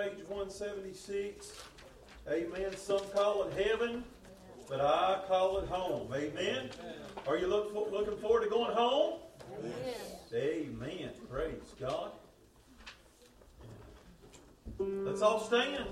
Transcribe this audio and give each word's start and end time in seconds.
page 0.00 0.24
176. 0.28 1.52
Amen. 2.30 2.74
Some 2.76 3.00
call 3.14 3.44
it 3.44 3.66
heaven, 3.66 4.02
but 4.66 4.80
I 4.80 5.20
call 5.28 5.58
it 5.58 5.68
home. 5.68 6.10
Amen. 6.14 6.70
Are 7.26 7.36
you 7.36 7.46
look 7.46 7.74
for, 7.74 7.86
looking 7.90 8.16
forward 8.16 8.44
to 8.44 8.48
going 8.50 8.74
home? 8.74 9.20
Yes. 9.62 10.32
Amen. 10.32 11.10
Praise 11.30 11.74
God. 11.78 12.12
Let's 14.78 15.20
all 15.20 15.40
stand. 15.40 15.84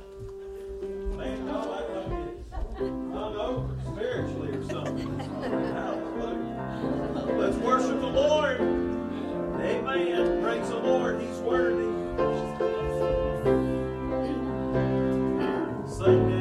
Man, 1.14 1.44
no, 1.44 1.74
I 1.74 1.82
don't 3.36 3.78
spiritually 3.92 4.56
or 4.56 4.64
something. 4.70 5.18
Let's 7.36 7.56
worship 7.56 8.00
the 8.00 8.06
Lord. 8.06 8.58
Amen. 9.60 10.42
Praise 10.42 10.68
the 10.70 10.78
Lord. 10.78 11.20
He's 11.20 11.38
worthy. 11.41 11.88
Sunday. 15.98 16.38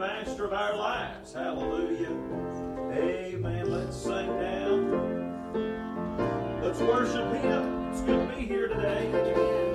master 0.00 0.46
of 0.46 0.52
our 0.54 0.74
lives. 0.74 1.34
Hallelujah. 1.34 2.08
Amen. 2.90 3.70
Let's 3.70 3.94
sing 3.94 4.28
down. 4.38 5.50
Let's 6.62 6.80
worship 6.80 7.30
him. 7.34 7.90
It's 7.90 8.00
good 8.00 8.26
to 8.26 8.34
be 8.34 8.46
here 8.46 8.68
today. 8.68 9.69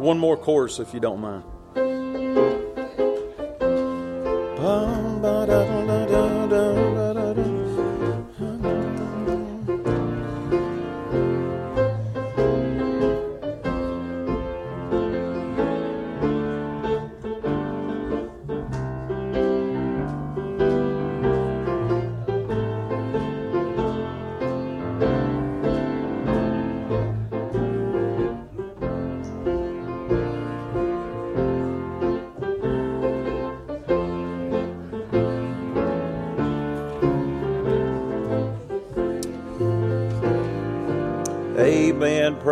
One 0.00 0.18
more 0.18 0.36
chorus 0.36 0.78
if 0.78 0.94
you 0.94 1.00
don't 1.00 1.20
mind. 1.20 1.44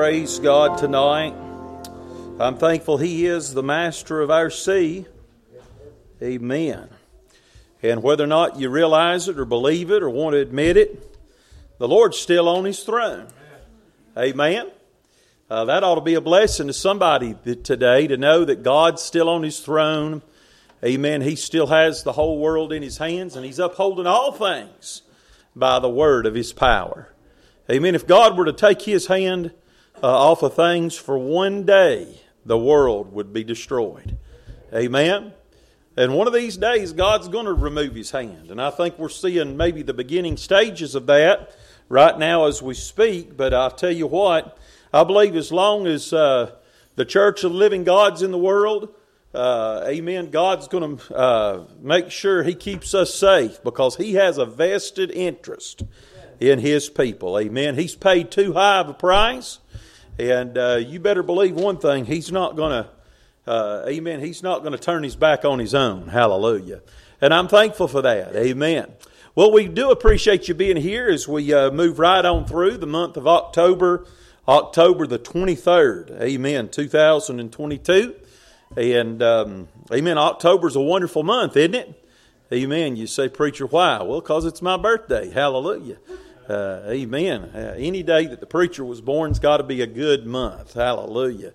Praise 0.08 0.38
God 0.38 0.78
tonight. 0.78 1.34
I'm 2.40 2.56
thankful 2.56 2.96
He 2.96 3.26
is 3.26 3.52
the 3.52 3.62
master 3.62 4.22
of 4.22 4.30
our 4.30 4.48
sea. 4.48 5.04
Amen. 6.22 6.88
And 7.82 8.02
whether 8.02 8.24
or 8.24 8.28
not 8.28 8.58
you 8.58 8.70
realize 8.70 9.28
it 9.28 9.38
or 9.38 9.44
believe 9.44 9.90
it 9.90 10.02
or 10.02 10.08
want 10.08 10.32
to 10.32 10.38
admit 10.38 10.78
it, 10.78 11.14
the 11.76 11.86
Lord's 11.86 12.18
still 12.18 12.48
on 12.48 12.64
His 12.64 12.84
throne. 12.84 13.26
Amen. 14.16 14.70
Uh, 15.50 15.66
that 15.66 15.84
ought 15.84 15.96
to 15.96 16.00
be 16.00 16.14
a 16.14 16.22
blessing 16.22 16.68
to 16.68 16.72
somebody 16.72 17.36
today 17.62 18.06
to 18.06 18.16
know 18.16 18.46
that 18.46 18.62
God's 18.62 19.02
still 19.02 19.28
on 19.28 19.42
His 19.42 19.60
throne. 19.60 20.22
Amen. 20.82 21.20
He 21.20 21.36
still 21.36 21.66
has 21.66 22.02
the 22.02 22.12
whole 22.12 22.38
world 22.38 22.72
in 22.72 22.82
His 22.82 22.96
hands 22.96 23.36
and 23.36 23.44
He's 23.44 23.58
upholding 23.58 24.06
all 24.06 24.32
things 24.32 25.02
by 25.54 25.78
the 25.78 25.90
word 25.90 26.24
of 26.24 26.34
His 26.34 26.54
power. 26.54 27.12
Amen. 27.70 27.94
If 27.94 28.06
God 28.06 28.38
were 28.38 28.46
to 28.46 28.54
take 28.54 28.80
His 28.80 29.08
hand 29.08 29.52
off 30.02 30.42
of 30.42 30.54
things 30.54 30.96
for 30.96 31.18
one 31.18 31.64
day, 31.64 32.20
the 32.44 32.58
world 32.58 33.12
would 33.12 33.32
be 33.32 33.44
destroyed. 33.44 34.16
Amen. 34.74 35.32
And 35.96 36.14
one 36.14 36.26
of 36.26 36.32
these 36.32 36.56
days, 36.56 36.92
God's 36.92 37.28
going 37.28 37.46
to 37.46 37.52
remove 37.52 37.94
His 37.94 38.10
hand. 38.10 38.50
And 38.50 38.62
I 38.62 38.70
think 38.70 38.98
we're 38.98 39.08
seeing 39.08 39.56
maybe 39.56 39.82
the 39.82 39.94
beginning 39.94 40.36
stages 40.36 40.94
of 40.94 41.06
that 41.06 41.56
right 41.88 42.16
now 42.16 42.46
as 42.46 42.62
we 42.62 42.74
speak. 42.74 43.36
But 43.36 43.52
I'll 43.52 43.70
tell 43.70 43.90
you 43.90 44.06
what, 44.06 44.56
I 44.92 45.04
believe 45.04 45.34
as 45.34 45.50
long 45.50 45.86
as 45.86 46.12
uh, 46.12 46.52
the 46.94 47.04
church 47.04 47.42
of 47.42 47.52
the 47.52 47.58
living 47.58 47.84
God's 47.84 48.22
in 48.22 48.30
the 48.30 48.38
world, 48.38 48.94
uh, 49.34 49.84
amen, 49.86 50.30
God's 50.30 50.68
going 50.68 50.96
to 50.96 51.14
uh, 51.14 51.64
make 51.80 52.10
sure 52.10 52.42
He 52.42 52.54
keeps 52.54 52.94
us 52.94 53.14
safe 53.14 53.62
because 53.62 53.96
He 53.96 54.14
has 54.14 54.38
a 54.38 54.46
vested 54.46 55.10
interest 55.10 55.82
in 56.40 56.60
His 56.60 56.88
people. 56.88 57.38
Amen. 57.38 57.74
He's 57.74 57.96
paid 57.96 58.30
too 58.30 58.52
high 58.52 58.78
of 58.78 58.88
a 58.88 58.94
price. 58.94 59.58
And 60.18 60.58
uh, 60.58 60.76
you 60.76 60.98
better 60.98 61.22
believe 61.22 61.54
one 61.54 61.78
thing, 61.78 62.04
he's 62.04 62.32
not 62.32 62.56
going 62.56 62.84
to, 62.84 62.90
uh, 63.50 63.84
amen, 63.86 64.20
he's 64.20 64.42
not 64.42 64.60
going 64.60 64.72
to 64.72 64.78
turn 64.78 65.04
his 65.04 65.14
back 65.14 65.44
on 65.44 65.58
his 65.58 65.74
own. 65.74 66.08
Hallelujah. 66.08 66.82
And 67.20 67.32
I'm 67.32 67.48
thankful 67.48 67.88
for 67.88 68.02
that. 68.02 68.34
Amen. 68.34 68.92
Well, 69.34 69.52
we 69.52 69.68
do 69.68 69.90
appreciate 69.90 70.48
you 70.48 70.54
being 70.54 70.76
here 70.76 71.08
as 71.08 71.28
we 71.28 71.52
uh, 71.52 71.70
move 71.70 72.00
right 72.00 72.24
on 72.24 72.46
through 72.46 72.78
the 72.78 72.86
month 72.86 73.16
of 73.16 73.28
October, 73.28 74.06
October 74.48 75.06
the 75.06 75.18
23rd. 75.18 76.20
Amen. 76.20 76.68
2022. 76.68 78.16
And, 78.76 79.22
um, 79.22 79.68
amen, 79.92 80.18
October's 80.18 80.76
a 80.76 80.80
wonderful 80.80 81.22
month, 81.22 81.56
isn't 81.56 81.74
it? 81.74 82.04
Amen. 82.52 82.96
You 82.96 83.06
say, 83.06 83.28
Preacher, 83.28 83.66
why? 83.66 84.02
Well, 84.02 84.20
because 84.20 84.44
it's 84.44 84.62
my 84.62 84.76
birthday. 84.76 85.30
Hallelujah. 85.30 85.98
Uh, 86.48 86.82
amen. 86.88 87.42
Uh, 87.54 87.74
any 87.76 88.02
day 88.02 88.26
that 88.26 88.40
the 88.40 88.46
preacher 88.46 88.84
was 88.84 89.02
born's 89.02 89.38
got 89.38 89.58
to 89.58 89.62
be 89.62 89.82
a 89.82 89.86
good 89.86 90.26
month. 90.26 90.72
Hallelujah. 90.72 91.52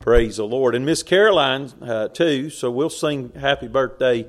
Praise 0.00 0.36
the 0.36 0.44
Lord. 0.44 0.74
And 0.74 0.84
Miss 0.84 1.02
Caroline, 1.02 1.72
uh, 1.80 2.08
too, 2.08 2.50
so 2.50 2.70
we'll 2.70 2.90
sing 2.90 3.32
happy 3.40 3.68
birthday 3.68 4.26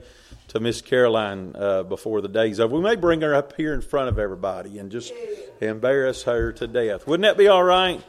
to 0.48 0.60
Miss 0.62 0.82
Caroline 0.82 1.54
uh, 1.54 1.84
before 1.84 2.22
the 2.22 2.30
day's 2.30 2.62
over. 2.62 2.76
We 2.76 2.82
may 2.82 2.96
bring 2.96 3.20
her 3.22 3.36
up 3.36 3.58
here 3.58 3.74
in 3.74 3.82
front 3.82 4.08
of 4.08 4.18
everybody 4.18 4.80
and 4.80 4.90
just 4.90 5.12
embarrass 5.60 6.24
her 6.24 6.54
to 6.54 6.66
death. 6.66 7.06
Wouldn't 7.08 7.24
that 7.24 7.38
be 7.38 7.50
all 7.50 7.64
right? 7.64 8.02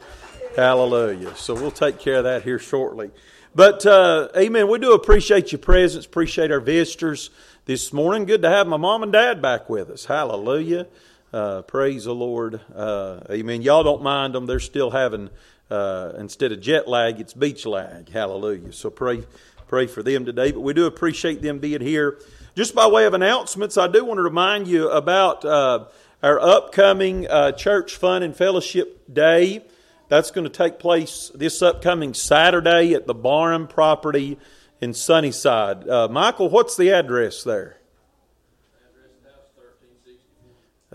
Hallelujah. 0.55 1.35
So 1.35 1.55
we'll 1.55 1.71
take 1.71 1.99
care 1.99 2.19
of 2.19 2.23
that 2.23 2.43
here 2.43 2.57
shortly. 2.57 3.11
But, 3.53 3.85
uh, 3.85 4.29
amen, 4.37 4.69
we 4.69 4.79
do 4.79 4.93
appreciate 4.93 5.51
your 5.51 5.59
presence, 5.59 6.05
appreciate 6.05 6.51
our 6.51 6.61
visitors 6.61 7.31
this 7.65 7.91
morning. 7.91 8.25
Good 8.25 8.43
to 8.43 8.49
have 8.49 8.65
my 8.65 8.77
mom 8.77 9.03
and 9.03 9.11
dad 9.11 9.41
back 9.41 9.69
with 9.69 9.89
us. 9.89 10.05
Hallelujah. 10.05 10.87
Uh, 11.33 11.61
praise 11.61 12.05
the 12.05 12.15
Lord. 12.15 12.61
Uh, 12.73 13.19
amen. 13.29 13.61
Y'all 13.61 13.83
don't 13.83 14.01
mind 14.01 14.33
them. 14.33 14.45
They're 14.45 14.59
still 14.59 14.91
having, 14.91 15.29
uh, 15.69 16.13
instead 16.17 16.51
of 16.53 16.61
jet 16.61 16.87
lag, 16.87 17.19
it's 17.19 17.33
beach 17.33 17.65
lag. 17.65 18.09
Hallelujah. 18.09 18.71
So 18.71 18.89
pray, 18.89 19.23
pray 19.67 19.87
for 19.87 20.01
them 20.01 20.25
today. 20.25 20.51
But 20.51 20.61
we 20.61 20.73
do 20.73 20.85
appreciate 20.85 21.41
them 21.41 21.59
being 21.59 21.81
here. 21.81 22.17
Just 22.55 22.73
by 22.73 22.87
way 22.87 23.05
of 23.05 23.13
announcements, 23.13 23.77
I 23.77 23.87
do 23.87 24.05
want 24.05 24.19
to 24.19 24.23
remind 24.23 24.67
you 24.67 24.89
about 24.89 25.43
uh, 25.43 25.85
our 26.23 26.39
upcoming 26.39 27.27
uh, 27.27 27.51
Church 27.51 27.97
Fun 27.97 28.23
and 28.23 28.35
Fellowship 28.35 29.13
Day. 29.13 29.65
That's 30.09 30.31
going 30.31 30.45
to 30.45 30.49
take 30.49 30.79
place 30.79 31.29
this 31.35 31.61
upcoming 31.61 32.13
Saturday 32.13 32.93
at 32.93 33.05
the 33.05 33.13
Barham 33.13 33.67
property 33.67 34.39
in 34.79 34.93
Sunnyside. 34.93 35.87
Uh, 35.87 36.07
Michael, 36.07 36.49
what's 36.49 36.77
the 36.77 36.91
address 36.91 37.43
there? 37.43 37.77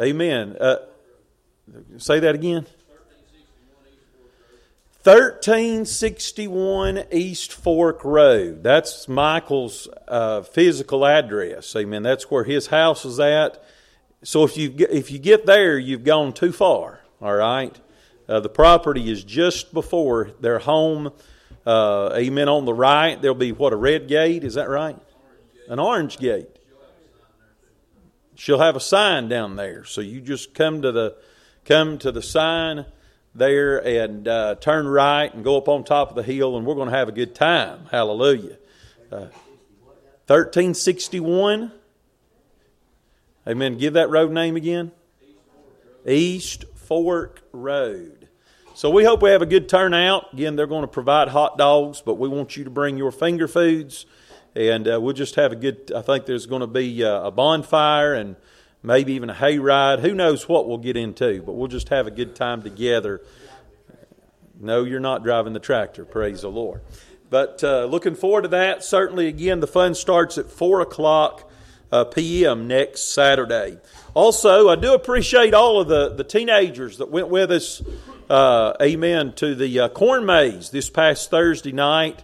Amen. 0.01 0.57
Uh, 0.59 0.77
say 1.99 2.19
that 2.21 2.35
again. 2.35 2.67
1361 5.05 7.05
East 7.11 7.53
Fork 7.53 8.03
Road. 8.05 8.63
That's 8.63 9.09
Michael's 9.09 9.89
uh, 10.09 10.41
physical 10.43 11.05
address. 11.05 11.75
Amen. 11.77 12.05
That's 12.05 12.31
where 12.31 12.45
his 12.45 12.69
house 12.69 13.05
is 13.05 13.21
at. 13.21 13.63
So 14.23 14.45
if 14.45 14.57
you 14.57 14.75
if 14.79 15.11
you 15.11 15.19
get 15.19 15.45
there, 15.45 15.77
you've 15.77 16.05
gone 16.05 16.33
too 16.33 16.53
far. 16.53 17.01
All 17.21 17.35
right. 17.35 17.79
Uh, 18.29 18.39
the 18.41 18.49
property 18.49 19.11
is 19.11 19.25
just 19.25 19.75
before 19.75 20.31
their 20.41 20.61
home. 20.61 21.13
Uh, 21.67 22.13
amen. 22.15 22.49
On 22.49 22.65
the 22.65 22.73
right, 22.73 23.21
there'll 23.21 23.35
be 23.35 23.53
what 23.53 23.73
a 23.73 23.77
red 23.77 24.07
gate. 24.09 24.45
Is 24.45 24.55
that 24.55 24.69
right? 24.69 24.97
An 25.69 25.81
orange 25.81 26.19
gate 26.19 26.49
she'll 28.43 28.59
have 28.59 28.75
a 28.75 28.81
sign 28.81 29.29
down 29.29 29.55
there. 29.55 29.85
So 29.85 30.01
you 30.01 30.21
just 30.21 30.53
come 30.53 30.83
to 30.83 30.91
the 30.91 31.17
come 31.65 31.99
to 31.99 32.11
the 32.11 32.23
sign 32.23 32.87
there 33.37 33.79
and 33.79 34.27
uh, 34.27 34.57
turn 34.57 34.89
right 34.89 35.33
and 35.33 35.45
go 35.45 35.57
up 35.57 35.69
on 35.69 35.85
top 35.85 36.11
of 36.11 36.17
the 36.17 36.25
hill, 36.25 36.57
and 36.57 36.67
we're 36.67 36.75
going 36.75 36.91
to 36.91 36.97
have 36.97 37.09
a 37.09 37.13
good 37.13 37.37
time. 37.37 37.87
Hallelujah. 37.93 38.59
Uh, 39.13 39.29
1361. 40.27 41.71
Amen. 43.47 43.79
Give 43.79 43.93
that 43.93 44.11
road 44.11 44.33
name 44.33 44.57
again. 44.57 44.91
East 46.05 46.65
Fork 46.75 47.43
Road. 47.53 48.29
So 48.75 48.91
we 48.91 49.05
hope 49.05 49.23
we 49.23 49.31
have 49.31 49.43
a 49.43 49.47
good 49.47 49.69
turnout. 49.69 50.33
Again, 50.33 50.57
they're 50.57 50.67
going 50.67 50.83
to 50.83 50.89
provide 50.89 51.29
hot 51.29 51.59
dogs, 51.59 52.03
but 52.05 52.15
we 52.15 52.29
want 52.29 52.57
you 52.57 52.65
to 52.65 52.71
bring 52.71 52.97
your 52.97 53.13
finger 53.13 53.47
foods 53.47 54.05
and 54.55 54.89
uh, 54.89 55.01
we'll 55.01 55.15
just 55.15 55.37
have 55.37 55.53
a 55.53 55.57
good. 55.57 55.93
I 55.95 56.03
think 56.03 56.27
there's 56.27 56.47
going 56.47 56.61
to 56.61 56.67
be 56.67 57.05
uh, 57.05 57.23
a 57.23 57.31
bonfire 57.31 58.15
and 58.15 58.37
maybe 58.83 59.15
even 59.15 59.31
a 59.31 59.35
hayride. 59.35 60.01
Who 60.01 60.15
knows 60.15 60.49
what 60.49 60.69
we'll 60.69 60.79
get 60.79 60.97
into, 60.97 61.43
but 61.43 61.53
we'll 61.53 61.69
just 61.69 61.89
have 61.89 62.07
a 62.07 62.11
good 62.11 62.35
time 62.35 62.63
together. 62.63 63.21
No, 64.61 64.85
you're 64.85 65.01
not 65.01 65.25
driving 65.25 65.53
the 65.55 65.61
tractor. 65.61 66.05
Praise 66.05 66.43
the 66.43 66.51
Lord. 66.51 66.83
But 67.31 67.65
uh, 67.65 67.87
looking 67.87 68.15
forward 68.15 68.43
to 68.43 68.49
that. 68.49 68.85
Certainly, 68.85 69.27
again, 69.27 69.61
the 69.61 69.67
fun 69.67 69.95
starts 69.95 70.37
at 70.39 70.51
four 70.51 70.81
o'clock 70.83 71.51
uh, 71.91 72.05
p.m. 72.05 72.69
next 72.69 73.13
Saturday. 73.13 73.79
Also, 74.15 74.69
I 74.69 74.77
do 74.77 74.95
appreciate 74.95 75.55
all 75.55 75.81
of 75.81 75.89
the, 75.89 76.11
the 76.11 76.25
teenagers 76.25 76.99
that 76.99 77.11
went 77.11 77.29
with 77.29 77.51
us, 77.51 77.83
uh, 78.29 78.75
amen, 78.81 79.33
to 79.37 79.55
the 79.55 79.81
uh, 79.81 79.89
corn 79.89 80.27
maze 80.27 80.71
this 80.71 80.91
past 80.91 81.31
Thursday 81.31 81.73
night. 81.73 82.23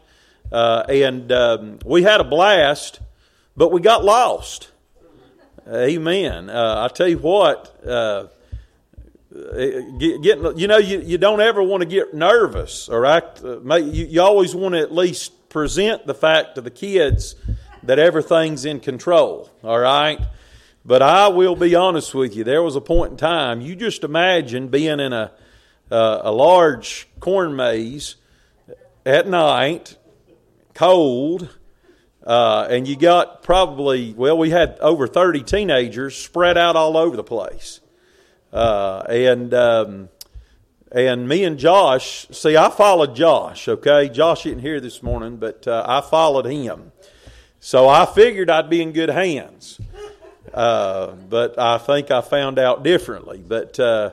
Uh, 0.50 0.84
and 0.88 1.30
um, 1.32 1.78
we 1.84 2.02
had 2.02 2.20
a 2.20 2.24
blast, 2.24 3.00
but 3.56 3.70
we 3.70 3.80
got 3.80 4.04
lost. 4.04 4.70
Amen. 5.68 6.48
Uh, 6.48 6.88
I 6.88 6.92
tell 6.92 7.08
you 7.08 7.18
what, 7.18 7.86
uh, 7.86 8.28
get, 9.98 10.22
getting, 10.22 10.58
you 10.58 10.66
know, 10.66 10.78
you, 10.78 11.00
you 11.00 11.18
don't 11.18 11.40
ever 11.40 11.62
want 11.62 11.82
to 11.82 11.88
get 11.88 12.14
nervous, 12.14 12.88
all 12.88 13.00
right? 13.00 13.24
Uh, 13.44 13.76
you, 13.76 14.06
you 14.06 14.22
always 14.22 14.54
want 14.54 14.74
to 14.74 14.80
at 14.80 14.92
least 14.92 15.48
present 15.50 16.06
the 16.06 16.14
fact 16.14 16.54
to 16.54 16.60
the 16.62 16.70
kids 16.70 17.34
that 17.82 17.98
everything's 17.98 18.64
in 18.64 18.80
control, 18.80 19.50
all 19.62 19.78
right? 19.78 20.20
But 20.84 21.02
I 21.02 21.28
will 21.28 21.56
be 21.56 21.74
honest 21.74 22.14
with 22.14 22.34
you, 22.34 22.44
there 22.44 22.62
was 22.62 22.76
a 22.76 22.80
point 22.80 23.12
in 23.12 23.16
time, 23.18 23.60
you 23.60 23.76
just 23.76 24.04
imagine 24.04 24.68
being 24.68 25.00
in 25.00 25.12
a 25.12 25.32
uh, 25.90 26.20
a 26.24 26.32
large 26.32 27.08
corn 27.20 27.56
maze 27.56 28.16
at 29.06 29.26
night, 29.26 29.96
cold, 30.78 31.48
uh, 32.24 32.68
and 32.70 32.86
you 32.86 32.96
got 32.96 33.42
probably, 33.42 34.14
well, 34.16 34.38
we 34.38 34.50
had 34.50 34.78
over 34.78 35.08
30 35.08 35.42
teenagers 35.42 36.16
spread 36.16 36.56
out 36.56 36.76
all 36.76 36.96
over 36.96 37.16
the 37.16 37.24
place. 37.24 37.80
Uh, 38.52 39.02
and, 39.08 39.52
um, 39.54 40.08
and 40.92 41.28
me 41.28 41.42
and 41.42 41.58
Josh, 41.58 42.28
see, 42.30 42.56
I 42.56 42.70
followed 42.70 43.16
Josh, 43.16 43.66
okay? 43.66 44.08
Josh 44.08 44.46
isn't 44.46 44.60
here 44.60 44.78
this 44.80 45.02
morning, 45.02 45.36
but 45.36 45.66
uh, 45.66 45.84
I 45.84 46.00
followed 46.00 46.46
him. 46.46 46.92
So 47.58 47.88
I 47.88 48.06
figured 48.06 48.48
I'd 48.48 48.70
be 48.70 48.80
in 48.80 48.92
good 48.92 49.10
hands. 49.10 49.80
Uh, 50.54 51.08
but 51.28 51.58
I 51.58 51.78
think 51.78 52.12
I 52.12 52.20
found 52.20 52.56
out 52.56 52.84
differently. 52.84 53.42
But, 53.44 53.80
uh, 53.80 54.12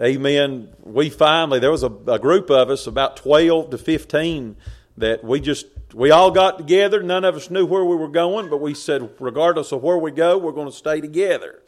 amen, 0.00 0.68
we 0.82 1.10
finally, 1.10 1.60
there 1.60 1.70
was 1.70 1.84
a, 1.84 1.92
a 2.08 2.18
group 2.18 2.50
of 2.50 2.70
us, 2.70 2.88
about 2.88 3.18
12 3.18 3.70
to 3.70 3.78
15, 3.78 4.56
that 4.98 5.24
we 5.24 5.40
just 5.40 5.66
we 5.94 6.10
all 6.10 6.30
got 6.30 6.58
together. 6.58 7.02
None 7.02 7.24
of 7.24 7.36
us 7.36 7.50
knew 7.50 7.66
where 7.66 7.84
we 7.84 7.96
were 7.96 8.08
going, 8.08 8.48
but 8.48 8.60
we 8.60 8.74
said, 8.74 9.10
regardless 9.18 9.72
of 9.72 9.82
where 9.82 9.98
we 9.98 10.10
go, 10.10 10.38
we're 10.38 10.52
going 10.52 10.70
to 10.70 10.76
stay 10.76 11.00
together. 11.00 11.62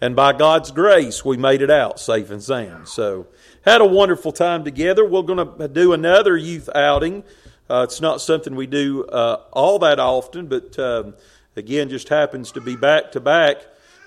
And 0.00 0.16
by 0.16 0.32
God's 0.32 0.70
grace, 0.70 1.24
we 1.24 1.36
made 1.36 1.62
it 1.62 1.70
out 1.70 2.00
safe 2.00 2.30
and 2.30 2.42
sound. 2.42 2.88
So, 2.88 3.26
had 3.64 3.80
a 3.80 3.86
wonderful 3.86 4.32
time 4.32 4.64
together. 4.64 5.04
We're 5.04 5.22
going 5.22 5.58
to 5.58 5.68
do 5.68 5.92
another 5.92 6.36
youth 6.36 6.68
outing. 6.74 7.22
Uh, 7.68 7.82
it's 7.88 8.00
not 8.00 8.20
something 8.20 8.56
we 8.56 8.66
do 8.66 9.04
uh, 9.04 9.42
all 9.52 9.78
that 9.80 10.00
often, 10.00 10.46
but 10.46 10.78
um, 10.78 11.14
again, 11.54 11.90
just 11.90 12.08
happens 12.08 12.52
to 12.52 12.60
be 12.60 12.76
back 12.76 13.12
to 13.12 13.20
back. 13.20 13.58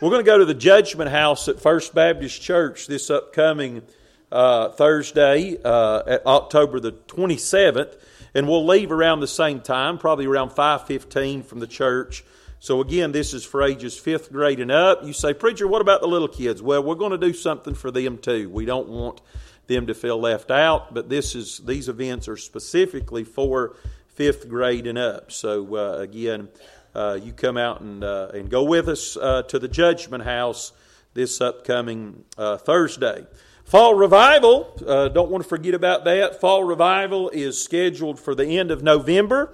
We're 0.02 0.10
going 0.10 0.26
to 0.26 0.30
go 0.30 0.40
to 0.40 0.46
the 0.46 0.56
Judgment 0.56 1.12
House 1.12 1.48
at 1.48 1.62
First 1.62 1.94
Baptist 1.94 2.42
Church 2.42 2.88
this 2.88 3.10
upcoming 3.10 3.84
uh, 4.32 4.70
Thursday, 4.70 5.58
uh, 5.64 6.02
at 6.08 6.26
October 6.26 6.80
the 6.80 6.92
27th 6.92 7.96
and 8.34 8.48
we'll 8.48 8.66
leave 8.66 8.92
around 8.92 9.20
the 9.20 9.28
same 9.28 9.62
time, 9.62 9.98
probably 9.98 10.26
around 10.26 10.52
5:15 10.52 11.44
from 11.44 11.60
the 11.60 11.68
church. 11.68 12.24
So 12.60 12.80
again, 12.80 13.12
this 13.12 13.34
is 13.34 13.44
for 13.44 13.62
ages 13.62 14.00
5th 14.00 14.32
grade 14.32 14.60
and 14.60 14.72
up. 14.72 15.04
You 15.04 15.14
say, 15.14 15.34
"Preacher, 15.34 15.68
what 15.68 15.82
about 15.82 16.02
the 16.02 16.08
little 16.08 16.28
kids?" 16.28 16.62
Well, 16.62 16.82
we're 16.82 16.96
going 16.96 17.12
to 17.12 17.18
do 17.18 17.34
something 17.34 17.74
for 17.74 17.92
them 17.92 18.18
too. 18.18 18.50
We 18.50 18.66
don't 18.66 18.88
want 18.88 19.22
them 19.68 19.88
to 19.88 19.94
feel 19.94 20.20
left 20.20 20.52
out, 20.52 20.94
but 20.94 21.10
this 21.10 21.36
is 21.36 21.60
these 21.60 21.90
events 21.90 22.28
are 22.28 22.38
specifically 22.38 23.24
for 23.24 23.76
5th 24.18 24.48
grade 24.48 24.88
and 24.88 24.98
up. 24.98 25.32
So 25.32 25.76
uh, 25.76 25.98
again, 26.00 26.50
uh, 26.96 27.20
you 27.22 27.34
come 27.34 27.58
out 27.58 27.82
and 27.82 28.04
uh, 28.04 28.30
and 28.34 28.50
go 28.50 28.64
with 28.64 28.88
us 28.88 29.18
uh, 29.18 29.44
to 29.44 29.60
the 29.60 29.68
Judgment 29.68 30.24
House 30.24 30.72
this 31.14 31.42
upcoming 31.42 32.24
uh, 32.38 32.58
Thursday. 32.58 33.26
Fall 33.66 33.96
revival, 33.96 34.78
uh, 34.86 35.08
don't 35.08 35.32
want 35.32 35.44
to 35.44 35.50
forget 35.50 35.74
about 35.74 36.04
that. 36.06 36.40
Fall 36.40 36.64
revival 36.64 37.30
is 37.30 37.64
scheduled 37.64 38.20
for 38.20 38.36
the 38.36 38.60
end 38.60 38.72
of 38.72 38.84
November. 38.84 39.54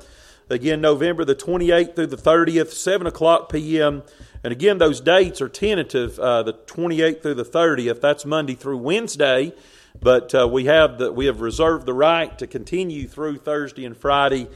Again, 0.50 0.82
November 0.82 1.24
the 1.24 1.36
28th 1.36 1.96
through 1.96 2.08
the 2.08 2.18
30th, 2.18 2.72
7 2.72 3.06
o'clock 3.08 3.52
p.m. 3.52 4.04
And 4.44 4.52
again, 4.52 4.78
those 4.78 5.00
dates 5.00 5.42
are 5.42 5.50
tentative 5.50 6.18
uh, 6.20 6.44
the 6.44 6.54
28th 6.54 7.22
through 7.22 7.36
the 7.36 7.46
30th. 7.46 8.02
That's 8.02 8.26
Monday 8.26 8.56
through 8.56 8.80
Wednesday. 8.80 9.54
But 10.02 10.34
uh, 10.34 10.48
we, 10.48 10.66
have 10.66 10.98
the, 10.98 11.12
we 11.12 11.26
have 11.28 11.42
reserved 11.42 11.86
the 11.86 11.94
right 11.94 12.38
to 12.40 12.48
continue 12.48 13.08
through 13.08 13.38
Thursday 13.38 13.86
and 13.86 13.96
Friday 13.96 14.48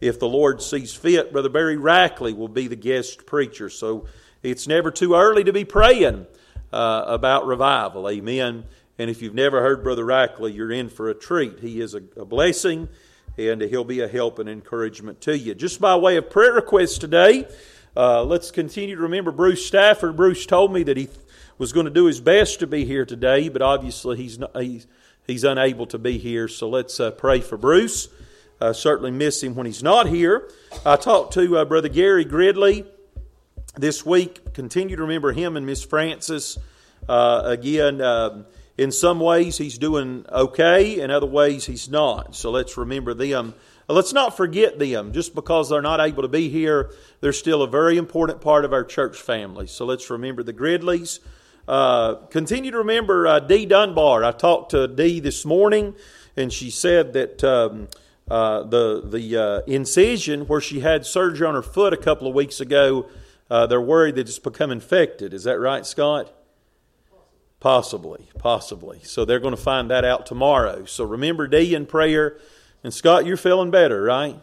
if 0.00 0.18
the 0.18 0.28
Lord 0.28 0.62
sees 0.62 0.94
fit. 0.94 1.32
Brother 1.32 1.48
Barry 1.48 1.76
Rackley 1.76 2.36
will 2.36 2.48
be 2.48 2.68
the 2.68 2.76
guest 2.76 3.26
preacher. 3.26 3.70
So 3.70 4.06
it's 4.42 4.66
never 4.66 4.90
too 4.90 5.14
early 5.14 5.44
to 5.44 5.52
be 5.52 5.64
praying 5.64 6.26
uh, 6.72 7.04
about 7.06 7.46
revival. 7.46 8.08
Amen. 8.08 8.64
And 9.00 9.08
if 9.08 9.22
you've 9.22 9.34
never 9.34 9.62
heard 9.62 9.82
Brother 9.82 10.04
Rackley, 10.04 10.54
you're 10.54 10.70
in 10.70 10.90
for 10.90 11.08
a 11.08 11.14
treat. 11.14 11.60
He 11.60 11.80
is 11.80 11.94
a, 11.94 12.02
a 12.18 12.26
blessing 12.26 12.86
and 13.38 13.62
he'll 13.62 13.82
be 13.82 14.00
a 14.00 14.08
help 14.08 14.38
and 14.38 14.46
encouragement 14.46 15.22
to 15.22 15.38
you. 15.38 15.54
Just 15.54 15.80
by 15.80 15.96
way 15.96 16.18
of 16.18 16.28
prayer 16.28 16.52
requests 16.52 16.98
today, 16.98 17.48
uh, 17.96 18.22
let's 18.22 18.50
continue 18.50 18.96
to 18.96 19.00
remember 19.00 19.32
Bruce 19.32 19.64
Stafford. 19.64 20.16
Bruce 20.16 20.44
told 20.44 20.70
me 20.70 20.82
that 20.82 20.98
he 20.98 21.08
was 21.56 21.72
going 21.72 21.86
to 21.86 21.90
do 21.90 22.04
his 22.04 22.20
best 22.20 22.60
to 22.60 22.66
be 22.66 22.84
here 22.84 23.06
today, 23.06 23.48
but 23.48 23.62
obviously 23.62 24.18
he's 24.18 24.38
not, 24.38 24.54
he's, 24.60 24.86
he's 25.26 25.44
unable 25.44 25.86
to 25.86 25.98
be 25.98 26.18
here. 26.18 26.46
So 26.46 26.68
let's 26.68 27.00
uh, 27.00 27.10
pray 27.12 27.40
for 27.40 27.56
Bruce. 27.56 28.08
Uh, 28.60 28.74
certainly 28.74 29.12
miss 29.12 29.42
him 29.42 29.54
when 29.54 29.64
he's 29.64 29.82
not 29.82 30.08
here. 30.08 30.50
I 30.84 30.96
talked 30.96 31.32
to 31.34 31.56
uh, 31.56 31.64
Brother 31.64 31.88
Gary 31.88 32.26
Gridley 32.26 32.84
this 33.78 34.04
week. 34.04 34.52
Continue 34.52 34.96
to 34.96 35.02
remember 35.02 35.32
him 35.32 35.56
and 35.56 35.64
Miss 35.64 35.82
Francis. 35.82 36.58
Uh, 37.08 37.40
again, 37.46 38.02
um, 38.02 38.44
in 38.80 38.90
some 38.90 39.20
ways 39.20 39.58
he's 39.58 39.76
doing 39.76 40.24
okay, 40.32 41.00
in 41.00 41.10
other 41.10 41.26
ways 41.26 41.66
he's 41.66 41.90
not. 41.90 42.34
So 42.34 42.50
let's 42.50 42.78
remember 42.78 43.12
them. 43.12 43.52
Let's 43.86 44.14
not 44.14 44.38
forget 44.38 44.78
them. 44.78 45.12
Just 45.12 45.34
because 45.34 45.68
they're 45.68 45.82
not 45.82 46.00
able 46.00 46.22
to 46.22 46.28
be 46.28 46.48
here, 46.48 46.90
they're 47.20 47.34
still 47.34 47.62
a 47.62 47.66
very 47.66 47.98
important 47.98 48.40
part 48.40 48.64
of 48.64 48.72
our 48.72 48.82
church 48.82 49.18
family. 49.18 49.66
So 49.66 49.84
let's 49.84 50.08
remember 50.08 50.42
the 50.42 50.54
Gridleys. 50.54 51.20
Uh, 51.68 52.14
continue 52.30 52.70
to 52.70 52.78
remember 52.78 53.26
uh, 53.26 53.40
Dee 53.40 53.66
Dunbar. 53.66 54.24
I 54.24 54.32
talked 54.32 54.70
to 54.70 54.88
Dee 54.88 55.20
this 55.20 55.44
morning, 55.44 55.94
and 56.34 56.50
she 56.50 56.70
said 56.70 57.12
that 57.12 57.44
um, 57.44 57.86
uh, 58.30 58.62
the 58.62 59.02
the 59.04 59.36
uh, 59.36 59.60
incision 59.66 60.46
where 60.46 60.62
she 60.62 60.80
had 60.80 61.04
surgery 61.04 61.46
on 61.46 61.52
her 61.52 61.62
foot 61.62 61.92
a 61.92 61.98
couple 61.98 62.26
of 62.26 62.34
weeks 62.34 62.60
ago, 62.62 63.10
uh, 63.50 63.66
they're 63.66 63.78
worried 63.78 64.14
that 64.14 64.26
it's 64.26 64.38
become 64.38 64.70
infected. 64.70 65.34
Is 65.34 65.44
that 65.44 65.58
right, 65.60 65.84
Scott? 65.84 66.32
Possibly, 67.60 68.28
possibly. 68.38 69.00
So 69.02 69.24
they're 69.24 69.38
going 69.38 69.54
to 69.54 69.60
find 69.60 69.90
that 69.90 70.04
out 70.04 70.24
tomorrow. 70.24 70.86
So 70.86 71.04
remember 71.04 71.46
Dee 71.46 71.74
in 71.74 71.86
prayer. 71.86 72.38
And 72.82 72.92
Scott, 72.92 73.26
you're 73.26 73.36
feeling 73.36 73.70
better, 73.70 74.02
right? 74.02 74.40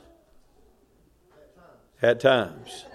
At 2.02 2.20
times. 2.20 2.86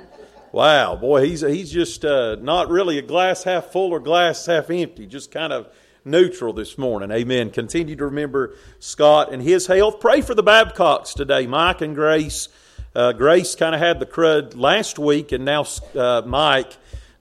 Wow, 0.52 0.96
boy, 0.96 1.24
he's 1.26 1.40
he's 1.40 1.72
just 1.72 2.04
uh, 2.04 2.36
not 2.36 2.68
really 2.68 2.98
a 2.98 3.02
glass 3.02 3.42
half 3.42 3.72
full 3.72 3.90
or 3.90 3.98
glass 3.98 4.44
half 4.44 4.68
empty, 4.68 5.06
just 5.06 5.30
kind 5.30 5.50
of 5.50 5.66
neutral 6.04 6.52
this 6.52 6.76
morning. 6.76 7.10
Amen. 7.10 7.50
Continue 7.50 7.96
to 7.96 8.04
remember 8.04 8.54
Scott 8.78 9.32
and 9.32 9.42
his 9.42 9.66
health. 9.66 9.98
Pray 9.98 10.20
for 10.20 10.34
the 10.34 10.42
Babcocks 10.42 11.14
today, 11.14 11.46
Mike 11.46 11.80
and 11.80 11.94
Grace. 11.94 12.48
Uh, 12.94 13.12
Grace 13.12 13.54
kind 13.54 13.74
of 13.74 13.80
had 13.80 13.98
the 13.98 14.06
crud 14.06 14.54
last 14.54 14.98
week, 14.98 15.32
and 15.32 15.44
now 15.44 15.64
uh, 15.96 16.22
Mike, 16.26 16.76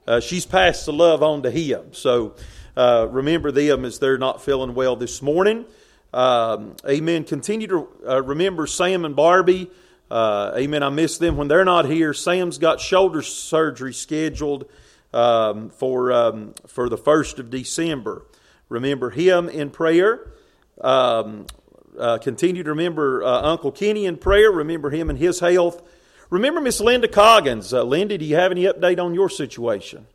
uh, 0.06 0.20
she's 0.20 0.44
passed 0.44 0.84
the 0.84 0.92
love 0.92 1.22
on 1.22 1.42
to 1.42 1.50
him. 1.50 1.94
So 1.94 2.34
uh, 2.76 3.06
remember 3.10 3.52
them 3.52 3.84
as 3.84 3.98
they're 3.98 4.18
not 4.18 4.42
feeling 4.42 4.74
well 4.74 4.96
this 4.96 5.20
morning. 5.22 5.64
Um, 6.12 6.76
amen. 6.88 7.24
Continue 7.24 7.66
to 7.68 7.88
uh, 8.06 8.22
remember 8.22 8.66
Sam 8.66 9.04
and 9.04 9.16
Barbie. 9.16 9.70
Uh, 10.10 10.52
amen. 10.56 10.82
I 10.82 10.90
miss 10.90 11.18
them 11.18 11.36
when 11.36 11.48
they're 11.48 11.64
not 11.64 11.86
here. 11.86 12.12
Sam's 12.12 12.58
got 12.58 12.80
shoulder 12.80 13.22
surgery 13.22 13.94
scheduled 13.94 14.68
um, 15.14 15.70
for 15.70 16.12
um, 16.12 16.54
for 16.66 16.88
the 16.88 16.98
first 16.98 17.38
of 17.38 17.50
December. 17.50 18.26
Remember 18.68 19.10
him 19.10 19.48
in 19.48 19.70
prayer. 19.70 20.32
Um, 20.80 21.46
uh, 21.98 22.18
continue 22.18 22.62
to 22.62 22.70
remember 22.70 23.22
uh, 23.22 23.42
Uncle 23.42 23.72
Kenny 23.72 24.06
in 24.06 24.16
prayer. 24.16 24.50
Remember 24.50 24.90
him 24.90 25.10
and 25.10 25.18
his 25.18 25.40
health. 25.40 25.82
Remember 26.30 26.60
Miss 26.60 26.80
Linda 26.80 27.08
Coggins. 27.08 27.74
Uh, 27.74 27.82
Linda, 27.82 28.16
do 28.16 28.24
you 28.24 28.36
have 28.36 28.50
any 28.50 28.64
update 28.64 28.98
on 28.98 29.12
your 29.14 29.28
situation? 29.28 30.06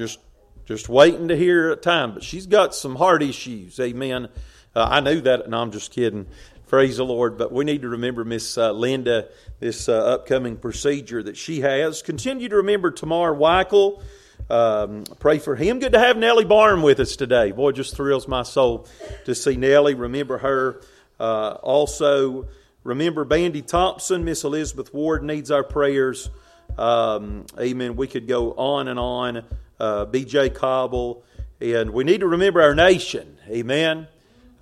Just 0.00 0.18
just 0.64 0.88
waiting 0.88 1.28
to 1.28 1.36
hear 1.36 1.72
a 1.72 1.76
time. 1.76 2.14
But 2.14 2.24
she's 2.24 2.46
got 2.46 2.74
some 2.74 2.96
heart 2.96 3.22
issues. 3.22 3.78
Amen. 3.78 4.28
Uh, 4.74 4.88
I 4.90 5.00
knew 5.00 5.20
that. 5.20 5.50
No, 5.50 5.60
I'm 5.60 5.72
just 5.72 5.92
kidding. 5.92 6.26
Praise 6.68 6.96
the 6.96 7.04
Lord. 7.04 7.36
But 7.36 7.52
we 7.52 7.66
need 7.66 7.82
to 7.82 7.90
remember 7.90 8.24
Miss 8.24 8.56
uh, 8.56 8.72
Linda, 8.72 9.28
this 9.58 9.90
uh, 9.90 9.92
upcoming 9.92 10.56
procedure 10.56 11.22
that 11.22 11.36
she 11.36 11.60
has. 11.60 12.00
Continue 12.00 12.48
to 12.48 12.56
remember 12.56 12.90
Tamar 12.90 13.34
Weichel. 13.34 14.02
Um, 14.48 15.04
pray 15.18 15.38
for 15.38 15.54
him. 15.54 15.80
Good 15.80 15.92
to 15.92 15.98
have 15.98 16.16
Nellie 16.16 16.46
Barn 16.46 16.80
with 16.80 16.98
us 16.98 17.14
today. 17.14 17.52
Boy, 17.52 17.72
just 17.72 17.94
thrills 17.94 18.26
my 18.26 18.42
soul 18.42 18.88
to 19.26 19.34
see 19.34 19.56
Nellie. 19.56 19.92
Remember 19.92 20.38
her. 20.38 20.80
Uh, 21.18 21.58
also, 21.62 22.48
remember 22.84 23.26
Bandy 23.26 23.60
Thompson. 23.60 24.24
Miss 24.24 24.44
Elizabeth 24.44 24.94
Ward 24.94 25.24
needs 25.24 25.50
our 25.50 25.62
prayers. 25.62 26.30
Um, 26.78 27.44
amen. 27.58 27.96
We 27.96 28.06
could 28.06 28.26
go 28.26 28.52
on 28.52 28.88
and 28.88 28.98
on 28.98 29.44
uh, 29.80 30.04
B.J. 30.04 30.50
Cobble. 30.50 31.24
And 31.60 31.90
we 31.90 32.04
need 32.04 32.20
to 32.20 32.26
remember 32.26 32.62
our 32.62 32.74
nation. 32.74 33.36
Amen. 33.48 34.06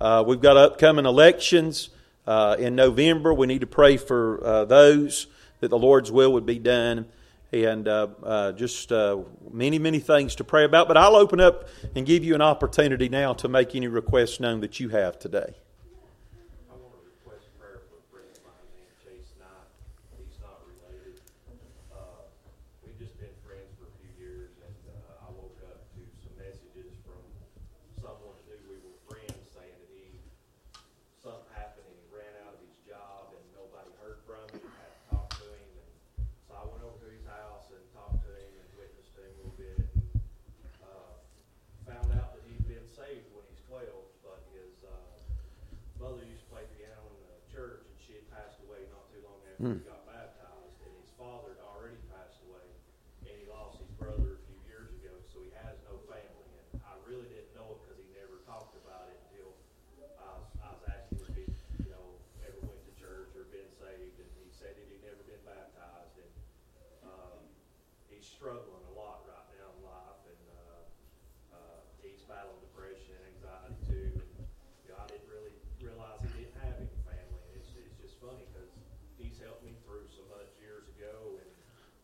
Uh, 0.00 0.24
we've 0.26 0.40
got 0.40 0.56
upcoming 0.56 1.06
elections 1.06 1.90
uh, 2.26 2.56
in 2.58 2.74
November. 2.74 3.34
We 3.34 3.46
need 3.46 3.60
to 3.60 3.66
pray 3.66 3.96
for 3.96 4.44
uh, 4.44 4.64
those 4.64 5.26
that 5.60 5.68
the 5.68 5.78
Lord's 5.78 6.10
will 6.10 6.32
would 6.32 6.46
be 6.46 6.58
done. 6.58 7.06
And 7.50 7.88
uh, 7.88 8.08
uh, 8.22 8.52
just 8.52 8.92
many, 9.50 9.78
many 9.78 10.00
things 10.00 10.34
to 10.36 10.44
pray 10.44 10.64
about. 10.64 10.86
But 10.86 10.98
I'll 10.98 11.16
open 11.16 11.40
up 11.40 11.68
and 11.94 12.04
give 12.04 12.22
you 12.22 12.34
an 12.34 12.42
opportunity 12.42 13.08
now 13.08 13.32
to 13.34 13.48
make 13.48 13.74
any 13.74 13.88
requests 13.88 14.38
known 14.38 14.60
that 14.60 14.78
you 14.78 14.90
have 14.90 15.18
today. 15.18 15.54
mother 46.08 46.24
used 46.24 46.46
to 46.46 46.50
play 46.54 46.64
piano 46.80 47.04
in 47.04 47.20
the 47.28 47.36
church, 47.52 47.84
and 47.84 47.96
she 48.00 48.16
had 48.16 48.24
passed 48.32 48.56
away 48.64 48.80
not 48.88 49.04
too 49.12 49.20
long 49.26 49.36
after 49.44 49.60
Hmm. 49.60 49.76
he 49.76 49.84
got 49.84 50.08
baptized. 50.08 50.78
And 50.88 50.94
his 51.04 51.12
father 51.20 51.52
had 51.52 51.62
already 51.68 52.00
passed 52.08 52.40
away, 52.48 52.64
and 53.28 53.34
he 53.36 53.44
lost 53.50 53.76
his 53.76 53.92
brother 54.00 54.38
a 54.38 54.42
few 54.48 54.56
years 54.64 54.88
ago, 54.96 55.12
so 55.28 55.44
he 55.44 55.52
has 55.60 55.76
no 55.84 56.00
family. 56.08 56.48
And 56.72 56.80
I 56.80 56.96
really 57.04 57.28
didn't 57.28 57.52
know 57.52 57.76
it 57.76 57.78
because 57.84 58.00
he 58.00 58.08
never 58.16 58.40
talked 58.48 58.72
about 58.80 59.12
it 59.12 59.20
until 59.28 59.52
I 60.16 60.32
was, 60.38 60.48
I 60.64 60.68
was 60.72 60.84
asking 60.88 61.18
if 61.28 61.34
he, 61.36 61.46
you 61.84 61.90
know, 61.92 62.06
ever 62.46 62.56
went 62.64 62.80
to 62.88 62.94
church 62.96 63.28
or 63.36 63.44
been 63.52 63.68
saved, 63.76 64.16
and 64.16 64.30
he 64.40 64.48
said 64.48 64.72
that 64.80 64.86
he'd 64.88 65.04
never 65.04 65.20
been 65.28 65.42
baptized. 65.44 66.14
And 66.24 66.32
um, 67.04 67.36
he's 68.08 68.24
struggling 68.24 68.86
a 68.86 68.94
lot 68.96 69.28
right 69.28 69.44
now 69.60 69.68
in 69.76 69.80
life, 69.84 70.22
and 70.24 70.42
uh, 70.56 70.82
uh, 71.52 71.78
he's 72.00 72.24
battling 72.24 72.62
depression 72.64 73.12
and 73.12 73.26
anxiety 73.36 73.76
too. 73.90 74.08
And, 74.24 74.30
you 74.86 74.94
know, 74.94 74.98
I 75.02 75.06
didn't 75.10 75.28
really 75.28 75.52
realize 75.82 76.18
he 76.34 76.42
didn't 76.42 76.58
have 76.58 76.74
any 76.74 76.90
family, 77.06 77.38
and 77.48 77.54
it's, 77.62 77.70
it's 77.78 77.98
just 78.02 78.18
funny 78.18 78.42
because 78.50 78.70
he's 79.14 79.37
helped 79.48 79.64
me 79.64 79.72
through 79.88 80.04
so 80.12 80.20
much 80.28 80.52
years 80.60 80.84
ago, 81.00 81.40
and 81.40 81.48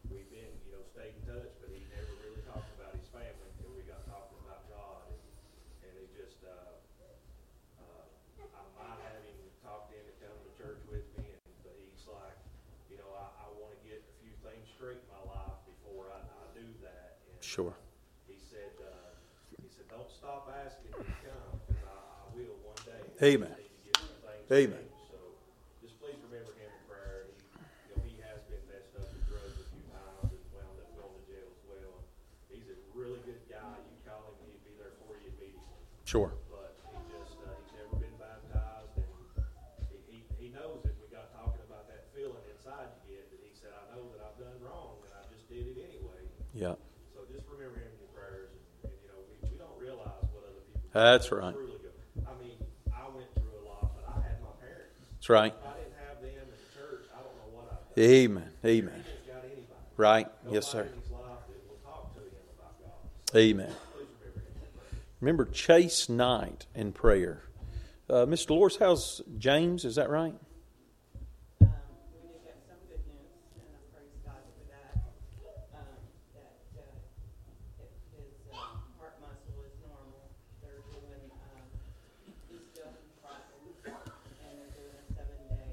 we've 0.08 0.28
been, 0.32 0.48
you 0.64 0.72
know, 0.72 0.80
stayed 0.96 1.12
in 1.12 1.22
touch, 1.28 1.52
but 1.60 1.68
he 1.68 1.84
never 1.92 2.08
really 2.24 2.40
talked 2.48 2.72
about 2.80 2.96
his 2.96 3.04
family 3.12 3.44
until 3.52 3.68
we 3.76 3.84
got 3.84 4.00
talking 4.08 4.40
about 4.48 4.64
God, 4.72 5.04
and, 5.12 5.20
and 5.84 5.92
he 6.00 6.08
just, 6.16 6.40
uh, 6.40 6.80
uh, 7.84 8.04
I 8.40 8.62
might 8.80 8.96
have 8.96 9.20
him 9.28 9.36
talked 9.60 9.92
in 9.92 10.00
to 10.08 10.14
come 10.24 10.32
to 10.32 10.50
church 10.56 10.80
with 10.88 11.04
me, 11.20 11.36
and, 11.36 11.52
but 11.60 11.76
he's 11.76 12.08
like, 12.08 12.40
you 12.88 12.96
know, 12.96 13.12
I, 13.12 13.28
I 13.44 13.46
want 13.60 13.76
to 13.76 13.80
get 13.84 14.00
a 14.00 14.14
few 14.24 14.32
things 14.40 14.64
straight 14.72 15.04
in 15.04 15.08
my 15.12 15.24
life 15.28 15.60
before 15.68 16.16
I, 16.16 16.24
I 16.24 16.44
do 16.56 16.64
that. 16.80 17.20
And, 17.28 17.36
Sure. 17.44 17.76
He 18.24 18.40
said, 18.40 18.72
uh, 18.80 19.12
he 19.60 19.68
said, 19.68 19.84
don't 19.92 20.08
stop 20.08 20.48
asking 20.48 20.96
me 20.96 21.04
to 21.12 21.16
come, 21.28 21.60
because 21.68 21.84
I, 21.84 21.92
I 21.92 22.24
will 22.32 22.56
one 22.64 22.80
day. 22.88 23.04
Amen. 23.20 23.52
I 23.52 23.60
need 23.60 23.68
to 23.68 23.82
get 23.84 24.00
some 24.00 24.16
things 24.24 24.48
Amen. 24.48 24.80
straight. 24.80 25.12
So, 25.12 25.20
just 25.84 26.00
please 26.00 26.16
remember 26.28 26.56
him 26.56 26.72
in 26.72 26.82
prayer. 26.88 27.28
He, 27.28 27.36
you 27.88 27.96
know, 27.96 28.00
he 28.04 28.16
has 28.24 28.40
been 28.48 28.60
messed 28.68 28.92
up 28.96 29.08
with 29.12 29.24
drugs 29.28 29.56
a 29.56 29.66
few 29.72 29.84
times 29.92 30.32
and 30.32 30.40
wound 30.52 30.76
up 30.80 30.88
going 30.96 31.12
to 31.12 31.24
jail 31.28 31.48
as 31.48 31.62
well. 31.68 31.94
And 32.48 32.56
he's 32.60 32.68
a 32.72 32.78
really 32.96 33.20
good 33.28 33.44
guy. 33.48 33.76
You 33.84 34.00
call 34.04 34.32
him, 34.32 34.48
he'd 34.48 34.64
be 34.64 34.74
there 34.80 34.96
for 35.04 35.16
you 35.20 35.28
immediately 35.36 35.80
Sure. 36.14 36.30
but 36.46 36.78
he 36.94 37.02
just, 37.10 37.34
uh, 37.42 37.50
he's 37.58 37.74
never 37.74 37.98
been 37.98 38.14
baptized, 38.22 38.94
and 39.02 39.10
he, 39.90 39.98
he, 40.06 40.18
he 40.38 40.46
knows 40.54 40.78
it, 40.86 40.94
we 41.02 41.10
got 41.10 41.34
talking 41.34 41.58
about 41.66 41.90
that 41.90 42.06
feeling 42.14 42.38
inside 42.54 42.86
you 43.02 43.18
get, 43.18 43.34
that 43.34 43.42
he 43.42 43.50
said, 43.50 43.74
I 43.74 43.82
know 43.98 44.06
that 44.14 44.22
I've 44.22 44.38
done 44.38 44.54
wrong, 44.62 45.02
and 45.02 45.10
I 45.10 45.26
just 45.26 45.50
did 45.50 45.74
it 45.74 45.82
anyway. 45.82 46.22
Yeah. 46.54 46.78
So 47.18 47.26
just 47.26 47.50
remember 47.50 47.82
him 47.82 47.90
in 47.90 47.98
your 47.98 48.14
prayers, 48.14 48.54
and, 48.54 48.62
and, 48.86 48.94
you 49.02 49.10
know, 49.10 49.26
we, 49.26 49.42
we 49.42 49.58
don't 49.58 49.74
realize 49.74 50.22
what 50.30 50.46
other 50.46 50.62
people. 50.70 50.86
That's 50.94 51.34
right. 51.34 51.50
Truly. 51.50 51.82
I 52.22 52.30
mean, 52.38 52.62
I 52.94 53.10
went 53.10 53.34
through 53.34 53.58
a 53.58 53.66
lot, 53.66 53.98
but 53.98 54.06
I 54.06 54.22
had 54.22 54.38
my 54.38 54.54
parents. 54.62 54.94
That's 55.18 55.26
right. 55.34 55.50
If 55.50 55.66
I 55.66 55.82
didn't 55.82 55.98
have 55.98 56.22
them 56.22 56.30
in 56.30 56.46
the 56.46 56.62
church, 56.78 57.10
I 57.10 57.26
don't 57.26 57.34
know 57.42 57.50
what 57.58 57.74
I'd 57.74 57.90
done. 57.90 58.06
Amen. 58.06 58.50
Amen. 58.62 59.02
Got 59.26 59.42
anybody. 59.50 59.82
Right. 59.98 60.30
Nobody 60.46 60.62
Yes, 60.62 60.70
sir. 60.70 60.86
in 60.86 60.94
Remember 65.24 65.46
Chase 65.46 66.10
Knight 66.10 66.66
in 66.74 66.92
prayer. 66.92 67.44
Uh, 68.10 68.26
Miss 68.26 68.44
Dolores, 68.44 68.76
how's 68.76 69.22
James? 69.38 69.86
Is 69.86 69.94
that 69.94 70.10
right? 70.10 70.36
Um, 70.36 71.72
we 72.12 72.28
did 72.28 72.44
get 72.44 72.60
some 72.68 72.76
good 72.92 73.00
news, 73.08 73.32
and 73.56 73.64
I 73.72 73.80
praise 73.88 74.20
God 74.20 74.44
for 74.52 74.68
that. 74.68 75.00
Uh, 75.72 75.96
that, 76.76 76.92
if 77.80 77.88
his, 78.12 78.36
uh, 78.52 78.76
heart 79.00 79.16
muscle 79.24 79.64
is 79.64 79.72
normal. 79.80 80.28
They're 80.60 80.84
doing, 80.92 81.24
um, 81.32 81.72
he's 82.28 82.60
still 82.76 82.92
fighting, 83.24 83.64
and 83.80 83.96
they're 84.60 84.76
doing 84.76 84.92
a 84.92 85.08
seven-day, 85.08 85.72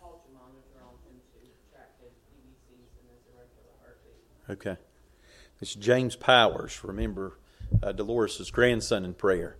Holter 0.00 0.32
monitor 0.32 0.80
on 0.80 0.96
him 1.04 1.20
to 1.28 1.44
track 1.68 1.92
his 2.00 2.16
EBCs 2.40 2.88
and 3.04 3.12
his 3.12 3.20
irregular 3.28 3.68
heartbeat. 3.84 4.24
Okay. 4.48 4.80
It's 5.60 5.74
James 5.74 6.16
Powers. 6.16 6.82
Remember 6.82 7.38
uh, 7.82 7.92
Dolores' 7.92 8.50
grandson 8.50 9.04
in 9.04 9.12
prayer. 9.12 9.56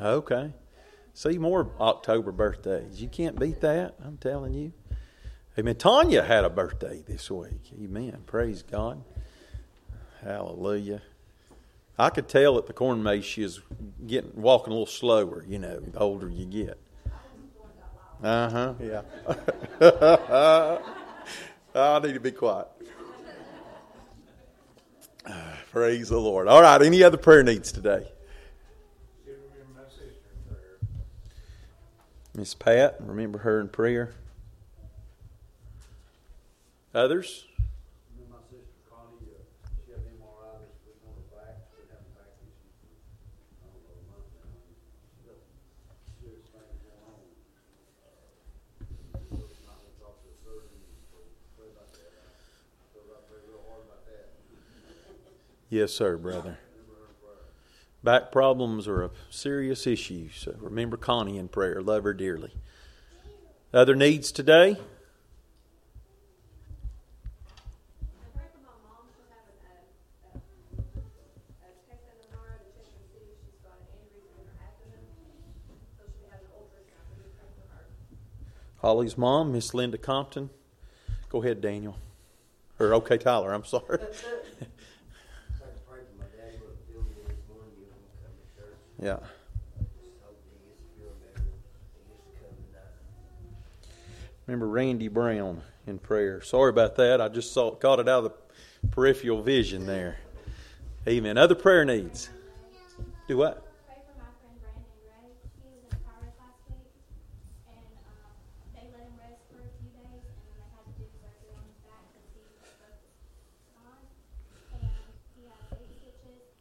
Okay. 0.00 0.52
See 1.12 1.38
more 1.38 1.70
October 1.80 2.30
birthdays. 2.30 3.02
You 3.02 3.08
can't 3.08 3.38
beat 3.38 3.60
that. 3.62 3.96
I'm 4.04 4.16
telling 4.16 4.54
you. 4.54 4.72
Amen. 5.58 5.74
Tanya 5.76 6.22
had 6.22 6.44
a 6.44 6.50
birthday 6.50 7.02
this 7.06 7.30
week. 7.30 7.72
Amen. 7.80 8.22
Praise 8.26 8.62
God. 8.62 9.02
Hallelujah. 10.22 11.02
I 11.98 12.10
could 12.10 12.28
tell 12.28 12.58
at 12.58 12.66
the 12.66 12.72
corn 12.72 13.02
maze 13.02 13.24
she 13.24 13.42
is 13.42 13.60
getting 14.06 14.32
walking 14.34 14.72
a 14.72 14.74
little 14.74 14.86
slower. 14.86 15.44
You 15.48 15.58
know, 15.58 15.80
the 15.80 15.98
older 15.98 16.28
you 16.28 16.46
get. 16.46 16.80
Uh 18.22 18.50
huh. 18.50 18.74
Yeah. 19.80 20.78
Oh, 21.74 21.96
I 21.96 21.98
need 22.06 22.14
to 22.14 22.20
be 22.20 22.30
quiet. 22.30 22.68
Praise 25.72 26.08
the 26.08 26.20
Lord. 26.20 26.46
All 26.46 26.62
right. 26.62 26.80
Any 26.80 27.02
other 27.02 27.16
prayer 27.16 27.42
needs 27.42 27.72
today? 27.72 28.06
Miss 32.36 32.52
Pat, 32.52 32.96
remember 32.98 33.38
her 33.38 33.60
in 33.60 33.68
prayer. 33.68 34.12
Others? 36.92 37.46
Me 38.18 38.22
and 38.26 38.30
my 38.30 38.42
sister 38.50 38.74
Connie, 38.90 39.30
uh, 39.30 39.38
she 39.86 39.94
had 39.94 40.02
an 40.02 40.18
MRI 40.18 40.58
this 40.66 40.74
week 40.82 40.98
on 41.06 41.14
her 41.14 41.26
back, 41.30 41.62
she 41.70 41.78
been 41.78 41.94
having 41.94 42.10
back 42.18 42.34
issues, 42.42 42.98
I 43.62 43.70
don't 43.70 43.86
know, 43.86 43.94
a 43.94 44.06
month 44.10 44.26
now. 44.34 44.50
She 45.14 45.22
got 45.30 45.38
serious 46.18 46.50
things 46.50 46.74
going 46.82 47.06
on. 47.06 47.22
So 49.30 49.46
I'm 49.46 49.62
not 49.70 49.78
gonna 49.78 49.94
talk 50.02 50.18
to 50.18 50.26
the 50.26 50.34
surgeon, 50.42 50.82
so 51.14 51.22
pray 51.54 51.70
about 51.70 51.90
that. 51.94 52.18
I 52.18 52.82
feel 52.90 53.14
I 53.14 53.22
pray 53.30 53.46
real 53.46 53.62
hard 53.62 53.86
about 53.86 54.02
that. 54.10 54.26
Yes, 55.74 55.92
sir, 55.92 56.16
brother. 56.16 56.58
Back 58.04 58.30
problems 58.30 58.86
are 58.86 59.02
a 59.02 59.10
serious 59.28 59.88
issue, 59.88 60.28
so 60.32 60.54
remember 60.60 60.96
Connie 60.96 61.36
in 61.36 61.48
prayer. 61.48 61.82
Love 61.82 62.04
her 62.04 62.14
dearly. 62.14 62.52
Other 63.72 63.96
needs 63.96 64.30
today? 64.30 64.76
Holly's 78.80 79.18
mom, 79.18 79.50
Miss 79.50 79.74
Linda 79.74 79.98
Compton. 79.98 80.50
Go 81.30 81.42
ahead, 81.42 81.60
Daniel. 81.60 81.96
Or 82.78 82.94
okay, 82.94 83.18
Tyler. 83.18 83.52
I'm 83.52 83.64
sorry. 83.64 83.98
tonight. 89.04 89.22
Remember 94.46 94.68
Randy 94.68 95.08
Brown 95.08 95.62
in 95.86 95.98
prayer. 95.98 96.42
Sorry 96.42 96.70
about 96.70 96.96
that. 96.96 97.20
I 97.20 97.28
just 97.28 97.52
saw 97.52 97.74
caught 97.74 97.98
it 98.00 98.08
out 98.08 98.24
of 98.24 98.32
the 98.32 98.88
peripheral 98.88 99.42
vision 99.42 99.86
there. 99.86 100.18
Amen. 101.08 101.38
Other 101.38 101.54
prayer 101.54 101.84
needs. 101.84 102.28
Do 103.26 103.38
what? 103.38 103.64
Pray 103.86 103.96
for 104.04 104.12
my 104.20 104.28
friend 104.40 104.52
Brandon 104.60 104.84
Ray. 105.08 105.32
He 105.64 105.68
was 105.72 105.80
in 105.80 105.96
a 105.96 106.00
car 106.04 106.16
wreck 106.20 106.36
last 106.36 106.60
week, 106.68 106.92
and 107.72 107.88
um, 108.04 108.36
they 108.76 108.84
let 108.92 109.08
him 109.08 109.16
rest 109.16 109.40
for 109.48 109.64
a 109.64 109.72
few 109.80 109.88
days, 109.96 110.20
and 110.28 110.44
then 110.44 110.60
they 110.60 110.68
had 110.76 110.84
to 110.84 110.92
do 111.00 111.08
surgery 111.24 111.56
on 111.56 111.64
his 111.64 111.80
back 111.88 112.04
because 112.12 112.28
he 112.36 112.44
broke 112.44 113.00
his 113.00 113.16
spine, 113.64 114.04
and 114.76 114.84
he 114.84 115.48
has 115.48 115.72
eight 115.72 115.88
stitches, 116.04 116.52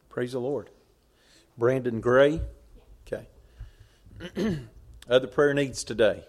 Praise 0.10 0.32
the 0.34 0.40
Lord. 0.40 0.70
Brandon 1.58 2.00
Gray. 2.00 2.40
Okay. 3.08 3.28
Other 5.10 5.28
prayer 5.28 5.54
needs 5.54 5.84
today. 5.84 6.24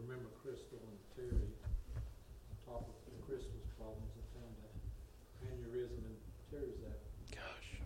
Remember 0.00 0.26
Crystal 0.42 0.78
and 0.82 0.98
Terry, 1.14 1.46
on 2.50 2.74
top 2.74 2.88
of 2.88 2.94
the 3.06 3.24
Crystal's 3.24 3.62
problems, 3.78 4.10
they 4.16 4.26
found 4.34 4.52
an 5.42 5.48
aneurysm 5.48 6.02
in 6.04 6.16
Terry's 6.50 6.74
that. 6.82 7.36
Gosh. 7.36 7.80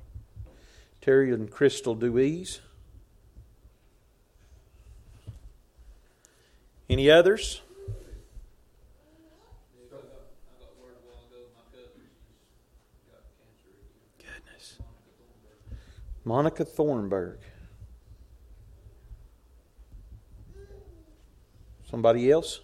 Terry 1.02 1.32
and 1.32 1.50
Crystal 1.50 1.94
Dewey's. 1.94 2.60
Any 6.92 7.08
others? 7.10 7.62
Goodness. 14.18 14.76
Monica 16.22 16.66
Thornburg. 16.66 17.38
Somebody 21.88 22.30
else? 22.30 22.60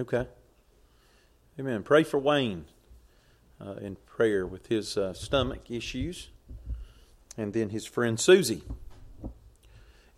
Okay. 0.00 0.26
Amen. 1.58 1.82
Pray 1.82 2.04
for 2.04 2.16
Wayne 2.18 2.64
uh, 3.60 3.74
in 3.82 3.96
prayer 4.06 4.46
with 4.46 4.68
his 4.68 4.96
uh, 4.96 5.12
stomach 5.12 5.70
issues, 5.70 6.30
and 7.36 7.52
then 7.52 7.68
his 7.68 7.84
friend 7.84 8.18
Susie. 8.18 8.62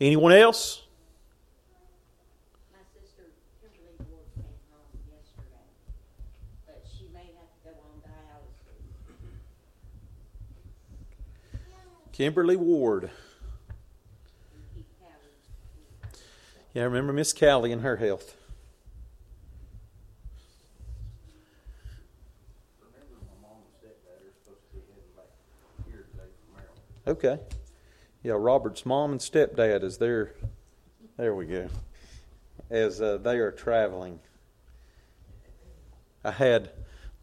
Anyone 0.00 0.30
else? 0.34 0.84
My 2.70 2.78
sister 2.94 3.22
Kimberly 3.60 3.96
Ward 4.08 4.26
came 4.36 4.44
home 4.70 4.86
yesterday, 5.10 5.66
but 6.64 6.86
she 6.96 7.08
may 7.12 7.26
have 7.34 7.50
to 7.50 7.58
go 7.64 7.70
on 7.82 7.98
dialysis. 8.08 8.92
Kimberly 12.12 12.54
Ward. 12.54 13.02
and 13.02 13.12
keep 14.76 14.86
Callie. 15.00 16.22
Yeah, 16.72 16.82
I 16.82 16.84
remember 16.84 17.12
Miss 17.12 17.32
Callie 17.32 17.72
and 17.72 17.82
her 17.82 17.96
health. 17.96 18.36
Remember 22.80 23.16
my 23.26 23.48
mom 23.48 23.58
and 23.64 23.72
stepdad 23.80 24.20
are 24.22 24.34
supposed 24.44 24.64
to 24.70 24.76
be 24.76 24.80
heading 24.86 25.12
back 25.16 25.30
here 25.88 26.04
today 26.12 26.30
from 26.30 26.48
Maryland. 26.54 26.91
Okay. 27.06 27.38
Yeah, 28.22 28.34
Robert's 28.36 28.86
mom 28.86 29.12
and 29.12 29.20
stepdad 29.20 29.82
is 29.82 29.98
there. 29.98 30.34
There 31.16 31.34
we 31.34 31.46
go. 31.46 31.68
As 32.70 33.00
uh, 33.00 33.18
they 33.18 33.38
are 33.38 33.50
traveling, 33.50 34.20
I 36.24 36.30
had 36.30 36.70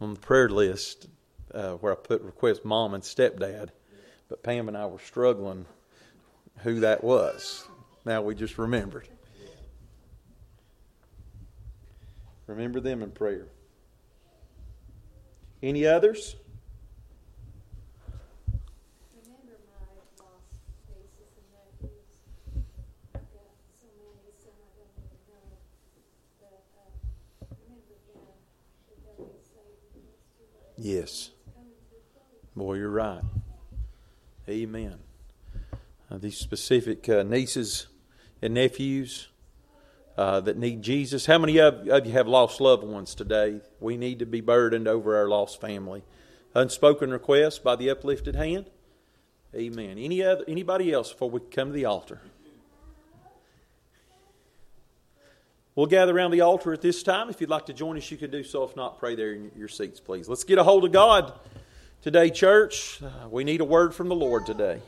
on 0.01 0.13
the 0.13 0.19
prayer 0.19 0.49
list 0.49 1.07
uh, 1.53 1.73
where 1.73 1.93
I 1.93 1.95
put 1.95 2.21
request 2.21 2.65
mom 2.65 2.93
and 2.93 3.03
stepdad, 3.03 3.69
but 4.27 4.43
Pam 4.43 4.67
and 4.67 4.77
I 4.77 4.85
were 4.85 4.99
struggling 4.99 5.65
who 6.57 6.81
that 6.81 7.03
was. 7.03 7.67
Now 8.05 8.21
we 8.21 8.35
just 8.35 8.57
remembered. 8.57 9.07
Remember 12.47 12.79
them 12.79 13.01
in 13.03 13.11
prayer. 13.11 13.47
Any 15.61 15.85
others? 15.85 16.35
Remember 19.13 19.59
my 19.69 19.85
lost 20.17 20.89
nieces 20.89 21.29
and 21.37 21.45
nephews. 21.53 22.09
I've 23.13 23.27
got 23.29 23.53
so 23.77 23.85
many, 24.01 24.33
some 24.41 24.57
I 24.57 24.71
don't 24.81 24.97
even 24.97 25.19
know. 25.29 25.45
But, 26.41 26.65
uh, 26.73 26.89
remember 27.69 27.95
them, 28.09 28.33
that 28.87 28.97
they'll 29.05 29.29
be 29.29 29.37
saved 29.45 29.85
when 29.93 30.09
it's 30.09 30.25
too 30.33 30.49
late. 30.57 30.68
Yes. 30.81 31.31
Boy, 32.55 32.75
you're 32.75 32.89
right. 32.89 33.21
Amen. 34.47 34.95
Uh, 36.09 36.17
these 36.17 36.37
specific 36.37 37.07
uh, 37.09 37.23
nieces 37.23 37.87
and 38.41 38.53
nephews 38.53 39.27
uh, 40.17 40.39
that 40.39 40.57
need 40.57 40.81
Jesus. 40.81 41.25
How 41.25 41.37
many 41.37 41.57
of, 41.59 41.85
of 41.89 42.05
you 42.05 42.13
have 42.13 42.29
lost 42.29 42.61
loved 42.61 42.83
ones 42.83 43.13
today? 43.13 43.59
We 43.81 43.97
need 43.97 44.19
to 44.19 44.25
be 44.25 44.39
burdened 44.39 44.87
over 44.87 45.17
our 45.17 45.27
lost 45.27 45.59
family. 45.59 46.03
Unspoken 46.55 47.11
requests 47.11 47.59
by 47.59 47.75
the 47.75 47.89
uplifted 47.89 48.37
hand. 48.37 48.69
Amen. 49.53 49.97
Any 49.97 50.23
other 50.23 50.45
anybody 50.47 50.93
else 50.93 51.11
before 51.11 51.29
we 51.29 51.41
come 51.41 51.69
to 51.69 51.73
the 51.73 51.85
altar? 51.85 52.21
We'll 55.79 55.87
gather 55.87 56.13
around 56.13 56.31
the 56.31 56.41
altar 56.41 56.73
at 56.73 56.81
this 56.81 57.03
time. 57.03 57.29
If 57.29 57.39
you'd 57.39 57.49
like 57.49 57.67
to 57.67 57.73
join 57.73 57.95
us, 57.95 58.11
you 58.11 58.17
can 58.17 58.29
do 58.29 58.43
so. 58.43 58.65
If 58.65 58.75
not, 58.75 58.99
pray 58.99 59.15
there 59.15 59.31
in 59.31 59.49
your 59.55 59.69
seats, 59.69 60.01
please. 60.01 60.27
Let's 60.27 60.43
get 60.43 60.57
a 60.57 60.63
hold 60.65 60.83
of 60.83 60.91
God 60.91 61.31
today, 62.01 62.31
church. 62.31 63.01
Uh, 63.01 63.29
we 63.29 63.45
need 63.45 63.61
a 63.61 63.63
word 63.63 63.95
from 63.95 64.09
the 64.09 64.15
Lord 64.15 64.45
today. 64.45 64.81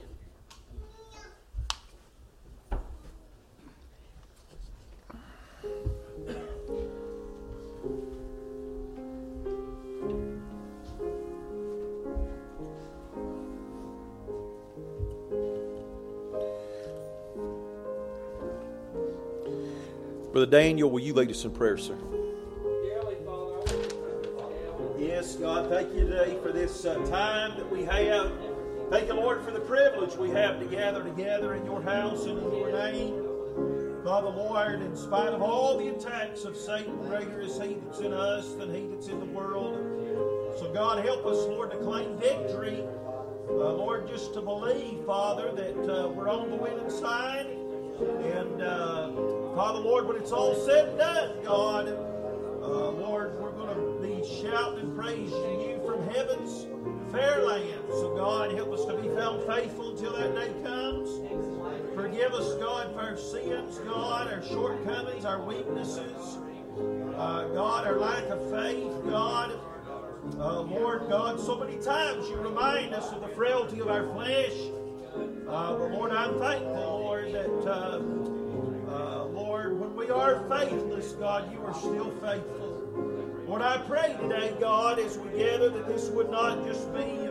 Brother 20.42 20.58
Daniel, 20.58 20.90
will 20.90 21.02
you 21.02 21.14
lead 21.14 21.30
us 21.30 21.46
in 21.46 21.52
prayer, 21.52 21.78
sir? 21.78 21.96
Yes, 24.98 25.36
God, 25.36 25.70
thank 25.70 25.94
you 25.94 26.08
today 26.08 26.36
for 26.42 26.52
this 26.52 26.84
uh, 26.84 26.96
time 27.06 27.56
that 27.58 27.72
we 27.72 27.84
have. 27.84 28.32
Thank 28.90 29.08
you, 29.08 29.14
Lord, 29.14 29.46
for 29.46 29.52
the 29.52 29.60
privilege 29.60 30.16
we 30.16 30.32
have 30.32 30.60
to 30.60 30.66
gather 30.66 31.04
together 31.04 31.54
in 31.54 31.64
your 31.64 31.84
house 31.84 32.26
and 32.26 32.40
in 32.40 32.56
your 32.56 32.72
name. 32.72 33.24
Father, 34.04 34.30
Lord, 34.30 34.82
in 34.82 34.96
spite 34.96 35.30
of 35.30 35.44
all 35.44 35.78
the 35.78 35.90
attacks 35.90 36.44
of 36.44 36.58
Satan, 36.58 36.98
greater 37.08 37.40
is 37.42 37.62
he 37.62 37.78
that's 37.86 38.00
in 38.00 38.12
us 38.12 38.54
than 38.54 38.74
he 38.74 38.88
that's 38.88 39.10
in 39.10 39.20
the 39.20 39.28
world. 39.28 39.76
So, 40.58 40.74
God, 40.74 41.06
help 41.06 41.24
us, 41.24 41.38
Lord, 41.50 41.70
to 41.70 41.78
claim 41.78 42.18
victory. 42.18 42.84
Uh, 43.48 43.74
Lord, 43.74 44.08
just 44.08 44.34
to 44.34 44.42
believe, 44.42 45.06
Father, 45.06 45.52
that 45.52 45.78
uh, 45.78 46.08
we're 46.08 46.30
on 46.30 46.50
the 46.50 46.56
winning 46.56 46.90
side. 46.90 47.61
And, 48.02 48.62
uh, 48.62 49.12
Father, 49.56 49.80
Lord, 49.80 50.08
when 50.08 50.18
it's 50.18 50.32
all 50.32 50.56
said 50.66 50.90
and 50.90 50.98
done, 50.98 51.44
God, 51.44 51.88
uh, 51.88 52.90
Lord, 52.92 53.40
we're 53.40 53.52
going 53.52 53.76
to 53.76 54.02
be 54.02 54.24
shouting 54.42 54.80
and 54.80 54.98
praising 54.98 55.62
you 55.62 55.82
from 55.86 56.08
heaven's 56.10 56.66
fair 57.12 57.44
land. 57.46 57.82
So, 57.90 58.16
God, 58.16 58.54
help 58.54 58.72
us 58.74 58.86
to 58.86 58.96
be 58.96 59.10
found 59.10 59.44
faithful 59.44 59.92
until 59.92 60.14
that 60.14 60.34
day 60.36 60.54
comes. 60.64 61.10
Forgive 61.96 62.34
us, 62.34 62.56
God, 62.56 62.94
for 62.94 63.02
our 63.02 63.18
sins, 63.18 63.78
God, 63.80 64.32
our 64.32 64.42
shortcomings, 64.44 65.26
our 65.26 65.42
weaknesses, 65.42 66.38
uh, 67.16 67.48
God, 67.50 67.86
our 67.86 68.00
lack 68.00 68.24
of 68.26 68.50
faith, 68.50 68.94
God. 69.10 69.60
Uh, 70.38 70.62
Lord 70.62 71.10
God, 71.10 71.40
so 71.40 71.58
many 71.60 71.78
times 71.78 72.30
you 72.30 72.36
remind 72.38 72.94
us 72.94 73.12
of 73.12 73.22
the 73.22 73.28
frailty 73.30 73.80
of 73.80 73.90
our 73.90 74.06
flesh. 74.14 74.54
Uh, 75.48 75.78
but 75.78 75.92
Lord, 75.92 76.12
I'm 76.12 76.40
thankful, 76.40 76.91
that, 77.32 77.70
uh, 77.70 78.02
uh, 78.91 79.26
Lord, 79.26 79.80
when 79.80 79.96
we 79.96 80.10
are 80.10 80.44
faithless, 80.50 81.13
God, 81.13 81.52
you 81.52 81.63
are 81.65 81.74
still 81.74 82.12
faithful. 82.22 82.72
Lord, 83.48 83.62
I 83.62 83.78
pray 83.80 84.15
today, 84.22 84.54
God, 84.60 85.00
as 85.00 85.17
we 85.17 85.38
gather, 85.38 85.70
that 85.70 85.88
this 85.88 86.10
would 86.10 86.30
not 86.30 86.65
just 86.65 86.94
be, 86.94 87.30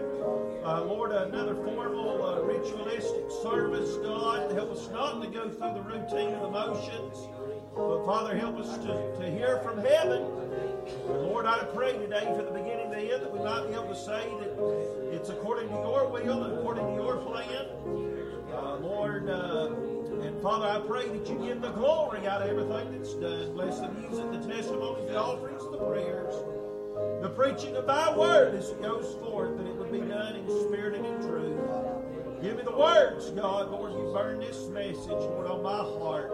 uh, 0.65 0.85
Lord, 0.85 1.13
another 1.13 1.55
formal 1.55 2.23
uh, 2.27 2.41
ritualistic 2.43 3.31
service, 3.43 3.97
God. 3.99 4.53
Help 4.53 4.73
us 4.73 4.89
not 4.91 5.23
to 5.23 5.29
go 5.29 5.49
through 5.49 5.75
the 5.75 5.83
routine 5.83 6.35
of 6.35 6.43
the 6.43 6.51
motions, 6.51 7.29
but 7.75 8.05
Father, 8.05 8.37
help 8.37 8.59
us 8.59 8.77
to, 8.79 9.17
to 9.19 9.31
hear 9.31 9.59
from 9.59 9.79
heaven. 9.79 10.25
Lord, 11.07 11.47
I 11.47 11.59
pray 11.75 11.93
today 11.93 12.25
for 12.37 12.43
the 12.43 12.51
beginning 12.51 12.91
to 12.91 12.97
the 12.97 13.15
end 13.15 13.23
that 13.23 13.33
we 13.33 13.39
might 13.39 13.69
be 13.69 13.75
able 13.75 13.89
to 13.89 13.97
say 13.97 14.29
that 14.41 15.11
it's 15.13 15.29
according 15.29 15.69
to 15.69 15.75
your 15.75 16.09
will 16.09 16.45
and 16.45 16.59
according 16.59 16.87
to 16.87 16.95
your 16.95 17.17
plan. 17.19 17.67
Uh, 18.53 18.77
Lord, 18.77 19.29
uh, 19.29 19.71
Father, 20.43 20.67
I 20.67 20.81
pray 20.87 21.07
that 21.07 21.29
you 21.29 21.39
give 21.39 21.61
the 21.61 21.71
glory 21.73 22.27
out 22.27 22.41
of 22.41 22.49
everything 22.49 22.97
that's 22.97 23.13
done. 23.15 23.53
Bless 23.53 23.79
the 23.81 23.91
music, 23.93 24.33
the 24.33 24.39
testimonies, 24.39 25.11
the 25.11 25.21
offerings, 25.21 25.63
the 25.71 25.77
prayers, 25.77 26.35
the 27.21 27.29
preaching 27.29 27.77
of 27.77 27.87
thy 27.87 28.17
word 28.17 28.55
as 28.55 28.71
it 28.71 28.81
goes 28.81 29.17
forth, 29.17 29.59
that 29.59 29.67
it 29.67 29.77
would 29.77 29.93
be 29.93 30.01
done 30.01 30.37
in 30.37 30.49
spirit 30.67 30.95
and 30.95 31.05
in 31.05 31.29
truth. 31.29 31.61
Give 32.41 32.57
me 32.57 32.63
the 32.63 32.75
words, 32.75 33.31
God. 33.33 33.71
Lord, 33.71 33.93
you 33.93 34.13
burn 34.15 34.41
this 34.41 34.67
message, 34.69 35.11
Lord, 35.11 35.47
on 35.47 35.63
my 35.63 35.77
heart. 35.77 36.31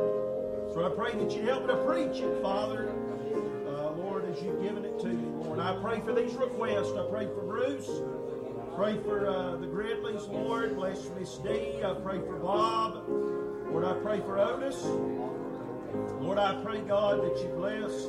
So 0.73 0.87
I 0.87 0.95
pray 0.95 1.19
that 1.19 1.35
you 1.37 1.43
help 1.43 1.63
me 1.63 1.75
to 1.75 1.85
preach 1.85 2.23
it, 2.23 2.43
Father. 2.43 2.95
Uh, 3.67 3.91
Lord, 3.91 4.25
as 4.27 4.41
you've 4.41 4.63
given 4.63 4.85
it 4.85 5.01
to 5.01 5.09
me, 5.09 5.45
Lord. 5.45 5.59
I 5.59 5.75
pray 5.83 6.01
for 6.01 6.13
these 6.13 6.35
requests. 6.35 6.93
I 6.93 7.11
pray 7.11 7.27
for 7.27 7.43
Bruce. 7.43 7.91
Pray 8.77 8.99
for 9.03 9.27
uh, 9.27 9.57
the 9.57 9.67
Gridleys, 9.67 10.29
Lord. 10.29 10.77
Bless 10.77 11.11
Miss 11.19 11.39
Dee. 11.39 11.83
I 11.83 11.95
pray 12.05 12.21
for 12.21 12.37
Bob. 12.37 13.03
Lord, 13.71 13.85
I 13.85 13.95
pray 14.03 14.21
for 14.21 14.39
Otis. 14.39 14.83
Lord, 16.21 16.39
I 16.39 16.63
pray, 16.63 16.81
God, 16.81 17.23
that 17.23 17.39
you 17.43 17.49
bless, 17.57 18.07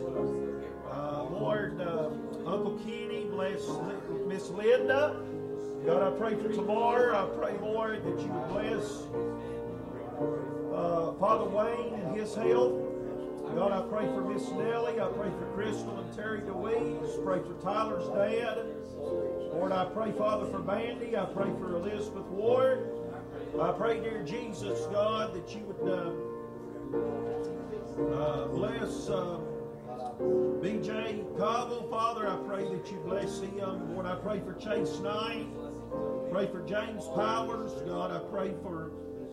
uh, 0.91 1.23
Lord, 1.23 1.79
uh, 1.81 2.09
Uncle 2.45 2.79
Kenny. 2.85 3.25
Bless 3.25 3.67
Miss 4.27 4.49
Linda. 4.49 5.21
God, 5.85 6.13
I 6.13 6.17
pray 6.17 6.35
for 6.35 6.49
tomorrow. 6.49 7.15
I 7.15 7.37
pray, 7.37 7.57
Lord, 7.61 8.03
that 8.03 8.19
you 8.19 8.33
bless 8.49 9.03
uh, 10.73 11.13
Father 11.13 11.45
Wayne 11.45 11.93
and 11.93 12.17
his 12.17 12.33
health. 12.33 12.73
God, 13.55 13.71
I 13.71 13.81
pray 13.89 14.05
for 14.07 14.21
Miss 14.21 14.49
Nellie. 14.51 14.99
I 14.99 15.07
pray 15.09 15.29
for 15.29 15.45
Crystal 15.55 15.99
and 15.99 16.15
Terry 16.15 16.41
DeWeese. 16.41 17.23
Pray 17.23 17.39
for 17.39 17.53
Tyler's 17.63 18.07
dad. 18.09 18.65
Lord, 19.53 19.71
I 19.71 19.85
pray, 19.85 20.11
Father, 20.11 20.45
for 20.47 20.59
Bandy. 20.59 21.15
I 21.17 21.25
pray 21.25 21.49
for 21.59 21.75
Elizabeth 21.75 22.25
Ward. 22.25 22.96
I 23.59 23.71
pray, 23.71 23.99
dear 23.99 24.23
Jesus, 24.23 24.85
God, 24.91 25.33
that 25.33 25.55
you 25.55 25.61
would 25.65 25.89
uh, 25.89 26.11
Uh, 27.97 28.47
bless 28.49 29.09
uh, 29.09 29.39
BJ 30.61 31.25
Cobble, 31.37 31.87
Father. 31.89 32.27
I 32.29 32.35
pray 32.47 32.63
that 32.69 32.91
you 32.91 32.97
bless 32.99 33.39
him. 33.39 33.93
Lord, 33.95 34.05
I 34.05 34.15
pray 34.15 34.39
for 34.39 34.53
Chase 34.53 34.99
Knight. 34.99 35.47
Pray 36.31 36.45
for 36.47 36.61
James 36.61 37.05
Powers. 37.15 37.71
God, 37.87 38.11
I 38.11 38.19
pray 38.29 38.53
for 38.61 38.91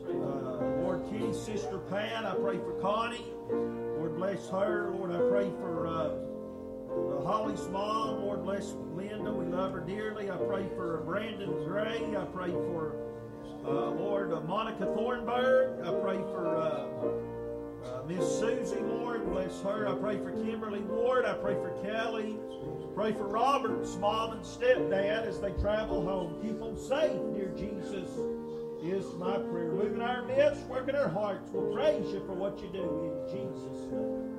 uh, 0.08 0.80
Lord 0.82 1.04
Kenny's 1.10 1.38
sister 1.38 1.78
Pat. 1.90 2.24
I 2.24 2.34
pray 2.36 2.56
for 2.56 2.72
Connie. 2.80 3.32
Lord, 3.50 4.16
bless 4.16 4.48
her. 4.48 4.90
Lord, 4.94 5.12
I 5.12 5.20
pray 5.28 5.50
for 5.60 5.86
uh, 5.86 7.22
Holly's 7.24 7.68
mom. 7.68 8.22
Lord, 8.22 8.44
bless 8.44 8.74
Linda. 8.96 9.30
We 9.32 9.44
love 9.46 9.72
her 9.72 9.80
dearly. 9.80 10.30
I 10.30 10.36
pray 10.36 10.66
for 10.74 11.02
Brandon 11.04 11.50
Gray. 11.64 12.16
I 12.16 12.24
pray 12.24 12.50
for 12.52 12.96
uh, 13.66 13.90
Lord 13.90 14.32
uh, 14.32 14.40
Monica 14.40 14.86
Thornburg. 14.86 15.80
I 15.80 15.90
pray 16.00 16.18
for 16.32 16.56
uh, 16.56 16.86
uh, 17.88 18.02
Miss 18.06 18.26
Susie, 18.38 18.80
Lord, 18.80 19.30
bless 19.30 19.60
her. 19.62 19.88
I 19.88 19.94
pray 19.94 20.18
for 20.18 20.30
Kimberly 20.32 20.80
Ward. 20.80 21.24
I 21.24 21.34
pray 21.34 21.54
for 21.54 21.70
Kelly. 21.82 22.38
Pray 22.94 23.12
for 23.12 23.26
Robert's 23.26 23.96
mom 23.96 24.32
and 24.32 24.42
stepdad 24.42 25.26
as 25.26 25.40
they 25.40 25.50
travel 25.52 26.02
home. 26.04 26.40
Keep 26.42 26.60
them 26.60 26.78
safe, 26.78 27.20
dear 27.34 27.52
Jesus, 27.56 28.08
is 28.82 29.12
my 29.16 29.38
prayer. 29.38 29.72
Move 29.72 29.94
in 29.94 30.02
our 30.02 30.24
midst, 30.26 30.64
work 30.66 30.88
in 30.88 30.94
our 30.94 31.08
hearts. 31.08 31.50
We'll 31.52 31.74
praise 31.74 32.12
you 32.12 32.20
for 32.26 32.34
what 32.34 32.60
you 32.60 32.68
do 32.68 32.82
in 32.82 33.26
Jesus' 33.32 33.90
name. 33.90 34.30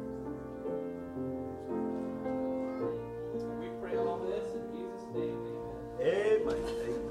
We 3.60 3.68
pray 3.82 3.98
all 3.98 4.20
this 4.20 4.48
in 4.56 4.64
Jesus' 4.72 5.06
name, 5.14 5.38
amen. 6.00 6.64
Amen. 6.64 7.05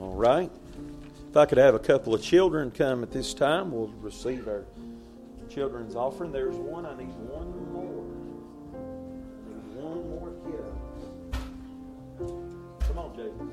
All 0.00 0.14
right. 0.14 0.50
If 1.28 1.36
I 1.36 1.44
could 1.44 1.58
have 1.58 1.74
a 1.74 1.78
couple 1.80 2.14
of 2.14 2.22
children 2.22 2.70
come 2.70 3.02
at 3.02 3.10
this 3.10 3.34
time, 3.34 3.72
we'll 3.72 3.88
receive 4.00 4.46
our 4.46 4.64
children's 5.50 5.96
offering. 5.96 6.30
There's 6.30 6.54
one. 6.54 6.86
I 6.86 6.96
need 6.96 7.08
one 7.16 7.72
more. 7.72 8.04
I 9.44 9.52
need 9.56 9.74
one 9.82 10.08
more 10.08 10.30
kiddo. 10.44 10.72
Come 12.86 12.98
on, 12.98 13.16
Jacob. 13.16 13.52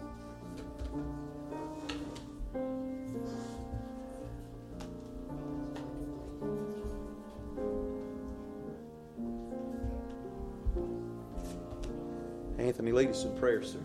Anthony, 12.59 12.91
lead 12.91 13.09
us 13.09 13.23
in 13.23 13.35
prayer, 13.39 13.63
sir. 13.63 13.79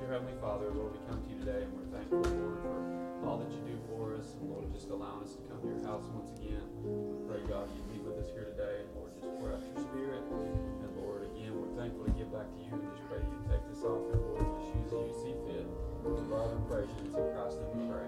Dear 0.00 0.12
Heavenly 0.12 0.32
Father, 0.40 0.70
Lord, 0.70 0.92
we 0.92 0.98
come 1.08 1.22
to 1.22 1.30
you 1.34 1.38
today 1.40 1.66
and 2.12 2.24
thankful, 2.24 2.60
Lord, 2.64 2.84
for 3.20 3.26
all 3.28 3.38
that 3.38 3.50
you 3.52 3.60
do 3.68 3.76
for 3.92 4.16
us, 4.16 4.34
and 4.40 4.48
Lord, 4.50 4.72
just 4.72 4.88
allowing 4.88 5.22
us 5.24 5.36
to 5.36 5.42
come 5.48 5.60
to 5.60 5.68
your 5.68 5.84
house 5.84 6.08
once 6.14 6.30
again. 6.40 6.64
We 6.82 7.20
pray, 7.28 7.40
God, 7.48 7.68
you 7.76 7.82
be 7.92 8.00
with 8.00 8.16
us 8.16 8.32
here 8.32 8.48
today, 8.56 8.84
and 8.84 8.88
Lord, 8.96 9.12
just 9.12 9.28
pour 9.36 9.52
out 9.52 9.60
your 9.60 9.76
Spirit. 9.84 10.24
And 10.32 10.90
Lord, 10.96 11.28
again, 11.28 11.52
we're 11.52 11.74
thankful 11.76 12.04
to 12.08 12.14
give 12.16 12.32
back 12.32 12.48
to 12.48 12.58
you, 12.64 12.72
and 12.72 12.88
just 12.88 13.04
pray 13.08 13.20
that 13.20 13.28
you 13.28 13.40
take 13.52 13.64
this 13.68 13.84
offering, 13.84 14.24
Lord, 14.24 14.40
and 14.40 14.56
just 14.56 14.72
use 14.72 14.92
it 14.92 15.00
as 15.04 15.12
you 15.12 15.16
see 15.20 15.36
fit. 15.44 15.66
We 16.04 16.24
love 16.32 16.56
and 16.56 16.64
praise 16.64 16.88
you. 16.88 17.04
It's 17.04 17.16
in 17.20 17.28
Christ's 17.36 17.60
name 17.60 17.76
we 17.76 17.92
pray. 17.92 18.06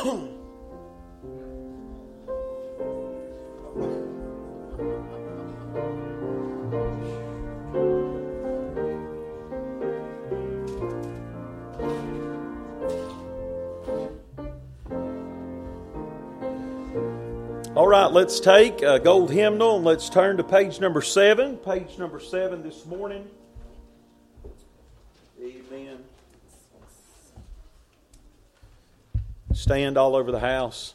Amen. 0.00 0.39
Let's 18.10 18.40
take 18.40 18.82
a 18.82 18.98
gold 18.98 19.30
hymnal 19.30 19.76
and 19.76 19.84
let's 19.84 20.08
turn 20.08 20.36
to 20.38 20.42
page 20.42 20.80
number 20.80 21.00
seven. 21.00 21.56
Page 21.58 21.96
number 21.96 22.18
seven 22.18 22.60
this 22.60 22.84
morning. 22.84 23.24
Amen. 25.40 25.98
Stand 29.52 29.96
all 29.96 30.16
over 30.16 30.32
the 30.32 30.40
house. 30.40 30.94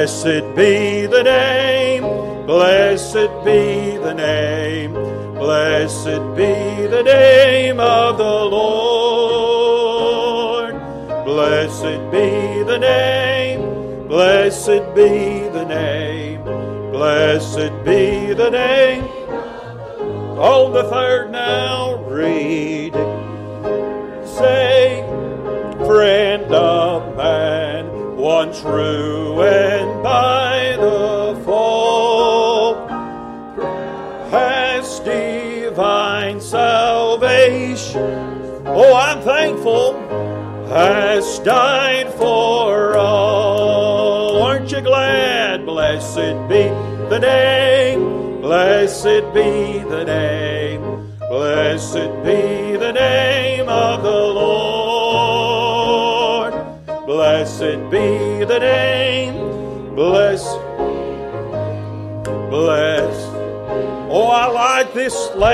Blessed 0.00 0.56
be 0.56 1.04
the 1.04 1.22
name. 1.22 2.04
Blessed 2.46 3.44
be 3.44 3.98
the 3.98 4.14
name. 4.14 4.94
Blessed 5.34 6.22
be 6.34 6.86
the 6.86 7.02
name 7.02 7.78
of 7.78 8.16
the 8.16 8.24
Lord. 8.56 9.92
Blessed 11.26 12.00
be 12.10 12.62
the 12.62 12.78
name. 12.78 14.08
Blessed 14.08 14.94
be 14.94 15.39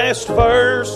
last 0.07 0.29
verse. 0.29 0.95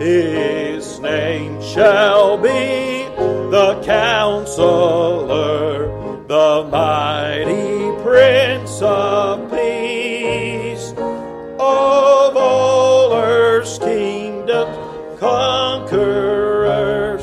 His 0.00 0.98
name 1.00 1.60
shall 1.60 2.38
be 2.38 3.04
the 3.50 3.78
counselor, 3.84 5.88
the 6.26 6.66
mighty 6.72 7.92
prince 8.02 8.80
of 8.80 9.50
peace. 9.50 10.94
Of 11.58 12.36
all 12.38 13.12
earth's 13.12 13.78
kingdoms, 13.78 14.78
conquerors. 15.20 17.20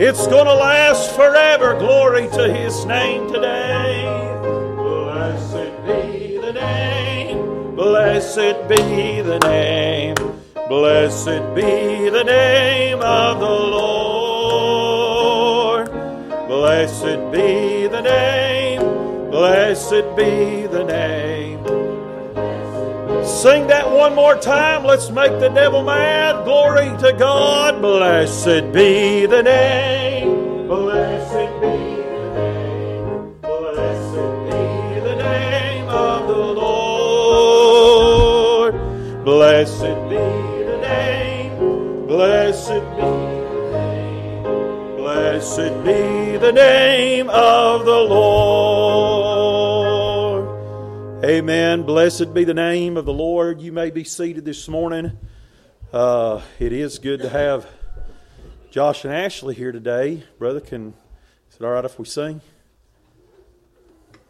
It's 0.00 0.26
going 0.26 0.46
to 0.46 0.54
last 0.54 1.14
forever. 1.14 1.78
Glory 1.78 2.26
to 2.30 2.52
his 2.52 2.84
name 2.86 3.32
today. 3.32 3.77
Blessed 7.78 8.68
be 8.68 9.20
the 9.20 9.38
name. 9.38 10.16
Blessed 10.68 11.54
be 11.54 12.08
the 12.10 12.24
name 12.24 12.98
of 13.00 13.38
the 13.38 13.46
Lord. 13.76 15.08
Blessed 16.48 17.30
be 17.30 17.86
the 17.86 18.00
name. 18.02 18.80
Blessed 19.30 20.16
be 20.16 20.66
the 20.66 20.82
name. 20.82 21.64
Sing 23.24 23.68
that 23.68 23.88
one 23.88 24.16
more 24.16 24.34
time. 24.34 24.82
Let's 24.82 25.10
make 25.10 25.38
the 25.38 25.50
devil 25.50 25.84
mad. 25.84 26.44
Glory 26.44 26.88
to 26.98 27.12
God. 27.16 27.80
Blessed 27.80 28.72
be 28.72 29.26
the 29.26 29.44
name. 29.44 30.66
Blessed 30.66 30.97
Blessed 39.58 40.08
be 40.08 40.14
the 40.14 40.78
name. 40.82 42.06
Blessed 42.06 42.68
be 42.94 43.00
the 43.00 43.70
name. 43.72 44.96
Blessed 44.96 45.84
be 45.84 46.36
the 46.36 46.52
name 46.52 47.28
of 47.28 47.84
the 47.84 47.90
Lord. 47.90 49.24
Amen. 51.24 51.82
Blessed 51.82 52.32
be 52.32 52.44
the 52.44 52.54
name 52.54 52.96
of 52.96 53.04
the 53.04 53.12
Lord. 53.12 53.60
You 53.60 53.72
may 53.72 53.90
be 53.90 54.04
seated 54.04 54.44
this 54.44 54.68
morning. 54.68 55.18
Uh, 55.92 56.40
it 56.60 56.72
is 56.72 57.00
good 57.00 57.18
to 57.22 57.28
have 57.28 57.66
Josh 58.70 59.04
and 59.04 59.12
Ashley 59.12 59.56
here 59.56 59.72
today. 59.72 60.22
Brother, 60.38 60.60
can 60.60 60.94
is 61.50 61.56
it 61.56 61.64
all 61.64 61.72
right 61.72 61.84
if 61.84 61.98
we 61.98 62.04
sing? 62.04 62.42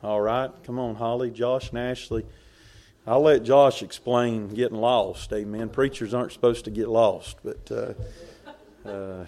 All 0.02 0.22
right. 0.22 0.50
Come 0.64 0.78
on, 0.78 0.94
Holly, 0.94 1.30
Josh, 1.30 1.68
and 1.68 1.78
Ashley. 1.78 2.24
I'll 3.08 3.22
let 3.22 3.42
Josh 3.42 3.82
explain 3.82 4.48
getting 4.48 4.76
lost. 4.76 5.32
Amen. 5.32 5.70
Preachers 5.70 6.12
aren't 6.12 6.30
supposed 6.30 6.66
to 6.66 6.70
get 6.70 6.88
lost, 6.88 7.38
but. 7.42 7.70
Uh, 7.70 7.94
uh, 8.86 9.24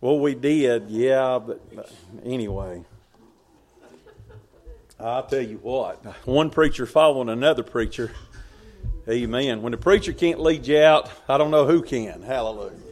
well, 0.00 0.18
we 0.18 0.34
did, 0.34 0.90
yeah, 0.90 1.38
but 1.38 1.60
uh, 1.78 1.82
anyway. 2.24 2.82
I'll 4.98 5.26
tell 5.26 5.42
you 5.42 5.58
what, 5.58 6.04
one 6.26 6.50
preacher 6.50 6.86
following 6.86 7.28
another 7.28 7.62
preacher. 7.62 8.10
Amen. 9.08 9.62
When 9.62 9.70
the 9.70 9.78
preacher 9.78 10.12
can't 10.12 10.40
lead 10.40 10.66
you 10.66 10.80
out, 10.80 11.08
I 11.28 11.38
don't 11.38 11.52
know 11.52 11.66
who 11.66 11.82
can. 11.82 12.22
Hallelujah. 12.22 12.83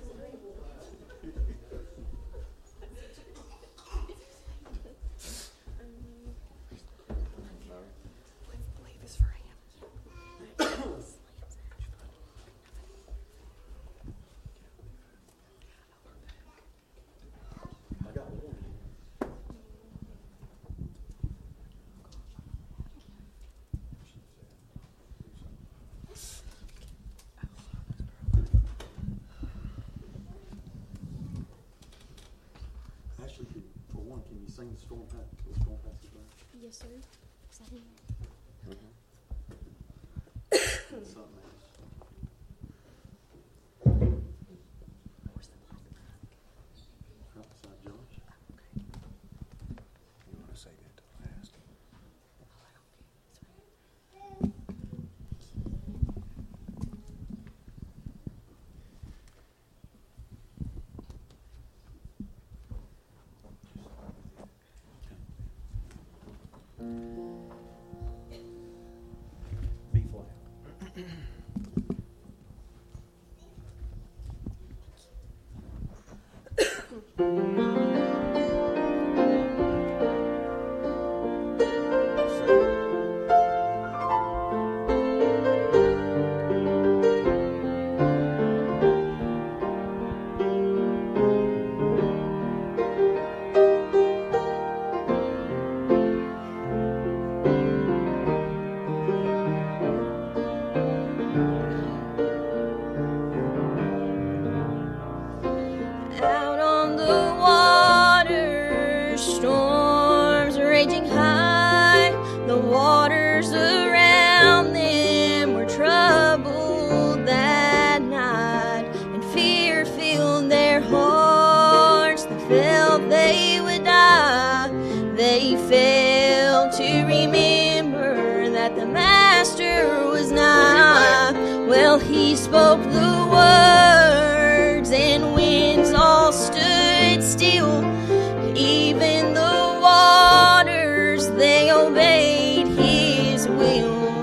Obeyed 141.72 142.68
his 142.68 143.48
will. 143.48 144.22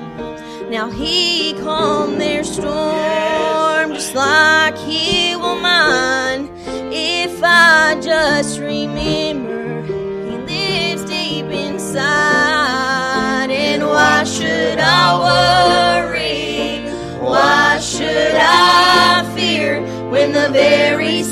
Now 0.70 0.90
he 0.90 1.54
calmed 1.54 2.22
their 2.22 2.44
storm 2.44 3.94
just 3.94 4.14
like 4.14 4.78
he 4.78 5.36
will 5.36 5.60
mine. 5.60 6.50
If 6.92 7.42
I 7.44 8.00
just 8.02 8.60
remember, 8.60 9.82
he 9.84 10.38
lives 10.54 11.04
deep 11.06 11.46
inside. 11.46 13.50
And 13.50 13.88
why 13.88 14.24
should 14.24 14.80
I 14.80 15.18
worry? 15.26 16.90
Why 17.20 17.80
should 17.80 18.36
I 18.36 19.24
fear 19.36 19.82
when 20.10 20.34
the 20.34 20.50
very 20.50 21.24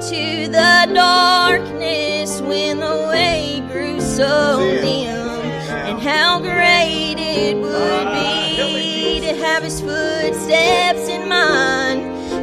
to 0.00 0.48
the 0.48 0.90
darkness 0.94 2.40
when 2.40 2.78
the 2.80 3.08
way 3.10 3.62
grew 3.70 4.00
so 4.00 4.58
dim, 4.80 5.42
and 5.68 6.00
how 6.00 6.40
great 6.40 7.16
it 7.18 7.56
would 7.58 8.12
be 8.14 9.20
to 9.20 9.34
have 9.44 9.62
his 9.62 9.82
footsteps 9.82 11.08
in 11.08 11.28
mine 11.28 12.00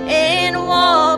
and 0.08 0.68
walk 0.68 1.09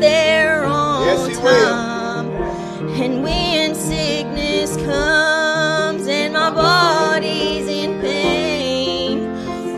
there 0.00 0.64
on 0.64 1.04
Yes, 1.06 1.26
He 1.28 1.36
will. 1.42 1.70
time. 1.70 2.28
And 3.02 3.22
when 3.22 3.74
sickness 3.74 4.76
comes 4.76 6.06
and 6.08 6.34
my 6.34 6.50
body's 6.50 7.68
in 7.68 8.00
pain, 8.00 9.28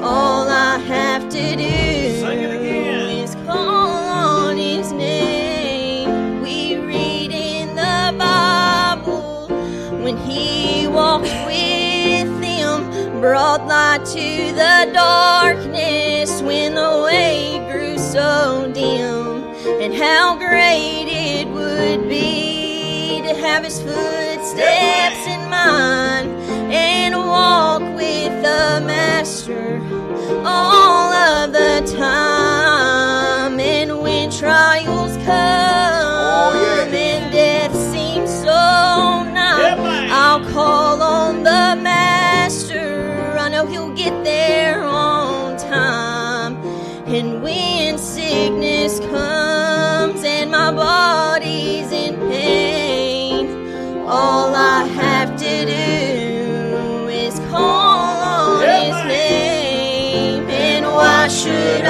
all 0.02 0.48
I 0.48 0.78
have 0.78 1.28
to 1.28 1.56
do 1.56 2.20
Sing 2.20 2.40
it 2.40 2.50
again. 2.60 3.10
is 3.24 3.34
call 3.46 3.88
on 3.88 4.56
His 4.56 4.92
name. 4.92 6.40
We 6.42 6.76
read 6.76 7.30
in 7.32 7.74
the 7.76 8.14
Bible 8.18 9.48
when 10.02 10.16
He 10.18 10.86
walked 10.88 11.24
with 11.46 12.30
them, 12.40 13.20
brought 13.20 13.66
light 13.66 14.04
to 14.06 14.52
the 14.62 14.90
darkness 14.92 15.71
and 19.82 19.94
how 19.94 20.36
great 20.36 21.08
it 21.08 21.48
would 21.48 22.08
be 22.08 23.20
to 23.20 23.34
have 23.34 23.64
His 23.64 23.82
footsteps 23.82 25.26
in 25.26 25.50
mine 25.50 26.28
and 26.70 27.16
walk 27.16 27.82
with 27.96 28.32
the 28.42 28.80
Master 28.86 29.80
all 30.46 31.12
of 31.12 31.52
the 31.52 31.82
time. 31.96 33.58
And 33.58 34.00
when 34.00 34.30
trials 34.30 35.16
come 35.24 35.61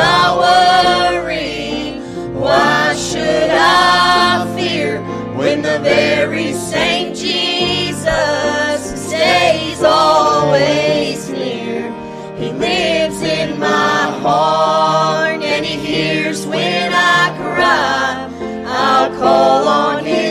I 0.03 1.13
worry? 1.15 2.01
Why 2.33 2.95
should 2.95 3.51
I 3.51 4.53
fear 4.57 5.01
when 5.37 5.63
the 5.63 5.79
very 5.81 6.53
same 6.53 7.15
Jesus 7.15 8.83
stays 9.07 9.83
always 9.83 11.29
near? 11.31 11.93
He 12.37 12.51
lives 12.53 13.21
in 13.23 13.59
my 13.59 14.03
heart 14.25 15.43
and 15.43 15.65
He 15.65 15.77
hears 15.77 16.47
when 16.47 16.93
I 16.93 17.35
cry. 17.37 18.29
I'll 18.67 19.11
call 19.19 19.69
on 19.69 20.05
His 20.05 20.22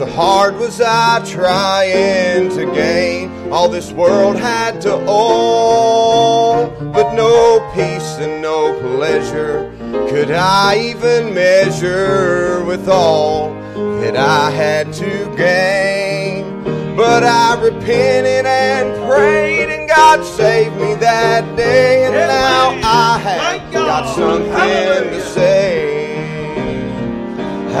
so 0.00 0.06
hard 0.06 0.56
was 0.56 0.80
I 0.80 1.22
trying 1.26 2.48
to 2.56 2.64
gain 2.74 3.52
all 3.52 3.68
this 3.68 3.92
world 3.92 4.36
had 4.36 4.80
to 4.80 4.94
own. 5.06 6.90
But 6.90 7.12
no 7.12 7.60
peace 7.74 8.16
and 8.16 8.40
no 8.40 8.80
pleasure 8.80 9.70
could 10.08 10.30
I 10.30 10.78
even 10.78 11.34
measure 11.34 12.64
with 12.64 12.88
all 12.88 13.52
that 14.00 14.16
I 14.16 14.50
had 14.50 14.90
to 14.94 15.36
gain. 15.36 16.64
But 16.96 17.22
I 17.22 17.60
repented 17.62 18.46
and 18.46 19.06
prayed, 19.06 19.68
and 19.68 19.86
God 19.86 20.24
saved 20.24 20.76
me 20.76 20.94
that 20.94 21.44
day. 21.58 22.06
And 22.06 22.14
now 22.14 22.70
I 22.82 23.18
have 23.18 23.70
got 23.70 24.14
something 24.14 24.50
to 24.50 25.20
say. 25.20 26.00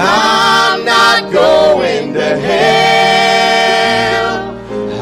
I'm 0.02 0.84
not 0.84 1.32
going 1.32 1.99
to 2.14 2.36
hell. 2.38 4.00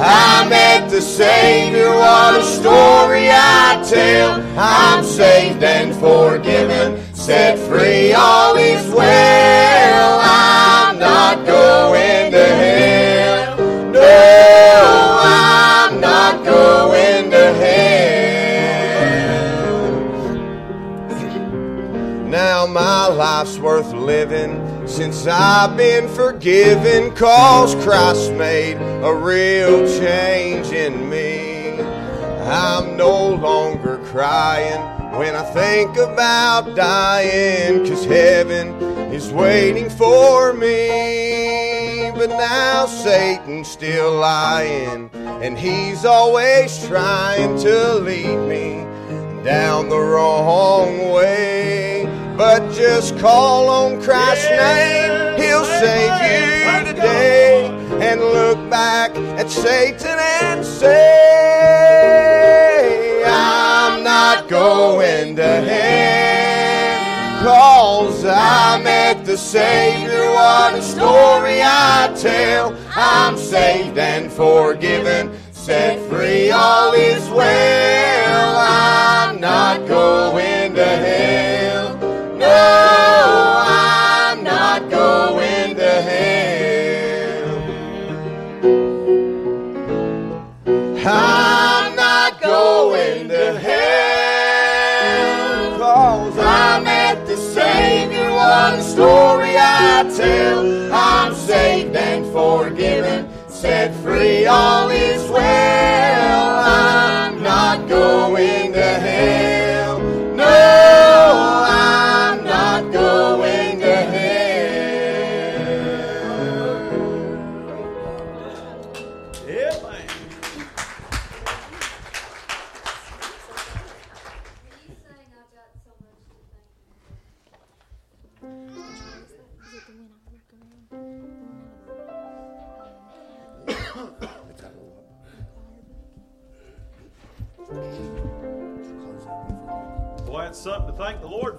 I 0.01 0.47
met 0.49 0.91
the 0.91 1.01
Savior, 1.01 1.91
what 1.91 2.41
a 2.41 2.43
story 2.43 3.29
I 3.31 3.83
tell. 3.89 4.41
I'm 4.59 5.03
saved 5.05 5.63
and 5.63 5.95
forgiven, 5.95 7.01
set 7.15 7.59
free, 7.59 8.13
all 8.13 8.57
is 8.57 8.87
well. 8.93 10.21
I'm 10.23 10.99
not 10.99 11.47
going 11.47 12.31
to 12.33 12.47
hell. 12.47 13.57
No, 13.93 15.19
I'm 15.21 16.01
not 16.01 16.45
going 16.45 17.31
to 17.31 17.53
hell. 17.55 17.89
Now 22.29 22.67
my 22.67 23.07
life's 23.09 23.59
worth 23.59 23.93
living 23.93 24.68
since 24.99 25.29
I've 25.29 25.77
been 25.77 26.09
forgiven, 26.09 27.15
cause 27.15 27.73
Christ 27.85 28.33
made 28.33 28.79
a 29.05 29.15
real 29.15 29.87
change 30.01 30.73
in 30.73 31.09
me. 31.09 31.81
I'm 31.81 32.97
no 32.97 33.29
longer 33.29 33.99
crying 34.07 34.81
when 35.17 35.37
I 35.37 35.45
think 35.53 35.97
about 35.99 36.75
dying, 36.75 37.87
cause 37.87 38.05
heaven 38.07 38.71
is 39.13 39.31
waiting 39.31 39.89
for 39.89 40.53
me. 40.53 42.11
But 42.17 42.31
now 42.31 42.87
Satan's 42.87 43.69
still 43.69 44.17
lying, 44.17 45.11
and 45.15 45.57
he's 45.57 46.05
always 46.05 46.85
trying 46.89 47.57
to 47.61 47.95
lead 48.01 48.37
me 48.49 48.85
down 49.45 49.91
the 49.91 50.01
wrong 50.01 51.13
way. 51.13 51.98
But 52.39 52.73
just 52.73 53.19
call 53.19 53.69
on 53.69 54.01
Christ's 54.01 54.49
name, 54.51 55.37
He'll 55.41 55.65
save 55.65 56.13
you 56.23 56.85
today. 56.87 57.67
And 58.01 58.21
look 58.21 58.71
back 58.71 59.11
at 59.41 59.51
Satan 59.51 60.17
and 60.41 60.65
say, 60.65 60.95
I'm 63.27 64.05
not 64.05 64.49
going 64.49 65.35
to 65.35 65.43
hell. 65.43 67.43
Cause 67.43 68.25
I 68.25 68.81
met 68.85 69.25
the 69.25 69.37
Savior, 69.37 70.31
what 70.31 70.75
a 70.75 70.83
story 70.83 71.61
I 71.61 72.15
tell. 72.17 72.73
I'm 72.95 73.37
saved 73.37 73.99
and 73.99 74.31
forgiven, 74.31 75.33
set 75.51 75.99
free, 76.09 76.53
all 76.53 76.93
is 76.93 77.29
well. 77.31 78.59
I'm 78.59 79.41
not 79.41 79.89
going 79.89 80.58
to 93.53 93.59
hell. 93.59 95.39
Cause 95.79 96.39
I 96.39 96.81
met 96.81 97.27
the 97.27 97.37
Savior, 97.37 98.31
one 98.31 98.83
story 98.83 99.55
I 99.57 100.05
tell. 100.15 100.93
I'm 100.93 101.35
saved 101.35 101.97
and 101.97 102.27
forgiven, 102.33 103.31
set 103.49 103.95
free, 104.03 104.45
all 104.47 104.91
is 104.91 105.31
well. 105.31 106.59
I'm 106.59 107.43
not 107.43 107.89
going 107.89 108.75
to 108.75 108.83
hell. 108.83 110.01
No, 110.35 110.45
I'm 110.45 112.08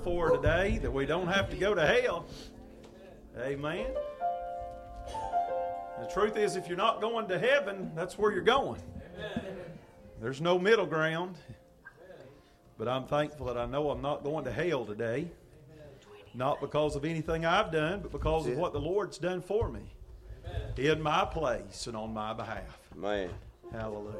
for 0.09 0.31
today, 0.31 0.79
that 0.79 0.91
we 0.91 1.05
don't 1.05 1.27
have 1.27 1.51
to 1.51 1.55
go 1.55 1.75
to 1.75 1.85
hell. 1.85 2.25
Amen. 3.37 3.85
The 5.99 6.07
truth 6.11 6.35
is, 6.35 6.55
if 6.55 6.67
you're 6.67 6.77
not 6.77 6.99
going 6.99 7.27
to 7.27 7.37
heaven, 7.37 7.91
that's 7.95 8.17
where 8.17 8.31
you're 8.31 8.41
going. 8.41 8.81
There's 10.19 10.41
no 10.41 10.57
middle 10.57 10.87
ground. 10.87 11.35
But 12.79 12.87
I'm 12.87 13.05
thankful 13.05 13.45
that 13.45 13.57
I 13.57 13.67
know 13.67 13.91
I'm 13.91 14.01
not 14.01 14.23
going 14.23 14.45
to 14.45 14.51
hell 14.51 14.83
today. 14.83 15.29
Not 16.33 16.59
because 16.59 16.95
of 16.95 17.05
anything 17.05 17.45
I've 17.45 17.71
done, 17.71 17.99
but 18.01 18.11
because 18.11 18.47
of 18.47 18.57
what 18.57 18.73
the 18.73 18.81
Lord's 18.81 19.19
done 19.19 19.43
for 19.43 19.69
me. 19.69 19.93
In 20.75 21.03
my 21.03 21.23
place 21.23 21.85
and 21.85 21.95
on 21.95 22.15
my 22.15 22.33
behalf. 22.33 22.79
Man. 22.95 23.29
Hallelujah. 23.71 24.15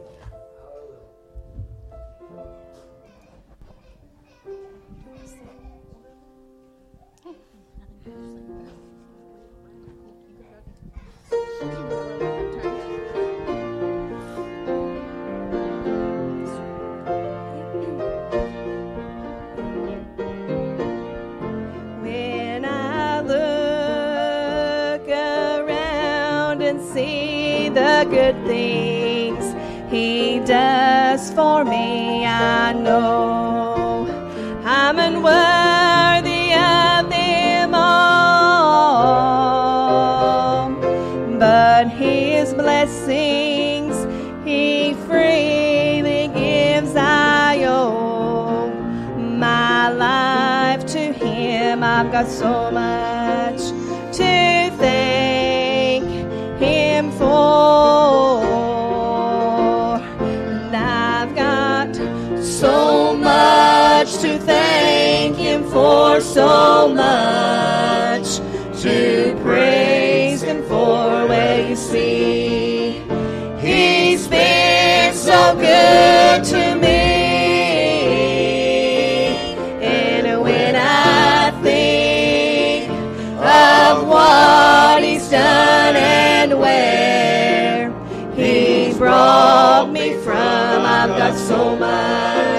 Good 28.32 28.46
things 28.46 29.56
He 29.92 30.40
does 30.40 31.32
for 31.32 31.66
me, 31.66 32.26
I 32.26 32.74
know 32.74 34.08
I'm 34.64 35.00
unworthy 35.00 36.54
of 36.54 37.10
them 37.10 37.74
all. 37.74 37.90
But 41.40 41.88
His 41.88 42.54
blessings 42.54 43.96
He 44.46 44.94
freely 45.08 46.28
gives, 46.28 46.96
I 46.96 47.64
owe 47.66 48.70
my 49.18 49.90
life 49.90 50.86
to 50.88 51.14
Him. 51.14 51.82
I've 51.84 52.12
got 52.12 52.28
so 52.28 52.70
much 52.72 53.09
thank 64.50 65.36
Him 65.38 65.64
for, 65.70 66.20
so 66.22 66.92
much 66.94 68.28
to 68.82 69.38
praise 69.44 70.42
Him 70.42 70.64
for. 70.64 71.28
Well, 71.30 71.70
you 71.70 71.76
see, 71.76 73.04
He's 73.60 74.28
been 74.28 75.14
so 75.14 75.56
good 75.56 76.44
to 76.54 76.76
me. 76.84 77.00
And 79.82 80.42
when 80.42 80.76
I 80.76 81.52
think 81.62 82.90
of 83.38 84.08
what 84.08 85.04
He's 85.04 85.30
done 85.30 85.96
and 85.96 86.60
where 86.60 87.92
He 88.34 88.98
brought 88.98 89.92
me 89.92 90.16
from, 90.26 90.78
I've 91.00 91.14
got 91.22 91.36
so 91.38 91.76
much 91.76 92.59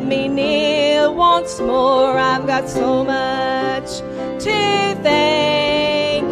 let 0.00 0.08
me 0.08 0.28
kneel 0.28 1.14
once 1.14 1.60
more. 1.60 2.18
I've 2.18 2.46
got 2.46 2.70
so 2.70 3.04
much 3.04 3.98
to 4.44 4.94
thank 5.02 6.26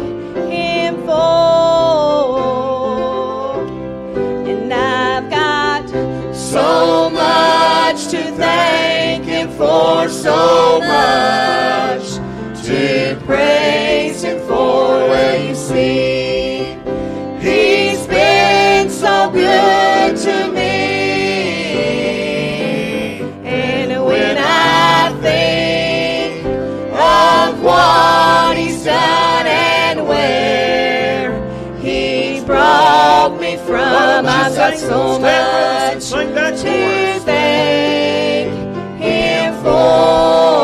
Him 0.51 0.95
for. 1.05 2.31
And 4.49 4.73
I've 4.73 5.29
got 5.29 5.87
so 6.35 7.11
much 7.11 8.07
to 8.07 8.23
thank 8.37 9.25
Him 9.25 9.49
for, 9.49 10.09
so 10.09 10.79
much 10.79 12.19
to 12.65 13.21
praise 13.25 13.58
I've 33.91 34.55
got 34.55 34.77
so 34.77 35.19
much 35.19 36.03
to 36.61 37.19
thank 37.25 38.51
Him 38.99 39.53
for. 39.63 40.58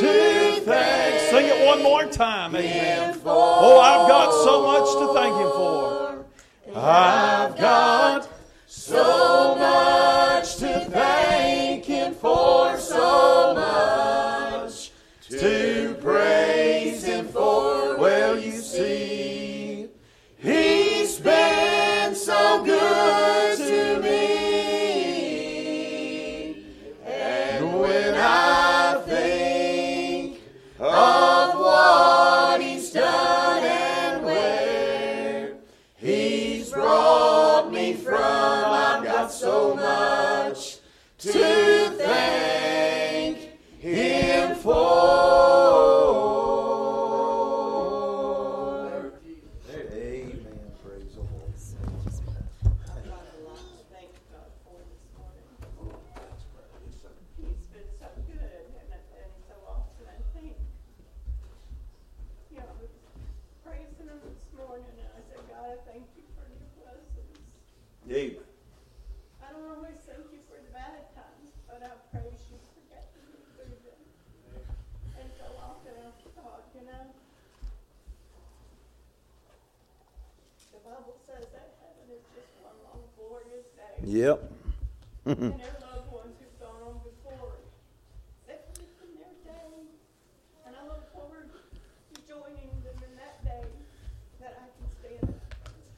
To 0.00 0.60
thank 0.60 1.20
sing 1.30 1.46
it 1.46 1.66
one 1.66 1.82
more 1.82 2.04
time. 2.06 2.54
Amen. 2.54 3.20
Oh, 3.24 3.80
I've 3.80 4.08
got 4.08 4.30
so 4.44 4.62
much 4.62 4.88
to 5.00 5.14
thank 5.14 5.34
Him 5.36 5.50
for. 5.50 6.24
I've 6.76 7.56
got 7.56 8.28
so 8.66 9.54
much 9.56 10.03
stand. 95.00 95.34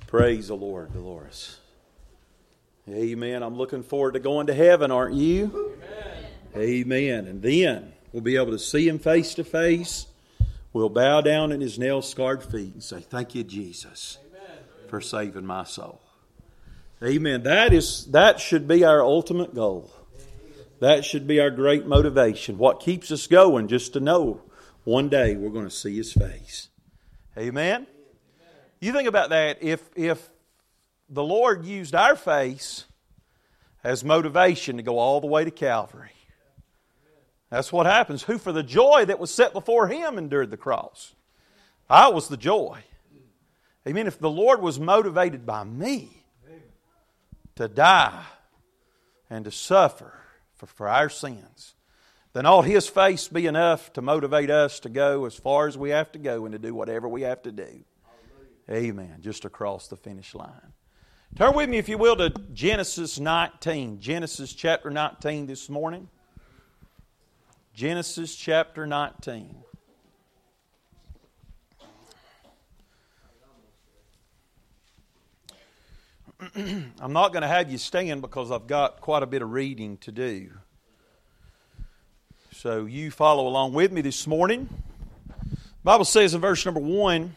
Praise 0.07 0.49
the 0.49 0.55
Lord, 0.55 0.95
Dolores. 0.95 1.59
Amen. 2.89 3.43
I'm 3.43 3.57
looking 3.57 3.83
forward 3.83 4.15
to 4.15 4.21
going 4.21 4.47
to 4.47 4.55
heaven, 4.55 4.91
aren't 4.91 5.15
you? 5.15 5.75
Amen. 6.55 6.71
Amen. 6.71 7.27
And 7.27 7.43
then 7.43 7.93
we'll 8.13 8.23
be 8.23 8.37
able 8.37 8.53
to 8.53 8.59
see 8.59 8.89
Him 8.89 8.99
face 8.99 9.35
to 9.35 9.45
face. 9.45 10.07
We'll 10.73 10.89
bow 10.89 11.21
down 11.21 11.53
at 11.53 11.61
His 11.61 11.79
nail 11.79 12.01
scarred 12.01 12.43
feet 12.43 12.73
and 12.73 12.83
say, 12.83 13.01
Thank 13.01 13.35
you, 13.35 13.45
Jesus, 13.45 14.17
for 14.89 15.03
saving 15.03 15.45
my 15.45 15.65
soul. 15.65 16.01
Amen. 17.05 17.43
That 17.43 17.75
is 17.75 18.07
that 18.07 18.41
should 18.41 18.67
be 18.67 18.83
our 18.85 19.03
ultimate 19.03 19.55
goal. 19.55 19.93
That 20.81 21.05
should 21.05 21.27
be 21.27 21.41
our 21.41 21.51
great 21.51 21.87
motivation. 21.87 22.57
What 22.57 22.81
keeps 22.81 23.11
us 23.11 23.27
going 23.27 23.69
just 23.69 23.93
to 23.95 24.01
know 24.01 24.43
one 24.85 25.09
day 25.09 25.37
we're 25.37 25.51
going 25.51 25.69
to 25.69 25.71
see 25.71 25.97
his 25.97 26.13
face. 26.13 26.69
Amen. 27.37 27.87
You 28.81 28.93
think 28.93 29.09
about 29.09 29.31
that 29.31 29.63
if 29.63 29.89
if 29.95 30.31
the 31.09 31.23
Lord 31.25 31.67
used 31.67 31.95
our 31.95 32.17
face 32.17 32.87
as 33.85 34.03
motivation 34.03 34.79
to 34.79 34.83
go 34.83 34.99
all 34.99 35.21
the 35.21 35.27
way 35.27 35.45
to 35.45 35.51
Calvary. 35.51 36.11
That's 37.51 37.73
what 37.73 37.87
happens. 37.87 38.23
Who 38.23 38.39
for 38.39 38.53
the 38.53 38.63
joy 38.63 39.05
that 39.05 39.19
was 39.19 39.31
set 39.31 39.53
before 39.53 39.89
him 39.89 40.17
endured 40.17 40.51
the 40.51 40.57
cross. 40.57 41.15
I 41.89 42.09
was 42.09 42.29
the 42.29 42.39
joy. 42.39 42.83
Amen. 43.87 44.07
If 44.07 44.19
the 44.19 44.31
Lord 44.31 44.63
was 44.63 44.81
motivated 44.81 45.45
by 45.45 45.63
me 45.63 46.16
to 47.57 47.69
die 47.69 48.25
and 49.29 49.45
to 49.45 49.51
suffer 49.51 50.15
for, 50.55 50.67
for 50.67 50.89
our 50.89 51.09
sins, 51.09 51.75
then 52.33 52.47
ought 52.47 52.63
His 52.63 52.89
face 52.89 53.29
be 53.29 53.47
enough 53.47 53.93
to 53.95 54.03
motivate 54.03 54.51
us 54.51 54.81
to 54.81 54.89
go 54.89 55.25
as 55.25 55.35
far 55.35 55.67
as 55.67 55.77
we 55.77 55.91
have 55.91 56.13
to 56.13 56.19
go 56.19 56.45
and 56.45 56.53
to 56.53 56.59
do 56.59 56.75
whatever 56.75 57.09
we 57.09 57.23
have 57.23 57.43
to 57.43 57.53
do. 57.53 57.85
Hallelujah. 58.69 58.89
Amen. 58.91 59.17
Just 59.21 59.45
across 59.45 59.89
the 59.89 59.97
finish 59.97 60.35
line. 60.35 60.73
Turn 61.35 61.55
with 61.55 61.69
me, 61.69 61.77
if 61.77 61.89
you 61.89 61.99
will, 61.99 62.17
to 62.17 62.31
Genesis 62.55 63.19
19. 63.19 64.01
Genesis 64.01 64.55
chapter 64.55 64.91
19 64.91 65.47
this 65.47 65.69
morning. 65.69 66.09
Genesis 67.75 68.35
chapter 68.35 68.87
19. 68.87 69.55
I'm 76.55 77.13
not 77.15 77.33
going 77.33 77.43
to 77.43 77.49
have 77.49 77.71
you 77.71 77.79
stand 77.79 78.21
because 78.21 78.51
I've 78.51 78.67
got 78.67 79.01
quite 79.01 79.23
a 79.23 79.27
bit 79.27 79.41
of 79.41 79.53
reading 79.53 79.97
to 79.99 80.13
do. 80.13 80.51
So 82.53 82.85
you 82.85 83.11
follow 83.11 83.47
along 83.47 83.73
with 83.73 83.91
me 83.91 84.03
this 84.03 84.27
morning. 84.27 84.69
The 85.51 85.57
Bible 85.83 86.05
says 86.05 86.35
in 86.35 86.43
verse 86.43 86.65
number 86.67 86.81
1, 86.81 87.35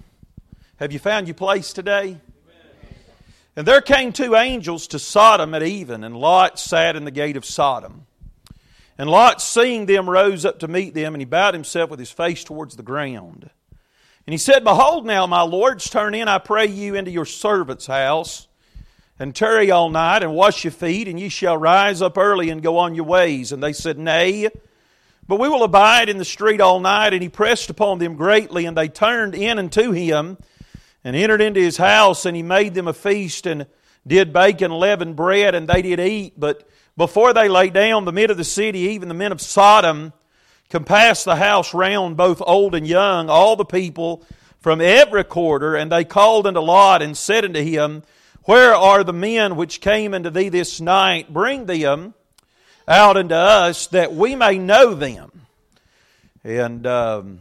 have 0.78 0.92
you 0.92 1.00
found 1.00 1.28
your 1.28 1.36
place 1.36 1.72
today? 1.72 2.02
Amen. 2.02 2.20
And 3.56 3.66
there 3.66 3.80
came 3.80 4.12
two 4.12 4.36
angels 4.36 4.88
to 4.88 5.00
Sodom 5.00 5.54
at 5.54 5.64
even, 5.64 6.04
and 6.04 6.18
Lot 6.18 6.60
sat 6.60 6.98
in 6.98 7.06
the 7.06 7.12
gate 7.12 7.38
of 7.38 7.46
Sodom. 7.46 8.06
And 8.98 9.10
Lot, 9.10 9.42
seeing 9.42 9.86
them, 9.86 10.10
rose 10.10 10.44
up 10.44 10.60
to 10.60 10.68
meet 10.68 10.94
them, 10.94 11.16
and 11.16 11.22
he 11.22 11.26
bowed 11.26 11.54
himself 11.54 11.90
with 11.90 12.00
his 12.00 12.12
face 12.12 12.44
towards 12.44 12.76
the 12.76 12.84
ground. 12.84 13.50
And 14.28 14.34
he 14.34 14.38
said, 14.38 14.66
Behold, 14.66 15.06
now, 15.06 15.26
my 15.26 15.42
lords, 15.42 15.90
turn 15.90 16.14
in, 16.14 16.28
I 16.28 16.38
pray 16.38 16.66
you, 16.66 16.96
into 16.96 17.12
your 17.12 17.26
servant's 17.26 17.88
house, 17.88 18.49
and 19.20 19.36
tarry 19.36 19.70
all 19.70 19.90
night, 19.90 20.24
and 20.24 20.34
wash 20.34 20.64
your 20.64 20.72
feet, 20.72 21.08
and 21.08 21.20
ye 21.20 21.28
shall 21.30 21.58
rise 21.58 22.02
up 22.02 22.18
early 22.18 22.50
and 22.50 22.64
go 22.64 22.78
on 22.78 22.96
your 22.96 23.06
ways. 23.06 23.52
And 23.52 23.62
they 23.62 23.74
said, 23.74 24.00
Nay, 24.00 24.50
but 25.28 25.40
we 25.40 25.50
will 25.50 25.64
abide 25.64 26.10
in 26.10 26.18
the 26.18 26.26
street 26.26 26.62
all 26.62 26.80
night. 26.80 27.14
And 27.14 27.22
he 27.22 27.30
pressed 27.30 27.70
upon 27.70 28.00
them 28.00 28.16
greatly, 28.16 28.66
and 28.66 28.78
they 28.78 28.88
turned 28.88 29.36
in 29.36 29.60
unto 29.60 29.92
him, 29.92 30.38
and 31.04 31.16
entered 31.16 31.42
into 31.42 31.60
his 31.60 31.78
house, 31.78 32.26
and 32.26 32.36
he 32.36 32.44
made 32.44 32.74
them 32.74 32.88
a 32.88 32.94
feast, 32.94 33.46
and 33.46 33.68
did 34.08 34.34
bake 34.34 34.62
and 34.62 34.74
leaven 34.74 35.14
bread, 35.14 35.54
and 35.54 35.68
they 35.68 35.82
did 35.82 36.00
eat. 36.00 36.40
But 36.40 36.68
before 36.98 37.34
they 37.34 37.50
lay 37.50 37.70
down, 37.70 38.06
the 38.06 38.12
men 38.12 38.32
of 38.32 38.38
the 38.38 38.44
city, 38.44 38.80
even 38.80 39.08
the 39.08 39.14
men 39.14 39.32
of 39.32 39.42
Sodom, 39.42 40.14
compassed 40.70 41.26
the 41.26 41.36
house 41.36 41.74
round, 41.74 42.16
both 42.16 42.42
old 42.46 42.76
and 42.76 42.88
young, 42.88 43.30
all 43.30 43.56
the 43.56 43.66
people 43.66 44.24
from 44.60 44.82
every 44.82 45.24
quarter, 45.24 45.76
and 45.76 45.92
they 45.92 46.04
called 46.04 46.48
unto 46.48 46.60
Lot 46.60 47.02
and 47.02 47.16
said 47.18 47.46
unto 47.46 47.62
him, 47.62 48.04
Where 48.44 48.74
are 48.74 49.04
the 49.04 49.14
men 49.14 49.56
which 49.56 49.82
came 49.82 50.14
unto 50.14 50.30
thee 50.30 50.50
this 50.50 50.82
night? 50.82 51.32
Bring 51.32 51.66
them 51.66 52.14
out 52.88 53.18
unto 53.18 53.36
us, 53.36 53.88
that 53.88 54.14
we 54.14 54.36
may 54.36 54.58
know 54.58 54.96
them. 54.96 55.32
And 56.44 56.88
um, 56.88 57.40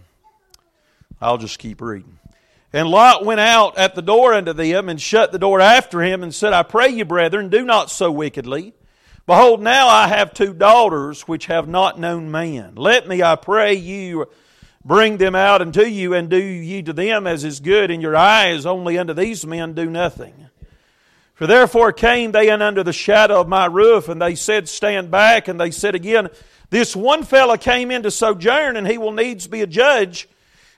I'll 1.20 1.38
just 1.38 1.58
keep 1.58 1.80
reading. 1.80 2.18
And 2.72 2.88
Lot 2.88 3.24
went 3.24 3.40
out 3.40 3.78
at 3.78 3.94
the 3.94 4.02
door 4.02 4.34
unto 4.34 4.52
them, 4.52 4.90
and 4.90 5.00
shut 5.00 5.32
the 5.32 5.38
door 5.38 5.60
after 5.60 6.02
him, 6.02 6.22
and 6.22 6.34
said, 6.34 6.52
I 6.52 6.62
pray 6.62 6.88
you, 6.90 7.06
brethren, 7.06 7.48
do 7.48 7.64
not 7.64 7.90
so 7.90 8.10
wickedly. 8.12 8.74
Behold, 9.26 9.62
now 9.62 9.88
I 9.88 10.08
have 10.08 10.34
two 10.34 10.52
daughters 10.52 11.22
which 11.22 11.46
have 11.46 11.68
not 11.68 11.98
known 11.98 12.30
man. 12.30 12.74
Let 12.74 13.08
me, 13.08 13.22
I 13.22 13.36
pray 13.36 13.74
you, 13.74 14.26
bring 14.84 15.16
them 15.16 15.34
out 15.34 15.62
unto 15.62 15.82
you, 15.82 16.12
and 16.12 16.28
do 16.28 16.38
ye 16.38 16.82
to 16.82 16.92
them 16.92 17.26
as 17.26 17.44
is 17.44 17.60
good 17.60 17.90
in 17.90 18.02
your 18.02 18.16
eyes, 18.16 18.66
only 18.66 18.98
unto 18.98 19.14
these 19.14 19.46
men 19.46 19.72
do 19.72 19.88
nothing. 19.88 20.48
For 21.38 21.46
therefore 21.46 21.92
came 21.92 22.32
they 22.32 22.50
in 22.50 22.60
under 22.62 22.82
the 22.82 22.92
shadow 22.92 23.40
of 23.40 23.46
my 23.46 23.66
roof, 23.66 24.08
and 24.08 24.20
they 24.20 24.34
said, 24.34 24.68
Stand 24.68 25.12
back. 25.12 25.46
And 25.46 25.58
they 25.58 25.70
said 25.70 25.94
again, 25.94 26.30
This 26.70 26.96
one 26.96 27.22
fellow 27.22 27.56
came 27.56 27.92
in 27.92 28.02
to 28.02 28.10
sojourn, 28.10 28.76
and 28.76 28.88
he 28.88 28.98
will 28.98 29.12
needs 29.12 29.46
be 29.46 29.62
a 29.62 29.66
judge. 29.68 30.28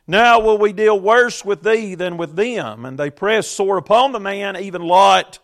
Now 0.06 0.38
will 0.38 0.58
we 0.58 0.74
deal 0.74 1.00
worse 1.00 1.42
with 1.46 1.62
thee 1.62 1.94
than 1.94 2.18
with 2.18 2.36
them. 2.36 2.84
And 2.84 2.98
they 2.98 3.08
pressed 3.08 3.52
sore 3.52 3.78
upon 3.78 4.12
the 4.12 4.20
man, 4.20 4.54
even 4.58 4.82
Lot, 4.82 5.38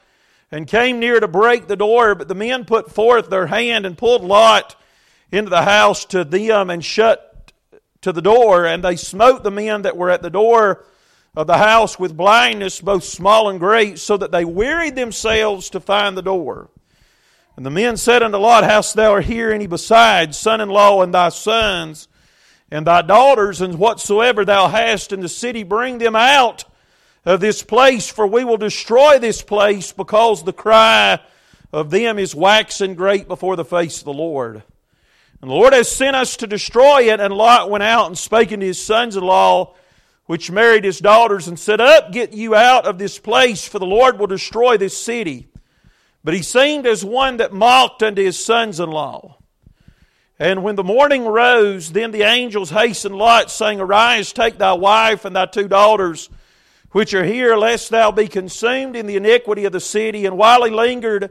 and 0.53 0.69
came 0.69 1.01
near 1.01 1.19
to 1.19 1.29
break 1.29 1.67
the 1.67 1.77
door. 1.77 2.15
But 2.15 2.29
the 2.29 2.35
men 2.35 2.67
put 2.67 2.93
forth 2.93 3.31
their 3.31 3.47
hand 3.47 3.87
and 3.87 3.97
pulled 3.97 4.23
Lot 4.23 4.77
into 5.33 5.49
the 5.49 5.63
house 5.63 6.05
to 6.07 6.25
them 6.25 6.69
and 6.69 6.85
shut 6.85 7.53
to 8.03 8.13
the 8.13 8.21
door. 8.21 8.67
And 8.67 8.85
they 8.85 8.97
smote 8.97 9.45
the 9.45 9.51
men 9.51 9.81
that 9.83 9.97
were 9.97 10.11
at 10.11 10.21
the 10.21 10.29
door 10.29 10.85
of 11.37 11.47
the 11.47 11.59
house 11.59 11.99
with 11.99 12.17
blindness, 12.17 12.81
both 12.81 13.05
small 13.05 13.49
and 13.49 13.61
great, 13.61 13.99
so 13.99 14.17
that 14.17 14.33
they 14.33 14.45
wearied 14.45 14.97
themselves 14.97 15.71
to 15.71 15.81
find 15.81 16.17
the 16.17 16.23
door. 16.23 16.71
And 17.57 17.65
the 17.65 17.71
men 17.71 17.97
said 17.97 18.23
unto 18.23 18.39
Lot, 18.39 18.65
Hast 18.65 18.97
thou 18.97 19.21
here 19.21 19.53
any 19.53 19.67
besides, 19.67 20.37
son 20.39 20.61
in 20.61 20.69
law 20.69 21.03
and 21.03 21.15
thy 21.15 21.29
sons? 21.29 22.09
and 22.71 22.87
thy 22.87 23.03
daughters, 23.03 23.61
and 23.61 23.79
whatsoever 23.79 24.45
thou 24.45 24.69
hast 24.69 25.13
in 25.13 25.21
the 25.21 25.29
city, 25.29 25.63
bring 25.63 25.99
them 25.99 26.17
out 26.17 26.65
of 27.25 27.41
this 27.41 27.63
place, 27.63 28.09
for 28.09 28.27
we 28.27 28.45
will 28.45 28.57
destroy 28.57 29.19
this 29.19 29.43
place, 29.43 29.93
because 29.93 30.43
the 30.43 30.53
cry 30.53 31.21
of 31.73 31.91
them 31.91 32.19
is 32.19 32.35
waxen 32.35 32.95
great 32.95 33.29
before 33.29 33.57
the 33.57 33.65
face 33.65 33.99
of 33.99 34.05
the 34.05 34.13
Lord. 34.13 34.63
And 35.41 35.51
the 35.51 35.55
Lord 35.55 35.75
has 35.75 35.89
sent 35.89 36.17
us 36.17 36.37
to 36.39 36.47
destroy 36.47 37.13
it. 37.13 37.21
And 37.21 37.33
Lot 37.33 37.71
went 37.71 37.85
out 37.85 38.07
and 38.07 38.17
spake 38.17 38.53
unto 38.53 38.65
his 38.65 38.83
sons 38.83 39.17
in 39.17 39.23
law, 39.23 39.75
which 40.27 40.51
married 40.51 40.85
his 40.85 40.99
daughters, 40.99 41.49
and 41.49 41.59
said, 41.59 41.81
Up, 41.81 42.13
get 42.13 42.33
you 42.33 42.55
out 42.55 42.87
of 42.87 42.99
this 42.99 43.19
place, 43.19 43.67
for 43.67 43.79
the 43.79 43.87
Lord 43.87 44.19
will 44.19 44.27
destroy 44.27 44.77
this 44.77 44.97
city. 44.97 45.49
But 46.25 46.35
he 46.35 46.43
seemed 46.43 46.87
as 46.87 47.05
one 47.05 47.37
that 47.37 47.53
mocked 47.53 48.03
unto 48.03 48.23
his 48.23 48.43
sons 48.43 48.81
in 48.81 48.91
law. 48.91 49.39
And 50.39 50.63
when 50.63 50.75
the 50.75 50.85
morning 50.85 51.25
rose, 51.25 51.93
then 51.93 52.11
the 52.11 52.23
angels 52.23 52.71
hastened 52.71 53.17
Lot, 53.17 53.51
saying, 53.51 53.81
Arise, 53.81 54.33
take 54.33 54.59
thy 54.59 54.73
wife 54.73 55.25
and 55.25 55.35
thy 55.35 55.47
two 55.47 55.69
daughters, 55.69 56.29
which 56.91 57.15
are 57.15 57.25
here, 57.25 57.57
lest 57.57 57.91
thou 57.91 58.11
be 58.11 58.29
consumed 58.29 58.97
in 58.97 59.07
the 59.07 59.17
iniquity 59.17 59.65
of 59.65 59.73
the 59.73 59.81
city. 59.81 60.27
And 60.27 60.37
while 60.37 60.65
he 60.65 60.71
lingered 60.71 61.31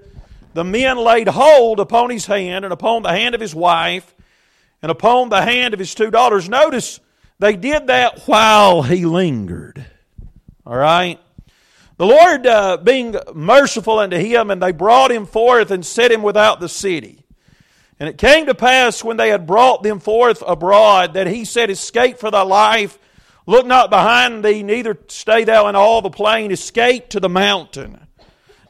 the 0.56 0.64
men 0.64 0.96
laid 0.98 1.28
hold 1.28 1.82
upon 1.82 2.10
his 2.10 2.28
hand 2.28 2.64
and 2.64 2.74
upon 2.74 3.04
the 3.04 3.12
hand 3.12 3.36
of 3.36 3.41
his 3.41 3.54
wife 3.54 4.16
and 4.82 4.89
upon 4.89 5.28
the 5.28 5.41
hand 5.41 5.74
of 5.74 5.82
his 5.82 5.93
two 5.93 6.10
daughters. 6.10 6.48
Notice 6.48 7.02
they 7.40 7.56
did 7.56 7.88
that 7.88 8.22
while 8.28 8.82
he 8.84 9.06
lingered. 9.06 9.86
All 10.66 10.78
right? 10.78 11.20
The 11.98 12.06
Lord 12.06 12.46
uh, 12.46 12.78
being 12.78 13.16
merciful 13.34 14.00
unto 14.00 14.18
him, 14.18 14.52
and 14.52 14.62
they 14.62 14.72
brought 14.72 15.12
him 15.12 15.26
forth 15.26 15.72
and 15.72 15.86
set 15.86 16.12
him 16.12 16.22
without 16.22 16.60
the 16.60 16.68
city. 16.68 17.26
And 18.00 18.10
it 18.10 18.18
came 18.18 18.48
to 18.48 18.56
pass 18.56 19.04
when 19.04 19.16
they 19.16 19.30
had 19.30 19.48
brought 19.48 19.84
them 19.84 20.00
forth 20.00 20.44
abroad 20.46 21.14
that 21.14 21.28
he 21.28 21.46
said, 21.46 21.70
Escape 21.70 22.18
for 22.18 22.30
thy 22.30 22.42
life, 22.42 23.00
look 23.46 23.66
not 23.66 23.90
behind 23.90 24.44
thee, 24.44 24.64
neither 24.64 24.98
stay 25.08 25.46
thou 25.46 25.68
in 25.68 25.76
all 25.76 26.02
the 26.02 26.10
plain, 26.10 26.52
escape 26.52 27.08
to 27.10 27.22
the 27.22 27.30
mountain, 27.30 28.06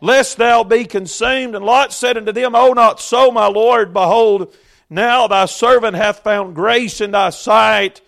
lest 0.02 0.38
thou 0.38 0.64
be 0.64 0.86
consumed. 0.86 1.56
And 1.56 1.66
Lot 1.66 1.92
said 1.92 2.18
unto 2.18 2.32
them, 2.32 2.54
Oh, 2.54 2.74
not 2.74 3.00
so, 3.02 3.32
my 3.32 3.48
Lord, 3.48 3.94
behold, 3.94 4.54
now 4.88 5.26
thy 5.26 5.46
servant 5.46 5.96
hath 5.96 6.20
found 6.20 6.54
grace 6.54 7.02
in 7.02 7.10
thy 7.10 7.32
sight, 7.32 8.02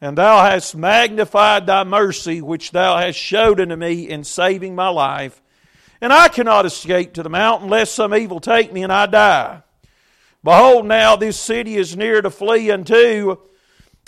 and 0.00 0.18
thou 0.18 0.44
hast 0.44 0.76
magnified 0.76 1.66
thy 1.66 1.84
mercy, 1.84 2.42
which 2.42 2.72
thou 2.72 2.96
hast 2.98 3.18
showed 3.18 3.60
unto 3.60 3.76
me 3.76 4.08
in 4.08 4.24
saving 4.24 4.74
my 4.74 4.88
life. 4.88 5.40
And 6.00 6.12
I 6.12 6.28
cannot 6.28 6.66
escape 6.66 7.14
to 7.14 7.22
the 7.22 7.30
mountain, 7.30 7.68
lest 7.68 7.94
some 7.94 8.14
evil 8.14 8.40
take 8.40 8.72
me 8.72 8.82
and 8.82 8.92
I 8.92 9.06
die. 9.06 9.62
Behold, 10.44 10.86
now 10.86 11.16
this 11.16 11.40
city 11.40 11.76
is 11.76 11.96
near 11.96 12.20
to 12.20 12.30
flee 12.30 12.70
unto, 12.70 13.38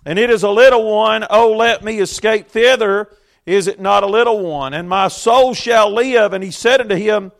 and 0.05 0.19
it 0.19 0.31
is 0.31 0.43
a 0.43 0.51
little 0.51 0.95
one. 0.95 1.27
Oh, 1.29 1.53
let 1.53 1.83
me 1.83 1.99
escape 1.99 2.49
thither. 2.49 3.09
Is 3.47 3.67
it 3.67 3.81
not 3.81 4.03
a 4.03 4.07
little 4.07 4.45
one? 4.45 4.75
And 4.75 4.89
my 4.89 5.09
soul 5.09 5.55
shall 5.55 5.91
live. 5.91 6.35
And 6.35 6.45
he 6.45 6.51
said 6.51 6.83
unto 6.83 6.95
him, 6.95 7.33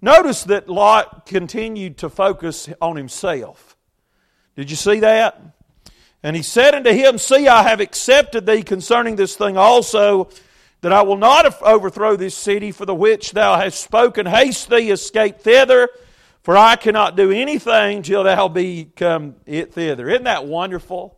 Notice 0.00 0.42
that 0.44 0.68
Lot 0.68 1.24
continued 1.24 1.98
to 1.98 2.10
focus 2.10 2.68
on 2.80 2.96
himself. 2.96 3.76
Did 4.56 4.70
you 4.70 4.76
see 4.76 4.98
that? 5.00 5.40
And 6.22 6.36
he 6.36 6.42
said 6.42 6.74
unto 6.74 6.90
him, 6.90 7.18
See, 7.18 7.48
I 7.48 7.64
have 7.64 7.80
accepted 7.80 8.46
thee 8.46 8.62
concerning 8.62 9.16
this 9.16 9.34
thing 9.34 9.56
also, 9.56 10.30
that 10.80 10.92
I 10.92 11.02
will 11.02 11.16
not 11.16 11.60
overthrow 11.62 12.16
this 12.16 12.36
city 12.36 12.72
for 12.72 12.86
the 12.86 12.94
which 12.94 13.32
thou 13.32 13.56
hast 13.56 13.80
spoken. 13.80 14.26
Haste 14.26 14.68
thee, 14.68 14.90
escape 14.90 15.38
thither, 15.38 15.88
for 16.42 16.56
I 16.56 16.76
cannot 16.76 17.16
do 17.16 17.30
anything 17.30 18.02
till 18.02 18.24
thou 18.24 18.48
be 18.48 18.90
come 18.96 19.36
it 19.46 19.72
thither. 19.72 20.08
Isn't 20.08 20.24
that 20.24 20.46
wonderful? 20.46 21.16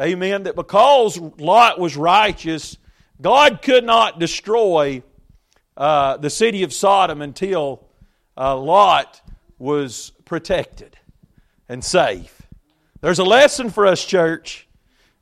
Amen. 0.00 0.44
That 0.44 0.56
because 0.56 1.18
Lot 1.18 1.78
was 1.78 1.96
righteous, 1.96 2.76
God 3.20 3.62
could 3.62 3.84
not 3.84 4.18
destroy 4.18 5.02
uh, 5.76 6.16
the 6.18 6.30
city 6.30 6.62
of 6.62 6.72
Sodom 6.72 7.20
until 7.20 7.84
uh, 8.36 8.56
Lot 8.56 9.20
was 9.58 10.12
protected 10.24 10.96
and 11.68 11.84
safe. 11.84 12.37
There's 13.00 13.18
a 13.18 13.24
lesson 13.24 13.70
for 13.70 13.86
us, 13.86 14.04
church. 14.04 14.68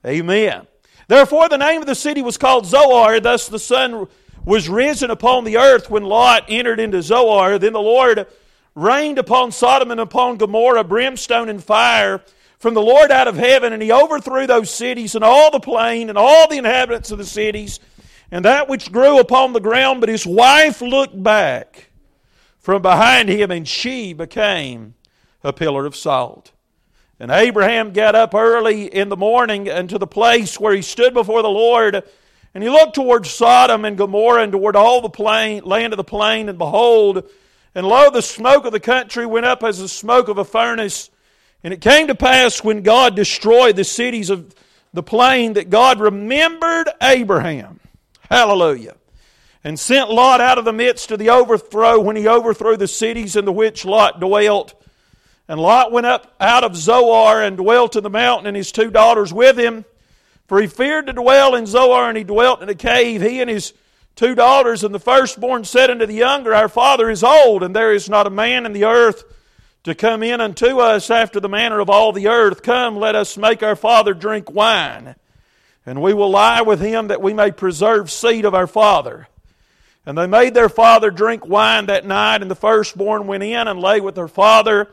Amen. 0.05 0.67
Therefore, 1.09 1.49
the 1.49 1.59
name 1.59 1.81
of 1.81 1.87
the 1.87 1.95
city 1.95 2.23
was 2.23 2.39
called 2.39 2.67
Zoar. 2.67 3.21
Thus, 3.21 3.49
the 3.49 3.59
sun 3.59 4.09
was 4.45 4.69
risen 4.69 5.11
upon 5.11 5.45
the 5.45 5.59
earth 5.59 5.91
when 5.91 6.05
Lot 6.05 6.45
entered 6.49 6.81
into 6.81 7.03
Zoar. 7.03 7.59
Then 7.59 7.73
the 7.73 7.81
Lord 7.81 8.27
rained 8.75 9.19
upon 9.19 9.53
Sodom 9.53 9.91
and 9.91 10.01
upon 10.01 10.37
Gomorrah 10.37 10.85
brimstone 10.85 11.49
and 11.49 11.63
fire 11.63 12.23
from 12.59 12.75
the 12.75 12.83
Lord 12.83 13.11
out 13.11 13.29
of 13.29 13.37
heaven, 13.37 13.73
and 13.73 13.83
he 13.83 13.93
overthrew 13.93 14.47
those 14.47 14.71
cities 14.71 15.15
and 15.15 15.23
all 15.23 15.51
the 15.51 15.61
plain 15.61 16.09
and 16.09 16.17
all 16.17 16.49
the 16.49 16.59
inhabitants 16.59 17.11
of 17.11 17.19
the 17.19 17.27
cities 17.27 17.81
and 18.31 18.45
that 18.45 18.69
which 18.69 18.93
grew 18.93 19.19
upon 19.19 19.53
the 19.53 19.61
ground. 19.61 20.01
But 20.01 20.09
his 20.09 20.27
wife 20.27 20.81
looked 20.81 21.21
back 21.23 21.91
from 22.59 22.83
behind 22.83 23.29
him, 23.29 23.51
and 23.51 23.67
she 23.67 24.13
became 24.13 24.95
a 25.45 25.53
pillar 25.53 25.87
of 25.87 25.95
salt. 25.95 26.53
And 27.19 27.31
Abraham 27.31 27.93
got 27.93 28.15
up 28.15 28.35
early 28.35 28.87
in 28.87 29.09
the 29.09 29.17
morning 29.17 29.69
and 29.69 29.89
to 29.91 29.99
the 29.99 30.07
place 30.07 30.61
where 30.61 30.75
he 30.75 30.83
stood 30.83 31.15
before 31.15 31.43
the 31.43 31.49
Lord, 31.49 32.03
and 32.55 32.63
he 32.63 32.71
looked 32.71 32.95
toward 32.95 33.27
Sodom 33.27 33.85
and 33.85 33.97
Gomorrah 33.97 34.43
and 34.43 34.53
toward 34.53 34.77
all 34.77 35.01
the 35.01 35.09
plain, 35.09 35.65
land 35.65 35.93
of 35.93 35.97
the 35.97 36.05
plain, 36.05 36.49
and 36.49 36.59
behold, 36.59 37.29
and 37.75 37.87
lo, 37.87 38.11
the 38.11 38.23
smoke 38.23 38.65
of 38.65 38.73
the 38.73 38.81
country 38.81 39.27
went 39.27 39.45
up 39.45 39.63
as 39.63 39.79
the 39.79 39.89
smoke 39.89 40.29
of 40.29 40.39
a 40.39 40.45
furnace. 40.47 41.11
And 41.63 41.75
it 41.75 41.83
came 41.83 42.07
to 42.07 42.15
pass 42.15 42.65
when 42.65 42.83
God 42.83 43.15
destroyed 43.15 43.77
the 43.77 43.85
cities 43.85 44.31
of 44.31 44.55
the 44.95 45.03
plain 45.03 45.55
that 45.55 45.69
God 45.69 46.01
remembered 46.01 46.89
Abraham. 47.03 47.81
Hallelujah. 48.31 48.97
And 49.63 49.79
sent 49.79 50.11
Lot 50.11 50.41
out 50.41 50.57
of 50.57 50.65
the 50.65 50.73
midst 50.73 51.11
of 51.11 51.19
the 51.19 51.29
overthrow 51.29 52.01
when 52.01 52.17
he 52.17 52.27
overthrew 52.27 52.79
the 52.79 52.89
cities 52.89 53.37
in 53.37 53.45
the 53.45 53.53
which 53.53 53.85
Lot 53.85 54.21
dwelt. 54.21 54.73
And 55.49 55.61
Lot 55.61 55.93
went 55.93 56.07
up 56.07 56.35
out 56.41 56.65
of 56.65 56.77
Zoar 56.77 57.43
and 57.43 57.57
dwelt 57.57 57.97
in 57.97 58.03
the 58.03 58.11
mountain, 58.11 58.47
and 58.47 58.57
his 58.57 58.73
two 58.73 58.91
daughters 58.91 59.33
with 59.33 59.59
him. 59.59 59.85
For 60.49 60.61
he 60.61 60.67
feared 60.67 61.07
to 61.07 61.13
dwell 61.13 61.55
in 61.55 61.67
Zoar, 61.67 62.09
and 62.09 62.19
he 62.19 62.25
dwelt 62.25 62.63
in 62.63 62.69
a 62.69 62.75
cave, 62.75 63.23
he 63.23 63.41
and 63.41 63.51
his 63.51 63.73
two 64.17 64.35
daughters. 64.35 64.83
And 64.83 64.95
the 64.95 65.01
firstborn 65.01 65.65
said 65.65 65.91
unto 65.91 66.07
the 66.07 66.15
younger, 66.15 66.55
Our 66.55 66.69
father 66.69 67.11
is 67.11 67.23
old, 67.23 67.63
and 67.63 67.75
there 67.75 67.93
is 67.93 68.09
not 68.09 68.27
a 68.27 68.31
man 68.31 68.67
in 68.67 68.73
the 68.73 68.85
earth 68.85 69.25
to 69.85 69.95
come 69.95 70.25
in 70.25 70.41
unto 70.41 70.81
us 70.81 71.11
after 71.11 71.39
the 71.39 71.49
manner 71.49 71.79
of 71.79 71.89
all 71.89 72.13
the 72.13 72.27
earth. 72.27 72.63
Come, 72.63 72.97
let 72.97 73.15
us 73.15 73.37
make 73.37 73.63
our 73.63 73.77
father 73.77 74.15
drink 74.15 74.51
wine, 74.51 75.15
and 75.85 76.03
we 76.03 76.13
will 76.13 76.31
lie 76.31 76.63
with 76.63 76.81
him 76.81 77.07
that 77.07 77.23
we 77.23 77.33
may 77.33 77.53
preserve 77.53 78.11
seed 78.11 78.45
of 78.45 78.55
our 78.55 78.67
father. 78.67 79.29
And 80.05 80.19
they 80.19 80.27
made 80.27 80.55
their 80.55 80.69
father 80.69 81.13
drink 81.13 81.47
wine 81.47 81.87
that 81.87 82.05
night, 82.05 82.43
and 82.43 82.51
the 82.51 82.57
firstborn 82.57 83.29
went 83.29 83.45
in 83.45 83.69
and 83.69 83.79
lay 83.79 84.01
with 84.01 84.17
her 84.17 84.29
father. 84.29 84.89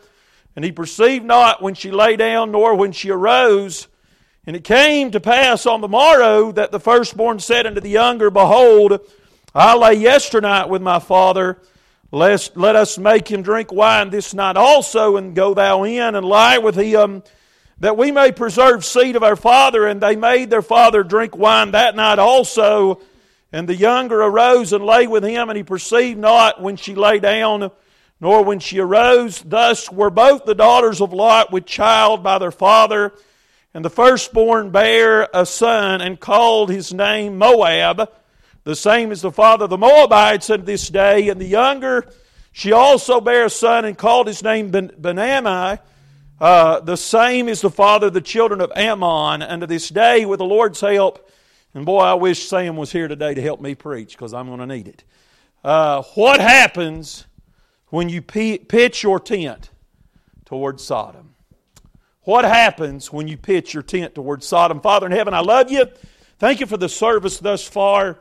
And 0.56 0.64
he 0.64 0.72
perceived 0.72 1.26
not 1.26 1.62
when 1.62 1.74
she 1.74 1.92
lay 1.92 2.16
down, 2.16 2.52
nor 2.52 2.76
when 2.76 2.92
she 2.92 3.10
arose. 3.10 3.88
And 4.46 4.56
it 4.56 4.64
came 4.64 5.12
to 5.12 5.20
pass 5.20 5.66
on 5.66 5.82
the 5.82 5.88
morrow 5.88 6.52
that 6.52 6.72
the 6.72 6.80
firstborn 6.80 7.40
said 7.40 7.66
unto 7.66 7.82
the 7.82 7.90
younger, 7.90 8.30
Behold, 8.30 9.00
I 9.56 9.76
lay 9.76 9.96
yesternight 9.96 10.70
with 10.70 10.82
my 10.82 11.00
father. 11.00 11.60
Lest, 12.12 12.56
let 12.56 12.76
us 12.76 13.00
make 13.00 13.28
him 13.28 13.42
drink 13.42 13.72
wine 13.72 14.12
this 14.12 14.36
night 14.36 14.56
also, 14.56 15.18
and 15.18 15.36
go 15.36 15.56
thou 15.56 15.84
in 15.84 16.14
and 16.14 16.26
lie 16.26 16.60
with 16.60 16.76
him, 16.76 17.24
that 17.80 17.98
we 17.98 18.12
may 18.12 18.32
preserve 18.32 18.86
seed 18.86 19.16
of 19.16 19.24
our 19.24 19.36
father. 19.36 19.88
And 19.88 20.00
they 20.00 20.16
made 20.16 20.52
their 20.52 20.62
father 20.62 21.04
drink 21.04 21.36
wine 21.36 21.72
that 21.72 21.96
night 21.96 22.20
also. 22.20 23.02
And 23.52 23.68
the 23.68 23.76
younger 23.76 24.22
arose 24.22 24.74
and 24.74 24.86
lay 24.86 25.08
with 25.08 25.24
him, 25.24 25.50
and 25.50 25.58
he 25.58 25.64
perceived 25.64 26.20
not 26.20 26.62
when 26.62 26.76
she 26.76 26.94
lay 26.94 27.20
down 27.20 27.72
nor 28.20 28.44
when 28.44 28.60
she 28.60 28.80
arose. 28.80 29.42
Thus 29.42 29.92
were 29.92 30.10
both 30.10 30.46
the 30.46 30.56
daughters 30.56 31.02
of 31.02 31.14
Lot 31.14 31.52
with 31.52 31.66
child 31.66 32.24
by 32.24 32.40
their 32.40 32.52
father. 32.52 33.14
And 33.74 33.84
the 33.84 33.90
firstborn 33.90 34.70
bare 34.70 35.28
a 35.34 35.46
son 35.46 36.02
and 36.02 36.20
called 36.20 36.70
his 36.70 36.94
name 36.94 37.38
Moab, 37.38 38.10
the 38.64 38.76
same 38.76 39.12
as 39.12 39.22
the 39.22 39.32
father 39.32 39.64
of 39.64 39.72
the 39.72 39.78
Moabites 39.78 40.50
unto 40.50 40.64
this 40.64 40.88
day. 40.90 41.30
And 41.30 41.42
the 41.42 41.46
younger, 41.46 42.08
she 42.52 42.72
also 42.72 43.20
bare 43.20 43.46
a 43.46 43.50
son 43.50 43.86
and 43.86 43.98
called 43.98 44.28
his 44.28 44.44
name 44.44 44.70
Ben-Ammi, 44.70 45.80
uh, 46.40 46.80
the 46.82 46.98
same 46.98 47.50
as 47.50 47.62
the 47.62 47.72
father 47.72 48.08
of 48.08 48.14
the 48.14 48.22
children 48.22 48.62
of 48.62 48.72
Ammon 48.76 49.42
unto 49.42 49.66
this 49.66 49.90
day 49.90 50.26
with 50.26 50.38
the 50.38 50.46
Lord's 50.46 50.80
help. 50.80 51.30
And 51.74 51.86
boy, 51.86 52.02
I 52.02 52.14
wish 52.14 52.48
Sam 52.48 52.78
was 52.78 52.92
here 52.92 53.08
today 53.08 53.34
to 53.34 53.42
help 53.42 53.60
me 53.60 53.74
preach 53.74 54.12
because 54.12 54.34
I'm 54.34 54.48
going 54.48 54.60
to 54.60 54.68
need 54.68 54.88
it. 54.88 55.04
Uh, 55.64 56.04
what 56.14 56.40
happens 56.40 57.26
when 57.94 58.10
you 58.10 58.24
pitch 58.24 59.04
your 59.04 59.20
tent 59.20 59.70
towards 60.46 60.84
Sodom. 60.84 61.36
What 62.24 62.44
happens 62.44 63.14
when 63.14 63.28
you 63.28 63.38
pitch 63.38 63.76
your 63.76 63.84
tent 63.84 64.16
towards 64.16 64.48
Sodom? 64.48 64.82
Father 64.82 65.06
in 65.06 65.12
heaven, 65.12 65.36
I 65.36 65.42
love 65.42 65.72
you. 65.72 65.86
Thank 66.40 66.60
you 66.60 66.66
for 66.66 66.78
the 66.78 66.90
service 66.90 67.38
thus 67.38 67.68
far. 67.68 68.18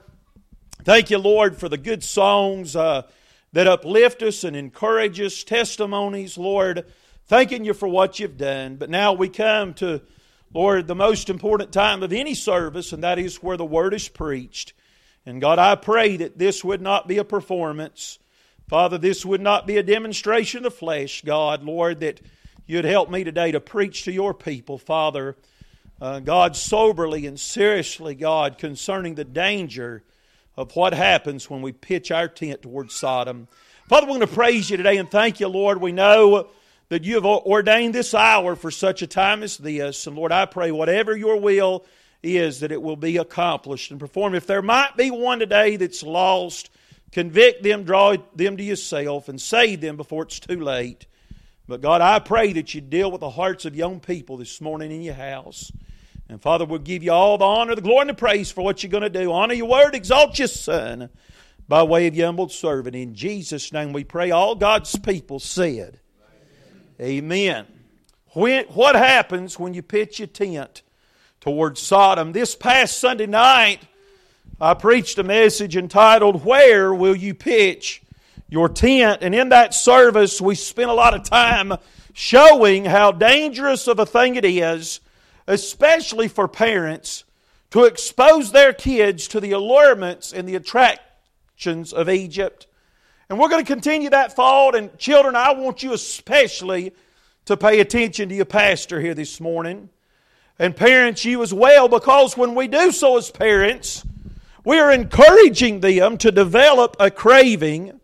Thank 0.85 1.09
you, 1.09 1.17
Lord, 1.17 1.57
for 1.57 1.71
the 1.71 1.79
good 1.79 2.05
songs 2.05 2.77
uh, 2.77 3.05
that 3.55 3.67
uplift 3.67 4.23
us 4.23 4.45
and 4.45 4.55
encourage 4.55 5.19
us, 5.19 5.43
testimonies, 5.43 6.37
Lord. 6.37 6.85
Thanking 7.25 7.65
you 7.65 7.73
for 7.73 7.89
what 7.89 8.21
you've 8.21 8.37
done. 8.37 8.77
But 8.77 8.91
now 8.91 9.15
we 9.15 9.31
come 9.31 9.73
to, 9.75 10.03
Lord, 10.53 10.87
the 10.87 10.95
most 10.95 11.31
important 11.31 11.73
time 11.73 12.03
of 12.03 12.13
any 12.13 12.35
service, 12.35 12.93
and 12.93 13.03
that 13.05 13.19
is 13.19 13.43
where 13.43 13.57
the 13.57 13.65
word 13.65 13.95
is 13.95 14.07
preached. 14.07 14.75
And 15.25 15.41
God, 15.41 15.59
I 15.59 15.77
pray 15.77 16.19
that 16.19 16.37
this 16.37 16.63
would 16.63 16.83
not 16.83 17.09
be 17.09 17.17
a 17.17 17.25
performance 17.25 18.19
Father, 18.73 18.97
this 18.97 19.23
would 19.23 19.43
not 19.43 19.67
be 19.67 19.77
a 19.77 19.83
demonstration 19.83 20.65
of 20.65 20.75
flesh, 20.75 21.21
God, 21.27 21.63
Lord, 21.63 22.01
that 22.01 22.23
you'd 22.65 22.87
help 22.87 23.11
me 23.11 23.23
today 23.23 23.53
to 23.53 23.61
preach 23.61 24.05
to 24.05 24.13
your 24.13 24.33
people, 24.33 24.79
Father. 24.79 25.37
Uh, 26.01 26.21
God, 26.21 26.57
soberly 26.57 27.27
and 27.27 27.39
seriously, 27.39 28.15
God, 28.15 28.57
concerning 28.57 29.15
the 29.15 29.27
danger 29.27 30.03
of 30.57 30.75
what 30.75 30.95
happens 30.95 31.51
when 31.51 31.61
we 31.61 31.73
pitch 31.73 32.11
our 32.11 32.29
tent 32.29 32.63
towards 32.63 32.95
Sodom. 32.95 33.47
Father, 33.91 34.07
we're 34.07 34.17
going 34.17 34.21
to 34.27 34.35
praise 34.35 34.71
you 34.71 34.79
today 34.79 34.97
and 34.97 35.11
thank 35.11 35.39
you, 35.39 35.49
Lord. 35.49 35.79
We 35.79 35.93
know 35.93 36.49
that 36.89 37.05
you 37.05 37.17
have 37.17 37.27
ordained 37.27 37.95
this 37.95 38.15
hour 38.15 38.57
for 38.57 38.71
such 38.71 39.03
a 39.03 39.07
time 39.07 39.43
as 39.43 39.59
this. 39.59 40.07
And 40.07 40.17
Lord, 40.17 40.33
I 40.33 40.47
pray 40.47 40.71
whatever 40.71 41.15
your 41.15 41.39
will 41.39 41.85
is, 42.23 42.61
that 42.61 42.73
it 42.73 42.81
will 42.81 42.97
be 42.97 43.19
accomplished 43.19 43.91
and 43.91 44.01
performed. 44.01 44.35
If 44.35 44.47
there 44.47 44.63
might 44.63 44.97
be 44.97 45.11
one 45.11 45.41
today 45.41 45.77
that's 45.77 46.03
lost, 46.03 46.71
convict 47.13 47.63
them, 47.63 47.85
draw 47.85 48.17
them 48.35 48.57
to 48.57 48.63
yourself, 48.63 49.29
and 49.29 49.41
save 49.41 49.81
them 49.81 49.97
before 49.97 50.25
it's 50.25 50.41
too 50.41 50.61
late. 50.61 51.07
But 51.69 51.81
God, 51.81 52.01
I 52.01 52.19
pray 52.19 52.53
that 52.55 52.75
you 52.75 52.81
deal 52.81 53.11
with 53.11 53.21
the 53.21 53.31
hearts 53.31 53.65
of 53.65 53.77
young 53.77 54.01
people 54.01 54.37
this 54.37 54.61
morning 54.61 54.91
in 54.91 55.03
your 55.03 55.15
house. 55.15 55.71
And 56.29 56.41
Father, 56.41 56.65
we'll 56.65 56.81
give 56.81 57.03
you 57.03 57.13
all 57.13 57.39
the 57.39 57.45
honor, 57.45 57.75
the 57.75 57.83
glory, 57.83 58.01
and 58.03 58.11
the 58.11 58.15
praise 58.15 58.51
for 58.51 58.65
what 58.65 58.83
you're 58.83 58.91
going 58.91 59.03
to 59.03 59.11
do. 59.11 59.31
Honor 59.31 59.55
your 59.55 59.69
word, 59.69 59.95
exalt 59.95 60.39
your 60.39 60.49
son 60.49 61.11
by 61.69 61.83
way 61.83 62.07
of 62.07 62.15
your 62.17 62.27
humble 62.27 62.49
servant. 62.49 62.97
In 62.97 63.15
Jesus' 63.15 63.73
name 63.73 63.93
we 63.93 64.05
pray. 64.05 64.31
All 64.31 64.55
God's 64.55 64.99
people 64.99 65.39
said, 65.39 66.01
Amen. 67.01 67.67
When, 68.35 68.65
what 68.67 68.95
happens 68.95 69.59
when 69.59 69.75
you 69.75 69.83
pitch 69.83 70.19
your 70.19 70.29
tent 70.29 70.83
towards 71.41 71.81
Sodom? 71.81 72.33
This 72.33 72.55
past 72.55 72.99
Sunday 72.99 73.27
night, 73.27 73.81
I 74.63 74.75
preached 74.75 75.19
a 75.19 75.25
message 75.25 75.77
entitled, 75.77 76.45
Where 76.45 76.95
Will 76.95 77.17
You 77.17 77.35
Pitch 77.35 78.01
Your 78.49 78.69
Tent? 78.69 79.19
And 79.21 79.35
in 79.35 79.49
that 79.49 79.75
service, 79.75 80.41
we 80.41 80.55
spent 80.55 80.89
a 80.89 80.95
lot 80.95 81.15
of 81.15 81.25
time 81.25 81.73
showing 82.13 82.85
how 82.85 83.11
dangerous 83.11 83.89
of 83.89 83.99
a 83.99 84.07
thing 84.07 84.37
it 84.37 84.45
is, 84.45 85.01
especially 85.49 86.29
for 86.29 86.47
parents, 86.47 87.25
to 87.71 87.87
expose 87.87 88.53
their 88.53 88.73
kids 88.73 89.27
to 89.27 89.41
the 89.41 89.51
allurements 89.51 90.33
and 90.33 90.49
the 90.49 90.55
attractions 90.55 91.93
of 91.93 92.09
Egypt. 92.09 92.69
And 93.29 93.41
we're 93.41 93.49
going 93.49 93.65
to 93.65 93.73
continue 93.73 94.11
that 94.11 94.37
thought. 94.37 94.77
And 94.77 94.97
children, 94.97 95.35
I 95.35 95.55
want 95.55 95.83
you 95.83 95.93
especially 95.93 96.93
to 97.47 97.57
pay 97.57 97.81
attention 97.81 98.29
to 98.29 98.35
your 98.37 98.45
pastor 98.45 99.01
here 99.01 99.15
this 99.15 99.41
morning. 99.41 99.89
And 100.57 100.77
parents, 100.77 101.25
you 101.25 101.43
as 101.43 101.53
well, 101.53 101.89
because 101.89 102.37
when 102.37 102.55
we 102.55 102.69
do 102.69 102.93
so 102.93 103.17
as 103.17 103.29
parents, 103.29 104.05
we 104.65 104.79
are 104.79 104.93
encouraging 104.93 105.81
them 105.81 106.19
to 106.19 106.31
develop 106.31 106.97
a 107.01 107.11
craving 107.11 108.01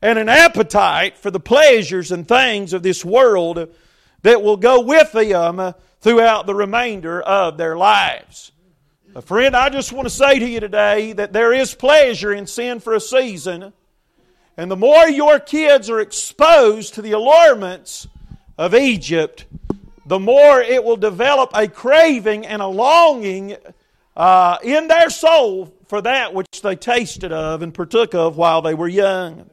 and 0.00 0.18
an 0.18 0.28
appetite 0.28 1.18
for 1.18 1.30
the 1.30 1.40
pleasures 1.40 2.12
and 2.12 2.26
things 2.26 2.72
of 2.72 2.82
this 2.82 3.04
world 3.04 3.68
that 4.22 4.42
will 4.42 4.56
go 4.56 4.80
with 4.80 5.12
them 5.12 5.74
throughout 6.00 6.46
the 6.46 6.54
remainder 6.54 7.20
of 7.20 7.56
their 7.56 7.76
lives. 7.76 8.52
Friend, 9.22 9.56
I 9.56 9.68
just 9.68 9.92
want 9.92 10.06
to 10.06 10.14
say 10.14 10.38
to 10.38 10.46
you 10.46 10.60
today 10.60 11.12
that 11.12 11.32
there 11.32 11.52
is 11.52 11.74
pleasure 11.74 12.32
in 12.32 12.46
sin 12.46 12.78
for 12.78 12.94
a 12.94 13.00
season. 13.00 13.72
And 14.56 14.70
the 14.70 14.76
more 14.76 15.08
your 15.08 15.40
kids 15.40 15.90
are 15.90 16.00
exposed 16.00 16.94
to 16.94 17.02
the 17.02 17.12
allurements 17.12 18.06
of 18.56 18.74
Egypt, 18.74 19.46
the 20.06 20.18
more 20.18 20.60
it 20.60 20.84
will 20.84 20.96
develop 20.96 21.50
a 21.54 21.68
craving 21.68 22.46
and 22.46 22.62
a 22.62 22.66
longing 22.66 23.56
uh, 24.16 24.58
in 24.62 24.88
their 24.88 25.10
soul 25.10 25.74
for 25.88 26.02
that 26.02 26.34
which 26.34 26.62
they 26.62 26.76
tasted 26.76 27.32
of 27.32 27.62
and 27.62 27.72
partook 27.72 28.14
of 28.14 28.36
while 28.36 28.62
they 28.62 28.74
were 28.74 28.88
young. 28.88 29.48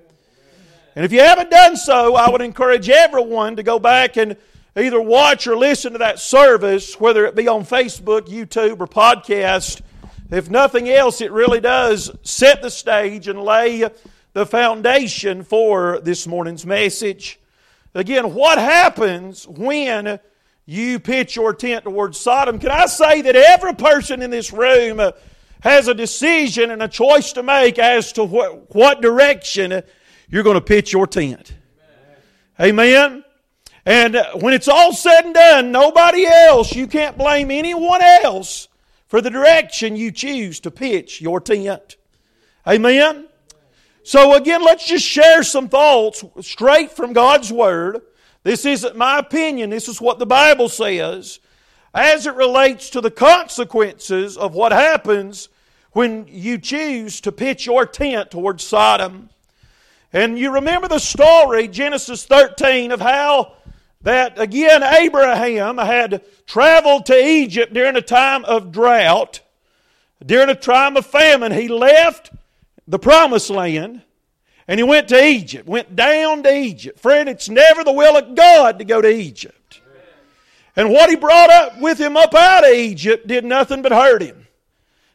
And 0.96 1.04
if 1.06 1.12
you 1.12 1.20
haven't 1.20 1.50
done 1.50 1.78
so, 1.78 2.16
I 2.16 2.30
would 2.30 2.42
encourage 2.42 2.90
everyone 2.90 3.56
to 3.56 3.64
go 3.64 3.80
back 3.80 4.18
and 4.18 4.38
either 4.78 5.02
watch 5.02 5.48
or 5.48 5.58
listen 5.58 5.94
to 5.94 6.00
that 6.00 6.20
service, 6.20 7.00
whether 7.00 7.26
it 7.26 7.36
be 7.36 7.48
on 7.48 7.66
Facebook, 7.66 8.28
YouTube, 8.28 8.80
or 8.80 8.88
podcast. 8.88 9.82
If 10.30 10.50
nothing 10.50 10.90
else, 10.90 11.22
it 11.22 11.32
really 11.32 11.62
does 11.62 12.12
set 12.24 12.62
the 12.62 12.70
stage 12.70 13.28
and 13.28 13.42
lay 13.42 13.90
the 14.34 14.46
foundation 14.46 15.44
for 15.44 16.00
this 16.02 16.28
morning's 16.28 16.66
message. 16.66 17.40
Again, 17.94 18.34
what 18.34 18.58
happens 18.58 19.48
when 19.48 20.20
you 20.66 21.00
pitch 21.00 21.38
your 21.38 21.54
tent 21.54 21.86
towards 21.86 22.20
Sodom? 22.20 22.60
Can 22.60 22.72
I 22.72 22.88
say 22.88 23.22
that 23.22 23.36
every 23.36 23.74
person 23.74 24.22
in 24.22 24.32
this 24.32 24.52
room 24.52 25.00
has 25.66 25.88
a 25.88 25.96
decision 25.96 26.70
and 26.70 26.84
a 26.84 26.88
choice 26.88 27.34
to 27.34 27.42
make 27.42 27.80
as 27.80 28.14
to 28.14 28.24
what, 28.24 28.74
what 28.76 29.02
direction 29.02 29.82
you're 30.30 30.44
going 30.44 30.54
to 30.54 30.62
pitch 30.62 30.94
your 30.94 31.08
tent? 31.08 31.56
Amen. 32.62 33.24
And 33.84 34.16
when 34.36 34.54
it's 34.54 34.68
all 34.68 34.94
said 34.94 35.26
and 35.26 35.34
done, 35.34 35.72
nobody 35.72 36.28
else, 36.28 36.76
you 36.76 36.86
can't 36.86 37.18
blame 37.18 37.50
anyone 37.50 38.04
else 38.04 38.68
for 39.08 39.22
the 39.22 39.32
direction 39.32 39.96
you 39.96 40.12
choose 40.12 40.60
to 40.60 40.70
pitch 40.70 41.20
your 41.20 41.42
tent. 41.42 41.98
Amen. 42.68 43.28
So 44.04 44.36
again, 44.36 44.64
let's 44.64 44.86
just 44.86 45.04
share 45.04 45.42
some 45.42 45.68
thoughts 45.68 46.24
straight 46.42 46.92
from 46.92 47.12
God's 47.12 47.52
Word. 47.52 48.04
This 48.44 48.66
isn't 48.66 48.96
my 48.96 49.18
opinion, 49.18 49.72
this 49.72 49.88
is 49.88 50.00
what 50.00 50.20
the 50.20 50.28
Bible 50.28 50.70
says 50.70 51.40
as 51.96 52.28
it 52.28 52.36
relates 52.36 52.92
to 52.92 53.02
the 53.02 53.10
consequences 53.10 54.38
of 54.38 54.54
what 54.54 54.72
happens 54.72 55.50
when 55.96 56.28
you 56.28 56.58
choose 56.58 57.22
to 57.22 57.32
pitch 57.32 57.66
your 57.66 57.86
tent 57.86 58.30
towards 58.30 58.66
Sodom. 58.66 59.30
And 60.12 60.38
you 60.38 60.52
remember 60.52 60.90
the 60.90 61.00
story, 61.00 61.70
Genesis 61.70 62.26
13, 62.26 62.92
of 62.92 63.00
how 63.00 63.54
that 64.02 64.38
again 64.38 64.84
Abraham 64.84 65.78
had 65.78 66.22
traveled 66.46 67.06
to 67.06 67.16
Egypt 67.18 67.74
during 67.74 67.96
a 67.96 68.02
time 68.02 68.44
of 68.44 68.74
drought, 68.74 69.40
during 70.24 70.50
a 70.50 70.56
time 70.56 70.98
of 70.98 71.06
famine. 71.06 71.54
He 71.54 71.70
left 71.70 72.30
the 72.86 73.00
promised 73.00 73.50
land, 73.50 74.02
and 74.68 74.82
he 74.82 74.84
went 74.84 75.08
to 75.08 75.26
Egypt, 75.26 75.66
went 75.66 75.96
down 75.96 76.44
to 76.44 76.54
Egypt. 76.54 77.00
Friend, 77.00 77.30
it's 77.30 77.48
never 77.48 77.86
the 77.86 77.94
will 77.94 78.18
of 78.18 78.36
God 78.36 78.80
to 78.80 78.86
go 78.86 79.02
to 79.02 79.10
Egypt. 79.10 79.80
And 80.76 80.92
what 80.92 81.10
he 81.10 81.16
brought 81.16 81.50
up 81.52 81.80
with 81.80 81.98
him 81.98 82.18
up 82.18 82.36
out 82.36 82.66
of 82.66 82.76
Egypt 82.76 83.28
did 83.28 83.46
nothing 83.46 83.82
but 83.82 83.94
hurt 83.94 84.22
him. 84.22 84.45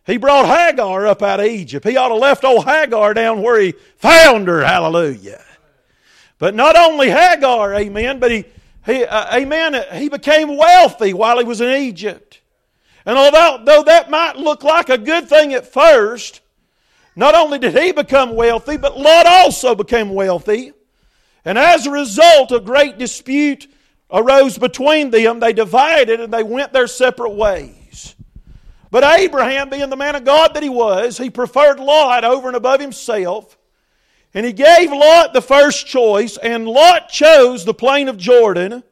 He 0.06 0.16
brought 0.16 0.46
Hagar 0.46 1.06
up 1.06 1.22
out 1.22 1.40
of 1.40 1.46
Egypt. 1.46 1.86
He 1.86 1.96
ought 1.96 2.08
to 2.08 2.14
left 2.14 2.44
old 2.44 2.64
Hagar 2.64 3.14
down 3.14 3.42
where 3.42 3.60
he 3.60 3.74
found 3.96 4.48
her. 4.48 4.62
Hallelujah. 4.62 5.44
But 6.38 6.54
not 6.54 6.76
only 6.76 7.10
Hagar, 7.10 7.74
amen, 7.74 8.18
but 8.18 8.30
he, 8.30 8.44
he 8.86 9.04
uh, 9.04 9.36
amen, 9.36 9.84
he 9.92 10.08
became 10.08 10.56
wealthy 10.56 11.12
while 11.12 11.38
he 11.38 11.44
was 11.44 11.60
in 11.60 11.68
Egypt. 11.68 12.40
And 13.04 13.18
although 13.18 13.62
though 13.64 13.82
that 13.84 14.10
might 14.10 14.36
look 14.36 14.64
like 14.64 14.88
a 14.88 14.98
good 14.98 15.28
thing 15.28 15.52
at 15.52 15.70
first, 15.70 16.40
not 17.14 17.34
only 17.34 17.58
did 17.58 17.76
he 17.76 17.92
become 17.92 18.34
wealthy, 18.34 18.78
but 18.78 18.98
Lot 18.98 19.26
also 19.26 19.74
became 19.74 20.10
wealthy. 20.10 20.72
And 21.44 21.58
as 21.58 21.86
a 21.86 21.90
result, 21.90 22.52
a 22.52 22.60
great 22.60 22.98
dispute 22.98 23.66
arose 24.10 24.58
between 24.58 25.10
them. 25.10 25.40
They 25.40 25.52
divided 25.52 26.20
and 26.20 26.32
they 26.32 26.42
went 26.42 26.72
their 26.72 26.86
separate 26.86 27.34
ways. 27.34 28.14
But 28.90 29.04
Abraham, 29.04 29.70
being 29.70 29.88
the 29.88 29.96
man 29.96 30.16
of 30.16 30.24
God 30.24 30.54
that 30.54 30.62
he 30.62 30.68
was, 30.68 31.16
he 31.16 31.30
preferred 31.30 31.78
Lot 31.78 32.24
over 32.24 32.48
and 32.48 32.56
above 32.56 32.80
himself. 32.80 33.56
And 34.34 34.44
he 34.44 34.52
gave 34.52 34.92
Lot 34.92 35.32
the 35.32 35.42
first 35.42 35.86
choice, 35.86 36.36
and 36.36 36.66
Lot 36.66 37.08
chose 37.08 37.64
the 37.64 37.74
plain 37.74 38.08
of 38.08 38.16
Jordan. 38.16 38.82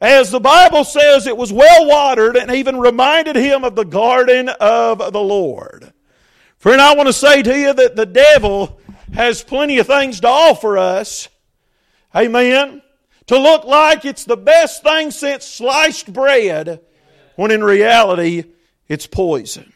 As 0.00 0.30
the 0.30 0.40
Bible 0.40 0.84
says, 0.84 1.26
it 1.26 1.36
was 1.36 1.52
well 1.52 1.86
watered 1.86 2.36
and 2.36 2.50
even 2.50 2.78
reminded 2.78 3.36
him 3.36 3.64
of 3.64 3.74
the 3.74 3.84
garden 3.84 4.48
of 4.48 4.98
the 5.12 5.20
Lord. 5.20 5.92
Friend, 6.58 6.80
I 6.80 6.94
want 6.94 7.08
to 7.08 7.12
say 7.12 7.42
to 7.42 7.58
you 7.58 7.72
that 7.72 7.96
the 7.96 8.06
devil 8.06 8.80
has 9.12 9.42
plenty 9.42 9.78
of 9.78 9.86
things 9.86 10.20
to 10.20 10.28
offer 10.28 10.78
us. 10.78 11.28
Amen. 12.14 12.82
To 13.26 13.38
look 13.38 13.64
like 13.64 14.04
it's 14.04 14.24
the 14.24 14.36
best 14.36 14.82
thing 14.82 15.10
since 15.10 15.44
sliced 15.44 16.12
bread, 16.12 16.80
when 17.36 17.50
in 17.50 17.62
reality, 17.62 18.44
it's 18.88 19.06
poison. 19.06 19.72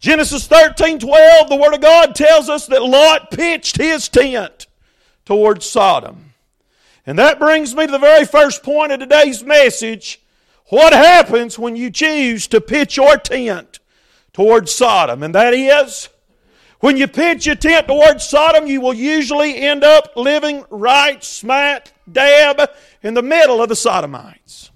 Genesis 0.00 0.46
13 0.46 1.00
12, 1.00 1.48
the 1.48 1.56
Word 1.56 1.74
of 1.74 1.80
God 1.80 2.14
tells 2.14 2.48
us 2.48 2.66
that 2.66 2.82
Lot 2.82 3.30
pitched 3.30 3.76
his 3.76 4.08
tent 4.08 4.66
towards 5.24 5.66
Sodom. 5.66 6.34
And 7.04 7.18
that 7.18 7.38
brings 7.38 7.74
me 7.74 7.86
to 7.86 7.92
the 7.92 7.98
very 7.98 8.24
first 8.24 8.62
point 8.62 8.92
of 8.92 9.00
today's 9.00 9.42
message. 9.42 10.20
What 10.66 10.92
happens 10.92 11.58
when 11.58 11.74
you 11.74 11.90
choose 11.90 12.46
to 12.48 12.60
pitch 12.60 12.96
your 12.96 13.16
tent 13.16 13.80
towards 14.32 14.74
Sodom, 14.74 15.22
and 15.22 15.34
that 15.34 15.54
is 15.54 16.10
when 16.80 16.96
you 16.96 17.08
pitch 17.08 17.46
your 17.46 17.56
tent 17.56 17.88
towards 17.88 18.28
Sodom, 18.28 18.66
you 18.66 18.80
will 18.80 18.94
usually 18.94 19.56
end 19.56 19.82
up 19.82 20.12
living 20.14 20.64
right 20.70 21.24
smack 21.24 21.92
dab 22.10 22.70
in 23.02 23.14
the 23.14 23.22
middle 23.22 23.60
of 23.60 23.68
the 23.68 23.74
Sodomites. 23.76 24.70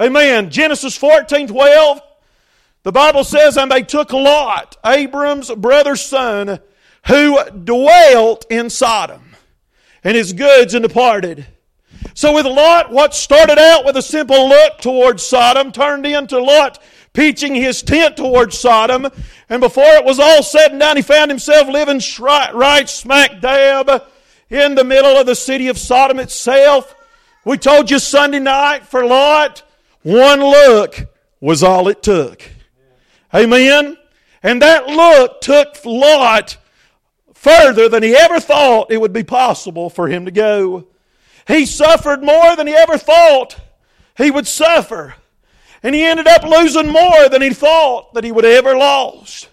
Amen. 0.00 0.50
Genesis 0.50 0.96
14 0.96 1.48
12. 1.48 2.00
The 2.82 2.92
Bible 2.92 3.24
says, 3.24 3.56
And 3.58 3.70
they 3.70 3.82
took 3.82 4.12
Lot, 4.12 4.78
Abram's 4.84 5.50
brother's 5.50 6.00
son, 6.00 6.60
who 7.06 7.38
dwelt 7.50 8.46
in 8.50 8.70
Sodom, 8.70 9.36
and 10.02 10.16
his 10.16 10.32
goods 10.32 10.72
and 10.72 10.82
departed. 10.82 11.46
So 12.14 12.34
with 12.34 12.46
Lot, 12.46 12.90
what 12.90 13.14
started 13.14 13.58
out 13.58 13.84
with 13.84 13.96
a 13.96 14.02
simple 14.02 14.48
look 14.48 14.78
towards 14.78 15.22
Sodom 15.22 15.70
turned 15.70 16.06
into 16.06 16.38
Lot 16.38 16.82
pitching 17.12 17.54
his 17.54 17.82
tent 17.82 18.16
towards 18.16 18.58
Sodom. 18.58 19.08
And 19.48 19.60
before 19.60 19.84
it 19.84 20.04
was 20.04 20.18
all 20.18 20.42
said 20.42 20.70
and 20.70 20.80
done, 20.80 20.96
he 20.96 21.02
found 21.02 21.30
himself 21.30 21.68
living 21.68 22.00
right 22.18 22.88
smack 22.88 23.40
dab 23.40 24.04
in 24.48 24.74
the 24.74 24.84
middle 24.84 25.16
of 25.16 25.26
the 25.26 25.34
city 25.34 25.68
of 25.68 25.78
Sodom 25.78 26.18
itself. 26.18 26.94
We 27.44 27.58
told 27.58 27.90
you 27.90 27.98
Sunday 27.98 28.38
night 28.38 28.86
for 28.86 29.04
Lot, 29.04 29.62
one 30.02 30.40
look 30.40 31.08
was 31.40 31.62
all 31.62 31.88
it 31.88 32.02
took. 32.02 32.42
Amen. 33.34 33.96
And 34.42 34.62
that 34.62 34.86
look 34.86 35.40
took 35.40 35.84
Lot 35.84 36.56
further 37.34 37.88
than 37.88 38.02
he 38.02 38.14
ever 38.14 38.40
thought 38.40 38.90
it 38.90 39.00
would 39.00 39.12
be 39.12 39.24
possible 39.24 39.90
for 39.90 40.08
him 40.08 40.24
to 40.24 40.30
go. 40.30 40.86
He 41.46 41.66
suffered 41.66 42.22
more 42.22 42.56
than 42.56 42.66
he 42.66 42.74
ever 42.74 42.98
thought 42.98 43.56
he 44.16 44.30
would 44.30 44.46
suffer. 44.46 45.14
And 45.82 45.94
he 45.94 46.04
ended 46.04 46.26
up 46.28 46.42
losing 46.42 46.88
more 46.88 47.28
than 47.28 47.40
he 47.40 47.50
thought 47.50 48.14
that 48.14 48.24
he 48.24 48.32
would 48.32 48.44
ever 48.44 48.76
lose. 48.76 49.48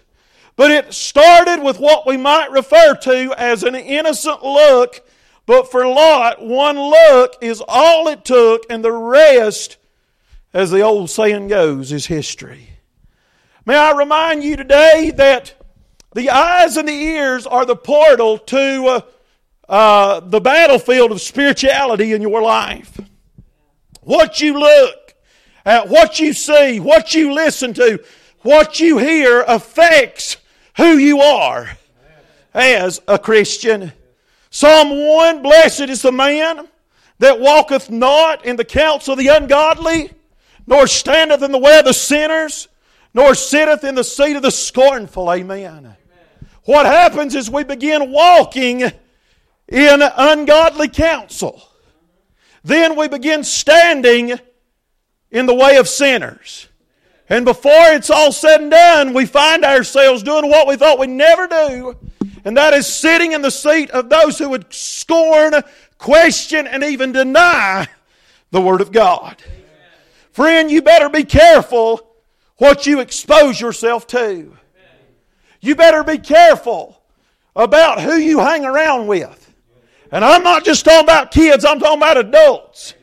But 0.56 0.70
it 0.70 0.92
started 0.92 1.62
with 1.62 1.78
what 1.78 2.06
we 2.06 2.16
might 2.16 2.50
refer 2.50 2.94
to 2.94 3.34
as 3.38 3.62
an 3.62 3.74
innocent 3.74 4.42
look. 4.42 5.00
But 5.46 5.70
for 5.70 5.86
Lot, 5.86 6.42
one 6.42 6.78
look 6.78 7.36
is 7.40 7.62
all 7.66 8.08
it 8.08 8.24
took, 8.24 8.64
and 8.68 8.84
the 8.84 8.92
rest, 8.92 9.78
as 10.52 10.70
the 10.70 10.80
old 10.80 11.10
saying 11.10 11.48
goes, 11.48 11.92
is 11.92 12.06
history. 12.06 12.70
May 13.66 13.76
I 13.76 13.92
remind 13.92 14.42
you 14.42 14.56
today 14.56 15.12
that 15.16 15.54
the 16.14 16.30
eyes 16.30 16.76
and 16.76 16.88
the 16.88 16.92
ears 16.92 17.46
are 17.46 17.66
the 17.66 17.76
portal 17.76 18.38
to 18.38 18.86
uh, 18.86 19.00
uh, 19.68 20.20
the 20.20 20.40
battlefield 20.40 21.12
of 21.12 21.20
spirituality 21.20 22.14
in 22.14 22.22
your 22.22 22.40
life. 22.40 22.98
What 24.00 24.40
you 24.40 24.58
look 24.58 25.14
at, 25.66 25.88
what 25.88 26.18
you 26.18 26.32
see, 26.32 26.80
what 26.80 27.14
you 27.14 27.34
listen 27.34 27.74
to, 27.74 28.02
what 28.40 28.80
you 28.80 28.96
hear 28.96 29.42
affects 29.42 30.38
who 30.78 30.96
you 30.96 31.20
are 31.20 31.76
as 32.54 33.00
a 33.06 33.18
Christian. 33.18 33.92
Psalm 34.48 35.06
1 35.06 35.42
Blessed 35.42 35.82
is 35.82 36.00
the 36.00 36.12
man 36.12 36.68
that 37.18 37.38
walketh 37.38 37.90
not 37.90 38.46
in 38.46 38.56
the 38.56 38.64
counsel 38.64 39.12
of 39.12 39.18
the 39.18 39.28
ungodly, 39.28 40.10
nor 40.68 40.86
standeth 40.86 41.42
in 41.42 41.50
the 41.50 41.58
way 41.58 41.78
of 41.78 41.86
the 41.86 41.94
sinners, 41.94 42.68
nor 43.14 43.34
sitteth 43.34 43.84
in 43.84 43.94
the 43.94 44.04
seat 44.04 44.36
of 44.36 44.42
the 44.42 44.50
scornful. 44.50 45.32
Amen. 45.32 45.96
What 46.64 46.84
happens 46.84 47.34
is 47.34 47.50
we 47.50 47.64
begin 47.64 48.12
walking 48.12 48.82
in 48.82 48.92
ungodly 50.02 50.88
counsel. 50.88 51.62
Then 52.62 52.96
we 52.96 53.08
begin 53.08 53.44
standing 53.44 54.38
in 55.30 55.46
the 55.46 55.54
way 55.54 55.78
of 55.78 55.88
sinners. 55.88 56.68
And 57.30 57.46
before 57.46 57.92
it's 57.92 58.10
all 58.10 58.30
said 58.30 58.60
and 58.60 58.70
done, 58.70 59.14
we 59.14 59.24
find 59.24 59.64
ourselves 59.64 60.22
doing 60.22 60.50
what 60.50 60.68
we 60.68 60.76
thought 60.76 60.98
we'd 60.98 61.08
never 61.08 61.46
do, 61.46 61.96
and 62.44 62.54
that 62.58 62.74
is 62.74 62.86
sitting 62.86 63.32
in 63.32 63.40
the 63.40 63.50
seat 63.50 63.90
of 63.90 64.10
those 64.10 64.38
who 64.38 64.50
would 64.50 64.70
scorn, 64.72 65.54
question, 65.96 66.66
and 66.66 66.84
even 66.84 67.12
deny 67.12 67.86
the 68.50 68.60
Word 68.60 68.82
of 68.82 68.92
God. 68.92 69.42
Friend, 70.38 70.70
you 70.70 70.82
better 70.82 71.08
be 71.08 71.24
careful 71.24 72.00
what 72.58 72.86
you 72.86 73.00
expose 73.00 73.60
yourself 73.60 74.06
to. 74.06 74.56
You 75.60 75.74
better 75.74 76.04
be 76.04 76.18
careful 76.18 77.02
about 77.56 78.00
who 78.00 78.14
you 78.14 78.38
hang 78.38 78.64
around 78.64 79.08
with. 79.08 79.52
And 80.12 80.24
I'm 80.24 80.44
not 80.44 80.64
just 80.64 80.84
talking 80.84 81.02
about 81.02 81.32
kids, 81.32 81.64
I'm 81.64 81.80
talking 81.80 81.98
about 81.98 82.18
adults. 82.18 82.94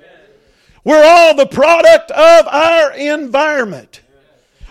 We're 0.85 1.03
all 1.03 1.35
the 1.35 1.45
product 1.45 2.09
of 2.11 2.47
our 2.47 2.93
environment. 2.93 3.99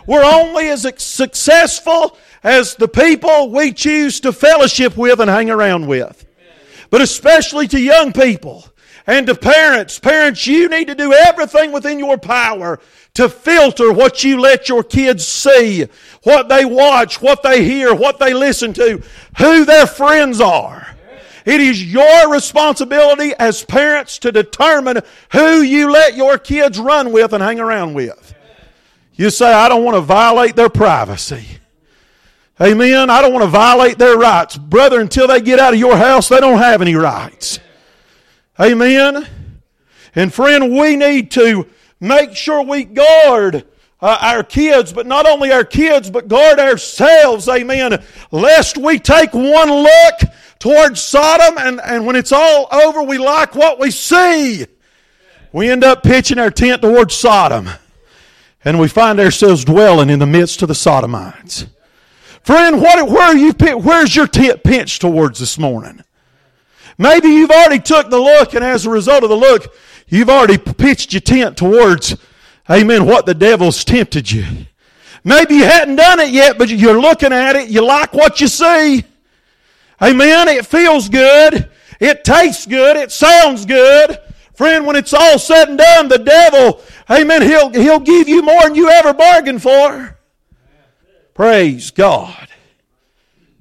We're 0.06 0.24
only 0.24 0.68
as 0.68 0.86
successful 0.96 2.16
as 2.42 2.76
the 2.76 2.88
people 2.88 3.50
we 3.50 3.74
choose 3.74 4.20
to 4.20 4.32
fellowship 4.32 4.96
with 4.96 5.20
and 5.20 5.28
hang 5.28 5.50
around 5.50 5.86
with. 5.86 6.24
But 6.88 7.02
especially 7.02 7.68
to 7.68 7.78
young 7.78 8.14
people 8.14 8.64
and 9.06 9.26
to 9.26 9.34
parents. 9.34 9.98
Parents, 9.98 10.46
you 10.46 10.68
need 10.68 10.86
to 10.86 10.94
do 10.94 11.12
everything 11.12 11.72
within 11.72 11.98
your 11.98 12.18
power 12.18 12.80
to 13.14 13.28
filter 13.28 13.92
what 13.92 14.24
you 14.24 14.40
let 14.40 14.68
your 14.68 14.82
kids 14.82 15.26
see, 15.26 15.86
what 16.22 16.48
they 16.48 16.64
watch, 16.64 17.20
what 17.20 17.42
they 17.42 17.64
hear, 17.64 17.94
what 17.94 18.18
they 18.18 18.34
listen 18.34 18.72
to, 18.74 19.02
who 19.38 19.64
their 19.64 19.86
friends 19.86 20.40
are. 20.40 20.88
It 21.44 21.60
is 21.60 21.92
your 21.92 22.32
responsibility 22.32 23.34
as 23.38 23.62
parents 23.64 24.18
to 24.20 24.32
determine 24.32 25.00
who 25.32 25.60
you 25.60 25.90
let 25.90 26.16
your 26.16 26.38
kids 26.38 26.78
run 26.78 27.12
with 27.12 27.34
and 27.34 27.42
hang 27.42 27.60
around 27.60 27.94
with. 27.94 28.34
You 29.12 29.30
say, 29.30 29.52
I 29.52 29.68
don't 29.68 29.84
want 29.84 29.96
to 29.96 30.00
violate 30.00 30.56
their 30.56 30.70
privacy. 30.70 31.44
Amen. 32.60 33.10
I 33.10 33.20
don't 33.20 33.32
want 33.32 33.44
to 33.44 33.50
violate 33.50 33.98
their 33.98 34.16
rights. 34.16 34.56
Brother, 34.56 35.00
until 35.00 35.28
they 35.28 35.40
get 35.40 35.58
out 35.58 35.74
of 35.74 35.78
your 35.78 35.96
house, 35.96 36.28
they 36.28 36.40
don't 36.40 36.58
have 36.58 36.80
any 36.80 36.94
rights. 36.94 37.58
Amen. 38.60 39.26
And 40.14 40.32
friend, 40.32 40.76
we 40.76 40.96
need 40.96 41.30
to 41.32 41.66
make 42.00 42.36
sure 42.36 42.62
we 42.62 42.84
guard 42.84 43.64
uh, 44.00 44.18
our 44.20 44.44
kids, 44.44 44.92
but 44.92 45.06
not 45.06 45.26
only 45.26 45.50
our 45.50 45.64
kids, 45.64 46.10
but 46.10 46.28
guard 46.28 46.60
ourselves. 46.60 47.48
Amen. 47.48 48.02
Lest 48.30 48.78
we 48.78 48.98
take 48.98 49.32
one 49.32 49.70
look 49.70 50.14
towards 50.58 51.00
Sodom, 51.00 51.58
and, 51.58 51.80
and 51.80 52.06
when 52.06 52.14
it's 52.14 52.32
all 52.32 52.68
over, 52.70 53.02
we 53.02 53.18
like 53.18 53.54
what 53.54 53.80
we 53.80 53.90
see. 53.90 54.66
We 55.52 55.70
end 55.70 55.84
up 55.84 56.02
pitching 56.02 56.38
our 56.38 56.50
tent 56.50 56.82
towards 56.82 57.14
Sodom, 57.14 57.70
and 58.64 58.78
we 58.78 58.88
find 58.88 59.18
ourselves 59.18 59.64
dwelling 59.64 60.10
in 60.10 60.20
the 60.20 60.26
midst 60.26 60.62
of 60.62 60.68
the 60.68 60.74
Sodomites. 60.74 61.66
Friend, 62.42 62.80
what, 62.80 63.08
where 63.08 63.22
are 63.22 63.36
you, 63.36 63.52
where's 63.78 64.14
your 64.14 64.26
tent 64.26 64.62
pitched 64.62 65.00
towards 65.00 65.38
this 65.40 65.58
morning? 65.58 66.02
Maybe 66.98 67.28
you've 67.28 67.50
already 67.50 67.80
took 67.80 68.10
the 68.10 68.18
look, 68.18 68.54
and 68.54 68.64
as 68.64 68.86
a 68.86 68.90
result 68.90 69.24
of 69.24 69.30
the 69.30 69.36
look, 69.36 69.74
you've 70.08 70.30
already 70.30 70.58
pitched 70.58 71.12
your 71.12 71.20
tent 71.20 71.56
towards, 71.56 72.16
amen, 72.70 73.06
what 73.06 73.26
the 73.26 73.34
devil's 73.34 73.84
tempted 73.84 74.30
you. 74.30 74.44
Maybe 75.24 75.54
you 75.56 75.64
hadn't 75.64 75.96
done 75.96 76.20
it 76.20 76.30
yet, 76.30 76.58
but 76.58 76.68
you're 76.68 77.00
looking 77.00 77.32
at 77.32 77.56
it, 77.56 77.68
you 77.70 77.84
like 77.84 78.12
what 78.12 78.40
you 78.40 78.46
see. 78.46 79.04
Amen. 80.02 80.48
It 80.48 80.66
feels 80.66 81.08
good. 81.08 81.70
It 82.00 82.24
tastes 82.24 82.66
good. 82.66 82.96
It 82.96 83.10
sounds 83.10 83.64
good. 83.64 84.18
Friend, 84.54 84.86
when 84.86 84.96
it's 84.96 85.14
all 85.14 85.38
said 85.38 85.68
and 85.68 85.78
done, 85.78 86.08
the 86.08 86.18
devil, 86.18 86.80
amen, 87.10 87.42
he'll, 87.42 87.70
he'll 87.70 88.00
give 88.00 88.28
you 88.28 88.42
more 88.42 88.62
than 88.62 88.74
you 88.74 88.88
ever 88.88 89.12
bargained 89.12 89.62
for. 89.62 90.18
Praise 91.32 91.90
God. 91.90 92.48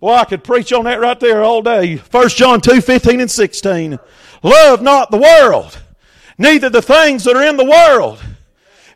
Well, 0.03 0.19
I 0.19 0.25
could 0.25 0.43
preach 0.43 0.73
on 0.73 0.83
that 0.83 0.99
right 0.99 1.17
there 1.17 1.43
all 1.43 1.61
day. 1.61 1.95
1 1.95 2.27
John 2.27 2.59
2, 2.59 2.81
15 2.81 3.21
and 3.21 3.31
16. 3.31 3.97
Love 4.43 4.81
not 4.81 5.11
the 5.11 5.17
world, 5.17 5.79
neither 6.37 6.69
the 6.69 6.81
things 6.81 7.23
that 7.23 7.37
are 7.37 7.47
in 7.47 7.55
the 7.55 7.63
world. 7.63 8.21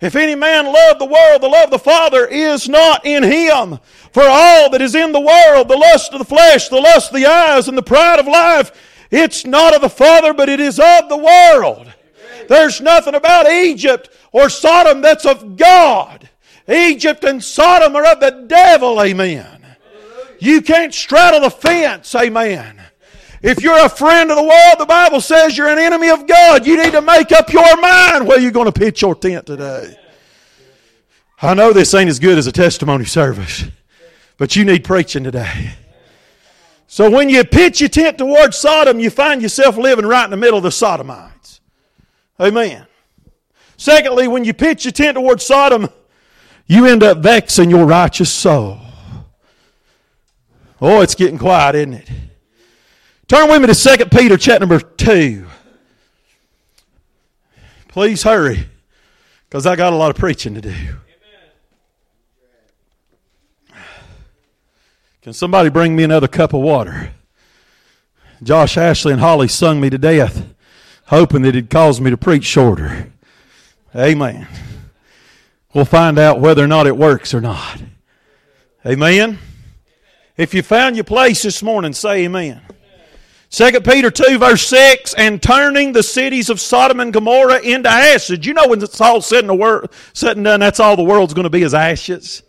If 0.02 0.18
any 0.18 0.36
man 0.36 0.66
love 0.66 1.00
the 1.00 1.06
world, 1.06 1.42
the 1.42 1.48
love 1.48 1.68
of 1.68 1.72
the 1.72 1.80
Father 1.80 2.28
is 2.28 2.68
not 2.68 3.06
in 3.06 3.24
him. 3.24 3.80
For 4.12 4.24
all 4.24 4.70
that 4.70 4.82
is 4.82 4.96
in 4.96 5.14
the 5.14 5.22
world, 5.22 5.70
the 5.70 5.78
lust 5.78 6.12
of 6.12 6.20
the 6.20 6.26
flesh, 6.26 6.68
the 6.68 6.82
lust 6.82 7.12
of 7.12 7.16
the 7.16 7.26
eyes, 7.26 7.70
and 7.70 7.78
the 7.78 7.84
pride 7.84 8.20
of 8.20 8.28
life, 8.28 8.74
it's 9.10 9.46
not 9.46 9.74
of 9.74 9.80
the 9.80 9.90
Father, 9.90 10.34
but 10.34 10.50
it 10.50 10.60
is 10.60 10.78
of 10.78 11.08
the 11.08 11.16
world. 11.16 11.90
There's 12.50 12.82
nothing 12.82 13.16
about 13.16 13.50
Egypt 13.50 14.10
or 14.34 14.50
Sodom 14.50 15.00
that's 15.00 15.26
of 15.26 15.56
God. 15.56 16.30
Egypt 16.68 17.24
and 17.24 17.42
Sodom 17.42 17.96
are 17.96 18.12
of 18.12 18.20
the 18.20 18.44
devil, 18.46 19.02
amen. 19.02 19.57
You 20.40 20.62
can't 20.62 20.94
straddle 20.94 21.42
the 21.42 21.50
fence, 21.50 22.14
amen. 22.16 22.82
If 23.42 23.62
you're 23.62 23.86
a 23.86 23.90
friend 23.90 24.32
of 24.32 24.38
the 24.38 24.44
world, 24.44 24.76
the 24.80 24.86
Bible 24.86 25.22
says 25.22 25.58
you're 25.58 25.68
an 25.68 25.78
enemy 25.78 26.10
of 26.10 26.26
God. 26.28 26.66
You 26.66 26.82
need 26.82 26.92
to 26.94 27.02
make 27.02 27.32
up 27.32 27.52
your 27.54 27.78
mind 27.78 28.28
where 28.28 28.40
you're 28.40 28.52
going 28.52 28.72
to 28.72 28.72
pitch 28.72 29.02
your 29.02 29.16
tent 29.16 29.46
today. 29.46 29.96
I 31.42 31.54
know 31.54 31.72
this 31.72 31.94
ain't 31.94 32.10
as 32.10 32.20
good 32.20 32.38
as 32.38 32.48
a 32.48 32.52
testimony 32.52 33.06
service, 33.06 33.66
but 34.38 34.56
you 34.56 34.66
need 34.66 34.84
preaching 34.84 35.24
today. 35.24 35.74
So 36.88 37.12
when 37.12 37.30
you 37.30 37.44
pitch 37.44 37.80
your 37.80 37.90
tent 37.90 38.18
towards 38.18 38.58
Sodom, 38.58 39.00
you 39.00 39.10
find 39.10 39.42
yourself 39.42 39.78
living 39.78 40.06
right 40.06 40.24
in 40.24 40.32
the 40.32 40.38
middle 40.38 40.58
of 40.58 40.64
the 40.64 40.72
Sodomites. 40.72 41.62
Amen. 42.40 42.88
Secondly, 43.76 44.28
when 44.28 44.44
you 44.46 44.54
pitch 44.54 44.86
your 44.86 44.94
tent 44.94 45.16
towards 45.16 45.46
Sodom, 45.46 45.90
you 46.66 46.86
end 46.88 47.04
up 47.04 47.20
vexing 47.20 47.70
your 47.70 47.86
righteous 47.86 48.32
soul. 48.32 48.80
Oh, 50.80 51.02
it's 51.02 51.16
getting 51.16 51.38
quiet, 51.38 51.76
isn't 51.76 51.94
it? 51.94 52.10
Turn 53.28 53.50
with 53.50 53.62
me 53.62 53.68
to 53.68 53.98
2 53.98 54.06
Peter 54.06 54.38
chapter 54.38 54.60
number 54.60 54.80
2. 54.80 55.46
Please 57.88 58.24
hurry, 58.24 58.68
because 59.50 59.66
I 59.66 59.76
got 59.76 59.92
a 59.92 59.96
lot 59.96 60.12
of 60.12 60.18
preaching 60.18 60.54
to 60.54 60.62
do. 60.62 60.76
Can 65.24 65.34
somebody 65.34 65.70
bring 65.70 65.96
me 65.96 66.04
another 66.04 66.28
cup 66.28 66.54
of 66.54 66.62
water? 66.62 67.12
Josh 68.42 68.78
Ashley 68.78 69.12
and 69.12 69.20
Holly 69.20 69.48
sung 69.48 69.82
me 69.82 69.90
to 69.90 69.98
death, 69.98 70.46
hoping 71.08 71.42
that 71.42 71.50
it'd 71.50 71.70
cause 71.70 72.00
me 72.00 72.12
to 72.12 72.18
preach 72.18 72.46
shorter. 72.46 73.12
Amen. 73.96 74.48
We'll 75.74 75.86
find 75.86 76.18
out 76.18 76.40
whether 76.40 76.64
or 76.64 76.68
not 76.68 76.88
it 76.88 76.96
works 76.96 77.34
or 77.34 77.42
not. 77.42 77.82
Amen. 78.86 79.40
If 80.38 80.54
you 80.54 80.62
found 80.62 80.96
your 80.96 81.04
place 81.04 81.42
this 81.42 81.64
morning, 81.64 81.94
say 81.94 82.26
amen. 82.26 82.62
2 83.50 83.82
Peter 83.82 84.12
2 84.12 84.38
verse 84.38 84.68
6, 84.68 85.16
and 85.16 85.42
turning 85.42 85.94
the 85.94 86.04
cities 86.04 86.50
of 86.50 86.60
Sodom 86.60 87.00
and 87.00 87.12
Gomorrah 87.12 87.60
into 87.62 87.90
ashes. 87.90 88.46
You 88.46 88.54
know 88.54 88.68
when 88.68 88.84
it's 88.84 89.02
all 89.02 89.22
said 89.22 89.46
and, 89.46 90.44
done, 90.44 90.60
that's 90.60 90.80
all 90.80 90.96
the 90.96 91.04
world's 91.04 91.34
going 91.34 91.46
to 91.46 91.50
be 91.50 91.64
is 91.64 91.74
ashes. 91.74 92.44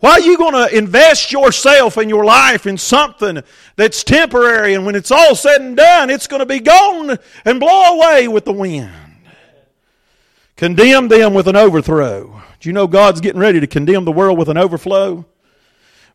Why 0.00 0.12
are 0.12 0.20
you 0.20 0.36
going 0.36 0.52
to 0.52 0.76
invest 0.76 1.32
yourself 1.32 1.96
and 1.96 2.10
your 2.10 2.24
life 2.24 2.66
in 2.66 2.76
something 2.76 3.42
that's 3.76 4.04
temporary 4.04 4.74
and 4.74 4.84
when 4.84 4.94
it's 4.94 5.10
all 5.10 5.34
said 5.34 5.62
and 5.62 5.76
done, 5.76 6.10
it's 6.10 6.26
going 6.26 6.40
to 6.40 6.46
be 6.46 6.60
gone 6.60 7.18
and 7.44 7.58
blow 7.58 7.96
away 7.96 8.28
with 8.28 8.44
the 8.44 8.52
wind? 8.52 8.92
Condemn 10.56 11.08
them 11.08 11.34
with 11.34 11.48
an 11.48 11.56
overthrow. 11.56 12.42
Do 12.60 12.68
you 12.68 12.72
know 12.74 12.86
God's 12.86 13.20
getting 13.20 13.40
ready 13.40 13.58
to 13.58 13.66
condemn 13.66 14.04
the 14.04 14.12
world 14.12 14.38
with 14.38 14.48
an 14.48 14.58
overflow? 14.58 15.24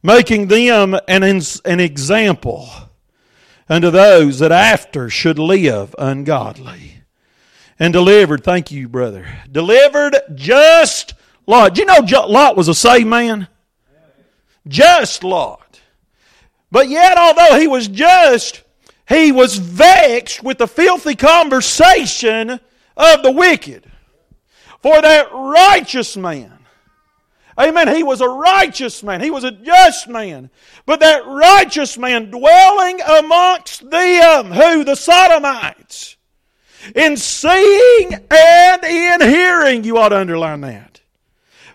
Making 0.04 0.48
them 0.48 0.96
an, 1.08 1.24
an 1.24 1.80
example 1.80 2.70
unto 3.70 3.90
those 3.90 4.40
that 4.40 4.52
after 4.52 5.10
should 5.10 5.40
live 5.40 5.96
ungodly. 5.98 7.04
And 7.80 7.94
delivered, 7.94 8.44
thank 8.44 8.72
you, 8.72 8.88
brother, 8.88 9.28
delivered 9.52 10.16
just 10.36 11.14
Lot. 11.48 11.76
Do 11.76 11.82
you 11.82 11.88
know 11.88 12.06
Lot 12.28 12.56
was 12.56 12.68
a 12.68 12.76
saved 12.76 13.08
man? 13.08 13.48
Just 14.68 15.24
Lot. 15.24 15.82
But 16.72 16.88
yet, 16.88 17.18
although 17.18 17.60
he 17.60 17.68
was 17.68 17.88
just, 17.88 18.62
he 19.08 19.32
was 19.32 19.58
vexed 19.58 20.44
with 20.44 20.58
the 20.58 20.68
filthy 20.68 21.16
conversation 21.16 22.60
of 22.96 23.24
the 23.24 23.32
wicked. 23.32 23.90
For 24.82 25.02
that 25.02 25.32
righteous 25.32 26.16
man, 26.16 26.61
amen, 27.60 27.96
he 27.96 28.04
was 28.04 28.22
a 28.22 28.30
righteous 28.30 29.04
man, 29.04 29.22
he 29.22 29.32
was 29.32 29.44
a 29.44 29.52
just 29.52 30.08
man. 30.08 30.50
But 30.86 31.00
that 31.00 31.26
righteous 31.26 31.98
man 31.98 32.32
dwelling 32.32 33.02
amongst 33.02 33.90
them, 33.90 34.52
who? 34.52 34.84
The 34.84 34.96
Sodomites. 34.96 36.18
In 36.96 37.16
seeing 37.16 38.14
and 38.14 38.84
in 38.84 39.22
hearing, 39.22 39.84
you 39.84 39.98
ought 39.98 40.10
to 40.10 40.20
underline 40.20 40.62
that 40.62 40.92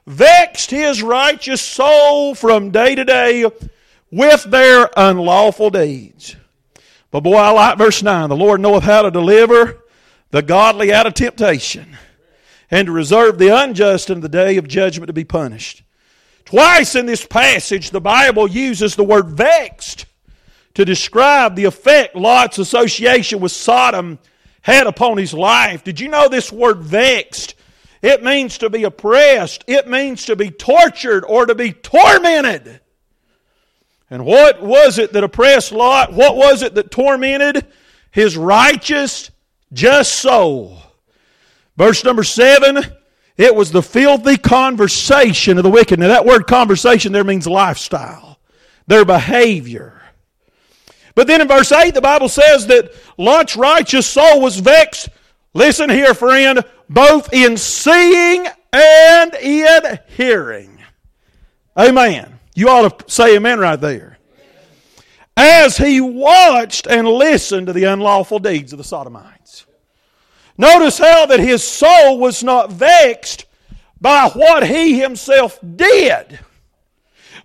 vexed 0.07 0.71
his 0.71 1.03
righteous 1.03 1.61
soul 1.61 2.35
from 2.35 2.71
day 2.71 2.95
to 2.95 3.05
day 3.05 3.45
with 4.11 4.45
their 4.45 4.89
unlawful 4.97 5.71
deeds. 5.71 6.37
But 7.11 7.21
boy, 7.21 7.37
I 7.37 7.51
like 7.51 7.79
verse 7.79 8.03
9. 8.03 8.29
The 8.29 8.37
Lord 8.37 8.61
knoweth 8.61 8.85
how 8.85 9.03
to 9.03 9.11
deliver 9.11 9.83
the 10.31 10.43
godly 10.43 10.93
out 10.93 11.07
of 11.07 11.15
temptation 11.15 11.97
and 12.71 12.87
to 12.87 12.93
reserve 12.93 13.39
the 13.39 13.55
unjust 13.55 14.11
in 14.11 14.21
the 14.21 14.29
day 14.29 14.57
of 14.57 14.69
judgment 14.69 15.09
to 15.09 15.13
be 15.13 15.25
punished. 15.25 15.83
Twice 16.45 16.95
in 16.95 17.07
this 17.07 17.27
passage, 17.27 17.91
the 17.91 18.01
Bible 18.01 18.49
uses 18.49 18.97
the 18.97 19.05
word 19.05 19.29
vexed 19.29 20.07
to 20.75 20.85
describe 20.85 21.57
the 21.57 21.65
effect 21.65 22.15
Lot's 22.15 22.59
association 22.59 23.41
with 23.41 23.53
Sodom 23.53 24.19
had 24.63 24.87
upon 24.87 25.17
his 25.17 25.33
life. 25.33 25.85
Did 25.85 26.01
you 26.01 26.09
know 26.09 26.29
this 26.29 26.53
word 26.53 26.79
vexed 26.79 27.57
it 28.03 28.23
means 28.23 28.59
to 28.59 28.71
be 28.71 28.85
oppressed. 28.85 29.65
It 29.67 29.89
means 29.89 30.27
to 30.27 30.37
be 30.37 30.51
tortured 30.51 31.25
or 31.25 31.47
to 31.47 31.55
be 31.55 31.73
tormented. 31.73 32.81
And 34.09 34.25
what 34.25 34.63
was 34.63 34.99
it 34.99 35.13
that 35.13 35.25
oppressed 35.25 35.73
Lot? 35.73 36.13
What 36.13 36.37
was 36.37 36.63
it 36.63 36.77
that 36.77 36.93
tormented 36.93 37.67
his 38.13 38.37
righteous, 38.37 39.31
just 39.73 40.15
soul? 40.15 40.79
Verse 41.77 42.05
number 42.05 42.25
seven, 42.25 42.79
it 43.37 43.55
was 43.55 43.71
the 43.71 43.83
filthy 43.83 44.37
conversation 44.37 45.59
of 45.59 45.65
the 45.65 45.71
wicked. 45.71 45.99
Now, 45.99 46.09
that 46.09 46.25
word 46.25 46.47
conversation 46.47 47.13
there 47.13 47.25
means 47.25 47.47
lifestyle, 47.47 48.39
their 48.87 49.05
behavior. 49.05 50.01
But 51.15 51.27
then 51.27 51.41
in 51.41 51.49
verse 51.49 51.73
8, 51.73 51.95
the 51.95 52.01
Bible 52.01 52.29
says 52.29 52.67
that 52.67 52.93
Lot's 53.17 53.57
righteous 53.57 54.07
soul 54.07 54.41
was 54.41 54.59
vexed. 54.59 55.09
Listen 55.55 55.89
here, 55.89 56.13
friend, 56.13 56.63
both 56.89 57.33
in 57.33 57.57
seeing 57.57 58.47
and 58.73 59.35
in 59.35 59.99
hearing. 60.09 60.79
Amen. 61.77 62.39
You 62.55 62.69
ought 62.69 62.99
to 62.99 63.11
say 63.11 63.37
amen 63.37 63.59
right 63.59 63.81
there. 63.81 64.19
As 65.37 65.77
he 65.77 66.01
watched 66.01 66.87
and 66.87 67.07
listened 67.07 67.67
to 67.67 67.75
the 67.75 67.85
unlawful 67.85 68.39
deeds 68.39 68.73
of 68.73 68.79
the 68.79 68.85
Sodomites. 68.85 69.66
Notice 70.59 70.99
how 70.99 71.27
that 71.27 71.41
his 71.41 71.63
soul 71.63 72.19
was 72.19 72.43
not 72.43 72.73
vexed 72.73 73.45
by 74.01 74.31
what 74.31 74.67
he 74.67 74.99
himself 74.99 75.59
did, 75.77 76.39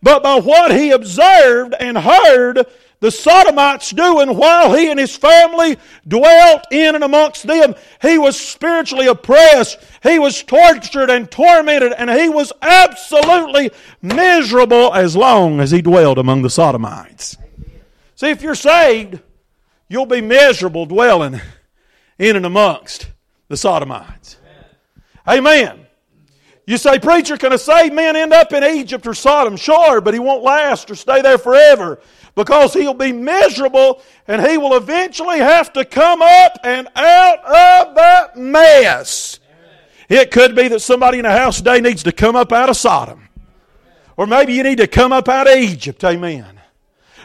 but 0.02 0.24
by 0.24 0.40
what 0.40 0.72
he 0.72 0.92
observed 0.92 1.76
and 1.80 1.98
heard 1.98 2.66
the 3.02 3.12
Sodomites 3.12 3.90
doing 3.90 4.38
while 4.38 4.76
he 4.76 4.90
and 4.90 5.00
his 5.00 5.16
family 5.16 5.78
dwelt 6.08 6.66
in 6.72 6.94
and 6.94 7.04
amongst 7.04 7.48
them. 7.48 7.74
He 8.02 8.20
was 8.20 8.40
spiritually 8.40 9.08
oppressed. 9.08 9.80
He 10.04 10.20
was 10.20 10.44
tortured 10.44 11.10
and 11.10 11.30
tormented, 11.30 11.94
and 11.94 12.12
he 12.12 12.30
was 12.30 12.54
absolutely 12.62 13.72
miserable 14.02 14.94
as 14.94 15.16
long 15.16 15.60
as 15.60 15.72
he 15.72 15.82
dwelled 15.82 16.20
among 16.20 16.44
the 16.44 16.50
Sodomites. 16.50 17.38
See, 18.16 18.30
if 18.30 18.44
you're 18.44 18.54
saved, 18.54 19.20
you'll 19.90 20.06
be 20.06 20.22
miserable 20.22 20.86
dwelling 20.86 21.42
in 22.22 22.35
and 22.35 22.45
amongst 22.45 23.07
the 23.48 23.57
Sodomites. 23.57 24.38
Amen. 25.27 25.88
You 26.68 26.77
say, 26.77 26.99
Preacher, 26.99 27.35
can 27.35 27.52
a 27.52 27.57
saved 27.57 27.95
man 27.95 28.15
end 28.15 28.31
up 28.31 28.53
in 28.53 28.64
Egypt 28.64 29.07
or 29.07 29.15
Sodom? 29.15 29.57
Sure, 29.57 29.99
but 29.99 30.14
he 30.14 30.19
won't 30.19 30.43
last 30.43 30.89
or 30.91 30.95
stay 30.95 31.22
there 31.23 31.39
forever 31.39 31.99
because 32.35 32.73
he'll 32.73 32.93
be 32.93 33.11
miserable 33.11 34.02
and 34.27 34.45
he 34.45 34.57
will 34.57 34.76
eventually 34.76 35.39
have 35.39 35.73
to 35.73 35.84
come 35.84 36.22
up 36.22 36.60
and 36.64 36.88
out 36.95 37.39
of 37.39 37.95
that 37.95 38.38
mess. 38.38 39.39
It 40.07 40.30
could 40.30 40.56
be 40.56 40.68
that 40.68 40.81
somebody 40.81 41.18
in 41.18 41.23
the 41.23 41.31
house 41.31 41.57
today 41.57 41.81
needs 41.81 42.03
to 42.03 42.11
come 42.11 42.35
up 42.35 42.52
out 42.52 42.69
of 42.69 42.77
Sodom. 42.77 43.30
Or 44.15 44.27
maybe 44.27 44.53
you 44.53 44.61
need 44.61 44.77
to 44.77 44.88
come 44.88 45.11
up 45.11 45.27
out 45.27 45.48
of 45.48 45.56
Egypt. 45.56 46.03
Amen. 46.03 46.60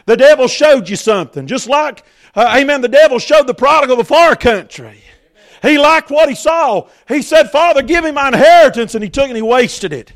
The 0.07 0.17
devil 0.17 0.47
showed 0.47 0.89
you 0.89 0.95
something. 0.95 1.45
Just 1.45 1.67
like, 1.67 2.03
uh, 2.37 2.55
amen, 2.57 2.79
the 2.79 2.87
devil 2.87 3.19
showed 3.19 3.47
the 3.47 3.53
prodigal 3.53 3.97
the 3.97 4.05
far 4.05 4.37
country. 4.37 5.01
He 5.61 5.77
liked 5.77 6.09
what 6.09 6.29
he 6.29 6.35
saw. 6.35 6.87
He 7.09 7.21
said, 7.21 7.49
Father, 7.49 7.81
give 7.81 8.05
me 8.05 8.11
my 8.11 8.29
inheritance. 8.29 8.95
And 8.95 9.03
he 9.03 9.09
took 9.09 9.27
and 9.27 9.35
he 9.35 9.41
wasted 9.41 9.91
it. 9.91 10.13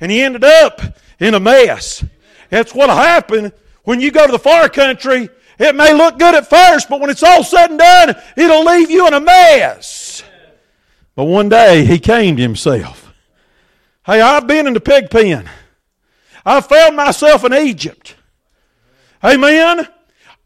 And 0.00 0.10
he 0.10 0.20
ended 0.20 0.44
up 0.44 0.82
in 1.18 1.32
a 1.32 1.40
mess. 1.40 2.04
That's 2.50 2.74
what 2.74 2.90
happened 2.90 3.52
when 3.84 4.00
you 4.00 4.10
go 4.10 4.26
to 4.26 4.32
the 4.32 4.38
far 4.38 4.68
country, 4.68 5.28
it 5.58 5.74
may 5.74 5.92
look 5.92 6.18
good 6.18 6.34
at 6.34 6.48
first, 6.48 6.88
but 6.88 7.00
when 7.00 7.10
it's 7.10 7.22
all 7.22 7.42
said 7.42 7.70
and 7.70 7.78
done, 7.78 8.14
it'll 8.36 8.64
leave 8.64 8.90
you 8.90 9.06
in 9.06 9.14
a 9.14 9.20
mess. 9.20 10.22
But 11.14 11.24
one 11.24 11.48
day 11.48 11.84
he 11.84 11.98
came 11.98 12.36
to 12.36 12.42
himself. 12.42 13.12
Hey, 14.04 14.20
I've 14.20 14.46
been 14.46 14.66
in 14.66 14.74
the 14.74 14.80
pig 14.80 15.10
pen. 15.10 15.48
I 16.44 16.60
found 16.60 16.96
myself 16.96 17.44
in 17.44 17.52
Egypt. 17.52 18.14
Amen. 19.22 19.86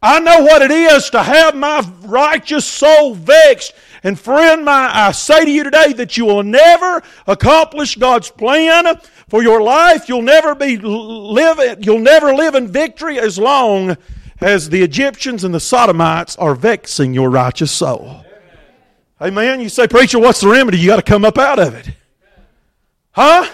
I 0.05 0.21
know 0.21 0.43
what 0.43 0.61
it 0.61 0.71
is 0.71 1.09
to 1.11 1.23
have 1.23 1.55
my 1.55 1.83
righteous 2.03 2.67
soul 2.67 3.15
vexed. 3.15 3.73
And 4.03 4.21
friend, 4.21 4.63
my, 4.63 4.91
I 4.93 5.13
say 5.13 5.47
to 5.47 5.51
you 5.51 5.65
today 5.65 5.95
that 5.95 6.19
you 6.19 6.27
will 6.27 6.43
never 6.43 7.03
accomplish 7.27 7.97
God's 7.97 8.31
plan 8.31 9.01
for 9.29 9.43
your 9.43 9.63
life. 9.63 10.07
You'll 10.07 10.21
never 10.21 10.55
be 10.55 10.77
live, 10.77 11.83
you'll 11.83 12.01
never 12.01 12.35
live 12.35 12.55
in 12.55 12.69
victory 12.69 13.19
as 13.19 13.39
long 13.39 13.97
as 14.43 14.69
the 14.69 14.83
Egyptians 14.83 15.43
and 15.43 15.55
the 15.55 15.61
Sodomites 15.61 16.37
are 16.37 16.55
vexing 16.55 17.15
your 17.15 17.31
righteous 17.31 17.73
soul. 17.73 18.27
Amen. 19.23 19.59
You 19.63 19.71
say, 19.71 19.89
preacher, 19.89 20.19
what's 20.19 20.43
the 20.43 20.49
remedy? 20.49 20.79
You 20.79 20.89
got 20.89 20.97
to 20.97 21.03
come 21.03 21.25
up 21.25 21.39
out 21.39 21.59
of 21.59 21.75
it. 21.75 21.89
Huh? 23.13 23.51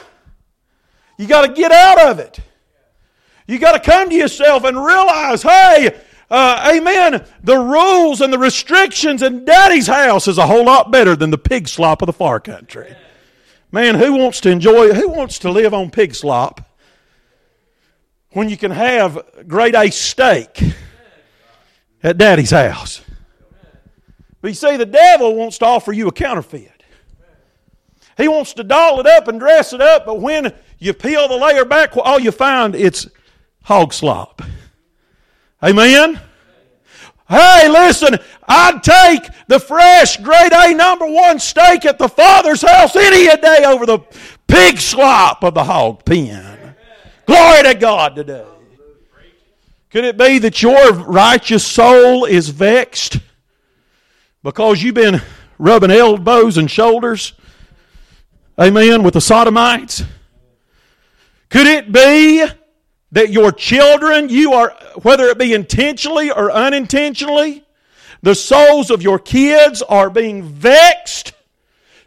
You 1.17 1.29
got 1.29 1.47
to 1.47 1.53
get 1.53 1.71
out 1.71 2.11
of 2.11 2.19
it. 2.19 2.41
You 3.47 3.61
got 3.61 3.81
to 3.81 3.91
come 3.91 4.09
to 4.09 4.15
yourself 4.17 4.65
and 4.65 4.77
realize, 4.77 5.43
hey, 5.43 5.97
uh, 6.31 6.73
amen, 6.75 7.27
the 7.43 7.59
rules 7.59 8.21
and 8.21 8.33
the 8.33 8.39
restrictions 8.39 9.23
in 9.23 9.45
daddy's 9.45 9.89
house 9.89 10.29
is 10.29 10.39
a 10.39 10.47
whole 10.47 10.65
lot 10.65 10.93
better 10.93 11.17
than 11.17 11.31
the 11.31 11.39
pig 11.39 11.67
slop 11.67 12.03
of 12.03 12.07
the 12.07 12.13
far 12.13 12.39
country. 12.39 12.95
Man, 13.73 13.97
who 13.97 14.15
wants 14.15 14.41
to 14.43 14.51
enjoy, 14.51 14.93
who 14.93 15.09
wants 15.09 15.41
to 15.41 15.51
live 15.51 15.75
on 15.75 15.91
pig 15.91 16.15
slop 16.15 16.61
when 18.31 18.49
you 18.49 18.57
can 18.57 18.71
have 18.71 19.19
grade 19.49 19.75
A 19.75 19.91
steak 19.91 20.63
at 22.03 22.17
daddy's 22.17 22.51
house? 22.51 23.01
But 24.41 24.49
you 24.49 24.55
see, 24.55 24.77
the 24.77 24.87
devil 24.87 25.35
wants 25.35 25.59
to 25.59 25.67
offer 25.67 25.93
you 25.93 26.09
a 26.09 26.13
counterfeit. 26.13 26.83
He 28.17 28.29
wants 28.29 28.53
to 28.55 28.65
doll 28.65 29.01
it 29.01 29.07
up 29.07 29.29
and 29.29 29.41
dress 29.41 29.73
it 29.73 29.81
up, 29.81 30.07
but 30.07 30.21
when 30.21 30.53
you 30.79 30.95
peel 30.95 31.27
the 31.27 31.37
layer 31.37 31.65
back, 31.65 31.97
all 31.97 32.19
you 32.19 32.31
find 32.31 32.75
it's 32.75 33.09
hog 33.63 33.93
slop. 33.93 34.43
Amen? 35.63 36.21
Hey, 37.29 37.69
listen, 37.69 38.19
I'd 38.49 38.83
take 38.83 39.23
the 39.47 39.61
fresh 39.61 40.17
grade 40.17 40.53
A 40.53 40.75
number 40.75 41.07
one 41.07 41.39
steak 41.39 41.85
at 41.85 41.99
the 41.99 42.09
Father's 42.09 42.63
house 42.63 42.97
any 42.97 43.27
day 43.41 43.65
over 43.65 43.87
the 43.87 44.01
pig 44.49 44.79
slop 44.79 45.45
of 45.45 45.55
the 45.55 45.63
hog 45.63 46.05
pen. 46.05 46.75
Glory 47.27 47.63
to 47.63 47.75
God 47.75 48.17
today. 48.17 48.45
Could 49.91 50.05
it 50.05 50.17
be 50.17 50.39
that 50.39 50.63
your 50.63 50.93
righteous 50.93 51.67
soul 51.67 52.25
is 52.25 52.49
vexed 52.49 53.19
because 54.43 54.83
you've 54.83 54.95
been 54.95 55.21
rubbing 55.59 55.91
elbows 55.91 56.57
and 56.57 56.71
shoulders, 56.71 57.35
amen, 58.59 59.03
with 59.03 59.15
the 59.15 59.21
sodomites? 59.21 60.03
Could 61.49 61.67
it 61.67 61.93
be 61.93 62.47
that 63.13 63.31
your 63.31 63.53
children, 63.53 64.29
you 64.29 64.53
are, 64.53 64.71
whether 65.03 65.25
it 65.25 65.39
be 65.39 65.53
intentionally 65.53 66.31
or 66.31 66.51
unintentionally, 66.51 67.65
the 68.23 68.35
souls 68.35 68.91
of 68.91 69.03
your 69.03 69.19
kids 69.19 69.83
are 69.83 70.11
being 70.11 70.43
vexed, 70.43 71.33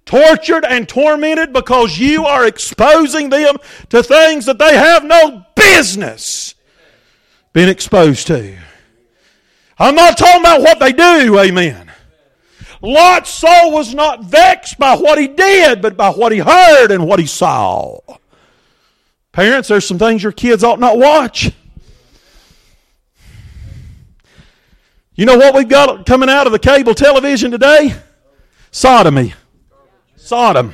tortured, 0.06 0.66
and 0.66 0.88
tormented 0.88 1.52
because 1.52 1.98
you 1.98 2.26
are 2.26 2.46
exposing 2.46 3.30
them 3.30 3.56
to 3.90 4.04
things 4.04 4.46
that 4.46 4.60
they 4.60 4.76
have 4.76 5.04
no 5.04 5.46
business 5.56 6.56
being 7.52 7.70
exposed 7.70 8.28
to. 8.28 8.58
I'm 9.78 9.96
not 9.96 10.18
talking 10.18 10.42
about 10.42 10.62
what 10.62 10.80
they 10.80 10.94
do, 10.94 11.40
amen. 11.40 11.92
Lot's 12.82 13.30
soul 13.30 13.72
was 13.72 13.96
not 13.96 14.26
vexed 14.26 14.78
by 14.78 14.96
what 14.96 15.18
he 15.18 15.28
did, 15.28 15.82
but 15.82 15.96
by 15.96 16.10
what 16.12 16.32
he 16.32 16.40
heard 16.40 16.92
and 16.92 17.08
what 17.08 17.20
he 17.20 17.26
saw. 17.26 18.00
Parents, 19.34 19.68
there's 19.68 19.86
some 19.86 19.98
things 19.98 20.22
your 20.22 20.32
kids 20.32 20.64
ought 20.64 20.80
not 20.80 20.98
watch. 20.98 21.52
You 25.16 25.26
know 25.26 25.38
what 25.38 25.56
we've 25.56 25.68
got 25.68 26.06
coming 26.06 26.30
out 26.30 26.46
of 26.46 26.54
the 26.54 26.60
cable 26.60 26.94
television 26.94 27.50
today? 27.50 27.96
Sodomy. 28.72 29.34
Sodom. 30.16 30.72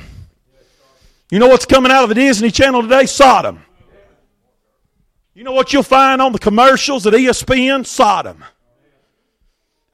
You 1.30 1.38
know 1.38 1.48
what's 1.48 1.64
coming 1.64 1.90
out 1.90 2.02
of 2.02 2.10
the 2.10 2.14
Disney 2.14 2.50
Channel 2.50 2.82
today? 2.82 3.06
Sodom. 3.06 3.62
You 5.34 5.42
know 5.42 5.52
what 5.52 5.72
you'll 5.72 5.82
find 5.82 6.20
on 6.20 6.32
the 6.32 6.38
commercials 6.38 7.06
at 7.06 7.14
ESPN? 7.14 7.86
Sodom. 7.86 8.44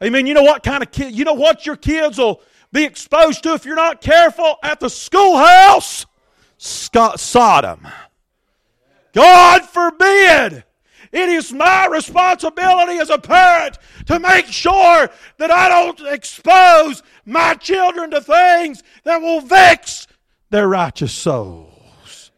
Amen. 0.03 0.27
You 0.27 0.35
know 0.35 0.43
what 0.43 0.65
kind 0.65 0.83
of 0.83 0.91
kid, 0.91 1.15
you 1.15 1.25
know 1.25 1.35
what 1.35 1.67
your 1.67 1.77
kids 1.77 2.19
will 2.19 2.41
be 2.73 2.85
exposed 2.85 3.45
to 3.45 3.55
if 3.55 3.65
you're 3.65 3.77
not 3.77 4.01
careful 4.01 4.57
at 4.63 4.81
the 4.81 4.91
schoolhouse? 4.91 6.05
Scott, 6.59 7.21
Sodom. 7.21 7.87
God 9.17 9.65
forbid. 9.65 10.63
It 11.11 11.29
is 11.31 11.51
my 11.51 11.87
responsibility 11.87 12.99
as 12.99 13.09
a 13.09 13.17
parent 13.17 13.79
to 14.09 14.21
make 14.21 14.45
sure 14.45 15.09
that 15.39 15.51
I 15.51 15.71
don't 15.71 16.01
expose 16.13 17.03
my 17.25 17.55
children 17.55 18.11
to 18.11 18.21
things 18.21 18.83
that 19.05 19.23
will 19.23 19.41
vex 19.41 20.07
their 20.51 20.69
righteous 20.69 21.15
souls. 21.15 22.31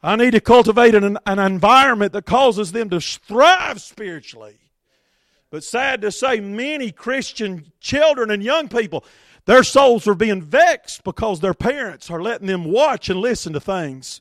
I 0.00 0.14
need 0.14 0.30
to 0.30 0.40
cultivate 0.40 0.94
an, 0.94 1.18
an 1.26 1.38
environment 1.40 2.12
that 2.12 2.24
causes 2.24 2.70
them 2.70 2.88
to 2.90 3.00
thrive 3.00 3.80
spiritually. 3.80 4.58
But 5.50 5.64
sad 5.64 6.02
to 6.02 6.12
say, 6.12 6.38
many 6.38 6.92
Christian 6.92 7.72
children 7.80 8.30
and 8.30 8.44
young 8.44 8.68
people, 8.68 9.04
their 9.44 9.64
souls 9.64 10.06
are 10.06 10.14
being 10.14 10.40
vexed 10.40 11.02
because 11.02 11.40
their 11.40 11.52
parents 11.52 12.10
are 12.10 12.22
letting 12.22 12.46
them 12.46 12.62
watch 12.64 13.08
and 13.08 13.18
listen 13.18 13.52
to 13.54 13.60
things 13.60 14.20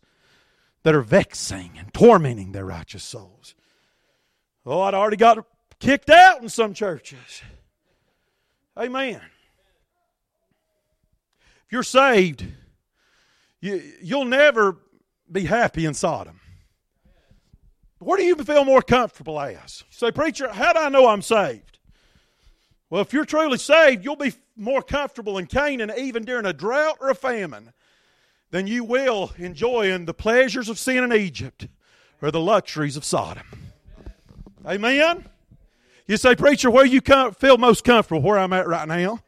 that 0.83 0.95
are 0.95 1.01
vexing 1.01 1.71
and 1.77 1.93
tormenting 1.93 2.51
their 2.51 2.65
righteous 2.65 3.03
souls. 3.03 3.55
Oh, 4.65 4.81
I'd 4.81 4.93
already 4.93 5.17
got 5.17 5.45
kicked 5.79 6.09
out 6.09 6.41
in 6.41 6.49
some 6.49 6.73
churches. 6.73 7.41
Amen. 8.77 9.21
If 11.65 11.71
you're 11.71 11.83
saved, 11.83 12.45
you, 13.61 13.81
you'll 14.01 14.25
never 14.25 14.77
be 15.31 15.45
happy 15.45 15.85
in 15.85 15.93
Sodom. 15.93 16.39
Where 17.99 18.17
do 18.17 18.23
you 18.23 18.35
feel 18.35 18.63
more 18.63 18.81
comfortable 18.81 19.39
as? 19.39 19.83
You 19.89 19.97
say, 19.97 20.11
Preacher, 20.11 20.49
how 20.49 20.73
do 20.73 20.79
I 20.79 20.89
know 20.89 21.07
I'm 21.07 21.21
saved? 21.21 21.79
Well, 22.89 23.01
if 23.01 23.13
you're 23.13 23.25
truly 23.25 23.57
saved, 23.57 24.03
you'll 24.03 24.15
be 24.15 24.33
more 24.55 24.81
comfortable 24.81 25.37
in 25.37 25.45
Canaan 25.45 25.91
even 25.97 26.23
during 26.23 26.45
a 26.45 26.53
drought 26.53 26.97
or 27.01 27.09
a 27.09 27.15
famine 27.15 27.73
than 28.51 28.67
you 28.67 28.83
will 28.83 29.31
enjoying 29.37 30.05
the 30.05 30.13
pleasures 30.13 30.69
of 30.69 30.79
sin 30.79 31.03
in 31.03 31.13
Egypt 31.13 31.67
or 32.21 32.31
the 32.31 32.39
luxuries 32.39 32.97
of 32.97 33.05
Sodom. 33.05 33.45
Amen? 34.65 35.25
You 36.07 36.17
say, 36.17 36.35
Preacher, 36.35 36.71
where 36.71 36.85
you 36.85 37.01
feel 37.01 37.57
most 37.57 37.83
comfortable? 37.83 38.21
Where 38.21 38.39
I'm 38.39 38.53
at 38.53 38.67
right 38.67 38.87
now. 38.87 39.19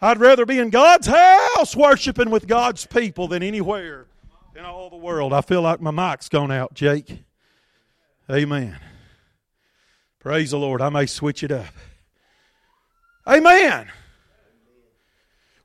I'd 0.00 0.20
rather 0.20 0.46
be 0.46 0.58
in 0.58 0.70
God's 0.70 1.08
house 1.08 1.74
worshiping 1.74 2.30
with 2.30 2.46
God's 2.46 2.86
people 2.86 3.26
than 3.26 3.42
anywhere 3.42 4.06
in 4.54 4.64
all 4.64 4.90
the 4.90 4.96
world. 4.96 5.32
I 5.32 5.40
feel 5.40 5.62
like 5.62 5.80
my 5.80 5.90
mic's 5.90 6.28
gone 6.28 6.52
out, 6.52 6.74
Jake. 6.74 7.24
Amen. 8.30 8.78
Praise 10.20 10.50
the 10.50 10.58
Lord. 10.58 10.82
I 10.82 10.88
may 10.90 11.06
switch 11.06 11.42
it 11.42 11.50
up. 11.50 11.74
Amen. 13.26 13.88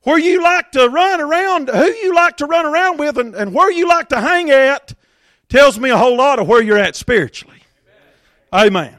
Where 0.04 0.18
you 0.18 0.42
like 0.42 0.72
to 0.72 0.88
run 0.88 1.20
around, 1.20 1.68
who 1.68 1.84
you 1.84 2.14
like 2.14 2.36
to 2.38 2.46
run 2.46 2.66
around 2.66 2.98
with, 2.98 3.18
and, 3.18 3.34
and 3.34 3.54
where 3.54 3.70
you 3.70 3.88
like 3.88 4.10
to 4.10 4.20
hang 4.20 4.50
at 4.50 4.94
tells 5.48 5.78
me 5.78 5.90
a 5.90 5.96
whole 5.96 6.16
lot 6.16 6.38
of 6.38 6.46
where 6.46 6.62
you're 6.62 6.78
at 6.78 6.94
spiritually. 6.94 7.62
Amen. 8.52 8.96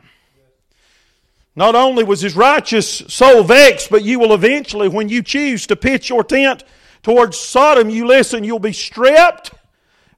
Not 1.55 1.75
only 1.75 2.03
was 2.03 2.21
his 2.21 2.35
righteous 2.35 3.03
soul 3.07 3.43
vexed, 3.43 3.89
but 3.89 4.03
you 4.03 4.19
will 4.19 4.33
eventually, 4.33 4.89
when 4.89 5.07
you 5.07 5.23
choose 5.23 5.67
to 5.67 5.75
pitch 5.75 6.09
your 6.09 6.23
tent 6.23 6.63
towards 7.01 7.37
Sodom, 7.37 7.89
you 7.89 8.05
listen, 8.05 8.43
you'll 8.43 8.59
be 8.59 8.73
stripped 8.73 9.51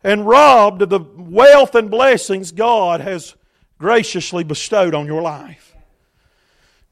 and 0.04 0.26
robbed 0.26 0.82
of 0.82 0.90
the 0.90 1.00
wealth 1.00 1.76
and 1.76 1.92
blessings 1.92 2.52
God 2.52 3.02
has 3.02 3.36
graciously 3.78 4.44
bestowed 4.44 4.96
on 4.96 5.06
your 5.06 5.22
life. 5.22 5.67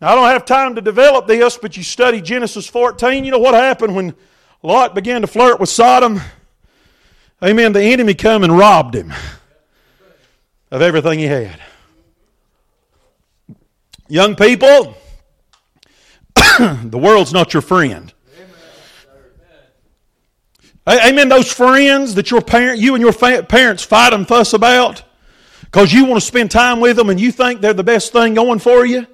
Now, 0.01 0.11
I 0.11 0.15
don't 0.15 0.27
have 0.27 0.45
time 0.45 0.75
to 0.75 0.81
develop 0.81 1.27
this, 1.27 1.57
but 1.57 1.77
you 1.77 1.83
study 1.83 2.21
Genesis 2.21 2.67
14. 2.67 3.23
You 3.23 3.31
know 3.31 3.39
what 3.39 3.53
happened 3.53 3.95
when 3.95 4.13
Lot 4.61 4.93
began 4.93 5.21
to 5.21 5.27
flirt 5.27 5.59
with 5.59 5.69
Sodom? 5.69 6.19
Amen. 7.43 7.73
The 7.73 7.81
enemy 7.81 8.13
come 8.13 8.43
and 8.43 8.57
robbed 8.57 8.95
him 8.95 9.13
of 10.71 10.81
everything 10.81 11.19
he 11.19 11.25
had. 11.25 11.61
Young 14.07 14.35
people, 14.35 14.95
the 16.59 16.97
world's 16.97 17.33
not 17.33 17.53
your 17.53 17.61
friend. 17.61 18.13
Amen. 20.87 21.29
Those 21.29 21.51
friends 21.51 22.15
that 22.15 22.29
your 22.29 22.41
parent, 22.41 22.79
you 22.79 22.93
and 22.93 23.01
your 23.01 23.13
parents 23.13 23.83
fight 23.83 24.13
and 24.13 24.27
fuss 24.27 24.53
about 24.53 25.01
because 25.63 25.91
you 25.91 26.05
want 26.05 26.21
to 26.21 26.25
spend 26.25 26.51
time 26.51 26.79
with 26.79 26.95
them 26.95 27.09
and 27.09 27.19
you 27.19 27.31
think 27.31 27.61
they're 27.61 27.73
the 27.73 27.83
best 27.83 28.13
thing 28.13 28.35
going 28.35 28.59
for 28.59 28.85
you. 28.85 29.07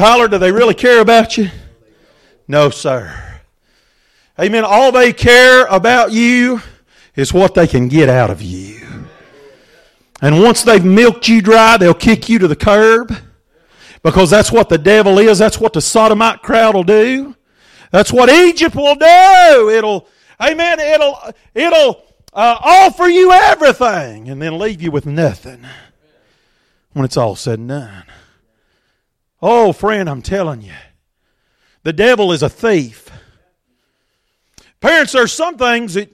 Tyler, 0.00 0.28
do 0.28 0.38
they 0.38 0.50
really 0.50 0.72
care 0.72 1.02
about 1.02 1.36
you? 1.36 1.50
No, 2.48 2.70
sir. 2.70 3.38
Amen. 4.38 4.64
All 4.64 4.92
they 4.92 5.12
care 5.12 5.66
about 5.66 6.10
you 6.10 6.62
is 7.16 7.34
what 7.34 7.54
they 7.54 7.66
can 7.66 7.86
get 7.86 8.08
out 8.08 8.30
of 8.30 8.40
you. 8.40 8.80
And 10.22 10.42
once 10.42 10.62
they've 10.62 10.82
milked 10.82 11.28
you 11.28 11.42
dry, 11.42 11.76
they'll 11.76 11.92
kick 11.92 12.30
you 12.30 12.38
to 12.38 12.48
the 12.48 12.56
curb 12.56 13.14
because 14.02 14.30
that's 14.30 14.50
what 14.50 14.70
the 14.70 14.78
devil 14.78 15.18
is. 15.18 15.38
That's 15.38 15.60
what 15.60 15.74
the 15.74 15.82
sodomite 15.82 16.40
crowd 16.40 16.74
will 16.74 16.82
do. 16.82 17.36
That's 17.90 18.10
what 18.10 18.30
Egypt 18.30 18.74
will 18.74 18.94
do. 18.94 19.68
It'll, 19.68 20.08
amen, 20.40 20.80
it'll, 20.80 21.18
it'll 21.54 22.02
uh, 22.32 22.56
offer 22.58 23.06
you 23.06 23.32
everything 23.32 24.30
and 24.30 24.40
then 24.40 24.58
leave 24.58 24.80
you 24.80 24.90
with 24.90 25.04
nothing 25.04 25.66
when 26.94 27.04
it's 27.04 27.18
all 27.18 27.36
said 27.36 27.58
and 27.58 27.68
done. 27.68 28.04
Oh, 29.42 29.72
friend, 29.72 30.08
I'm 30.08 30.22
telling 30.22 30.62
you, 30.62 30.74
the 31.82 31.92
devil 31.92 32.32
is 32.32 32.42
a 32.42 32.48
thief. 32.48 33.10
Parents, 34.80 35.12
there's 35.12 35.32
some 35.32 35.56
things 35.56 35.94
that, 35.94 36.10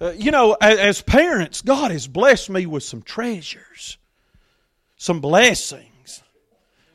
uh, 0.00 0.12
you 0.16 0.30
know, 0.30 0.56
as, 0.60 0.78
as 0.78 1.02
parents, 1.02 1.60
God 1.62 1.90
has 1.90 2.06
blessed 2.06 2.50
me 2.50 2.66
with 2.66 2.82
some 2.82 3.02
treasures, 3.02 3.98
some 4.96 5.20
blessings. 5.20 6.22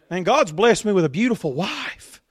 And 0.09 0.25
God's 0.25 0.51
blessed 0.51 0.85
me 0.85 0.91
with 0.91 1.05
a 1.05 1.09
beautiful 1.09 1.53
wife. 1.53 2.21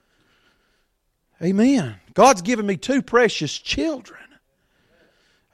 Amen. 1.41 1.95
God's 2.13 2.41
given 2.41 2.65
me 2.65 2.75
two 2.75 3.01
precious 3.01 3.57
children. 3.57 4.19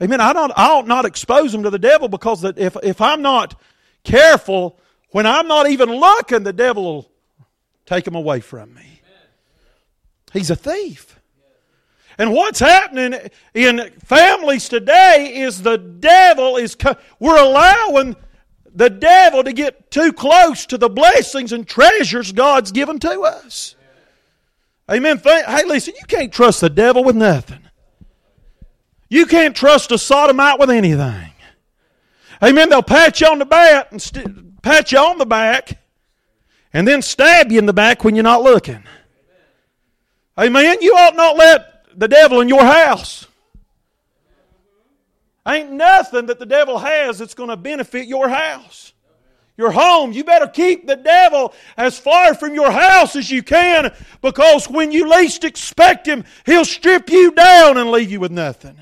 Amen. 0.01 0.19
I 0.19 0.33
don't 0.33 0.51
I 0.55 0.69
ought 0.71 0.87
not 0.87 1.05
expose 1.05 1.51
them 1.51 1.63
to 1.63 1.69
the 1.69 1.79
devil 1.79 2.07
because 2.09 2.43
if, 2.43 2.75
if 2.83 2.99
I'm 2.99 3.21
not 3.21 3.59
careful, 4.03 4.79
when 5.11 5.25
I'm 5.25 5.47
not 5.47 5.69
even 5.69 5.89
looking, 5.89 6.43
the 6.43 6.51
devil 6.51 6.83
will 6.83 7.11
take 7.85 8.05
them 8.05 8.15
away 8.15 8.39
from 8.39 8.73
me. 8.73 9.01
He's 10.33 10.49
a 10.49 10.55
thief. 10.55 11.19
And 12.17 12.31
what's 12.33 12.59
happening 12.59 13.19
in 13.53 13.91
families 14.05 14.69
today 14.69 15.33
is 15.35 15.61
the 15.61 15.77
devil 15.77 16.55
is, 16.57 16.77
we're 17.19 17.37
allowing 17.37 18.15
the 18.73 18.89
devil 18.89 19.43
to 19.43 19.53
get 19.53 19.91
too 19.91 20.13
close 20.13 20.65
to 20.67 20.77
the 20.77 20.89
blessings 20.89 21.51
and 21.51 21.67
treasures 21.67 22.31
God's 22.31 22.71
given 22.71 22.99
to 22.99 23.21
us. 23.21 23.75
Amen. 24.89 25.19
Hey, 25.23 25.63
listen, 25.65 25.93
you 25.99 26.05
can't 26.07 26.31
trust 26.31 26.61
the 26.61 26.69
devil 26.69 27.03
with 27.03 27.15
nothing. 27.15 27.61
You 29.09 29.25
can't 29.25 29.55
trust 29.55 29.91
a 29.91 29.97
sodomite 29.97 30.59
with 30.59 30.69
anything. 30.69 31.31
Amen. 32.43 32.69
They'll 32.69 32.83
pat 32.83 33.21
you 33.21 33.27
on 33.27 33.39
the 33.39 33.45
back 33.45 33.91
and 33.91 34.01
st- 34.01 34.61
pat 34.61 34.91
you 34.91 34.99
on 34.99 35.17
the 35.17 35.25
back 35.25 35.79
and 36.75 36.85
then 36.85 37.01
stab 37.01 37.53
you 37.53 37.57
in 37.57 37.65
the 37.65 37.73
back 37.73 38.03
when 38.03 38.15
you're 38.15 38.23
not 38.23 38.43
looking. 38.43 38.83
Amen. 40.37 40.77
You 40.81 40.93
ought 40.93 41.15
not 41.15 41.37
let 41.37 41.85
the 41.97 42.09
devil 42.09 42.41
in 42.41 42.49
your 42.49 42.65
house. 42.65 43.25
Ain't 45.47 45.71
nothing 45.71 46.25
that 46.25 46.37
the 46.37 46.45
devil 46.45 46.77
has 46.77 47.17
that's 47.17 47.33
going 47.33 47.47
to 47.47 47.55
benefit 47.55 48.07
your 48.07 48.27
house. 48.27 48.91
Your 49.55 49.71
home. 49.71 50.11
You 50.11 50.25
better 50.25 50.47
keep 50.47 50.85
the 50.85 50.97
devil 50.97 51.53
as 51.77 51.97
far 51.97 52.33
from 52.33 52.53
your 52.53 52.71
house 52.71 53.15
as 53.15 53.31
you 53.31 53.41
can 53.41 53.95
because 54.21 54.69
when 54.69 54.91
you 54.91 55.09
least 55.09 55.45
expect 55.45 56.05
him, 56.05 56.25
he'll 56.45 56.65
strip 56.65 57.09
you 57.09 57.31
down 57.31 57.77
and 57.77 57.89
leave 57.89 58.11
you 58.11 58.19
with 58.19 58.33
nothing. 58.33 58.75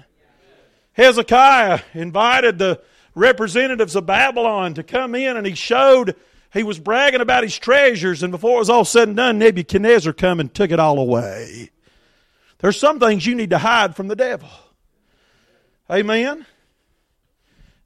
Hezekiah 0.94 1.82
invited 1.94 2.58
the 2.58 2.82
representatives 3.14 3.96
of 3.96 4.08
Babylon 4.08 4.74
to 4.74 4.82
come 4.82 5.14
in 5.14 5.38
and 5.38 5.46
he 5.46 5.54
showed 5.54 6.16
he 6.54 6.64
was 6.64 6.80
bragging 6.80 7.22
about 7.22 7.44
his 7.44 7.58
treasures 7.58 8.22
and 8.22 8.32
before 8.32 8.58
it 8.58 8.60
was 8.60 8.70
all 8.70 8.86
said 8.86 9.08
and 9.08 9.18
done 9.18 9.40
Nebuchadnezzar 9.40 10.14
come 10.14 10.40
and 10.40 10.54
took 10.54 10.72
it 10.72 10.80
all 10.80 11.00
away. 11.00 11.72
There's 12.60 12.80
some 12.80 13.00
things 13.00 13.26
you 13.26 13.34
need 13.34 13.50
to 13.50 13.58
hide 13.58 13.96
from 13.96 14.08
the 14.08 14.16
devil. 14.16 14.50
Amen. 15.90 16.46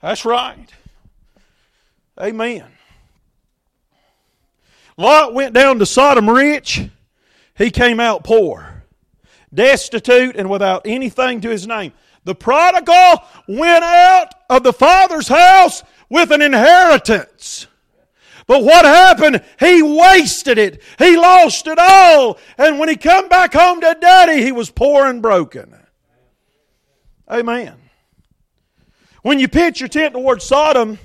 That's 0.02 0.26
right. 0.26 0.68
Amen. 2.20 2.66
Lot 4.98 5.34
went 5.34 5.54
down 5.54 5.80
to 5.80 5.86
Sodom 5.86 6.30
rich. 6.30 6.90
He 7.56 7.72
came 7.72 8.00
out 8.00 8.24
poor, 8.24 8.84
destitute, 9.54 10.36
and 10.36 10.50
without 10.50 10.84
anything 10.86 11.42
to 11.42 11.50
his 11.50 11.66
name. 11.66 11.94
The 12.24 12.36
prodigal 12.36 13.24
went 13.48 13.84
out 13.84 14.34
of 14.50 14.64
the 14.64 14.74
father's 14.74 15.28
house 15.28 15.84
with 16.10 16.32
an 16.32 16.42
inheritance. 16.42 17.68
But 18.48 18.64
what 18.64 18.86
happened? 18.86 19.44
He 19.60 19.84
wasted 19.84 20.58
it. 20.58 20.82
He 20.98 21.18
lost 21.18 21.68
it 21.68 21.78
all. 21.78 22.40
And 22.58 22.80
when 22.80 22.88
he 22.88 22.96
come 22.96 23.28
back 23.28 23.54
home 23.54 23.82
to 23.82 23.96
daddy, 24.00 24.42
he 24.42 24.54
was 24.54 24.70
poor 24.70 25.06
and 25.06 25.22
broken. 25.22 25.76
Amen. 27.30 27.76
When 29.22 29.40
you 29.40 29.50
pitch 29.50 29.82
your 29.82 29.90
tent 29.90 30.14
towards 30.14 30.46
Sodom, 30.46 30.98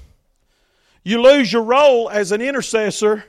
you 1.02 1.20
lose 1.20 1.52
your 1.52 1.64
role 1.64 2.08
as 2.08 2.30
an 2.30 2.40
intercessor 2.40 3.24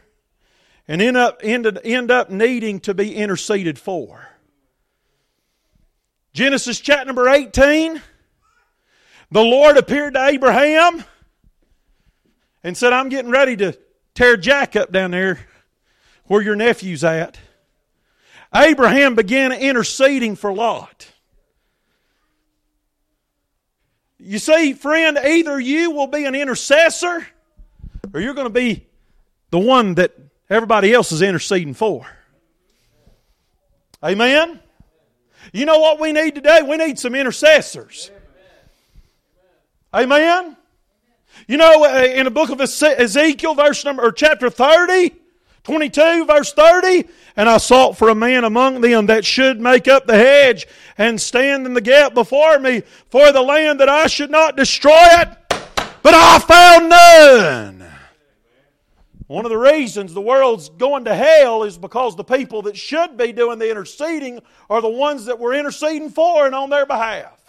and 0.88 1.02
end 1.02 1.18
up, 1.18 1.40
end, 1.44 1.80
end 1.84 2.12
up 2.12 2.30
needing 2.30 2.80
to 2.82 2.94
be 2.94 3.16
interceded 3.16 3.80
for. 3.80 4.30
Genesis 6.34 6.80
chapter 6.80 7.06
number 7.06 7.28
18. 7.28 8.00
The 9.32 9.42
Lord 9.42 9.78
appeared 9.78 10.14
to 10.14 10.24
Abraham 10.24 11.04
and 12.64 12.78
said, 12.78 12.94
I'm 12.94 13.10
getting 13.10 13.32
ready 13.32 13.56
to 13.58 13.76
tear 14.16 14.38
Jack 14.38 14.76
up 14.76 14.92
down 14.92 15.12
there 15.12 15.40
where 16.26 16.42
your 16.42 16.56
nephew's 16.56 17.04
at. 17.04 17.38
Abraham 18.56 19.16
began 19.16 19.52
interceding 19.52 20.36
for 20.36 20.54
Lot. 20.54 21.08
You 24.20 24.40
see, 24.40 24.74
friend, 24.74 25.18
either 25.18 25.60
you 25.60 25.92
will 25.92 26.08
be 26.08 26.26
an 26.26 26.36
intercessor 26.36 27.28
or 28.14 28.20
you're 28.22 28.34
going 28.34 28.48
to 28.48 28.54
be 28.54 28.86
the 29.50 29.60
one 29.60 29.96
that 29.96 30.14
everybody 30.50 30.94
else 30.94 31.12
is 31.12 31.22
interceding 31.22 31.74
for. 31.74 32.08
Amen? 34.04 34.60
You 35.52 35.66
know 35.66 35.80
what 35.80 36.00
we 36.00 36.14
need 36.14 36.36
today? 36.36 36.62
We 36.62 36.78
need 36.78 37.00
some 37.00 37.16
intercessors. 37.16 38.12
Amen? 39.94 40.58
You 41.48 41.58
know, 41.58 41.84
uh, 41.84 42.04
in 42.04 42.26
the 42.26 42.32
book 42.32 42.50
of 42.50 42.62
Ezekiel, 42.62 43.56
verse 43.56 43.84
number, 43.84 44.04
or 44.04 44.12
chapter 44.12 44.50
30, 44.50 45.14
22, 45.64 46.26
verse 46.26 46.54
30, 46.54 47.06
and 47.36 47.50
I 47.50 47.58
sought 47.58 47.98
for 47.98 48.10
a 48.10 48.16
man 48.16 48.44
among 48.44 48.82
them 48.82 49.08
that 49.08 49.26
should 49.26 49.60
make 49.60 49.88
up 49.88 50.06
the 50.08 50.18
hedge 50.18 50.68
and 50.98 51.20
stand 51.20 51.66
in 51.66 51.74
the 51.74 51.82
gap 51.82 52.14
before 52.14 52.60
me 52.60 52.84
for 53.10 53.32
the 53.32 53.42
land 53.42 53.80
that 53.80 53.90
I 53.90 54.08
should 54.08 54.32
not 54.32 54.56
destroy 54.56 55.06
it, 55.22 55.30
but 56.02 56.14
I 56.14 56.40
found 56.40 56.90
none. 56.90 57.84
One 59.28 59.46
of 59.46 59.50
the 59.52 59.58
reasons 59.58 60.14
the 60.14 60.22
world's 60.22 60.70
going 60.70 61.06
to 61.06 61.16
hell 61.16 61.64
is 61.64 61.78
because 61.78 62.16
the 62.16 62.24
people 62.24 62.62
that 62.64 62.78
should 62.78 63.18
be 63.18 63.32
doing 63.32 63.58
the 63.58 63.70
interceding 63.72 64.42
are 64.70 64.82
the 64.82 64.90
ones 64.90 65.26
that 65.26 65.40
we're 65.40 65.56
interceding 65.56 66.10
for 66.10 66.46
and 66.46 66.54
on 66.54 66.70
their 66.70 66.86
behalf. 66.86 67.43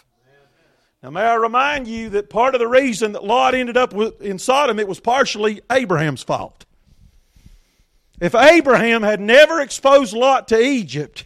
Now, 1.05 1.11
may 1.11 1.21
I 1.21 1.35
remind 1.35 1.87
you 1.87 2.09
that 2.09 2.31
part 2.31 2.55
of 2.55 2.59
the 2.59 2.67
reason 2.67 3.11
that 3.11 3.23
Lot 3.23 3.53
ended 3.53 3.77
up 3.77 3.93
in 3.93 4.39
Sodom, 4.39 4.79
it 4.79 4.87
was 4.87 4.99
partially 4.99 5.61
Abraham's 5.71 6.23
fault. 6.23 6.65
If 8.19 8.33
Abraham 8.33 9.03
had 9.03 9.21
never 9.21 9.61
exposed 9.61 10.13
Lot 10.13 10.47
to 10.47 10.59
Egypt, 10.59 11.25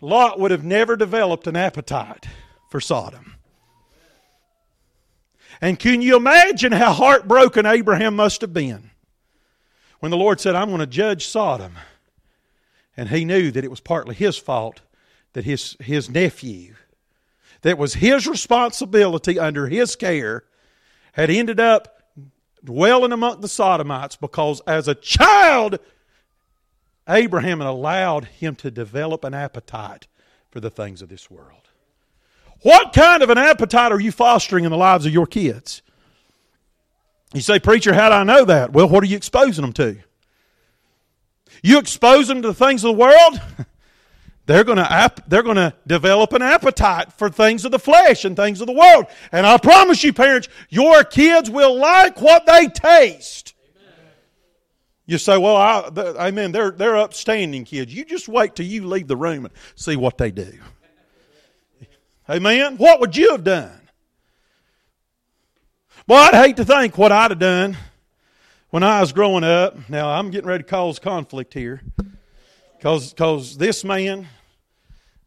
Lot 0.00 0.40
would 0.40 0.50
have 0.50 0.64
never 0.64 0.96
developed 0.96 1.46
an 1.46 1.56
appetite 1.56 2.24
for 2.70 2.80
Sodom. 2.80 3.34
And 5.60 5.78
can 5.78 6.00
you 6.00 6.16
imagine 6.16 6.72
how 6.72 6.94
heartbroken 6.94 7.66
Abraham 7.66 8.16
must 8.16 8.40
have 8.40 8.54
been 8.54 8.92
when 10.00 10.08
the 10.08 10.16
Lord 10.16 10.40
said, 10.40 10.54
I'm 10.54 10.68
going 10.68 10.80
to 10.80 10.86
judge 10.86 11.26
Sodom? 11.26 11.74
And 12.96 13.10
he 13.10 13.26
knew 13.26 13.50
that 13.50 13.62
it 13.62 13.70
was 13.70 13.80
partly 13.80 14.14
his 14.14 14.38
fault 14.38 14.80
that 15.34 15.44
his, 15.44 15.76
his 15.80 16.08
nephew 16.08 16.76
that 17.62 17.78
was 17.78 17.94
his 17.94 18.26
responsibility 18.26 19.38
under 19.38 19.66
his 19.66 19.96
care 19.96 20.44
had 21.12 21.30
ended 21.30 21.58
up 21.58 22.02
dwelling 22.64 23.12
among 23.12 23.40
the 23.40 23.48
Sodomites 23.48 24.16
because 24.16 24.60
as 24.66 24.88
a 24.88 24.94
child, 24.94 25.78
Abraham 27.08 27.58
had 27.58 27.68
allowed 27.68 28.26
him 28.26 28.54
to 28.56 28.70
develop 28.70 29.24
an 29.24 29.34
appetite 29.34 30.06
for 30.50 30.60
the 30.60 30.70
things 30.70 31.02
of 31.02 31.08
this 31.08 31.30
world. 31.30 31.68
What 32.62 32.92
kind 32.92 33.22
of 33.22 33.30
an 33.30 33.38
appetite 33.38 33.92
are 33.92 34.00
you 34.00 34.12
fostering 34.12 34.64
in 34.64 34.70
the 34.70 34.76
lives 34.76 35.06
of 35.06 35.12
your 35.12 35.26
kids? 35.26 35.82
You 37.32 37.40
say, 37.40 37.58
Preacher, 37.58 37.94
how 37.94 38.08
do 38.08 38.14
I 38.16 38.24
know 38.24 38.44
that? 38.44 38.72
Well, 38.72 38.88
what 38.88 39.02
are 39.02 39.06
you 39.06 39.16
exposing 39.16 39.62
them 39.62 39.72
to? 39.74 39.98
You 41.62 41.78
expose 41.78 42.28
them 42.28 42.42
to 42.42 42.48
the 42.48 42.54
things 42.54 42.84
of 42.84 42.88
the 42.88 43.00
world? 43.00 43.40
they're 44.48 44.64
going 44.64 44.78
to 44.78 45.12
they're 45.28 45.42
going 45.42 45.56
to 45.56 45.74
develop 45.86 46.32
an 46.32 46.40
appetite 46.40 47.12
for 47.12 47.28
things 47.28 47.66
of 47.66 47.70
the 47.70 47.78
flesh 47.78 48.24
and 48.24 48.34
things 48.34 48.62
of 48.62 48.66
the 48.66 48.72
world. 48.72 49.04
And 49.30 49.46
I 49.46 49.58
promise 49.58 50.02
you 50.02 50.14
parents, 50.14 50.48
your 50.70 51.04
kids 51.04 51.50
will 51.50 51.78
like 51.78 52.20
what 52.22 52.46
they 52.46 52.66
taste. 52.68 53.52
Amen. 53.76 54.10
You 55.04 55.18
say, 55.18 55.36
"Well, 55.36 55.56
I, 55.56 56.28
amen, 56.28 56.52
they're 56.52 56.70
they're 56.70 56.96
upstanding 56.96 57.64
kids." 57.64 57.94
You 57.94 58.06
just 58.06 58.26
wait 58.26 58.56
till 58.56 58.64
you 58.64 58.86
leave 58.86 59.06
the 59.06 59.18
room 59.18 59.44
and 59.44 59.52
see 59.74 59.96
what 59.96 60.16
they 60.16 60.30
do. 60.30 60.54
Amen. 62.30 62.78
What 62.78 63.00
would 63.00 63.16
you 63.18 63.32
have 63.32 63.44
done? 63.44 63.78
Well, 66.06 66.26
I'd 66.26 66.42
hate 66.42 66.56
to 66.56 66.64
think 66.64 66.96
what 66.96 67.12
I'd 67.12 67.32
have 67.32 67.38
done 67.38 67.76
when 68.70 68.82
I 68.82 69.02
was 69.02 69.12
growing 69.12 69.44
up. 69.44 69.76
Now, 69.90 70.08
I'm 70.08 70.30
getting 70.30 70.48
ready 70.48 70.64
to 70.64 70.68
cause 70.70 70.98
conflict 70.98 71.52
here. 71.52 71.82
Because 72.78 73.58
this 73.58 73.84
man, 73.84 74.26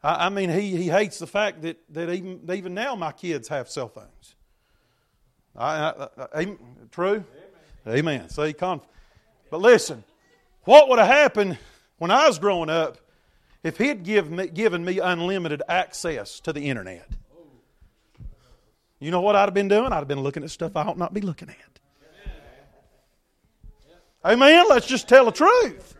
I, 0.03 0.28
I 0.28 0.30
mean, 0.30 0.49
he, 0.49 0.76
he 0.76 0.88
hates 0.88 1.19
the 1.19 1.28
fact 1.28 1.61
that, 1.61 1.78
that 1.90 2.10
even, 2.10 2.41
even 2.52 2.73
now 2.73 2.95
my 2.95 3.11
kids 3.11 3.48
have 3.48 3.69
cell 3.69 3.90
phones. 3.90 4.36
I, 5.56 6.07
I, 6.18 6.28
I 6.34 6.57
true? 6.91 7.23
Amen. 7.86 7.98
Amen. 7.98 8.30
See, 8.30 8.53
conf- 8.53 8.88
but 9.49 9.60
listen, 9.60 10.03
what 10.64 10.90
would 10.90 10.99
have 10.99 11.07
happened 11.07 11.57
when 11.98 12.11
I 12.11 12.28
was 12.28 12.40
growing 12.40 12.69
up 12.69 12.98
if 13.64 13.78
he'd 13.78 14.03
give 14.03 14.32
me, 14.32 14.48
given 14.48 14.84
me 14.86 14.99
unlimited 14.99 15.61
access 15.68 16.40
to 16.41 16.53
the 16.53 16.69
internet? 16.69 17.07
You 18.99 19.10
know 19.10 19.22
what 19.22 19.36
I'd 19.36 19.45
have 19.45 19.53
been 19.53 19.68
doing? 19.68 19.91
I'd 19.91 19.98
have 19.98 20.07
been 20.07 20.22
looking 20.22 20.44
at 20.44 20.52
stuff 20.52 20.76
I 20.76 20.84
ought 20.84 20.98
not 20.98 21.14
be 21.14 21.22
looking 21.22 21.49
at. 21.49 21.56
Amen. 24.23 24.65
Let's 24.69 24.86
just 24.86 25.10
tell 25.10 25.26
the 25.26 25.32
truth. 25.32 25.95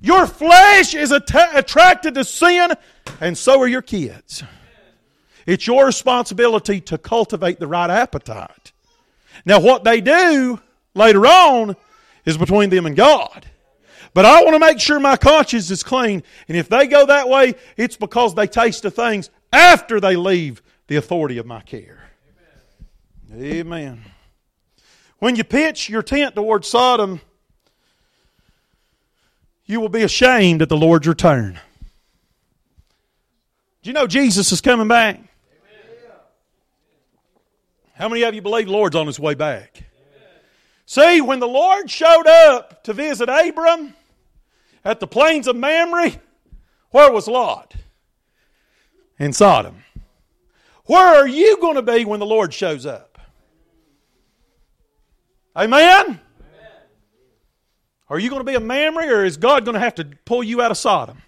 Your 0.00 0.26
flesh 0.26 0.94
is 0.94 1.10
att- 1.10 1.56
attracted 1.56 2.14
to 2.14 2.24
sin, 2.24 2.72
and 3.20 3.36
so 3.36 3.60
are 3.60 3.68
your 3.68 3.82
kids. 3.82 4.44
It's 5.46 5.66
your 5.66 5.86
responsibility 5.86 6.80
to 6.82 6.98
cultivate 6.98 7.58
the 7.58 7.66
right 7.66 7.90
appetite. 7.90 8.72
Now, 9.44 9.60
what 9.60 9.82
they 9.84 10.00
do 10.00 10.60
later 10.94 11.26
on 11.26 11.76
is 12.24 12.36
between 12.36 12.70
them 12.70 12.86
and 12.86 12.94
God. 12.94 13.46
But 14.14 14.24
I 14.24 14.42
want 14.42 14.54
to 14.54 14.58
make 14.58 14.80
sure 14.80 15.00
my 15.00 15.16
conscience 15.16 15.70
is 15.70 15.82
clean. 15.82 16.22
And 16.48 16.56
if 16.56 16.68
they 16.68 16.86
go 16.86 17.06
that 17.06 17.28
way, 17.28 17.54
it's 17.76 17.96
because 17.96 18.34
they 18.34 18.46
taste 18.46 18.82
the 18.82 18.90
things 18.90 19.30
after 19.52 20.00
they 20.00 20.16
leave 20.16 20.62
the 20.86 20.96
authority 20.96 21.38
of 21.38 21.46
my 21.46 21.60
care. 21.60 22.10
Amen. 23.32 23.44
Amen. 23.44 24.04
When 25.18 25.36
you 25.36 25.44
pitch 25.44 25.88
your 25.88 26.02
tent 26.02 26.34
towards 26.34 26.68
Sodom, 26.68 27.20
you 29.68 29.80
will 29.80 29.90
be 29.90 30.02
ashamed 30.02 30.62
at 30.62 30.68
the 30.68 30.76
Lord's 30.76 31.06
return. 31.06 31.60
Do 33.82 33.90
you 33.90 33.92
know 33.92 34.08
Jesus 34.08 34.50
is 34.50 34.60
coming 34.60 34.88
back? 34.88 35.20
How 37.94 38.08
many 38.08 38.22
of 38.22 38.34
you 38.34 38.42
believe 38.42 38.66
the 38.66 38.72
Lord's 38.72 38.96
on 38.96 39.06
his 39.06 39.20
way 39.20 39.34
back? 39.34 39.84
See, 40.86 41.20
when 41.20 41.38
the 41.38 41.46
Lord 41.46 41.90
showed 41.90 42.26
up 42.26 42.82
to 42.84 42.94
visit 42.94 43.28
Abram 43.28 43.94
at 44.84 45.00
the 45.00 45.06
plains 45.06 45.46
of 45.46 45.54
Mamre, 45.54 46.12
where 46.90 47.12
was 47.12 47.28
Lot? 47.28 47.74
In 49.18 49.34
Sodom. 49.34 49.84
Where 50.86 51.20
are 51.20 51.28
you 51.28 51.58
going 51.60 51.74
to 51.74 51.82
be 51.82 52.06
when 52.06 52.20
the 52.20 52.26
Lord 52.26 52.54
shows 52.54 52.86
up? 52.86 53.18
Amen? 55.54 56.20
Are 58.10 58.18
you 58.18 58.30
going 58.30 58.40
to 58.40 58.44
be 58.44 58.54
a 58.54 58.60
Mamre 58.60 59.06
or 59.06 59.24
is 59.24 59.36
God 59.36 59.64
going 59.64 59.74
to 59.74 59.80
have 59.80 59.96
to 59.96 60.04
pull 60.24 60.42
you 60.42 60.62
out 60.62 60.70
of 60.70 60.76
Sodom? 60.76 61.22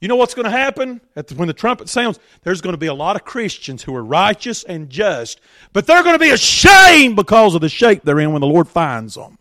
You 0.00 0.08
know 0.08 0.16
what's 0.16 0.34
going 0.34 0.44
to 0.44 0.50
happen 0.50 1.00
the- 1.14 1.34
when 1.34 1.48
the 1.48 1.54
trumpet 1.54 1.88
sounds? 1.88 2.18
There's 2.42 2.60
going 2.60 2.74
to 2.74 2.78
be 2.78 2.86
a 2.86 2.94
lot 2.94 3.16
of 3.16 3.24
Christians 3.24 3.82
who 3.82 3.94
are 3.96 4.04
righteous 4.04 4.62
and 4.62 4.90
just, 4.90 5.40
but 5.72 5.86
they're 5.86 6.02
going 6.02 6.14
to 6.14 6.24
be 6.24 6.30
ashamed 6.30 7.16
because 7.16 7.54
of 7.54 7.60
the 7.62 7.68
shape 7.68 8.02
they're 8.04 8.20
in 8.20 8.32
when 8.32 8.40
the 8.40 8.46
Lord 8.46 8.68
finds 8.68 9.14
them. 9.14 9.38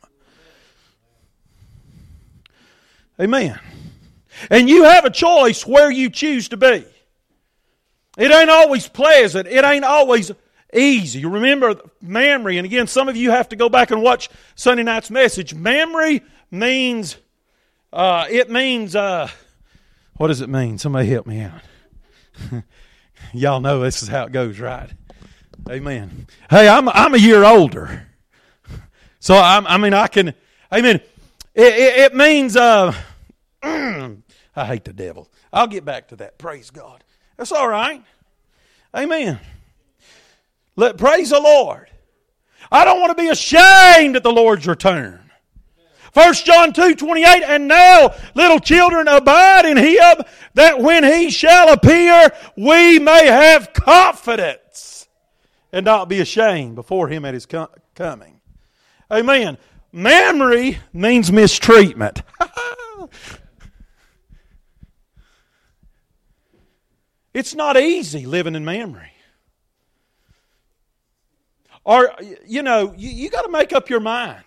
Amen. 3.19 3.59
And 4.49 4.69
you 4.69 4.83
have 4.83 5.05
a 5.05 5.09
choice 5.09 5.65
where 5.65 5.91
you 5.91 6.09
choose 6.09 6.49
to 6.49 6.57
be. 6.57 6.85
It 8.17 8.31
ain't 8.31 8.49
always 8.49 8.87
pleasant. 8.87 9.47
It 9.47 9.63
ain't 9.63 9.85
always 9.85 10.31
easy. 10.75 11.19
You 11.19 11.29
remember 11.29 11.75
Mamre, 12.01 12.55
and 12.55 12.65
again, 12.65 12.87
some 12.87 13.09
of 13.09 13.15
you 13.15 13.31
have 13.31 13.49
to 13.49 13.55
go 13.55 13.69
back 13.69 13.91
and 13.91 14.01
watch 14.01 14.29
Sunday 14.55 14.83
night's 14.83 15.09
message. 15.09 15.53
Mamre 15.53 16.19
means, 16.51 17.17
uh, 17.93 18.27
it 18.29 18.49
means, 18.49 18.95
uh, 18.95 19.29
what 20.17 20.27
does 20.27 20.41
it 20.41 20.49
mean? 20.49 20.77
Somebody 20.77 21.07
help 21.07 21.27
me 21.27 21.41
out. 21.41 21.61
Y'all 23.33 23.59
know 23.59 23.79
this 23.81 24.03
is 24.03 24.09
how 24.09 24.25
it 24.25 24.31
goes, 24.31 24.59
right? 24.59 24.89
Amen. 25.69 26.27
Hey, 26.49 26.67
I'm 26.67 26.87
I'm 26.89 27.15
a 27.15 27.17
year 27.17 27.43
older, 27.43 28.07
so 29.19 29.35
I'm, 29.35 29.65
I 29.65 29.77
mean 29.77 29.93
I 29.93 30.07
can. 30.07 30.33
Amen. 30.71 31.01
It, 31.55 31.73
it, 31.73 31.99
it 31.99 32.15
means 32.15 32.55
uh, 32.55 32.93
I 33.63 34.15
hate 34.55 34.83
the 34.83 34.93
devil. 34.93 35.29
I'll 35.51 35.67
get 35.67 35.85
back 35.85 36.09
to 36.09 36.17
that. 36.17 36.37
Praise 36.37 36.69
God. 36.69 37.03
That's 37.37 37.51
all 37.51 37.67
right. 37.67 38.03
Amen. 38.93 39.39
Let 40.75 40.97
praise 40.97 41.29
the 41.29 41.39
Lord. 41.39 41.89
I 42.71 42.83
don't 42.83 42.99
want 42.99 43.15
to 43.15 43.21
be 43.21 43.29
ashamed 43.29 44.15
at 44.15 44.23
the 44.23 44.31
Lord's 44.31 44.67
return. 44.67 45.21
1 46.13 46.33
John 46.33 46.71
2 46.71 46.95
28, 46.95 47.43
and 47.43 47.67
now, 47.67 48.15
little 48.35 48.59
children, 48.59 49.09
abide 49.09 49.65
in 49.65 49.75
him, 49.75 50.15
that 50.53 50.79
when 50.79 51.03
he 51.03 51.29
shall 51.29 51.73
appear, 51.73 52.31
we 52.55 52.99
may 52.99 53.25
have 53.27 53.73
confidence 53.73 55.09
and 55.73 55.83
not 55.83 56.07
be 56.07 56.21
ashamed 56.21 56.75
before 56.75 57.09
him 57.09 57.25
at 57.25 57.33
his 57.33 57.45
co- 57.45 57.67
coming. 57.95 58.39
Amen. 59.11 59.57
Mamre 59.91 60.75
means 60.93 61.33
mistreatment. 61.33 62.21
it's 67.33 67.53
not 67.53 67.75
easy 67.75 68.25
living 68.25 68.55
in 68.55 68.63
Mamre. 68.63 69.09
Or, 71.85 72.11
you 72.45 72.63
know, 72.63 72.93
you, 72.97 73.09
you 73.09 73.29
got 73.29 73.43
to 73.43 73.51
make 73.51 73.71
up 73.71 73.89
your 73.89 73.99
mind. 73.99 74.43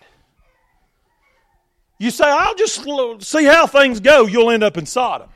You 1.97 2.11
say, 2.11 2.25
I'll 2.25 2.55
just 2.55 2.85
see 3.21 3.45
how 3.45 3.65
things 3.65 3.99
go, 3.99 4.25
you'll 4.25 4.51
end 4.51 4.63
up 4.63 4.77
in 4.77 4.85
Sodom. 4.85 5.29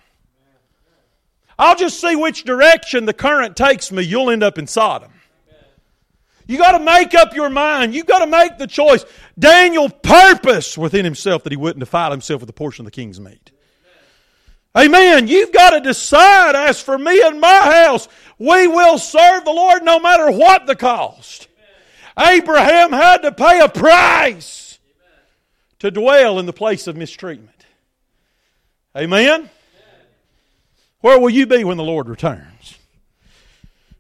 I'll 1.58 1.76
just 1.76 2.00
see 2.00 2.16
which 2.16 2.44
direction 2.44 3.06
the 3.06 3.14
current 3.14 3.56
takes 3.56 3.92
me, 3.92 4.04
you'll 4.04 4.30
end 4.30 4.44
up 4.44 4.58
in 4.58 4.68
Sodom. 4.68 5.12
You 6.46 6.58
got 6.58 6.78
to 6.78 6.84
make 6.84 7.14
up 7.14 7.34
your 7.36 7.50
mind. 7.50 7.94
You 7.94 8.04
got 8.04 8.20
to 8.20 8.28
make 8.28 8.58
the 8.58 8.68
choice. 8.68 9.06
Daniel 9.40 9.90
purposed 9.90 10.78
within 10.78 11.06
himself 11.06 11.44
that 11.44 11.54
he 11.54 11.58
wouldn't 11.58 11.80
defile 11.80 12.12
himself 12.12 12.42
with 12.42 12.50
a 12.50 12.54
portion 12.54 12.86
of 12.86 12.92
the 12.92 12.96
king's 12.96 13.20
meat. 13.20 13.52
Amen. 14.76 15.28
You've 15.28 15.54
got 15.54 15.70
to 15.70 15.80
decide, 15.80 16.56
as 16.56 16.82
for 16.82 16.98
me 16.98 17.22
and 17.22 17.40
my 17.40 17.48
house, 17.86 18.10
we 18.40 18.68
will 18.68 18.98
serve 18.98 19.46
the 19.46 19.52
Lord 19.52 19.84
no 19.84 20.00
matter 20.00 20.32
what 20.32 20.66
the 20.66 20.76
cost. 20.76 21.48
Abraham 22.18 22.92
had 22.92 23.24
to 23.24 23.32
pay 23.32 23.60
a 23.60 23.70
price 23.70 24.80
to 25.80 25.92
dwell 25.92 26.40
in 26.40 26.46
the 26.46 26.54
place 26.54 26.88
of 26.88 26.96
mistreatment. 26.96 27.66
Amen? 28.96 29.50
Where 31.02 31.20
will 31.20 31.30
you 31.30 31.46
be 31.48 31.64
when 31.64 31.78
the 31.78 31.84
Lord 31.84 32.08
returns? 32.08 32.78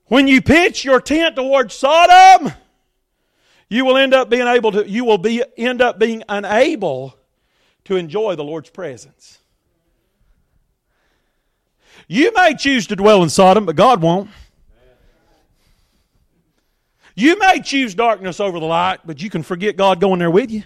When 0.05 0.27
you 0.27 0.41
pitch 0.41 0.85
your 0.85 1.01
tent 1.01 1.35
towards 1.35 1.73
Sodom, 1.73 2.53
you 3.67 3.83
will 3.83 3.97
end 3.97 4.13
up 4.13 4.29
being 4.29 4.47
able 4.47 4.71
to 4.73 4.87
you 4.87 5.03
will 5.03 5.17
be 5.17 5.43
end 5.57 5.81
up 5.81 5.97
being 5.97 6.23
unable 6.29 7.17
to 7.85 7.95
enjoy 7.95 8.35
the 8.35 8.43
Lord's 8.43 8.69
presence. 8.69 9.39
You 12.07 12.31
may 12.35 12.55
choose 12.55 12.87
to 12.87 12.95
dwell 12.95 13.23
in 13.23 13.29
Sodom, 13.29 13.65
but 13.65 13.75
God 13.75 14.01
won't. 14.01 14.29
You 17.15 17.37
may 17.37 17.61
choose 17.61 17.93
darkness 17.93 18.39
over 18.39 18.59
the 18.59 18.65
light, 18.65 18.99
but 19.05 19.21
you 19.21 19.29
can 19.29 19.43
forget 19.43 19.77
God 19.77 19.99
going 19.99 20.19
there 20.19 20.31
with 20.31 20.51
you. 20.51 20.63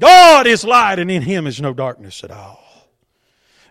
God 0.00 0.46
is 0.46 0.64
light, 0.64 0.98
and 0.98 1.10
in 1.10 1.22
Him 1.22 1.46
is 1.46 1.60
no 1.60 1.72
darkness 1.72 2.24
at 2.24 2.30
all. 2.30 2.64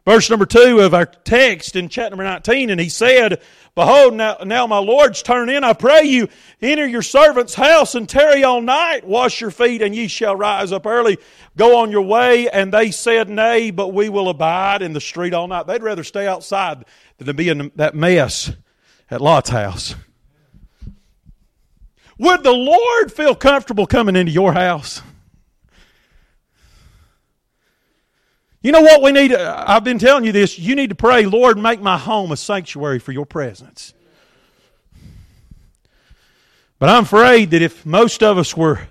Verse 0.06 0.30
number 0.30 0.46
two 0.46 0.82
of 0.82 0.94
our 0.94 1.06
text 1.06 1.78
in 1.78 1.88
chapter 1.88 2.10
number 2.10 2.26
19, 2.26 2.70
and 2.70 2.80
he 2.80 2.90
said, 2.90 3.42
Behold, 3.74 4.14
now, 4.14 4.36
now 4.44 4.68
my 4.68 4.78
Lord's 4.78 5.24
turn 5.24 5.50
in. 5.50 5.64
I 5.64 5.72
pray 5.72 6.04
you, 6.04 6.28
enter 6.62 6.86
your 6.86 7.02
servant's 7.02 7.54
house 7.54 7.96
and 7.96 8.08
tarry 8.08 8.44
all 8.44 8.62
night. 8.62 9.08
Wash 9.08 9.40
your 9.40 9.50
feet, 9.50 9.82
and 9.82 9.96
ye 9.96 10.10
shall 10.10 10.36
rise 10.36 10.74
up 10.74 10.86
early. 10.86 11.20
Go 11.56 11.78
on 11.78 11.90
your 11.90 12.02
way. 12.02 12.50
And 12.50 12.74
they 12.74 12.92
said, 12.92 13.30
Nay, 13.30 13.72
but 13.72 13.94
we 13.94 14.10
will 14.10 14.28
abide 14.28 14.82
in 14.82 14.92
the 14.92 15.00
street 15.00 15.34
all 15.34 15.48
night. 15.48 15.68
They'd 15.68 15.82
rather 15.82 16.04
stay 16.04 16.28
outside 16.28 16.84
than 17.18 17.28
to 17.28 17.34
be 17.34 17.48
in 17.48 17.72
that 17.78 17.96
mess 17.96 18.52
at 19.10 19.22
Lot's 19.22 19.52
house. 19.52 19.96
Would 22.18 22.44
the 22.44 22.54
Lord 22.54 23.12
feel 23.12 23.36
comfortable 23.36 23.86
coming 23.88 24.16
into 24.16 24.32
your 24.32 24.54
house? 24.54 25.02
You 28.62 28.72
know 28.72 28.82
what 28.82 29.02
we 29.02 29.12
need? 29.12 29.34
I've 29.34 29.84
been 29.84 30.00
telling 30.00 30.24
you 30.24 30.32
this. 30.32 30.58
You 30.58 30.76
need 30.76 30.90
to 30.90 30.96
pray, 30.96 31.26
Lord, 31.26 31.58
make 31.58 31.82
my 31.82 31.98
home 31.98 32.32
a 32.32 32.38
sanctuary 32.38 33.00
for 33.00 33.12
your 33.12 33.26
presence. 33.26 33.94
But 36.80 36.90
I'm 36.90 37.04
afraid 37.04 37.52
that 37.52 37.62
if 37.62 37.86
most 37.86 38.24
of 38.24 38.38
us 38.38 38.56
were, 38.56 38.88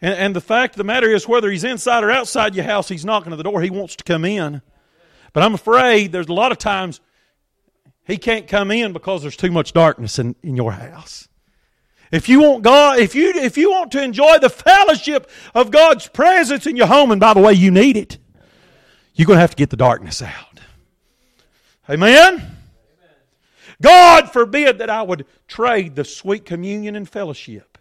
and, 0.00 0.14
and 0.14 0.36
the 0.36 0.40
fact 0.40 0.74
of 0.74 0.78
the 0.78 0.84
matter 0.84 1.08
is, 1.08 1.28
whether 1.28 1.50
he's 1.50 1.62
inside 1.62 2.02
or 2.02 2.10
outside 2.10 2.56
your 2.56 2.64
house, 2.64 2.88
he's 2.88 3.04
knocking 3.04 3.32
at 3.32 3.36
the 3.36 3.44
door. 3.44 3.62
He 3.62 3.70
wants 3.70 3.94
to 3.96 4.04
come 4.04 4.24
in. 4.24 4.60
But 5.32 5.44
I'm 5.44 5.54
afraid 5.54 6.10
there's 6.10 6.28
a 6.28 6.32
lot 6.34 6.50
of 6.50 6.58
times 6.58 7.00
he 8.04 8.16
can't 8.16 8.48
come 8.48 8.72
in 8.72 8.92
because 8.92 9.22
there's 9.22 9.36
too 9.36 9.52
much 9.52 9.72
darkness 9.72 10.18
in, 10.18 10.34
in 10.42 10.56
your 10.56 10.72
house. 10.72 11.28
If 12.12 12.28
you 12.28 12.40
want 12.40 12.62
God, 12.62 12.98
if 12.98 13.14
you 13.14 13.32
if 13.34 13.56
you 13.56 13.70
want 13.70 13.90
to 13.92 14.02
enjoy 14.02 14.38
the 14.38 14.50
fellowship 14.50 15.30
of 15.54 15.70
God's 15.70 16.06
presence 16.06 16.66
in 16.66 16.76
your 16.76 16.86
home, 16.86 17.10
and 17.10 17.20
by 17.20 17.32
the 17.32 17.40
way, 17.40 17.54
you 17.54 17.70
need 17.70 17.96
it, 17.96 18.18
you're 19.14 19.26
going 19.26 19.38
to 19.38 19.40
have 19.40 19.50
to 19.50 19.56
get 19.56 19.70
the 19.70 19.76
darkness 19.76 20.20
out. 20.20 20.60
Amen? 21.88 22.56
God 23.80 24.30
forbid 24.30 24.78
that 24.78 24.90
I 24.90 25.02
would 25.02 25.26
trade 25.48 25.96
the 25.96 26.04
sweet 26.04 26.44
communion 26.44 26.94
and 26.94 27.08
fellowship 27.08 27.78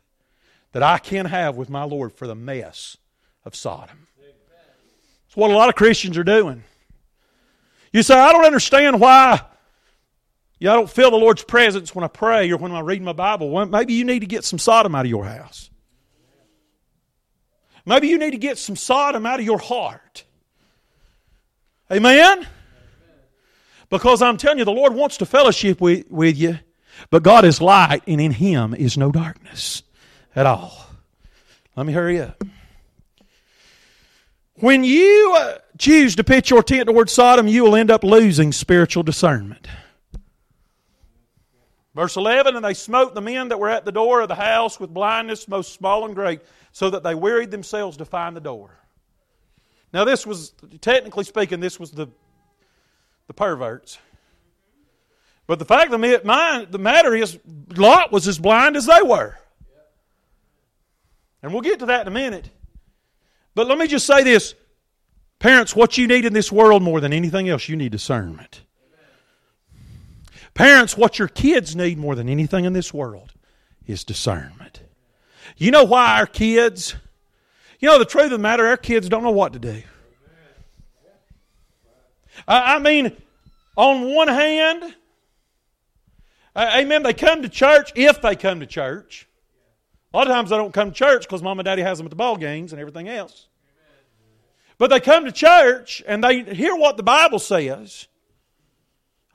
that 0.71 0.81
I 0.81 0.97
can 0.97 1.25
have 1.25 1.57
with 1.57 1.69
my 1.69 1.83
Lord 1.83 2.13
for 2.13 2.25
the 2.25 2.33
mess 2.33 2.97
of 3.45 3.53
Sodom. 3.53 4.07
It's 5.27 5.35
what 5.35 5.51
a 5.51 5.53
lot 5.53 5.69
of 5.69 5.75
Christians 5.75 6.17
are 6.17 6.23
doing. 6.23 6.63
You 7.93 8.01
say, 8.01 8.15
I 8.15 8.31
don't 8.31 8.45
understand 8.45 8.99
why 8.99 9.41
yeah, 10.61 10.73
I 10.73 10.75
don't 10.75 10.89
feel 10.89 11.09
the 11.09 11.17
Lord's 11.17 11.43
presence 11.43 11.95
when 11.95 12.03
I 12.03 12.07
pray 12.07 12.51
or 12.51 12.57
when 12.57 12.71
I 12.71 12.81
read 12.81 13.01
my 13.01 13.13
Bible. 13.13 13.49
Well, 13.49 13.65
maybe 13.65 13.93
you 13.93 14.05
need 14.05 14.19
to 14.19 14.27
get 14.27 14.45
some 14.45 14.59
Sodom 14.59 14.93
out 14.93 15.07
of 15.07 15.09
your 15.09 15.25
house. 15.25 15.71
Maybe 17.83 18.09
you 18.09 18.19
need 18.19 18.31
to 18.31 18.37
get 18.37 18.59
some 18.59 18.75
Sodom 18.75 19.25
out 19.25 19.39
of 19.39 19.45
your 19.45 19.57
heart. 19.57 20.23
Amen? 21.91 22.47
Because 23.89 24.21
I'm 24.21 24.37
telling 24.37 24.59
you, 24.59 24.65
the 24.65 24.71
Lord 24.71 24.93
wants 24.93 25.17
to 25.17 25.25
fellowship 25.25 25.81
with, 25.81 26.05
with 26.11 26.37
you, 26.37 26.59
but 27.09 27.23
God 27.23 27.43
is 27.43 27.59
light, 27.59 28.03
and 28.05 28.21
in 28.21 28.31
Him 28.31 28.75
is 28.75 28.99
no 28.99 29.11
darkness 29.11 29.81
at 30.35 30.45
all. 30.45 30.85
Let 31.75 31.87
me 31.87 31.93
hurry 31.93 32.21
up. 32.21 32.43
When 34.57 34.83
you 34.83 35.35
uh, 35.39 35.57
choose 35.79 36.15
to 36.17 36.23
pitch 36.23 36.51
your 36.51 36.61
tent 36.61 36.85
towards 36.85 37.11
Sodom, 37.13 37.47
you 37.47 37.63
will 37.63 37.75
end 37.75 37.89
up 37.89 38.03
losing 38.03 38.51
spiritual 38.51 39.01
discernment. 39.01 39.67
Verse 41.93 42.15
11, 42.15 42.55
and 42.55 42.63
they 42.63 42.73
smote 42.73 43.13
the 43.13 43.21
men 43.21 43.49
that 43.49 43.59
were 43.59 43.69
at 43.69 43.83
the 43.83 43.91
door 43.91 44.21
of 44.21 44.29
the 44.29 44.35
house 44.35 44.79
with 44.79 44.93
blindness, 44.93 45.47
most 45.47 45.73
small 45.73 46.05
and 46.05 46.15
great, 46.15 46.41
so 46.71 46.89
that 46.89 47.03
they 47.03 47.15
wearied 47.15 47.51
themselves 47.51 47.97
to 47.97 48.05
find 48.05 48.35
the 48.35 48.41
door. 48.41 48.79
Now, 49.93 50.05
this 50.05 50.25
was, 50.25 50.53
technically 50.79 51.25
speaking, 51.25 51.59
this 51.59 51.79
was 51.79 51.91
the, 51.91 52.07
the 53.27 53.33
perverts. 53.33 53.97
But 55.47 55.59
the 55.59 55.65
fact 55.65 55.91
of 55.91 55.99
the 55.99 56.79
matter 56.79 57.13
is, 57.13 57.37
Lot 57.75 58.11
was 58.11 58.25
as 58.25 58.39
blind 58.39 58.77
as 58.77 58.85
they 58.85 59.01
were. 59.01 59.37
And 61.43 61.51
we'll 61.51 61.61
get 61.61 61.79
to 61.79 61.87
that 61.87 62.01
in 62.01 62.07
a 62.07 62.11
minute. 62.11 62.49
But 63.53 63.67
let 63.67 63.77
me 63.77 63.87
just 63.87 64.05
say 64.05 64.23
this 64.23 64.55
Parents, 65.39 65.75
what 65.75 65.97
you 65.97 66.07
need 66.07 66.23
in 66.23 66.33
this 66.33 66.51
world 66.51 66.83
more 66.83 67.01
than 67.01 67.11
anything 67.11 67.49
else, 67.49 67.67
you 67.67 67.75
need 67.75 67.91
discernment. 67.91 68.61
Parents, 70.53 70.97
what 70.97 71.17
your 71.17 71.27
kids 71.27 71.75
need 71.75 71.97
more 71.97 72.15
than 72.15 72.27
anything 72.27 72.65
in 72.65 72.73
this 72.73 72.93
world 72.93 73.33
is 73.87 74.03
discernment. 74.03 74.81
You 75.57 75.71
know 75.71 75.83
why 75.83 76.19
our 76.19 76.25
kids, 76.25 76.95
you 77.79 77.87
know, 77.87 77.99
the 77.99 78.05
truth 78.05 78.25
of 78.25 78.31
the 78.31 78.37
matter, 78.37 78.65
our 78.65 78.77
kids 78.77 79.09
don't 79.09 79.23
know 79.23 79.31
what 79.31 79.53
to 79.53 79.59
do. 79.59 79.81
I, 82.47 82.79
mean, 82.79 83.15
on 83.75 84.13
one 84.13 84.27
hand, 84.27 84.95
amen, 86.55 87.03
they 87.03 87.13
come 87.13 87.43
to 87.43 87.49
church 87.49 87.91
if 87.95 88.21
they 88.21 88.35
come 88.35 88.59
to 88.61 88.65
church. 88.65 89.27
A 90.13 90.17
lot 90.17 90.27
of 90.27 90.33
times 90.33 90.49
they 90.49 90.57
don't 90.57 90.73
come 90.73 90.91
to 90.91 90.95
church 90.95 91.23
because 91.23 91.41
mom 91.41 91.59
and 91.59 91.65
daddy 91.65 91.81
has 91.81 91.97
them 91.97 92.07
at 92.07 92.09
the 92.09 92.15
ball 92.15 92.35
games 92.35 92.73
and 92.73 92.81
everything 92.81 93.07
else. 93.07 93.47
But 94.77 94.89
they 94.89 94.99
come 94.99 95.25
to 95.25 95.31
church 95.31 96.01
and 96.07 96.23
they 96.23 96.43
hear 96.43 96.75
what 96.75 96.97
the 96.97 97.03
Bible 97.03 97.39
says. 97.39 98.07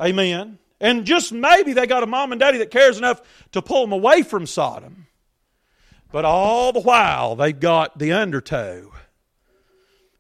Amen. 0.03 0.59
And 0.81 1.05
just 1.05 1.33
maybe 1.33 1.73
they 1.73 1.87
got 1.87 2.03
a 2.03 2.07
mom 2.07 2.33
and 2.33 2.41
daddy 2.41 2.59
that 2.59 2.71
cares 2.71 2.99
enough 2.99 3.23
to 3.53 3.63
pull 3.63 3.83
them 3.83 3.93
away 3.93 4.23
from 4.23 4.47
Sodom. 4.47 5.07
But 6.13 6.25
all 6.25 6.73
the 6.73 6.81
while, 6.81 7.37
they've 7.37 7.59
got 7.59 7.99
the 7.99 8.13
undertow 8.13 8.93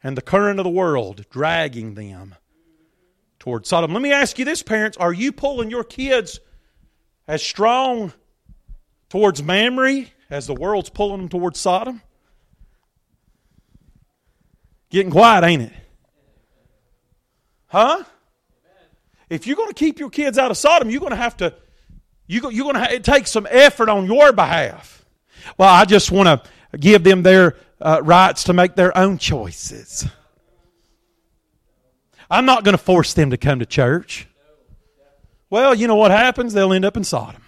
and 0.03 0.17
the 0.17 0.23
current 0.23 0.59
of 0.59 0.65
the 0.65 0.71
world 0.71 1.25
dragging 1.31 1.95
them 1.95 2.35
toward 3.39 3.67
Sodom. 3.67 3.93
Let 3.93 4.03
me 4.03 4.13
ask 4.13 4.39
you 4.39 4.45
this, 4.45 4.63
parents. 4.63 4.97
Are 4.97 5.13
you 5.13 5.33
pulling 5.33 5.71
your 5.71 5.85
kids 5.85 6.41
as 7.29 7.43
strong 7.43 8.13
towards 9.09 9.43
Mamre 9.43 10.07
as 10.31 10.47
the 10.47 10.55
world's 10.55 10.91
pulling 10.91 11.19
them 11.19 11.29
towards 11.29 11.61
Sodom? 11.61 12.03
Getting 14.91 15.11
quiet, 15.11 15.45
ain't 15.45 15.63
it? 15.63 15.73
Huh? 17.67 18.05
If 19.29 19.47
you're 19.47 19.57
going 19.57 19.69
to 19.69 19.75
keep 19.75 19.99
your 19.99 20.11
kids 20.11 20.39
out 20.39 20.51
of 20.51 20.57
Sodom, 20.57 20.91
you're 20.91 21.01
going 21.01 21.11
to 21.11 21.17
have 21.17 21.37
to. 21.39 21.55
You're 22.27 22.41
going 22.41 22.75
to. 22.75 22.95
It 22.95 23.05
takes 23.05 23.31
some 23.31 23.47
effort 23.51 23.89
on 23.89 24.07
your 24.07 24.33
behalf. 24.33 25.05
Well, 25.59 25.69
I 25.69 25.85
just 25.85 26.11
want 26.11 26.27
to 26.29 26.79
give 26.79 27.05
them 27.05 27.23
their 27.23 27.57
uh, 27.81 28.01
rights 28.03 28.45
to 28.45 28.53
make 28.53 28.75
their 28.75 28.97
own 28.97 29.19
choices. 29.19 30.07
I'm 32.31 32.45
not 32.45 32.65
going 32.65 32.77
to 32.77 32.83
force 32.83 33.15
them 33.15 33.31
to 33.31 33.37
come 33.37 33.61
to 33.61 33.67
church. 33.67 34.27
Well, 35.51 35.75
you 35.75 35.87
know 35.87 35.95
what 35.95 36.11
happens? 36.11 36.53
They'll 36.53 36.73
end 36.73 36.85
up 36.85 36.97
in 36.97 37.05
Sodom. 37.05 37.43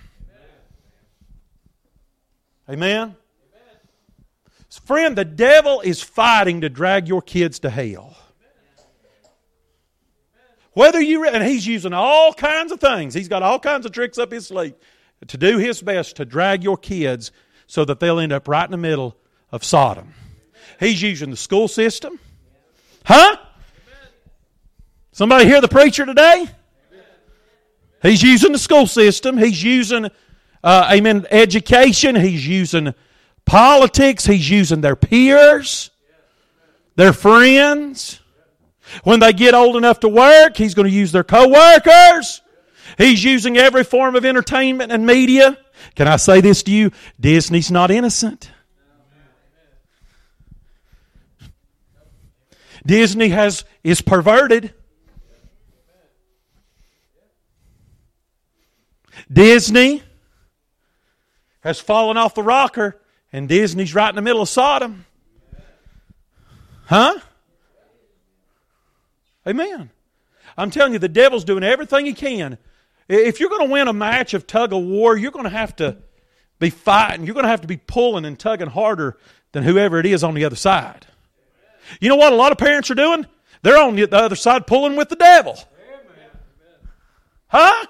Amen? 2.70 3.16
Friend, 4.84 5.16
the 5.16 5.24
devil 5.24 5.80
is 5.80 6.02
fighting 6.02 6.60
to 6.60 6.68
drag 6.68 7.08
your 7.08 7.22
kids 7.22 7.58
to 7.60 7.70
hell. 7.70 8.16
Whether 10.78 11.00
you 11.00 11.24
and 11.24 11.42
he's 11.42 11.66
using 11.66 11.92
all 11.92 12.32
kinds 12.32 12.70
of 12.70 12.78
things, 12.78 13.12
he's 13.12 13.26
got 13.26 13.42
all 13.42 13.58
kinds 13.58 13.84
of 13.84 13.90
tricks 13.90 14.16
up 14.16 14.30
his 14.30 14.46
sleeve 14.46 14.74
to 15.26 15.36
do 15.36 15.58
his 15.58 15.82
best 15.82 16.14
to 16.18 16.24
drag 16.24 16.62
your 16.62 16.76
kids 16.76 17.32
so 17.66 17.84
that 17.84 17.98
they'll 17.98 18.20
end 18.20 18.32
up 18.32 18.46
right 18.46 18.64
in 18.64 18.70
the 18.70 18.76
middle 18.76 19.16
of 19.50 19.64
Sodom. 19.64 20.14
He's 20.78 21.02
using 21.02 21.32
the 21.32 21.36
school 21.36 21.66
system. 21.66 22.20
Huh? 23.04 23.38
Somebody 25.10 25.46
hear 25.46 25.60
the 25.60 25.66
preacher 25.66 26.06
today? 26.06 26.46
He's 28.00 28.22
using 28.22 28.52
the 28.52 28.58
school 28.60 28.86
system. 28.86 29.36
He's 29.36 29.60
using, 29.60 30.06
uh, 30.62 30.90
amen, 30.92 31.26
education. 31.32 32.14
He's 32.14 32.46
using 32.46 32.94
politics. 33.44 34.26
He's 34.26 34.48
using 34.48 34.80
their 34.80 34.94
peers, 34.94 35.90
their 36.94 37.12
friends. 37.12 38.20
When 39.04 39.20
they 39.20 39.32
get 39.32 39.54
old 39.54 39.76
enough 39.76 40.00
to 40.00 40.08
work, 40.08 40.56
he's 40.56 40.74
going 40.74 40.88
to 40.88 40.94
use 40.94 41.12
their 41.12 41.24
co-workers. 41.24 42.42
He's 42.96 43.22
using 43.22 43.56
every 43.56 43.84
form 43.84 44.16
of 44.16 44.24
entertainment 44.24 44.92
and 44.92 45.06
media. 45.06 45.58
Can 45.94 46.08
I 46.08 46.16
say 46.16 46.40
this 46.40 46.62
to 46.64 46.70
you? 46.70 46.90
Disney's 47.20 47.70
not 47.70 47.90
innocent. 47.90 48.50
Disney 52.86 53.28
has 53.28 53.64
is 53.84 54.00
perverted. 54.00 54.72
Disney 59.30 60.02
has 61.60 61.80
fallen 61.80 62.16
off 62.16 62.34
the 62.34 62.42
rocker, 62.42 62.98
and 63.32 63.48
Disney's 63.48 63.94
right 63.94 64.08
in 64.08 64.16
the 64.16 64.22
middle 64.22 64.40
of 64.40 64.48
Sodom. 64.48 65.04
Huh? 66.86 67.18
Amen. 69.48 69.90
I'm 70.56 70.70
telling 70.70 70.92
you, 70.92 70.98
the 70.98 71.08
devil's 71.08 71.44
doing 71.44 71.62
everything 71.62 72.06
he 72.06 72.12
can. 72.12 72.58
If 73.08 73.40
you're 73.40 73.48
going 73.48 73.66
to 73.66 73.72
win 73.72 73.88
a 73.88 73.92
match 73.92 74.34
of 74.34 74.46
tug 74.46 74.72
of 74.72 74.82
war, 74.82 75.16
you're 75.16 75.30
going 75.30 75.44
to 75.44 75.50
have 75.50 75.74
to 75.76 75.96
be 76.58 76.70
fighting. 76.70 77.24
You're 77.24 77.34
going 77.34 77.44
to 77.44 77.50
have 77.50 77.62
to 77.62 77.68
be 77.68 77.78
pulling 77.78 78.24
and 78.24 78.38
tugging 78.38 78.68
harder 78.68 79.16
than 79.52 79.62
whoever 79.62 79.98
it 79.98 80.06
is 80.06 80.22
on 80.22 80.34
the 80.34 80.44
other 80.44 80.56
side. 80.56 81.06
You 82.00 82.08
know 82.10 82.16
what 82.16 82.32
a 82.32 82.36
lot 82.36 82.52
of 82.52 82.58
parents 82.58 82.90
are 82.90 82.94
doing? 82.94 83.26
They're 83.62 83.78
on 83.78 83.96
the 83.96 84.12
other 84.14 84.36
side 84.36 84.66
pulling 84.66 84.96
with 84.96 85.08
the 85.08 85.16
devil. 85.16 85.58
Huh? 87.48 87.86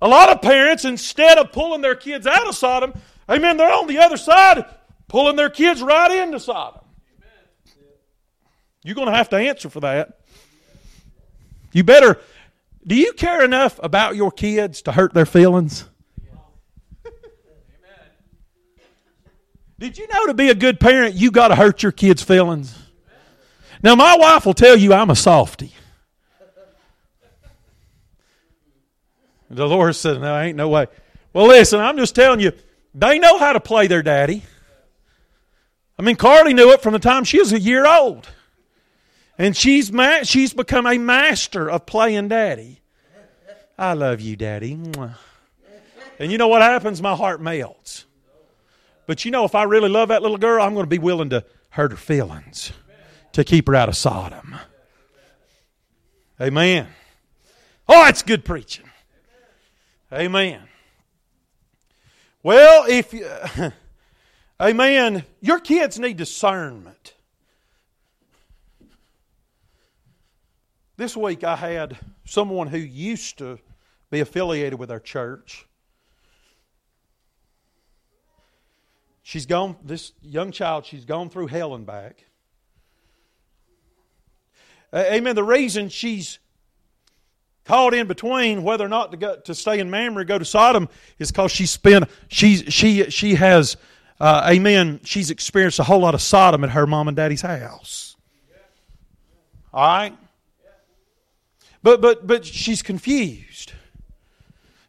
A 0.00 0.08
lot 0.08 0.30
of 0.30 0.42
parents, 0.42 0.84
instead 0.84 1.38
of 1.38 1.52
pulling 1.52 1.80
their 1.80 1.94
kids 1.94 2.26
out 2.26 2.48
of 2.48 2.56
Sodom, 2.56 2.92
amen, 3.30 3.56
they're 3.56 3.72
on 3.72 3.86
the 3.86 3.98
other 3.98 4.16
side 4.16 4.64
pulling 5.06 5.36
their 5.36 5.50
kids 5.50 5.80
right 5.80 6.10
into 6.10 6.40
Sodom. 6.40 6.81
You're 8.84 8.94
going 8.94 9.08
to 9.08 9.14
have 9.14 9.28
to 9.30 9.36
answer 9.36 9.68
for 9.68 9.80
that. 9.80 10.20
You 11.72 11.84
better. 11.84 12.20
Do 12.86 12.94
you 12.94 13.12
care 13.12 13.44
enough 13.44 13.78
about 13.82 14.16
your 14.16 14.30
kids 14.30 14.82
to 14.82 14.92
hurt 14.92 15.14
their 15.14 15.26
feelings? 15.26 15.84
Did 19.78 19.98
you 19.98 20.06
know 20.06 20.26
to 20.26 20.34
be 20.34 20.48
a 20.48 20.54
good 20.54 20.78
parent, 20.78 21.16
you 21.16 21.32
got 21.32 21.48
to 21.48 21.56
hurt 21.56 21.82
your 21.82 21.90
kids' 21.90 22.22
feelings? 22.22 22.78
Now, 23.82 23.96
my 23.96 24.16
wife 24.16 24.46
will 24.46 24.54
tell 24.54 24.76
you 24.76 24.92
I'm 24.92 25.10
a 25.10 25.16
softy. 25.16 25.74
Dolores 29.52 29.98
said, 29.98 30.20
No, 30.20 30.38
ain't 30.38 30.56
no 30.56 30.68
way. 30.68 30.86
Well, 31.32 31.48
listen, 31.48 31.80
I'm 31.80 31.96
just 31.96 32.14
telling 32.14 32.40
you, 32.40 32.52
they 32.94 33.18
know 33.18 33.38
how 33.38 33.52
to 33.52 33.60
play 33.60 33.86
their 33.86 34.02
daddy. 34.02 34.44
I 35.98 36.02
mean, 36.02 36.16
Carly 36.16 36.54
knew 36.54 36.70
it 36.72 36.80
from 36.80 36.92
the 36.92 36.98
time 36.98 37.24
she 37.24 37.38
was 37.38 37.52
a 37.52 37.60
year 37.60 37.86
old. 37.86 38.28
And 39.38 39.56
she's, 39.56 39.90
ma- 39.90 40.22
she's 40.22 40.52
become 40.52 40.86
a 40.86 40.98
master 40.98 41.70
of 41.70 41.86
playing 41.86 42.28
daddy. 42.28 42.80
I 43.78 43.94
love 43.94 44.20
you, 44.20 44.36
daddy. 44.36 44.78
And 46.18 46.30
you 46.30 46.38
know 46.38 46.48
what 46.48 46.62
happens? 46.62 47.02
My 47.02 47.16
heart 47.16 47.40
melts. 47.40 48.06
But 49.06 49.24
you 49.24 49.30
know, 49.30 49.44
if 49.44 49.54
I 49.54 49.64
really 49.64 49.88
love 49.88 50.08
that 50.08 50.22
little 50.22 50.38
girl, 50.38 50.62
I'm 50.62 50.74
going 50.74 50.84
to 50.84 50.90
be 50.90 50.98
willing 50.98 51.30
to 51.30 51.44
hurt 51.70 51.90
her 51.90 51.96
feelings 51.96 52.72
to 53.32 53.44
keep 53.44 53.66
her 53.66 53.74
out 53.74 53.88
of 53.88 53.96
Sodom. 53.96 54.56
Amen. 56.40 56.88
Oh, 57.88 58.04
that's 58.04 58.22
good 58.22 58.44
preaching. 58.44 58.84
Amen. 60.12 60.62
Well, 62.42 62.84
if 62.88 63.12
you, 63.12 63.26
amen, 64.60 65.24
your 65.40 65.60
kids 65.60 65.98
need 65.98 66.16
discernment. 66.16 67.11
This 71.02 71.16
week 71.16 71.42
I 71.42 71.56
had 71.56 71.96
someone 72.24 72.68
who 72.68 72.78
used 72.78 73.38
to 73.38 73.58
be 74.12 74.20
affiliated 74.20 74.78
with 74.78 74.88
our 74.88 75.00
church. 75.00 75.66
She's 79.24 79.44
gone, 79.44 79.74
this 79.82 80.12
young 80.22 80.52
child, 80.52 80.86
she's 80.86 81.04
gone 81.04 81.28
through 81.28 81.48
hell 81.48 81.74
and 81.74 81.84
back. 81.84 82.24
Amen. 84.94 85.34
The 85.34 85.42
reason 85.42 85.88
she's 85.88 86.38
caught 87.64 87.94
in 87.94 88.06
between 88.06 88.62
whether 88.62 88.86
or 88.86 88.88
not 88.88 89.10
to 89.10 89.16
go 89.16 89.34
to 89.40 89.56
stay 89.56 89.80
in 89.80 89.90
Mamre 89.90 90.22
or 90.22 90.24
go 90.24 90.38
to 90.38 90.44
Sodom 90.44 90.88
is 91.18 91.32
because 91.32 91.50
she 91.50 91.66
spent 91.66 92.08
she's 92.28 92.72
she 92.72 93.10
she 93.10 93.34
has 93.34 93.76
uh, 94.20 94.48
amen 94.48 95.00
she's 95.02 95.32
experienced 95.32 95.80
a 95.80 95.82
whole 95.82 95.98
lot 95.98 96.14
of 96.14 96.22
Sodom 96.22 96.62
at 96.62 96.70
her 96.70 96.86
mom 96.86 97.08
and 97.08 97.16
daddy's 97.16 97.42
house. 97.42 98.14
All 99.74 99.82
right. 99.82 100.16
But 101.82 102.00
but 102.00 102.26
but 102.26 102.44
she's 102.44 102.82
confused. 102.82 103.72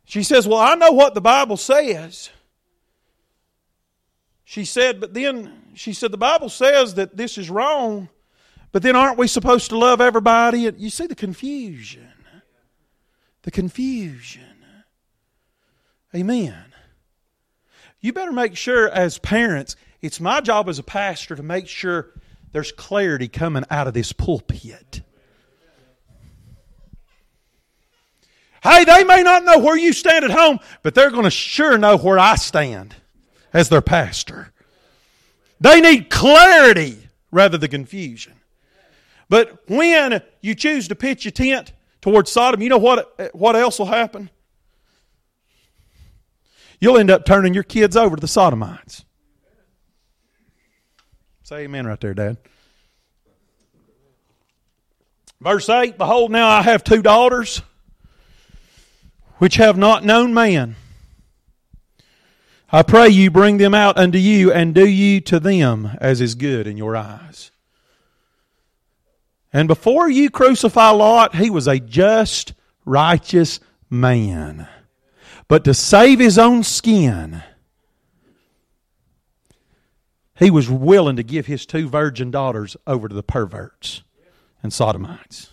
She 0.06 0.24
says, 0.24 0.48
"Well, 0.48 0.60
I 0.60 0.76
know 0.76 0.91
what 0.91 1.15
the 1.15 1.22
Bible 1.22 1.57
says." 1.57 2.30
She 4.53 4.65
said, 4.65 4.99
but 4.99 5.15
then 5.15 5.52
she 5.74 5.94
said 5.94 6.11
the 6.11 6.18
Bible 6.18 6.48
says 6.48 6.94
that 6.94 7.18
this 7.18 7.40
is 7.40 7.49
wrong, 7.49 8.10
but 8.72 8.84
then 8.84 8.95
aren't 8.95 9.18
we 9.18 9.28
supposed 9.28 9.70
to 9.70 9.78
love 9.80 9.99
everybody? 9.99 10.72
You 10.78 10.91
see 10.91 11.07
the 11.07 11.15
confusion. 11.15 12.07
The 13.41 13.49
confusion. 13.49 14.44
Amen. 16.14 16.65
You 17.99 18.14
better 18.14 18.32
make 18.32 18.56
sure 18.56 18.90
as 18.90 19.18
parents, 19.18 19.76
it's 20.03 20.20
my 20.20 20.40
job 20.40 20.70
as 20.70 20.78
a 20.78 20.84
pastor 20.84 21.36
to 21.36 21.41
make 21.41 21.68
sure 21.68 22.11
there's 22.52 22.72
clarity 22.72 23.28
coming 23.28 23.64
out 23.72 23.88
of 23.88 23.95
this 23.95 24.11
pulpit. 24.11 25.02
Hey, 28.64 28.85
they 28.85 29.03
may 29.03 29.23
not 29.23 29.44
know 29.44 29.60
where 29.60 29.77
you 29.77 29.91
stand 29.91 30.23
at 30.23 30.31
home, 30.31 30.60
but 30.84 30.95
they're 30.95 31.11
going 31.11 31.26
to 31.26 31.30
sure 31.30 31.77
know 31.77 31.98
where 31.98 32.18
I 32.18 32.35
stand 32.35 32.95
as 33.52 33.68
their 33.68 33.81
pastor. 33.81 34.53
They 35.60 35.81
need 35.81 36.10
clarity 36.10 37.10
rather 37.30 37.57
than 37.57 37.69
confusion. 37.69 38.34
But 39.27 39.68
when 39.68 40.22
you 40.40 40.56
choose 40.56 40.88
to 40.88 40.95
pitch 40.95 41.26
your 41.26 41.34
tent 41.34 41.73
towards 42.02 42.31
Sodom, 42.31 42.61
you 42.61 42.69
know 42.69 42.77
what, 42.77 43.35
what 43.35 43.57
else 43.57 43.80
will 43.80 43.88
happen? 43.88 44.30
You'll 46.80 46.98
end 46.98 47.11
up 47.11 47.26
turning 47.26 47.53
your 47.53 47.64
kids 47.64 47.98
over 47.98 48.15
to 48.15 48.22
the 48.22 48.27
Sodomites. 48.27 49.03
Say 51.44 51.64
amen 51.64 51.85
right 51.85 51.99
there, 51.99 52.14
Dad. 52.14 52.38
Verse 55.41 55.68
8 55.68 55.98
Behold, 55.98 56.31
now 56.31 56.48
I 56.48 56.61
have 56.61 56.85
two 56.85 57.02
daughters 57.02 57.61
which 59.44 59.56
have 59.56 59.78
not 59.78 60.06
known 60.06 60.34
man. 60.34 60.74
I 62.72 62.82
pray 62.82 63.10
you 63.10 63.30
bring 63.30 63.57
them 63.57 63.74
out 63.74 63.98
unto 63.98 64.18
you, 64.18 64.53
and 64.53 64.74
do 64.74 64.88
you 64.88 65.20
to 65.20 65.38
them 65.38 65.98
as 65.99 66.22
is 66.22 66.34
good 66.34 66.65
in 66.65 66.78
your 66.78 66.95
eyes. 66.95 67.52
And 69.52 69.68
before 69.68 70.10
you 70.10 70.30
crucify 70.30 70.91
Lot, 70.91 71.36
he 71.36 71.49
was 71.49 71.68
a 71.68 71.78
just, 71.78 72.53
righteous 72.86 73.60
man. 73.90 74.70
But 75.49 75.65
to 75.65 75.74
save 75.74 76.20
his 76.20 76.38
own 76.38 76.64
skin, 76.64 77.44
he 80.40 80.49
was 80.49 80.70
willing 80.70 81.18
to 81.18 81.24
give 81.24 81.48
his 81.48 81.65
two 81.65 81.90
virgin 81.90 82.32
daughters 82.32 82.78
over 82.88 83.10
to 83.10 83.14
the 83.14 83.22
perverts 83.22 84.03
and 84.64 84.72
sodomites. 84.72 85.49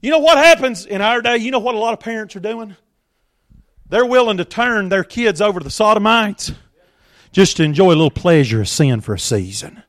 You 0.00 0.10
know 0.10 0.20
what 0.20 0.38
happens 0.38 0.86
in 0.86 1.00
our 1.00 1.20
day? 1.20 1.38
You 1.38 1.50
know 1.50 1.58
what 1.58 1.74
a 1.74 1.78
lot 1.78 1.92
of 1.92 2.00
parents 2.00 2.36
are 2.36 2.40
doing? 2.40 2.76
They're 3.88 4.06
willing 4.06 4.36
to 4.36 4.44
turn 4.44 4.88
their 4.88 5.04
kids 5.04 5.40
over 5.40 5.58
to 5.58 5.64
the 5.64 5.70
sodomites 5.70 6.52
just 7.32 7.56
to 7.56 7.64
enjoy 7.64 7.88
a 7.88 7.96
little 7.96 8.10
pleasure 8.10 8.60
of 8.60 8.68
sin 8.68 9.00
for 9.00 9.14
a 9.14 9.18
season. 9.18 9.82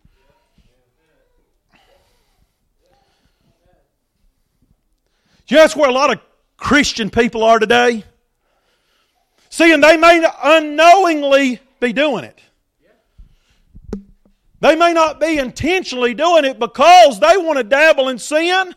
You 5.47 5.57
know 5.57 5.63
that's 5.63 5.75
where 5.75 5.89
a 5.89 5.93
lot 5.93 6.11
of 6.11 6.19
Christian 6.57 7.09
people 7.09 7.43
are 7.43 7.59
today? 7.59 8.03
See, 9.49 9.73
and 9.73 9.83
they 9.83 9.97
may 9.97 10.23
unknowingly 10.43 11.59
be 11.79 11.91
doing 11.91 12.23
it. 12.23 12.39
They 14.61 14.75
may 14.75 14.93
not 14.93 15.19
be 15.19 15.37
intentionally 15.37 16.13
doing 16.13 16.45
it 16.45 16.59
because 16.59 17.19
they 17.19 17.37
want 17.37 17.57
to 17.57 17.63
dabble 17.63 18.09
in 18.09 18.19
sin. 18.19 18.75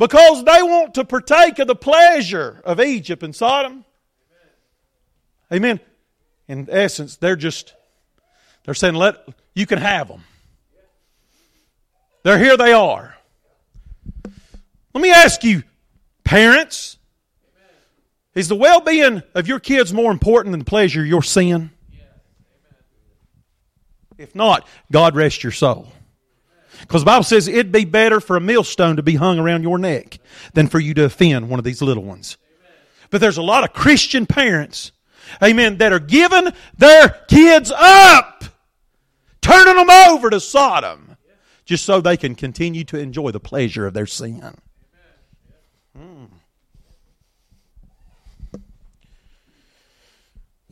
Because 0.00 0.42
they 0.44 0.62
want 0.62 0.94
to 0.94 1.04
partake 1.04 1.58
of 1.58 1.66
the 1.66 1.74
pleasure 1.74 2.62
of 2.64 2.80
Egypt 2.80 3.22
and 3.22 3.36
Sodom. 3.36 3.84
Amen. 5.52 5.78
In 6.48 6.66
essence, 6.70 7.16
they're 7.16 7.36
just 7.36 7.74
they're 8.64 8.72
saying 8.72 8.94
let 8.94 9.16
you 9.54 9.66
can 9.66 9.78
have 9.78 10.08
them. 10.08 10.24
They're 12.22 12.38
here 12.38 12.56
they 12.56 12.72
are. 12.72 13.14
Let 14.94 15.02
me 15.02 15.10
ask 15.10 15.44
you, 15.44 15.64
parents, 16.24 16.96
is 18.34 18.48
the 18.48 18.56
well 18.56 18.80
being 18.80 19.22
of 19.34 19.48
your 19.48 19.60
kids 19.60 19.92
more 19.92 20.10
important 20.10 20.52
than 20.52 20.60
the 20.60 20.64
pleasure 20.64 21.02
of 21.02 21.08
your 21.08 21.22
sin? 21.22 21.72
If 24.16 24.34
not, 24.34 24.66
God 24.90 25.14
rest 25.14 25.42
your 25.42 25.52
soul. 25.52 25.92
Because 26.80 27.02
the 27.02 27.06
Bible 27.06 27.24
says 27.24 27.48
it'd 27.48 27.72
be 27.72 27.84
better 27.84 28.20
for 28.20 28.36
a 28.36 28.40
millstone 28.40 28.96
to 28.96 29.02
be 29.02 29.16
hung 29.16 29.38
around 29.38 29.62
your 29.62 29.78
neck 29.78 30.18
than 30.54 30.66
for 30.66 30.78
you 30.78 30.94
to 30.94 31.04
offend 31.04 31.48
one 31.48 31.58
of 31.58 31.64
these 31.64 31.82
little 31.82 32.04
ones. 32.04 32.36
But 33.10 33.20
there's 33.20 33.36
a 33.36 33.42
lot 33.42 33.64
of 33.64 33.72
Christian 33.72 34.26
parents, 34.26 34.92
amen, 35.42 35.78
that 35.78 35.92
are 35.92 35.98
giving 35.98 36.48
their 36.78 37.08
kids 37.28 37.72
up, 37.74 38.44
turning 39.40 39.76
them 39.76 39.90
over 39.90 40.30
to 40.30 40.40
Sodom, 40.40 41.16
just 41.64 41.84
so 41.84 42.00
they 42.00 42.16
can 42.16 42.34
continue 42.34 42.84
to 42.84 42.98
enjoy 42.98 43.30
the 43.30 43.40
pleasure 43.40 43.86
of 43.86 43.94
their 43.94 44.06
sin. 44.06 44.54
Hmm. 45.96 46.24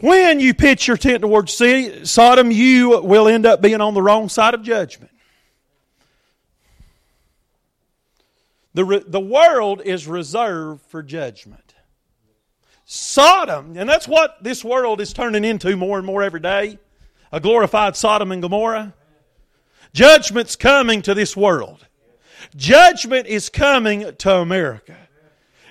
When 0.00 0.38
you 0.38 0.54
pitch 0.54 0.86
your 0.86 0.96
tent 0.96 1.22
towards 1.22 1.60
Sodom, 2.04 2.52
you 2.52 3.00
will 3.00 3.26
end 3.26 3.46
up 3.46 3.60
being 3.60 3.80
on 3.80 3.94
the 3.94 4.02
wrong 4.02 4.28
side 4.28 4.54
of 4.54 4.62
judgment. 4.62 5.10
The, 8.78 8.84
re- 8.84 9.04
the 9.04 9.18
world 9.18 9.82
is 9.84 10.06
reserved 10.06 10.82
for 10.82 11.02
judgment. 11.02 11.74
Sodom, 12.84 13.76
and 13.76 13.90
that's 13.90 14.06
what 14.06 14.36
this 14.40 14.64
world 14.64 15.00
is 15.00 15.12
turning 15.12 15.44
into 15.44 15.76
more 15.76 15.98
and 15.98 16.06
more 16.06 16.22
every 16.22 16.38
day 16.38 16.78
a 17.32 17.40
glorified 17.40 17.96
Sodom 17.96 18.30
and 18.30 18.40
Gomorrah. 18.40 18.94
Judgment's 19.92 20.54
coming 20.54 21.02
to 21.02 21.12
this 21.12 21.36
world. 21.36 21.88
Judgment 22.54 23.26
is 23.26 23.48
coming 23.48 24.14
to 24.18 24.36
America. 24.36 24.96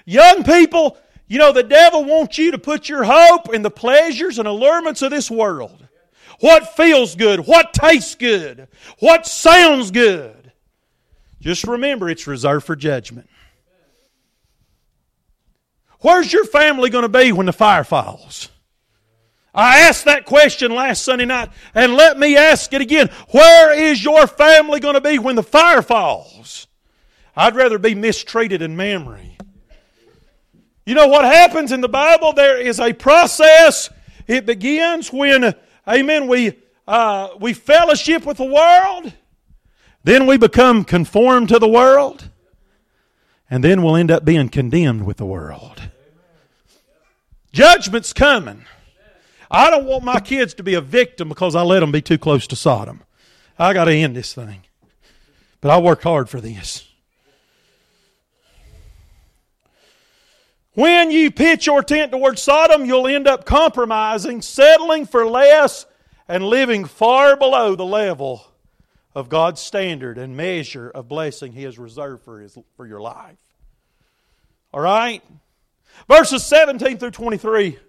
Young 0.04 0.44
people, 0.44 0.98
you 1.28 1.38
know, 1.38 1.54
the 1.54 1.64
devil 1.64 2.04
wants 2.04 2.38
you 2.38 2.52
to 2.52 2.58
put 2.58 2.90
your 2.90 3.06
hope 3.06 3.54
in 3.54 3.62
the 3.62 3.72
pleasures 3.72 4.38
and 4.38 4.50
allurements 4.50 5.02
of 5.02 5.12
this 5.12 5.32
world. 5.32 5.88
What 6.42 6.76
feels 6.76 7.16
good, 7.16 7.48
what 7.48 7.74
tastes 7.74 8.16
good, 8.16 8.68
what 9.00 9.26
sounds 9.26 9.92
good. 9.92 10.37
Just 11.48 11.66
remember 11.66 12.10
it's 12.10 12.28
reserved 12.28 12.66
for 12.66 12.76
judgment. 12.76 13.30
Where's 16.02 16.34
your 16.34 16.44
family 16.44 16.90
going 16.90 17.04
to 17.04 17.10
be 17.10 17.32
when 17.32 17.46
the 17.46 17.54
fire 17.54 17.86
falls? 17.86 18.50
I 19.56 19.80
asked 19.80 20.04
that 20.04 20.26
question 20.26 20.76
last 20.76 21.06
Sunday 21.06 21.24
night, 21.24 21.48
and 21.74 21.94
let 21.94 22.20
me 22.20 22.36
ask 22.36 22.74
it 22.74 22.82
again. 22.82 23.10
Where 23.32 23.74
is 23.74 24.04
your 24.04 24.28
family 24.28 24.82
going 24.82 24.96
to 24.96 25.02
be 25.02 25.20
when 25.20 25.38
the 25.38 25.42
fire 25.42 25.82
falls? 25.82 26.68
I'd 27.34 27.56
rather 27.56 27.80
be 27.80 27.96
mistreated 27.96 28.62
in 28.62 28.76
Mamre. 28.76 29.22
You 30.86 30.96
know 30.96 31.08
what 31.08 31.24
happens 31.24 31.72
in 31.72 31.80
the 31.80 31.88
Bible? 31.88 32.34
There 32.34 32.60
is 32.60 32.82
a 32.82 32.92
process. 32.92 33.90
It 34.28 34.46
begins 34.46 35.14
when, 35.14 35.56
amen, 35.88 36.28
we, 36.28 36.60
uh, 36.86 37.30
we 37.40 37.54
fellowship 37.54 38.26
with 38.26 38.36
the 38.36 38.44
world. 38.44 39.14
Then 40.08 40.26
we 40.26 40.38
become 40.38 40.86
conformed 40.86 41.50
to 41.50 41.60
the 41.60 41.68
world. 41.68 42.30
And 43.50 43.62
then 43.62 43.84
we'll 43.84 43.98
end 43.98 44.10
up 44.10 44.24
being 44.24 44.48
condemned 44.48 45.06
with 45.06 45.18
the 45.18 45.26
world. 45.26 45.82
Judgment's 47.52 48.14
coming. 48.14 48.64
I 49.52 49.70
don't 49.70 49.84
want 49.84 50.06
my 50.06 50.22
kids 50.22 50.54
to 50.54 50.64
be 50.64 50.76
a 50.76 50.80
victim 50.80 51.28
because 51.28 51.56
I 51.56 51.62
let 51.62 51.82
them 51.82 51.92
be 51.92 52.02
too 52.02 52.18
close 52.18 52.48
to 52.48 52.56
Sodom. 52.56 53.04
I 53.60 53.74
got 53.74 53.84
to 53.84 53.92
end 53.92 54.16
this 54.16 54.34
thing. 54.34 54.62
But 55.60 55.72
I 55.72 55.78
worked 55.78 56.04
hard 56.04 56.30
for 56.30 56.40
this. 56.40 56.88
When 60.72 61.12
you 61.12 61.32
pitch 61.32 61.68
your 61.68 61.84
tent 61.84 62.14
towards 62.14 62.42
Sodom, 62.42 62.86
you'll 62.86 63.08
end 63.08 63.28
up 63.28 63.44
compromising, 63.44 64.42
settling 64.42 65.06
for 65.06 65.28
less, 65.28 65.86
and 66.30 66.46
living 66.46 66.86
far 66.86 67.36
below 67.36 67.76
the 67.76 67.84
level 67.84 68.54
of 69.18 69.30
God's 69.30 69.60
standard 69.60 70.20
and 70.20 70.38
measure 70.38 70.92
of 70.92 71.08
blessing 71.08 71.52
He 71.52 71.64
has 71.64 71.80
reserved 71.80 72.24
for, 72.24 72.40
his, 72.40 72.56
for 72.76 72.86
your 72.86 73.02
life. 73.02 73.40
All 74.72 74.80
right? 74.80 75.24
Verses 76.08 76.46
17 76.46 77.00
through 77.00 77.10
23. 77.10 77.80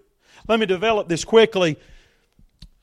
Let 0.47 0.59
me 0.59 0.65
develop 0.65 1.07
this 1.07 1.23
quickly. 1.23 1.77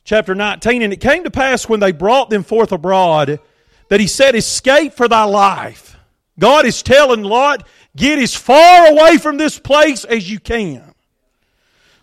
Chapter 0.05 0.37
19. 0.37 0.83
And 0.83 0.93
it 0.93 1.01
came 1.01 1.25
to 1.25 1.31
pass 1.33 1.69
when 1.69 1.81
they 1.81 1.91
brought 1.91 2.31
them 2.31 2.45
forth 2.45 2.71
abroad 2.71 3.41
that 3.89 3.99
he 3.99 4.07
said, 4.07 4.37
Escape 4.37 4.93
for 4.93 5.09
thy 5.09 5.25
life. 5.25 5.97
God 6.39 6.67
is 6.67 6.85
telling 6.85 7.25
Lot, 7.25 7.67
Get 7.97 8.21
as 8.21 8.37
far 8.37 8.93
away 8.93 9.17
from 9.17 9.39
this 9.39 9.59
place 9.59 10.05
as 10.05 10.31
you 10.31 10.39
can. 10.39 10.95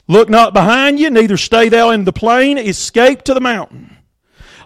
Look 0.10 0.28
not 0.28 0.54
behind 0.54 1.00
you, 1.00 1.10
neither 1.10 1.38
stay 1.38 1.70
thou 1.70 1.92
in 1.92 2.04
the 2.04 2.12
plain, 2.12 2.58
escape 2.58 3.22
to 3.24 3.34
the 3.34 3.40
mountain, 3.40 3.93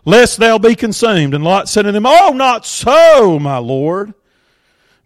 lest 0.08 0.38
thou 0.38 0.58
be 0.58 0.74
consumed. 0.74 1.34
And 1.34 1.44
Lot 1.44 1.68
said 1.68 1.86
unto 1.86 1.98
him, 1.98 2.06
Oh, 2.08 2.32
not 2.34 2.66
so, 2.66 3.38
my 3.38 3.58
Lord. 3.58 4.14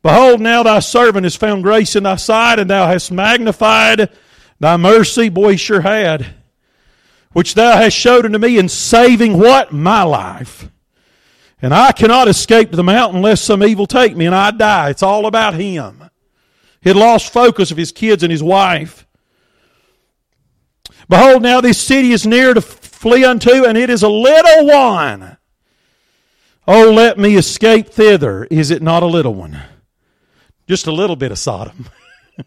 Behold, 0.03 0.39
now 0.39 0.61
thy 0.61 0.79
servant 0.79 1.23
has 1.23 1.35
found 1.35 1.63
grace 1.63 1.95
in 1.95 2.03
thy 2.03 2.17
sight, 2.17 2.59
and 2.59 2.69
thou 2.69 2.85
hast 2.85 3.11
magnified 3.11 4.11
thy 4.59 4.77
mercy. 4.77 5.29
Boy, 5.29 5.55
sure 5.55 5.81
had. 5.81 6.35
Which 7.33 7.55
thou 7.55 7.77
hast 7.77 7.97
showed 7.97 8.25
unto 8.25 8.37
me 8.37 8.59
in 8.59 8.69
saving 8.69 9.39
what? 9.39 9.73
My 9.73 10.03
life. 10.03 10.69
And 11.63 11.73
I 11.73 11.93
cannot 11.93 12.27
escape 12.27 12.69
to 12.69 12.75
the 12.75 12.83
mountain 12.83 13.23
lest 13.23 13.43
some 13.43 13.63
evil 13.63 13.87
take 13.87 14.15
me 14.15 14.27
and 14.27 14.35
I 14.35 14.51
die. 14.51 14.91
It's 14.91 15.03
all 15.03 15.25
about 15.25 15.55
him. 15.55 16.09
He 16.81 16.89
had 16.89 16.97
lost 16.97 17.33
focus 17.33 17.71
of 17.71 17.77
his 17.77 17.91
kids 17.91 18.21
and 18.21 18.31
his 18.31 18.43
wife. 18.43 19.07
Behold, 21.09 21.41
now 21.41 21.59
this 21.59 21.79
city 21.79 22.11
is 22.11 22.25
near 22.25 22.53
to 22.53 22.61
flee 23.01 23.25
unto, 23.25 23.65
and 23.65 23.79
it 23.79 23.89
is 23.89 24.03
a 24.03 24.09
little 24.09 24.67
one. 24.67 25.37
Oh, 26.67 26.91
let 26.91 27.17
me 27.17 27.35
escape 27.35 27.87
thither. 27.87 28.45
Is 28.51 28.69
it 28.69 28.83
not 28.83 29.01
a 29.01 29.07
little 29.07 29.33
one? 29.33 29.59
Just 30.67 30.85
a 30.85 30.91
little 30.91 31.15
bit 31.15 31.31
of 31.31 31.39
Sodom. 31.39 31.87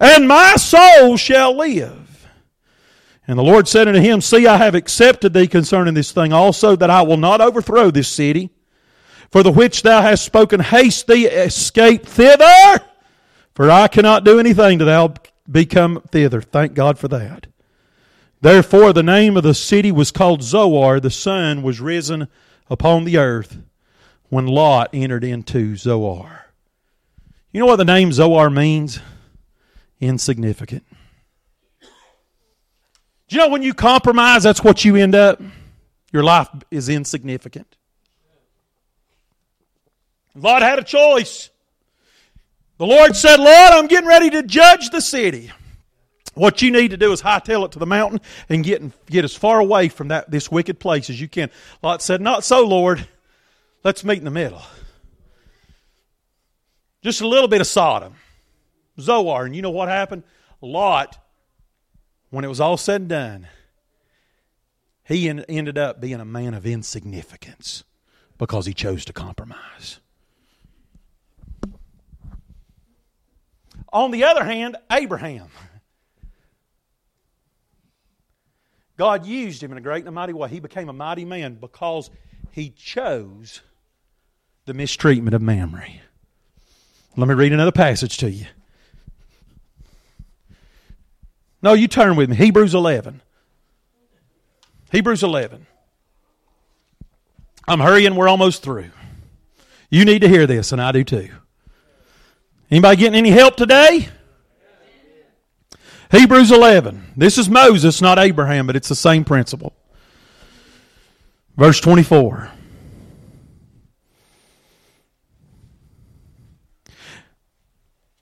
and 0.00 0.26
my 0.26 0.56
soul 0.56 1.18
shall 1.18 1.58
live. 1.58 2.26
And 3.26 3.38
the 3.38 3.42
Lord 3.42 3.68
said 3.68 3.86
unto 3.86 4.00
him, 4.00 4.22
See, 4.22 4.46
I 4.46 4.56
have 4.56 4.74
accepted 4.74 5.34
thee 5.34 5.46
concerning 5.46 5.92
this 5.92 6.12
thing 6.12 6.32
also, 6.32 6.74
that 6.74 6.88
I 6.88 7.02
will 7.02 7.18
not 7.18 7.42
overthrow 7.42 7.90
this 7.90 8.08
city, 8.08 8.48
for 9.30 9.42
the 9.42 9.52
which 9.52 9.82
thou 9.82 10.00
hast 10.00 10.24
spoken, 10.24 10.60
haste 10.60 11.06
thee, 11.06 11.26
escape 11.26 12.06
thither, 12.06 12.80
for 13.54 13.70
I 13.70 13.88
cannot 13.88 14.24
do 14.24 14.40
anything 14.40 14.78
till 14.78 14.86
thou 14.86 15.12
become 15.50 16.00
thither. 16.10 16.40
Thank 16.40 16.72
God 16.72 16.98
for 16.98 17.08
that. 17.08 17.47
Therefore, 18.40 18.92
the 18.92 19.02
name 19.02 19.36
of 19.36 19.42
the 19.42 19.54
city 19.54 19.90
was 19.90 20.10
called 20.10 20.42
Zoar. 20.42 21.00
The 21.00 21.10
sun 21.10 21.62
was 21.62 21.80
risen 21.80 22.28
upon 22.70 23.04
the 23.04 23.16
earth 23.16 23.58
when 24.28 24.46
Lot 24.46 24.90
entered 24.92 25.24
into 25.24 25.76
Zoar. 25.76 26.46
You 27.52 27.60
know 27.60 27.66
what 27.66 27.76
the 27.76 27.84
name 27.84 28.12
Zoar 28.12 28.50
means? 28.50 29.00
Insignificant. 30.00 30.84
Do 31.80 33.36
you 33.36 33.38
know 33.38 33.48
when 33.48 33.62
you 33.62 33.74
compromise, 33.74 34.42
that's 34.42 34.62
what 34.62 34.84
you 34.84 34.96
end 34.96 35.14
up? 35.14 35.40
Your 36.12 36.22
life 36.22 36.48
is 36.70 36.88
insignificant. 36.88 37.76
Lot 40.34 40.62
had 40.62 40.78
a 40.78 40.84
choice. 40.84 41.50
The 42.78 42.86
Lord 42.86 43.16
said, 43.16 43.38
Lord, 43.38 43.72
I'm 43.72 43.88
getting 43.88 44.08
ready 44.08 44.30
to 44.30 44.42
judge 44.42 44.90
the 44.90 45.00
city. 45.00 45.50
What 46.38 46.62
you 46.62 46.70
need 46.70 46.92
to 46.92 46.96
do 46.96 47.10
is 47.10 47.20
hightail 47.20 47.64
it 47.64 47.72
to 47.72 47.80
the 47.80 47.86
mountain 47.86 48.20
and 48.48 48.62
get, 48.62 49.06
get 49.06 49.24
as 49.24 49.34
far 49.34 49.58
away 49.58 49.88
from 49.88 50.08
that, 50.08 50.30
this 50.30 50.52
wicked 50.52 50.78
place 50.78 51.10
as 51.10 51.20
you 51.20 51.26
can. 51.26 51.50
Lot 51.82 52.00
said, 52.00 52.20
Not 52.20 52.44
so, 52.44 52.64
Lord. 52.64 53.08
Let's 53.82 54.04
meet 54.04 54.18
in 54.18 54.24
the 54.24 54.30
middle. 54.30 54.62
Just 57.02 57.20
a 57.20 57.26
little 57.26 57.48
bit 57.48 57.60
of 57.60 57.66
Sodom, 57.66 58.14
Zoar. 59.00 59.46
And 59.46 59.56
you 59.56 59.62
know 59.62 59.70
what 59.70 59.88
happened? 59.88 60.22
Lot, 60.60 61.18
when 62.30 62.44
it 62.44 62.48
was 62.48 62.60
all 62.60 62.76
said 62.76 63.00
and 63.00 63.10
done, 63.10 63.48
he 65.04 65.28
ended 65.28 65.76
up 65.76 66.00
being 66.00 66.20
a 66.20 66.24
man 66.24 66.54
of 66.54 66.66
insignificance 66.66 67.82
because 68.36 68.66
he 68.66 68.74
chose 68.74 69.04
to 69.06 69.12
compromise. 69.12 69.98
On 73.92 74.12
the 74.12 74.22
other 74.22 74.44
hand, 74.44 74.76
Abraham. 74.92 75.48
God 78.98 79.24
used 79.24 79.62
him 79.62 79.70
in 79.70 79.78
a 79.78 79.80
great 79.80 80.00
and 80.00 80.08
a 80.08 80.12
mighty 80.12 80.32
way. 80.32 80.48
He 80.48 80.58
became 80.58 80.88
a 80.88 80.92
mighty 80.92 81.24
man 81.24 81.54
because 81.54 82.10
he 82.50 82.70
chose 82.70 83.62
the 84.66 84.74
mistreatment 84.74 85.34
of 85.34 85.40
Mamre. 85.40 85.86
Let 87.16 87.28
me 87.28 87.34
read 87.34 87.52
another 87.52 87.72
passage 87.72 88.18
to 88.18 88.30
you. 88.30 88.46
No, 91.62 91.72
you 91.72 91.88
turn 91.88 92.16
with 92.16 92.28
me. 92.28 92.36
Hebrews 92.36 92.74
11. 92.74 93.20
Hebrews 94.90 95.22
11. 95.22 95.66
I'm 97.66 97.80
hurrying, 97.80 98.16
we're 98.16 98.28
almost 98.28 98.62
through. 98.62 98.90
You 99.90 100.04
need 100.04 100.20
to 100.20 100.28
hear 100.28 100.46
this, 100.46 100.72
and 100.72 100.80
I 100.80 100.92
do 100.92 101.04
too. 101.04 101.28
Anybody 102.70 102.96
getting 102.96 103.18
any 103.18 103.30
help 103.30 103.56
today? 103.56 104.08
Hebrews 106.10 106.50
11. 106.50 107.12
This 107.16 107.36
is 107.36 107.48
Moses, 107.50 108.00
not 108.00 108.18
Abraham, 108.18 108.66
but 108.66 108.76
it's 108.76 108.88
the 108.88 108.94
same 108.94 109.24
principle. 109.24 109.74
Verse 111.56 111.80
24. 111.80 112.50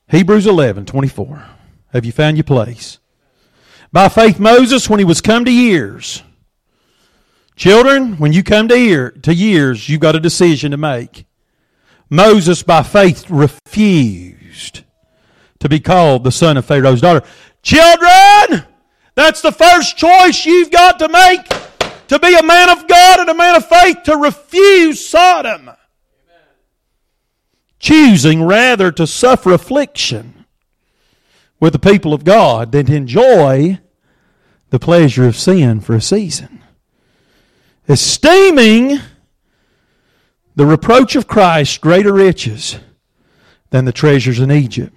Hebrews 0.08 0.46
11, 0.46 0.86
24. 0.86 1.44
Have 1.92 2.04
you 2.04 2.12
found 2.12 2.36
your 2.36 2.44
place? 2.44 2.98
By 3.92 4.08
faith, 4.08 4.38
Moses, 4.38 4.88
when 4.88 4.98
he 4.98 5.04
was 5.04 5.20
come 5.20 5.44
to 5.44 5.52
years, 5.52 6.22
children, 7.54 8.16
when 8.16 8.32
you 8.32 8.42
come 8.42 8.68
to, 8.68 8.78
year, 8.78 9.10
to 9.22 9.34
years, 9.34 9.88
you've 9.88 10.00
got 10.00 10.16
a 10.16 10.20
decision 10.20 10.70
to 10.72 10.76
make. 10.76 11.26
Moses, 12.10 12.62
by 12.62 12.82
faith, 12.82 13.28
refused 13.30 14.82
to 15.58 15.68
be 15.68 15.80
called 15.80 16.24
the 16.24 16.32
son 16.32 16.56
of 16.56 16.64
Pharaoh's 16.64 17.00
daughter. 17.00 17.26
Children, 17.66 18.64
that's 19.16 19.40
the 19.40 19.51
first 19.51 19.97
choice 19.97 20.47
you've 20.47 20.70
got 20.70 21.01
to 21.01 21.09
make 21.09 21.48
to 22.06 22.16
be 22.20 22.32
a 22.32 22.43
man 22.44 22.70
of 22.70 22.86
God 22.86 23.18
and 23.18 23.28
a 23.28 23.34
man 23.34 23.56
of 23.56 23.68
faith, 23.68 24.05
to 24.05 24.16
refuse 24.16 25.05
Sodom. 25.05 25.62
Amen. 25.62 25.76
Choosing 27.80 28.44
rather 28.44 28.93
to 28.93 29.05
suffer 29.05 29.51
affliction 29.51 30.44
with 31.59 31.72
the 31.72 31.80
people 31.80 32.14
of 32.14 32.22
God 32.22 32.70
than 32.70 32.86
to 32.86 32.94
enjoy 32.94 33.80
the 34.70 34.78
pleasure 34.78 35.26
of 35.26 35.34
sin 35.34 35.80
for 35.80 35.97
a 35.97 36.01
season. 36.01 36.62
Esteeming 37.88 39.01
the 40.55 40.66
reproach 40.66 41.16
of 41.16 41.26
Christ 41.26 41.80
greater 41.80 42.12
riches 42.12 42.78
than 43.70 43.86
the 43.86 43.93
treasures 43.93 44.38
in 44.38 44.52
Egypt 44.52 44.95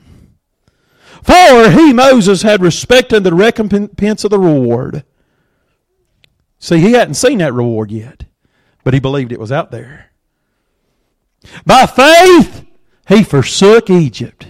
for 1.23 1.71
he, 1.71 1.93
Moses, 1.93 2.41
had 2.41 2.61
respected 2.61 3.23
the 3.23 3.33
recompense 3.33 4.23
of 4.23 4.31
the 4.31 4.39
reward. 4.39 5.03
See, 6.59 6.79
he 6.79 6.93
hadn't 6.93 7.15
seen 7.15 7.37
that 7.39 7.53
reward 7.53 7.91
yet, 7.91 8.25
but 8.83 8.93
he 8.93 8.99
believed 8.99 9.31
it 9.31 9.39
was 9.39 9.51
out 9.51 9.71
there. 9.71 10.11
By 11.65 11.85
faith, 11.85 12.65
he 13.07 13.23
forsook 13.23 13.89
Egypt. 13.89 14.47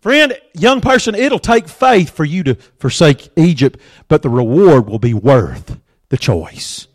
Friend, 0.00 0.38
young 0.54 0.80
person, 0.80 1.14
it'll 1.14 1.38
take 1.38 1.68
faith 1.68 2.10
for 2.10 2.24
you 2.24 2.42
to 2.44 2.54
forsake 2.78 3.30
Egypt, 3.36 3.80
but 4.06 4.22
the 4.22 4.28
reward 4.28 4.88
will 4.88 4.98
be 4.98 5.14
worth 5.14 5.78
the 6.08 6.16
choice. 6.16 6.86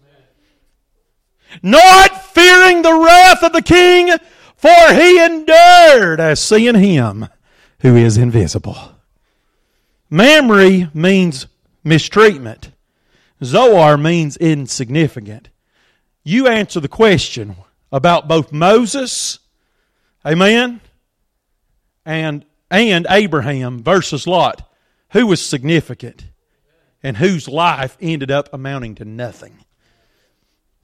Not 1.61 2.26
fearing 2.26 2.81
the 2.81 2.94
wrath 2.94 3.44
of 3.44 3.53
the 3.53 3.61
king, 3.61 4.18
for 4.56 4.94
he 4.94 5.23
endured 5.23 6.19
as 6.19 6.40
seeing 6.40 6.76
him 6.76 7.27
who 7.84 7.97
is 7.97 8.18
invisible. 8.18 8.77
Mamre 10.10 10.89
means 10.93 11.47
mistreatment. 11.84 12.72
Zoar 13.43 13.97
means 13.97 14.38
insignificant. 14.38 15.49
You 16.23 16.47
answer 16.47 16.80
the 16.80 16.88
question 16.88 17.57
about 17.91 18.30
both 18.30 18.53
Moses, 18.53 19.39
amen, 20.26 20.80
and, 22.05 22.45
and 22.72 23.05
Abraham 23.10 23.84
versus 23.84 24.26
Lot. 24.26 24.68
Who 25.11 25.27
was 25.27 25.45
significant 25.45 26.26
and 27.03 27.18
whose 27.18 27.49
life 27.49 27.97
ended 27.99 28.31
up 28.31 28.47
amounting 28.53 28.95
to 28.95 29.05
nothing? 29.05 29.57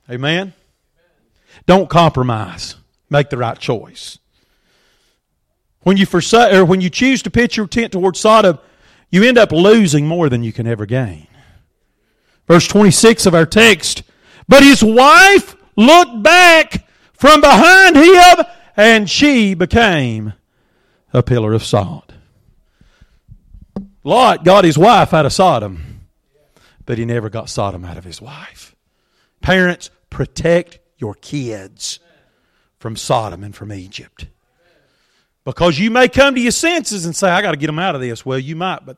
Amen? 0.09 0.53
Don't 1.65 1.89
compromise. 1.89 2.75
Make 3.09 3.29
the 3.29 3.37
right 3.37 3.57
choice. 3.57 4.19
When 5.89 5.97
you 5.97 6.05
forsake, 6.05 6.53
or 6.53 6.65
when 6.65 6.81
you 6.81 6.91
choose 6.91 7.23
to 7.23 7.31
pitch 7.31 7.57
your 7.57 7.65
tent 7.65 7.93
towards 7.93 8.19
Sodom, 8.19 8.59
you 9.09 9.23
end 9.23 9.39
up 9.39 9.51
losing 9.51 10.05
more 10.05 10.29
than 10.29 10.43
you 10.43 10.53
can 10.53 10.67
ever 10.67 10.85
gain. 10.85 11.25
Verse 12.47 12.67
26 12.67 13.25
of 13.25 13.33
our 13.33 13.47
text. 13.47 14.03
But 14.47 14.61
his 14.61 14.83
wife 14.83 15.55
looked 15.75 16.21
back 16.21 16.87
from 17.13 17.41
behind 17.41 17.95
him, 17.95 18.45
and 18.77 19.09
she 19.09 19.55
became 19.55 20.33
a 21.11 21.23
pillar 21.23 21.53
of 21.53 21.65
salt. 21.65 22.13
Lot 24.03 24.45
got 24.45 24.65
his 24.65 24.77
wife 24.77 25.11
out 25.11 25.25
of 25.25 25.33
Sodom, 25.33 26.01
but 26.85 26.99
he 26.99 27.05
never 27.05 27.31
got 27.31 27.49
Sodom 27.49 27.83
out 27.83 27.97
of 27.97 28.03
his 28.03 28.21
wife. 28.21 28.75
Parents, 29.41 29.89
protect 30.11 30.77
your 30.99 31.15
kids 31.15 31.99
from 32.77 32.95
Sodom 32.95 33.43
and 33.43 33.55
from 33.55 33.73
Egypt. 33.73 34.27
Because 35.45 35.79
you 35.79 35.89
may 35.89 36.07
come 36.07 36.35
to 36.35 36.41
your 36.41 36.51
senses 36.51 37.05
and 37.05 37.15
say, 37.15 37.29
I 37.29 37.41
got 37.41 37.51
to 37.51 37.57
get 37.57 37.67
them 37.67 37.79
out 37.79 37.95
of 37.95 38.01
this. 38.01 38.25
Well, 38.25 38.39
you 38.39 38.55
might, 38.55 38.85
but 38.85 38.97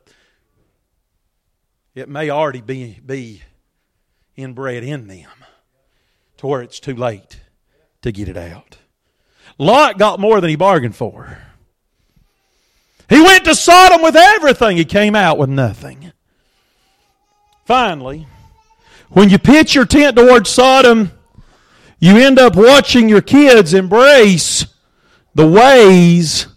it 1.96 2.10
may 2.10 2.30
already 2.30 2.62
be, 2.62 3.00
be 3.06 3.42
inbred 4.36 4.84
in 4.84 5.08
them 5.08 5.30
to 6.38 6.48
where 6.48 6.62
it's 6.62 6.80
too 6.80 6.96
late 6.96 7.40
to 8.02 8.12
get 8.12 8.28
it 8.28 8.38
out. 8.38 8.78
Lot 9.58 9.98
got 9.98 10.20
more 10.20 10.42
than 10.42 10.50
he 10.50 10.56
bargained 10.56 10.96
for. 10.96 11.38
He 13.10 13.22
went 13.22 13.46
to 13.46 13.54
Sodom 13.54 14.02
with 14.02 14.16
everything, 14.16 14.78
he 14.78 14.86
came 14.86 15.16
out 15.16 15.38
with 15.38 15.50
nothing. 15.50 16.14
Finally, 17.66 18.26
when 19.10 19.30
you 19.30 19.38
pitch 19.38 19.76
your 19.76 19.86
tent 19.86 20.16
towards 20.16 20.50
Sodom, 20.50 21.12
you 22.00 22.18
end 22.18 22.40
up 22.40 22.56
watching 22.56 23.10
your 23.10 23.22
kids 23.22 23.74
embrace 23.74 24.66
the 25.34 25.48
ways 25.48 26.48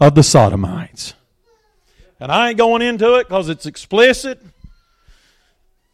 of 0.00 0.14
the 0.14 0.22
Sodomites. 0.22 1.14
And 2.18 2.32
I 2.32 2.48
ain't 2.48 2.58
going 2.58 2.82
into 2.82 3.14
it 3.14 3.28
because 3.28 3.48
it's 3.48 3.66
explicit. 3.66 4.42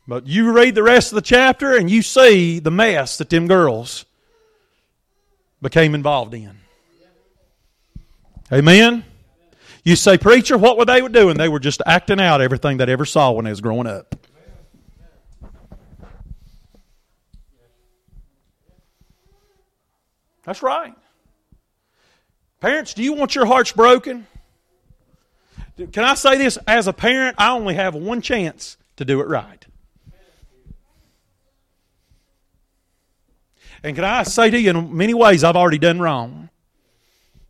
But 0.06 0.26
you 0.26 0.52
read 0.52 0.74
the 0.74 0.82
rest 0.82 1.12
of 1.12 1.16
the 1.16 1.22
chapter 1.22 1.76
and 1.76 1.90
you 1.90 2.02
see 2.02 2.58
the 2.58 2.70
mess 2.70 3.18
that 3.18 3.30
them 3.30 3.48
girls 3.48 4.04
became 5.60 5.94
involved 5.94 6.34
in. 6.34 6.58
Amen? 8.52 9.04
You 9.84 9.96
say, 9.96 10.18
Preacher, 10.18 10.58
what 10.58 10.76
were 10.76 10.84
they 10.84 11.00
doing? 11.08 11.36
They 11.36 11.48
were 11.48 11.60
just 11.60 11.82
acting 11.86 12.20
out 12.20 12.40
everything 12.40 12.76
they 12.76 12.92
ever 12.92 13.04
saw 13.04 13.32
when 13.32 13.44
they 13.44 13.50
was 13.50 13.60
growing 13.60 13.86
up. 13.86 14.14
That's 20.44 20.62
right. 20.62 20.94
Parents, 22.62 22.94
do 22.94 23.02
you 23.02 23.14
want 23.14 23.34
your 23.34 23.44
hearts 23.44 23.72
broken? 23.72 24.24
Can 25.76 26.04
I 26.04 26.14
say 26.14 26.38
this? 26.38 26.58
As 26.64 26.86
a 26.86 26.92
parent, 26.92 27.34
I 27.36 27.50
only 27.50 27.74
have 27.74 27.96
one 27.96 28.22
chance 28.22 28.76
to 28.94 29.04
do 29.04 29.20
it 29.20 29.26
right. 29.26 29.66
And 33.82 33.96
can 33.96 34.04
I 34.04 34.22
say 34.22 34.48
to 34.48 34.60
you, 34.60 34.70
in 34.70 34.96
many 34.96 35.12
ways, 35.12 35.42
I've 35.42 35.56
already 35.56 35.78
done 35.78 35.98
wrong. 35.98 36.50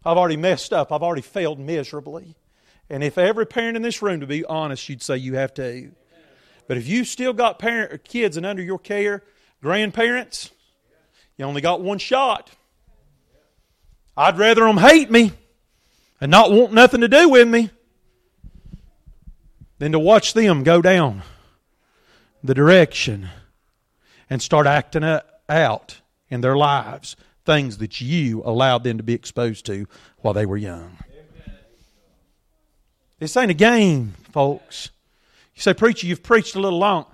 I've 0.02 0.16
already 0.16 0.38
messed 0.38 0.72
up. 0.72 0.90
I've 0.90 1.02
already 1.02 1.20
failed 1.20 1.58
miserably. 1.58 2.34
And 2.88 3.04
if 3.04 3.18
every 3.18 3.44
parent 3.44 3.76
in 3.76 3.82
this 3.82 4.00
room, 4.00 4.20
to 4.20 4.26
be 4.26 4.46
honest, 4.46 4.88
you'd 4.88 5.02
say 5.02 5.18
you 5.18 5.34
have 5.34 5.52
to. 5.54 5.92
But 6.66 6.78
if 6.78 6.88
you 6.88 7.04
still 7.04 7.34
got 7.34 7.58
parent 7.58 8.02
kids 8.04 8.38
and 8.38 8.46
under 8.46 8.62
your 8.62 8.78
care, 8.78 9.22
grandparents, 9.60 10.52
you 11.36 11.44
only 11.44 11.60
got 11.60 11.82
one 11.82 11.98
shot. 11.98 12.48
I'd 14.16 14.38
rather 14.38 14.62
them 14.62 14.78
hate 14.78 15.10
me 15.10 15.32
and 16.20 16.30
not 16.30 16.52
want 16.52 16.72
nothing 16.72 17.00
to 17.00 17.08
do 17.08 17.28
with 17.28 17.48
me 17.48 17.70
than 19.78 19.92
to 19.92 19.98
watch 19.98 20.34
them 20.34 20.62
go 20.62 20.82
down 20.82 21.22
the 22.44 22.54
direction 22.54 23.28
and 24.28 24.42
start 24.42 24.66
acting 24.66 25.04
out 25.48 26.00
in 26.28 26.40
their 26.40 26.56
lives 26.56 27.16
things 27.44 27.78
that 27.78 28.00
you 28.00 28.42
allowed 28.44 28.84
them 28.84 28.98
to 28.98 29.02
be 29.02 29.14
exposed 29.14 29.66
to 29.66 29.86
while 30.18 30.34
they 30.34 30.46
were 30.46 30.56
young. 30.56 30.98
This 33.18 33.36
ain't 33.36 33.50
a 33.50 33.54
game, 33.54 34.14
folks. 34.32 34.90
You 35.54 35.62
say, 35.62 35.74
Preacher, 35.74 36.06
you've 36.06 36.22
preached 36.22 36.54
a 36.54 36.60
little 36.60 36.78
long. 36.78 37.06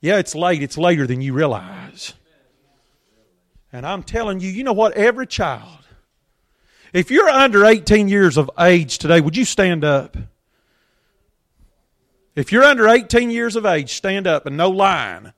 Yeah, 0.00 0.18
it's 0.18 0.34
late. 0.34 0.62
It's 0.62 0.76
later 0.76 1.06
than 1.06 1.22
you 1.22 1.32
realize. 1.32 2.14
And 3.72 3.86
I'm 3.86 4.02
telling 4.02 4.40
you, 4.40 4.50
you 4.50 4.64
know 4.64 4.74
what? 4.74 4.92
Every 4.94 5.26
child, 5.26 5.78
if 6.92 7.10
you're 7.10 7.28
under 7.28 7.64
18 7.64 8.08
years 8.08 8.36
of 8.36 8.50
age 8.58 8.98
today, 8.98 9.20
would 9.20 9.36
you 9.36 9.46
stand 9.46 9.82
up? 9.82 10.16
If 12.34 12.52
you're 12.52 12.64
under 12.64 12.88
18 12.88 13.30
years 13.30 13.56
of 13.56 13.64
age, 13.64 13.94
stand 13.94 14.26
up 14.26 14.46
and 14.46 14.56
no 14.56 14.70
line. 14.70 15.32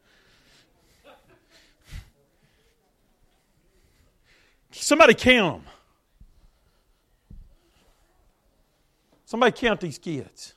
Somebody 4.72 5.14
count 5.14 5.62
them. 5.62 5.72
Somebody 9.24 9.52
count 9.52 9.80
these 9.80 9.98
kids. 9.98 10.54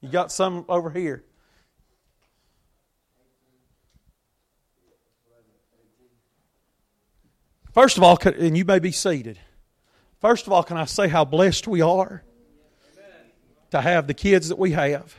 You 0.00 0.08
got 0.08 0.30
some 0.30 0.64
over 0.68 0.90
here. 0.90 1.24
First 7.72 7.98
of 7.98 8.02
all, 8.02 8.18
and 8.24 8.56
you 8.56 8.64
may 8.64 8.78
be 8.78 8.92
seated. 8.92 9.38
First 10.18 10.46
of 10.46 10.52
all, 10.52 10.62
can 10.62 10.78
I 10.78 10.86
say 10.86 11.08
how 11.08 11.26
blessed 11.26 11.68
we 11.68 11.82
are 11.82 12.22
to 13.70 13.80
have 13.80 14.06
the 14.06 14.14
kids 14.14 14.48
that 14.48 14.58
we 14.58 14.72
have? 14.72 15.14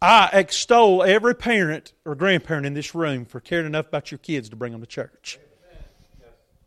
I 0.00 0.30
extol 0.32 1.02
every 1.02 1.34
parent 1.34 1.92
or 2.04 2.14
grandparent 2.14 2.66
in 2.66 2.74
this 2.74 2.94
room 2.94 3.24
for 3.24 3.40
caring 3.40 3.66
enough 3.66 3.88
about 3.88 4.12
your 4.12 4.18
kids 4.18 4.48
to 4.50 4.56
bring 4.56 4.70
them 4.70 4.80
to 4.80 4.86
church. 4.86 5.40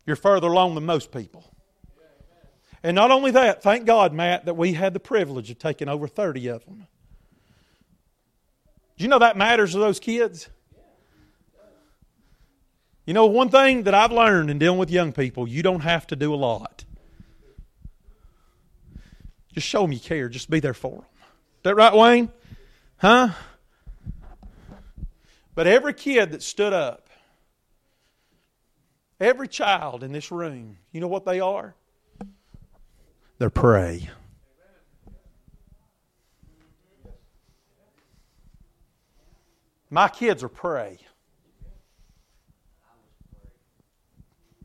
You're 0.04 0.16
further 0.16 0.48
along 0.48 0.74
than 0.74 0.84
most 0.84 1.10
people. 1.12 1.51
And 2.82 2.94
not 2.96 3.10
only 3.10 3.30
that, 3.30 3.62
thank 3.62 3.86
God, 3.86 4.12
Matt, 4.12 4.46
that 4.46 4.54
we 4.54 4.72
had 4.72 4.92
the 4.92 5.00
privilege 5.00 5.50
of 5.50 5.58
taking 5.58 5.88
over 5.88 6.08
30 6.08 6.48
of 6.48 6.64
them. 6.64 6.86
Do 8.96 9.04
you 9.04 9.08
know 9.08 9.20
that 9.20 9.36
matters 9.36 9.72
to 9.72 9.78
those 9.78 10.00
kids? 10.00 10.48
You 13.06 13.14
know, 13.14 13.26
one 13.26 13.48
thing 13.48 13.84
that 13.84 13.94
I've 13.94 14.12
learned 14.12 14.50
in 14.50 14.58
dealing 14.58 14.78
with 14.78 14.90
young 14.90 15.12
people, 15.12 15.48
you 15.48 15.62
don't 15.62 15.80
have 15.80 16.06
to 16.08 16.16
do 16.16 16.34
a 16.34 16.36
lot. 16.36 16.84
Just 19.52 19.66
show 19.66 19.82
them 19.82 19.92
you 19.92 20.00
care. 20.00 20.28
Just 20.28 20.50
be 20.50 20.60
there 20.60 20.74
for 20.74 20.96
them. 20.96 21.00
Is 21.00 21.62
that 21.64 21.76
right, 21.76 21.94
Wayne? 21.94 22.30
Huh? 22.96 23.30
But 25.54 25.66
every 25.66 25.92
kid 25.94 26.30
that 26.30 26.42
stood 26.42 26.72
up, 26.72 27.08
every 29.20 29.48
child 29.48 30.02
in 30.02 30.12
this 30.12 30.30
room, 30.30 30.78
you 30.92 31.00
know 31.00 31.08
what 31.08 31.24
they 31.24 31.40
are? 31.40 31.74
They're 33.42 33.50
prey. 33.50 34.08
My 39.90 40.08
kids 40.08 40.44
are 40.44 40.48
prey. 40.48 40.98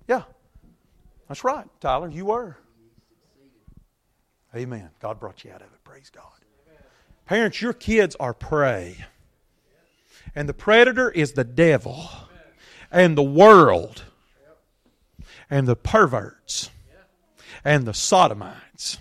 Yeah, 0.07 0.21
that's 1.27 1.43
right, 1.43 1.65
Tyler. 1.79 2.11
You 2.11 2.25
were. 2.25 2.55
Amen. 4.55 4.91
God 4.99 5.19
brought 5.19 5.43
you 5.43 5.49
out 5.49 5.63
of 5.63 5.73
it. 5.73 5.83
Praise 5.83 6.11
God. 6.11 6.25
Parents, 7.25 7.59
your 7.59 7.73
kids 7.73 8.15
are 8.19 8.35
prey. 8.35 9.03
And 10.35 10.47
the 10.47 10.53
predator 10.53 11.09
is 11.09 11.31
the 11.31 11.43
devil 11.43 12.07
and 12.91 13.17
the 13.17 13.23
world 13.23 14.03
and 15.49 15.67
the 15.67 15.75
perverts 15.75 16.69
and 17.67 17.85
the 17.85 17.93
sodomites. 17.93 18.97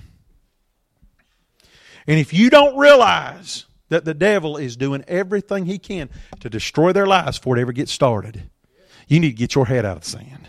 And 2.09 2.19
if 2.19 2.33
you 2.33 2.51
don't 2.51 2.77
realize 2.77 3.65
that 3.91 4.05
the 4.05 4.13
devil 4.13 4.57
is 4.57 4.77
doing 4.77 5.05
everything 5.07 5.67
he 5.67 5.79
can 5.79 6.11
to 6.41 6.51
destroy 6.51 6.93
their 6.93 7.07
lives 7.07 7.39
before 7.39 7.57
it 7.57 7.61
ever 7.61 7.71
gets 7.71 7.93
started, 7.93 8.51
you 9.07 9.21
need 9.21 9.31
to 9.31 9.37
get 9.37 9.55
your 9.55 9.67
head 9.67 9.85
out 9.85 9.99
of 9.99 10.03
the 10.03 10.11
sand. 10.11 10.49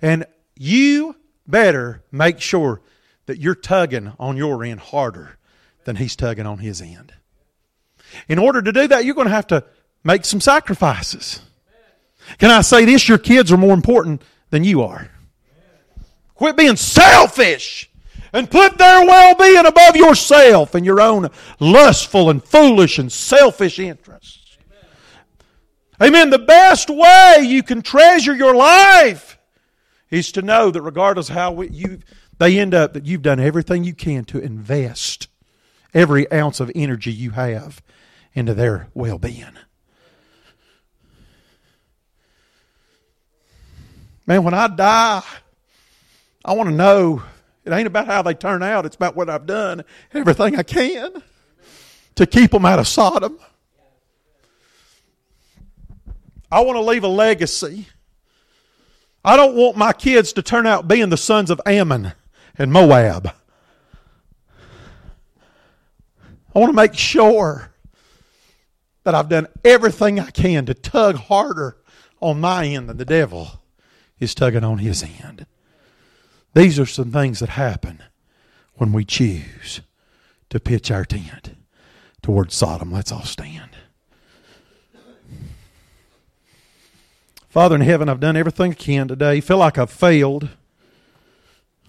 And 0.00 0.24
you 0.56 1.14
better 1.46 2.02
make 2.10 2.40
sure 2.40 2.80
that 3.26 3.38
you're 3.38 3.54
tugging 3.54 4.14
on 4.18 4.38
your 4.38 4.64
end 4.64 4.80
harder 4.80 5.36
than 5.84 5.96
he's 5.96 6.16
tugging 6.16 6.46
on 6.46 6.58
his 6.58 6.80
end. 6.80 7.12
In 8.28 8.38
order 8.38 8.62
to 8.62 8.72
do 8.72 8.88
that, 8.88 9.04
you're 9.04 9.14
going 9.14 9.28
to 9.28 9.34
have 9.34 9.48
to 9.48 9.62
make 10.02 10.24
some 10.24 10.40
sacrifices. 10.40 11.42
Can 12.38 12.50
I 12.50 12.62
say 12.62 12.86
this? 12.86 13.06
Your 13.10 13.18
kids 13.18 13.52
are 13.52 13.58
more 13.58 13.74
important 13.74 14.22
than 14.50 14.64
you 14.64 14.82
are. 14.82 15.10
Quit 16.34 16.56
being 16.56 16.76
selfish 16.76 17.90
and 18.32 18.50
put 18.50 18.78
their 18.78 19.04
well 19.04 19.34
being 19.34 19.66
above 19.66 19.96
yourself 19.96 20.74
and 20.74 20.84
your 20.84 21.00
own 21.00 21.28
lustful 21.58 22.30
and 22.30 22.42
foolish 22.42 22.98
and 22.98 23.10
selfish 23.10 23.78
interests. 23.78 24.58
Amen. 26.02 26.30
The 26.30 26.38
best 26.38 26.88
way 26.88 27.38
you 27.42 27.62
can 27.62 27.82
treasure 27.82 28.34
your 28.34 28.54
life 28.54 29.38
is 30.10 30.32
to 30.32 30.42
know 30.42 30.70
that 30.70 30.80
regardless 30.80 31.28
how 31.28 31.60
you 31.62 31.98
they 32.38 32.58
end 32.58 32.74
up 32.74 32.94
that 32.94 33.04
you've 33.04 33.22
done 33.22 33.38
everything 33.38 33.84
you 33.84 33.94
can 33.94 34.24
to 34.24 34.38
invest 34.38 35.28
every 35.92 36.30
ounce 36.32 36.58
of 36.58 36.70
energy 36.74 37.12
you 37.12 37.32
have 37.32 37.82
into 38.32 38.54
their 38.54 38.88
well-being. 38.94 39.58
Man, 44.30 44.44
when 44.44 44.54
I 44.54 44.68
die, 44.68 45.24
I 46.44 46.52
want 46.52 46.68
to 46.68 46.74
know 46.76 47.20
it 47.64 47.72
ain't 47.72 47.88
about 47.88 48.06
how 48.06 48.22
they 48.22 48.32
turn 48.32 48.62
out, 48.62 48.86
it's 48.86 48.94
about 48.94 49.16
what 49.16 49.28
I've 49.28 49.44
done, 49.44 49.82
everything 50.14 50.56
I 50.56 50.62
can 50.62 51.20
to 52.14 52.26
keep 52.26 52.52
them 52.52 52.64
out 52.64 52.78
of 52.78 52.86
Sodom. 52.86 53.40
I 56.48 56.60
want 56.60 56.76
to 56.76 56.80
leave 56.80 57.02
a 57.02 57.08
legacy. 57.08 57.88
I 59.24 59.36
don't 59.36 59.56
want 59.56 59.76
my 59.76 59.92
kids 59.92 60.32
to 60.34 60.42
turn 60.42 60.64
out 60.64 60.86
being 60.86 61.08
the 61.08 61.16
sons 61.16 61.50
of 61.50 61.60
Ammon 61.66 62.12
and 62.56 62.72
Moab. 62.72 63.34
I 66.54 66.58
want 66.60 66.70
to 66.70 66.76
make 66.76 66.94
sure 66.94 67.72
that 69.02 69.16
I've 69.16 69.28
done 69.28 69.48
everything 69.64 70.20
I 70.20 70.30
can 70.30 70.66
to 70.66 70.74
tug 70.74 71.16
harder 71.16 71.78
on 72.20 72.40
my 72.40 72.64
end 72.64 72.88
than 72.88 72.96
the 72.96 73.04
devil 73.04 73.59
is 74.20 74.34
tugging 74.34 74.62
on 74.62 74.78
his 74.78 75.02
end. 75.02 75.46
These 76.54 76.78
are 76.78 76.86
some 76.86 77.10
things 77.10 77.40
that 77.40 77.50
happen 77.50 78.02
when 78.74 78.92
we 78.92 79.04
choose 79.04 79.80
to 80.50 80.60
pitch 80.60 80.90
our 80.90 81.04
tent 81.04 81.56
towards 82.22 82.54
Sodom. 82.54 82.92
Let's 82.92 83.10
all 83.10 83.22
stand. 83.22 83.70
Father 87.48 87.74
in 87.74 87.80
heaven, 87.80 88.08
I've 88.08 88.20
done 88.20 88.36
everything 88.36 88.72
I 88.72 88.74
can 88.74 89.08
today. 89.08 89.40
Feel 89.40 89.58
like 89.58 89.78
I've 89.78 89.90
failed. 89.90 90.50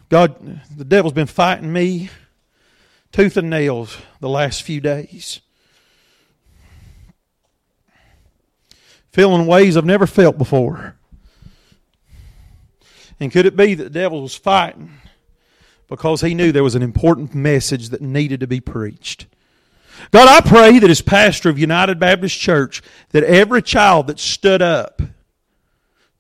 God, 0.10 0.62
the 0.76 0.86
devil's 0.86 1.14
been 1.14 1.28
fighting 1.28 1.72
me 1.72 2.10
tooth 3.12 3.38
and 3.38 3.50
nails 3.50 3.98
the 4.20 4.30
last 4.30 4.64
few 4.64 4.82
days. 4.82 5.40
Feeling 9.12 9.46
ways 9.46 9.76
I've 9.76 9.86
never 9.86 10.08
felt 10.08 10.38
before. 10.38 10.96
And 13.22 13.32
could 13.32 13.46
it 13.46 13.56
be 13.56 13.76
that 13.76 13.84
the 13.84 13.90
devil 13.92 14.24
was 14.24 14.36
fighting 14.36 14.98
because 15.88 16.22
he 16.22 16.34
knew 16.34 16.52
there 16.52 16.64
was 16.64 16.74
an 16.74 16.82
important 16.82 17.36
message 17.36 17.90
that 17.90 18.02
needed 18.02 18.40
to 18.40 18.48
be 18.48 18.60
preached? 18.60 19.28
God, 20.10 20.28
I 20.28 20.42
pray 20.42 20.80
that 20.80 20.90
as 20.90 21.02
pastor 21.02 21.48
of 21.48 21.60
United 21.60 22.00
Baptist 22.00 22.40
Church, 22.40 22.82
that 23.12 23.24
every 23.24 23.62
child 23.62 24.08
that 24.08 24.20
stood 24.20 24.64
up 24.64 25.04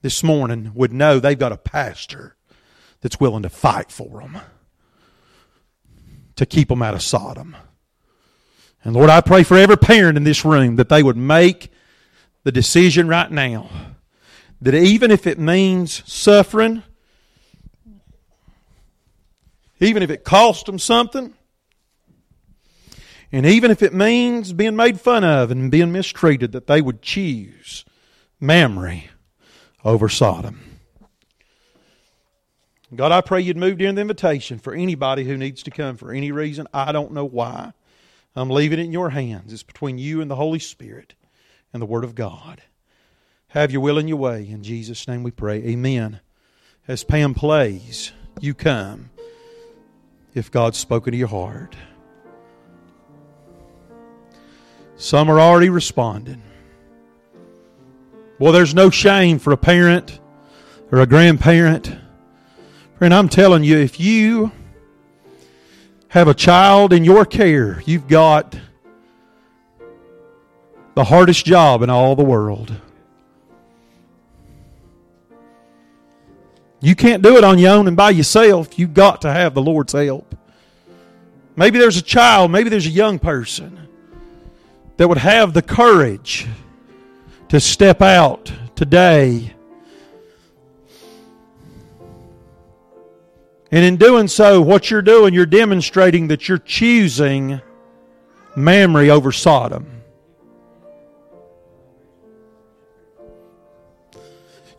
this 0.04 0.24
morning 0.24 0.74
would 0.76 0.94
know 0.94 1.20
they've 1.20 1.40
got 1.40 1.52
a 1.52 1.58
pastor 1.58 2.36
that's 3.02 3.20
willing 3.20 3.42
to 3.42 3.50
fight 3.50 3.92
for 3.92 4.22
them, 4.22 4.38
to 6.36 6.46
keep 6.46 6.68
them 6.68 6.84
out 6.84 6.94
of 6.94 7.02
Sodom. 7.02 7.58
And 8.84 8.96
Lord, 8.96 9.10
I 9.10 9.22
pray 9.22 9.42
for 9.42 9.58
every 9.58 9.78
parent 9.78 10.18
in 10.18 10.24
this 10.24 10.46
room 10.46 10.76
that 10.76 10.90
they 10.90 11.02
would 11.02 11.18
make 11.18 11.72
the 12.44 12.52
decision 12.52 13.08
right 13.08 13.32
now 13.32 13.72
that 14.62 14.76
even 14.76 15.10
if 15.10 15.26
it 15.26 15.40
means 15.40 16.04
suffering, 16.06 16.84
even 19.82 20.04
if 20.04 20.10
it 20.10 20.24
costs 20.24 20.64
them 20.64 20.80
something, 20.80 21.34
and 23.32 23.46
even 23.46 23.72
if 23.72 23.82
it 23.82 23.94
means 23.94 24.54
being 24.54 24.76
made 24.76 25.00
fun 25.00 25.24
of 25.24 25.52
and 25.52 25.72
being 25.72 25.92
mistreated, 25.92 26.52
that 26.52 26.68
they 26.68 26.82
would 26.82 27.02
choose 27.02 27.86
Mamre 28.40 29.04
over 29.84 30.10
Sodom. 30.10 30.60
God, 32.94 33.14
I 33.14 33.22
pray 33.22 33.40
you'd 33.40 33.56
move 33.56 33.78
during 33.78 33.96
the 33.96 34.02
invitation 34.02 34.60
for 34.60 34.74
anybody 34.74 35.24
who 35.24 35.38
needs 35.38 35.64
to 35.64 35.72
come 35.72 35.96
for 35.96 36.12
any 36.12 36.32
reason. 36.34 36.68
I 36.74 36.92
don't 36.92 37.14
know 37.14 37.24
why. 37.24 37.72
I'm 38.36 38.50
leaving 38.50 38.80
it 38.80 38.84
in 38.84 38.92
your 38.92 39.12
hands. 39.12 39.54
It's 39.54 39.64
between 39.64 39.98
you 39.98 40.20
and 40.22 40.30
the 40.30 40.36
Holy 40.36 40.60
Spirit 40.60 41.16
and 41.72 41.82
the 41.82 41.86
Word 41.86 42.04
of 42.04 42.16
God. 42.16 42.62
Have 43.50 43.72
your 43.72 43.82
will 43.82 43.98
and 43.98 44.10
your 44.10 44.18
way. 44.18 44.48
In 44.50 44.62
Jesus' 44.62 45.08
name 45.08 45.24
we 45.24 45.32
pray. 45.32 45.64
Amen. 45.64 46.20
As 46.86 47.06
Pam 47.06 47.34
plays, 47.34 48.12
you 48.42 48.54
come 48.54 49.11
if 50.34 50.52
God's 50.52 50.78
spoken 50.78 51.12
to 51.12 51.18
your 51.18 51.28
heart. 51.28 51.76
Some 54.96 55.30
are 55.30 55.40
already 55.40 55.70
responding. 55.70 56.42
Well, 58.40 58.52
there's 58.52 58.74
no 58.74 58.90
shame 58.90 59.40
for 59.40 59.52
a 59.52 59.58
parent 59.58 60.20
or 60.92 61.00
a 61.00 61.06
grandparent. 61.06 61.96
Friend, 62.98 63.14
I'm 63.14 63.30
telling 63.30 63.64
you, 63.64 63.78
if 63.78 64.00
you 64.00 64.52
have 66.10 66.28
a 66.28 66.34
child 66.34 66.94
in 66.94 67.04
your 67.04 67.26
care, 67.26 67.82
you've 67.86 68.08
got 68.08 68.56
the 70.96 71.06
hardest 71.06 71.46
job 71.46 71.82
in 71.82 71.90
all 71.90 72.16
the 72.16 72.24
world. 72.24 72.76
You 76.82 76.96
can't 76.96 77.22
do 77.22 77.38
it 77.38 77.44
on 77.44 77.60
your 77.60 77.74
own 77.74 77.88
and 77.88 77.96
by 77.96 78.10
yourself. 78.10 78.78
You've 78.80 78.96
got 78.96 79.22
to 79.22 79.32
have 79.32 79.54
the 79.54 79.62
Lord's 79.62 79.94
help. 79.94 80.36
Maybe 81.56 81.78
there's 81.78 81.98
a 81.98 82.02
child, 82.02 82.50
maybe 82.50 82.70
there's 82.70 82.88
a 82.88 82.90
young 82.90 83.20
person 83.20 83.88
that 84.98 85.08
would 85.08 85.20
have 85.20 85.54
the 85.54 85.62
courage 85.62 86.48
to 87.50 87.60
step 87.60 88.02
out 88.02 88.52
today. 88.76 89.54
And 93.72 93.86
in 93.86 93.98
doing 93.98 94.28
so, 94.28 94.62
what 94.62 94.90
you're 94.90 95.02
doing, 95.02 95.34
you're 95.34 95.46
demonstrating 95.46 96.28
that 96.30 96.50
you're 96.50 96.58
choosing 96.58 97.62
Mamre 98.56 99.10
over 99.10 99.32
Sodom. 99.32 100.01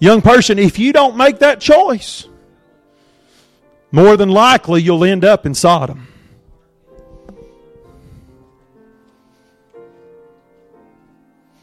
Young 0.03 0.21
person, 0.21 0.59
if 0.59 0.81
you 0.81 0.93
don't 0.93 1.17
make 1.17 1.39
that 1.39 1.61
choice, 1.61 2.27
more 3.93 4.17
than 4.17 4.31
likely 4.31 4.83
you'll 4.83 5.05
end 5.05 5.25
up 5.25 5.47
in 5.47 5.55
Sodom. 5.55 6.09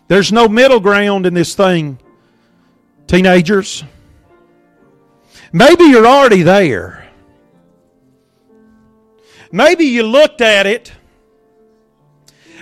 There's 0.07 0.31
no 0.31 0.47
middle 0.47 0.79
ground 0.79 1.25
in 1.25 1.33
this 1.33 1.53
thing, 1.53 1.99
teenagers. 3.07 3.83
Maybe 5.51 5.83
you're 5.83 6.07
already 6.07 6.41
there. 6.41 7.09
Maybe 9.51 9.83
you 9.83 10.03
looked 10.03 10.39
at 10.39 10.65
it 10.65 10.93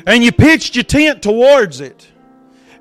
and 0.08 0.24
you 0.24 0.32
pitched 0.32 0.76
your 0.76 0.86
tent 0.86 1.22
towards 1.22 1.82
it 1.82 2.08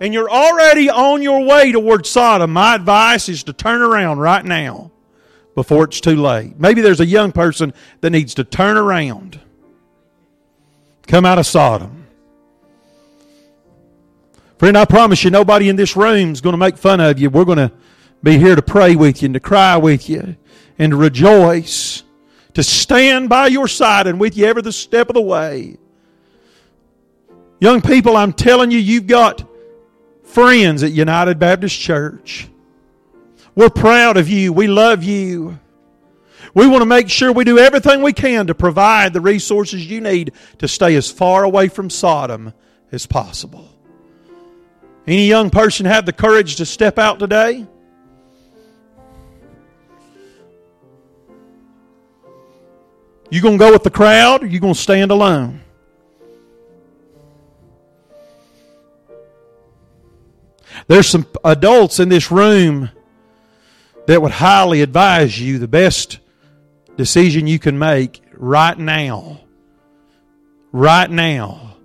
and 0.01 0.13
you're 0.13 0.31
already 0.31 0.91
on 0.91 1.23
your 1.23 1.45
way 1.45 1.73
towards 1.73 2.09
Sodom. 2.09 2.53
My 2.53 2.75
advice 2.75 3.29
is 3.29 3.43
to 3.45 3.53
turn 3.53 3.83
around 3.83 4.19
right 4.19 4.45
now 4.45 4.91
before 5.55 5.85
it's 5.85 6.01
too 6.01 6.17
late. 6.17 6.59
Maybe 6.59 6.81
there's 6.81 7.01
a 7.01 7.07
young 7.07 7.33
person 7.33 7.73
that 8.01 8.11
needs 8.11 8.35
to 8.35 8.45
turn 8.45 8.77
around, 8.77 9.41
come 11.07 11.25
out 11.25 11.39
of 11.39 11.47
Sodom. 11.47 12.07
Friend, 14.59 14.77
I 14.77 14.87
promise 14.87 15.23
you, 15.23 15.31
nobody 15.31 15.69
in 15.69 15.77
this 15.77 15.97
room 15.97 16.33
is 16.33 16.41
going 16.41 16.55
to 16.55 16.59
make 16.59 16.79
fun 16.79 17.01
of 17.01 17.19
you. 17.19 17.29
We're 17.29 17.45
going 17.45 17.59
to 17.59 17.73
be 18.23 18.39
here 18.39 18.57
to 18.57 18.63
pray 18.63 18.97
with 18.97 19.23
you 19.23 19.27
and 19.27 19.35
to 19.35 19.41
cry 19.41 19.77
with 19.77 20.09
you 20.09 20.37
and 20.79 20.93
to 20.93 20.97
rejoice, 20.97 22.03
to 22.55 22.63
stand 22.63 23.29
by 23.29 23.49
your 23.49 23.69
side 23.69 24.07
and 24.07 24.19
with 24.19 24.37
you 24.37 24.47
every 24.47 24.71
step 24.73 25.11
of 25.11 25.15
the 25.15 25.21
way. 25.21 25.77
Young 27.61 27.81
people, 27.81 28.17
I'm 28.17 28.33
telling 28.33 28.71
you, 28.71 28.79
you've 28.79 29.07
got 29.07 29.47
friends 30.27 30.83
at 30.83 30.93
United 30.93 31.39
Baptist 31.39 31.79
Church. 31.79 32.49
We're 33.55 33.71
proud 33.71 34.17
of 34.17 34.29
you. 34.29 34.53
We 34.53 34.67
love 34.67 35.03
you. 35.03 35.59
We 36.53 36.67
want 36.67 36.83
to 36.83 36.87
make 36.87 37.09
sure 37.09 37.33
we 37.33 37.45
do 37.45 37.59
everything 37.59 38.03
we 38.03 38.13
can 38.13 38.47
to 38.49 38.55
provide 38.55 39.13
the 39.13 39.21
resources 39.21 39.89
you 39.91 40.01
need 40.01 40.33
to 40.59 40.69
stay 40.69 40.95
as 40.97 41.11
far 41.11 41.45
away 41.45 41.69
from 41.69 41.91
Sodom 41.91 42.53
as 42.93 43.07
possible. 43.07 43.69
Any 45.07 45.27
young 45.27 45.51
person 45.51 45.87
have 45.87 46.05
the 46.05 46.13
courage 46.13 46.57
to 46.57 46.67
step 46.67 46.99
out 46.99 47.19
today? 47.19 47.67
You 53.31 53.41
going 53.41 53.59
to 53.59 53.65
go 53.65 53.73
with 53.73 53.83
the 53.83 53.91
crowd 53.91 54.43
or 54.43 54.47
you 54.47 54.61
going 54.61 54.75
to 54.75 54.81
stand 54.81 55.11
alone? 55.11 55.63
There's 60.87 61.09
some 61.09 61.27
adults 61.45 62.01
in 62.01 62.09
this 62.09 62.31
room 62.31 62.91
that 64.07 64.23
would 64.23 64.33
highly 64.33 64.83
advise 64.83 65.41
you 65.41 65.59
the 65.59 65.69
best 65.69 66.19
decision 66.97 67.47
you 67.47 67.59
can 67.59 67.79
make 67.79 68.23
right 68.33 68.79
now. 68.79 69.41
Right 70.73 71.11
now. 71.11 71.77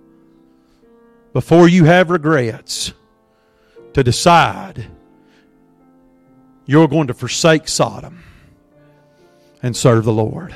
Before 1.32 1.68
you 1.68 1.84
have 1.84 2.10
regrets 2.10 2.92
to 3.94 4.04
decide 4.04 4.86
you're 6.66 6.88
going 6.88 7.08
to 7.08 7.14
forsake 7.14 7.68
Sodom 7.68 8.22
and 9.62 9.76
serve 9.76 10.04
the 10.04 10.12
Lord. 10.12 10.54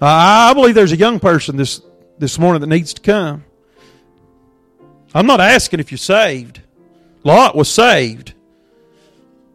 I 0.00 0.52
believe 0.54 0.74
there's 0.74 0.92
a 0.92 0.96
young 0.96 1.20
person 1.20 1.56
this, 1.56 1.82
this 2.18 2.38
morning 2.38 2.60
that 2.60 2.68
needs 2.68 2.94
to 2.94 3.02
come. 3.02 3.44
I'm 5.14 5.26
not 5.26 5.40
asking 5.40 5.80
if 5.80 5.90
you're 5.90 5.98
saved. 5.98 6.60
Lot 7.22 7.54
was 7.54 7.68
saved, 7.68 8.32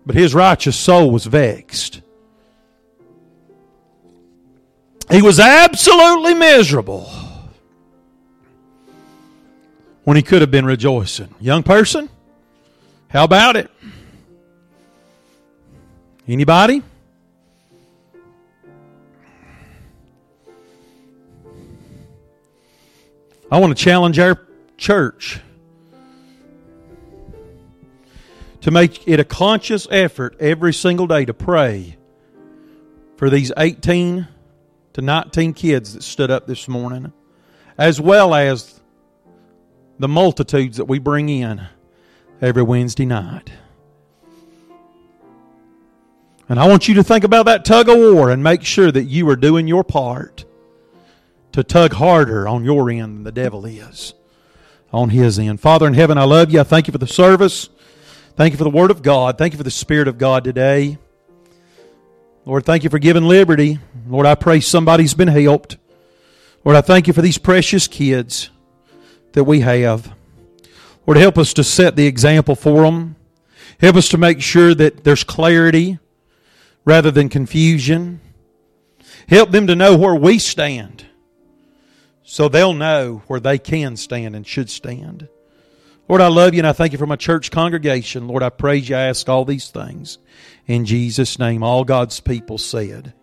but 0.06 0.16
his 0.16 0.36
righteous 0.36 0.76
soul 0.76 1.12
was 1.12 1.26
vexed. 1.26 2.02
He 5.10 5.22
was 5.22 5.40
absolutely 5.40 6.34
miserable 6.34 7.10
when 10.04 10.18
he 10.18 10.24
could 10.24 10.42
have 10.42 10.52
been 10.52 10.66
rejoicing. 10.66 11.34
Young 11.40 11.64
person, 11.64 12.10
how 13.08 13.24
about 13.24 13.56
it? 13.56 13.70
Anybody? 16.28 16.82
I 23.52 23.60
want 23.60 23.78
to 23.78 23.84
challenge 23.84 24.18
our 24.18 24.40
church 24.78 25.40
to 28.66 28.72
make 28.72 29.08
it 29.08 29.20
a 29.20 29.24
conscious 29.24 29.88
effort 29.92 30.36
every 30.40 30.74
single 30.74 31.06
day 31.06 31.24
to 31.24 31.36
pray 31.36 31.96
for 33.16 33.30
these 33.30 33.52
18 33.56 34.28
to 34.94 35.02
19 35.04 35.54
kids 35.54 35.94
that 35.94 36.02
stood 36.02 36.32
up 36.32 36.48
this 36.48 36.68
morning, 36.68 37.14
as 37.78 38.02
well 38.02 38.34
as 38.34 38.82
the 40.00 40.08
multitudes 40.08 40.78
that 40.78 40.86
we 40.86 40.98
bring 40.98 41.30
in 41.30 41.62
every 42.42 42.64
Wednesday 42.64 43.06
night. 43.06 43.52
And 46.50 46.60
I 46.60 46.68
want 46.68 46.88
you 46.88 46.96
to 46.96 47.04
think 47.04 47.24
about 47.24 47.46
that 47.46 47.66
tug 47.66 47.88
of 47.88 48.00
war 48.00 48.32
and 48.32 48.44
make 48.44 48.64
sure 48.64 48.92
that 48.92 49.04
you 49.04 49.30
are 49.30 49.36
doing 49.36 49.68
your 49.68 49.84
part 49.84 50.44
to 51.52 51.64
tug 51.64 51.94
harder 51.94 52.48
on 52.48 52.66
your 52.66 52.90
end 52.90 53.18
than 53.18 53.24
the 53.26 53.32
devil 53.32 53.64
is 53.68 54.16
on 54.92 55.12
his 55.12 55.38
end. 55.38 55.62
Father 55.62 55.86
in 55.86 55.94
heaven, 55.94 56.18
I 56.18 56.24
love 56.24 56.52
you. 56.52 56.62
I 56.62 56.64
thank 56.64 56.88
you 56.88 56.92
for 56.92 56.98
the 56.98 57.06
service. 57.06 57.70
Thank 58.36 58.52
you 58.52 58.58
for 58.58 58.66
the 58.66 58.70
Word 58.70 58.92
of 58.92 59.02
God. 59.02 59.38
Thank 59.38 59.54
you 59.54 59.58
for 59.58 59.64
the 59.64 59.72
Spirit 59.72 60.10
of 60.10 60.18
God 60.18 60.44
today. 60.44 60.98
Lord, 62.44 62.66
thank 62.66 62.84
you 62.84 62.90
for 62.90 63.00
giving 63.00 63.24
liberty. 63.24 63.80
Lord, 64.08 64.26
I 64.26 64.36
pray 64.36 64.60
somebody's 64.60 65.14
been 65.14 65.30
helped. 65.30 65.78
Lord, 66.66 66.76
I 66.76 66.82
thank 66.82 67.08
you 67.08 67.14
for 67.14 67.22
these 67.22 67.38
precious 67.38 67.88
kids 67.88 68.50
that 69.32 69.46
we 69.46 69.62
have. 69.62 70.14
Lord, 71.08 71.18
help 71.18 71.38
us 71.38 71.54
to 71.54 71.64
set 71.64 71.96
the 71.96 72.08
example 72.08 72.56
for 72.56 72.84
them. 72.84 73.16
Help 73.80 73.96
us 73.96 74.10
to 74.10 74.18
make 74.18 74.42
sure 74.42 74.76
that 74.76 75.06
there's 75.06 75.24
clarity 75.24 76.00
rather 76.84 77.12
than 77.12 77.30
confusion. 77.30 78.20
Help 79.30 79.52
them 79.52 79.66
to 79.68 79.76
know 79.76 79.96
where 79.96 80.16
we 80.16 80.40
stand 80.40 81.06
so 82.24 82.50
they'll 82.50 82.74
know 82.74 83.24
where 83.28 83.40
they 83.40 83.58
can 83.58 83.96
stand 83.96 84.36
and 84.36 84.46
should 84.46 84.70
stand. 84.70 85.30
Lord, 86.08 86.22
I 86.22 86.28
love 86.28 86.54
you 86.54 86.60
and 86.60 86.68
I 86.68 86.74
thank 86.74 86.92
you 86.92 87.00
for 87.00 87.08
my 87.08 87.16
church 87.16 87.50
congregation. 87.50 88.28
Lord, 88.28 88.44
I 88.44 88.50
praise 88.50 88.88
you. 88.88 88.96
I 88.96 89.02
ask 89.02 89.28
all 89.28 89.44
these 89.44 89.70
things. 89.72 90.20
In 90.68 90.86
Jesus' 90.86 91.40
name, 91.40 91.64
all 91.64 91.84
God's 91.84 92.20
people 92.20 92.60
said, 92.60 93.14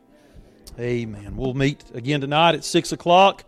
Amen. 0.81 1.37
We'll 1.37 1.55
meet 1.55 1.85
again 1.95 2.21
tonight 2.21 2.57
at 2.57 2.65
6 2.65 2.91
o'clock 2.91 3.45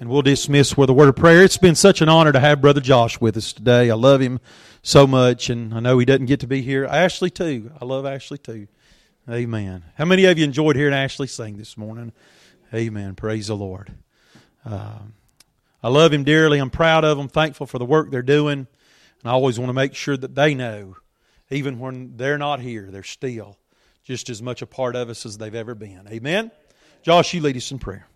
and 0.00 0.08
we'll 0.08 0.22
dismiss 0.22 0.76
with 0.76 0.90
a 0.90 0.92
word 0.92 1.10
of 1.10 1.16
prayer. 1.16 1.44
It's 1.44 1.58
been 1.58 1.76
such 1.76 2.00
an 2.00 2.08
honor 2.08 2.32
to 2.32 2.40
have 2.40 2.60
Brother 2.60 2.80
Josh 2.80 3.20
with 3.20 3.36
us 3.36 3.52
today. 3.52 3.88
I 3.88 3.94
love 3.94 4.20
him 4.20 4.40
so 4.82 5.06
much 5.06 5.48
and 5.48 5.72
I 5.72 5.78
know 5.78 5.98
he 5.98 6.06
doesn't 6.06 6.26
get 6.26 6.40
to 6.40 6.48
be 6.48 6.60
here. 6.60 6.86
Ashley, 6.86 7.30
too. 7.30 7.70
I 7.80 7.84
love 7.84 8.04
Ashley, 8.04 8.38
too. 8.38 8.66
Amen. 9.28 9.84
How 9.96 10.06
many 10.06 10.24
of 10.24 10.38
you 10.38 10.44
enjoyed 10.44 10.74
hearing 10.74 10.94
Ashley 10.94 11.28
sing 11.28 11.56
this 11.56 11.76
morning? 11.76 12.12
Amen. 12.74 13.14
Praise 13.14 13.46
the 13.46 13.56
Lord. 13.56 13.92
Uh, 14.66 14.98
I 15.82 15.88
love 15.88 16.12
him 16.12 16.24
dearly. 16.24 16.58
I'm 16.58 16.70
proud 16.70 17.04
of 17.04 17.16
them, 17.16 17.28
thankful 17.28 17.66
for 17.66 17.78
the 17.78 17.84
work 17.84 18.10
they're 18.10 18.22
doing. 18.22 18.66
And 19.22 19.24
I 19.24 19.30
always 19.30 19.58
want 19.58 19.70
to 19.70 19.74
make 19.74 19.94
sure 19.94 20.16
that 20.16 20.34
they 20.34 20.54
know, 20.54 20.96
even 21.50 21.78
when 21.78 22.16
they're 22.16 22.38
not 22.38 22.60
here, 22.60 22.90
they're 22.90 23.02
still 23.02 23.56
just 24.04 24.28
as 24.28 24.42
much 24.42 24.62
a 24.62 24.66
part 24.66 24.96
of 24.96 25.08
us 25.08 25.24
as 25.24 25.38
they've 25.38 25.54
ever 25.54 25.74
been. 25.74 26.06
Amen? 26.10 26.50
Josh, 27.02 27.32
you 27.32 27.40
lead 27.40 27.56
us 27.56 27.70
in 27.70 27.78
prayer. 27.78 28.06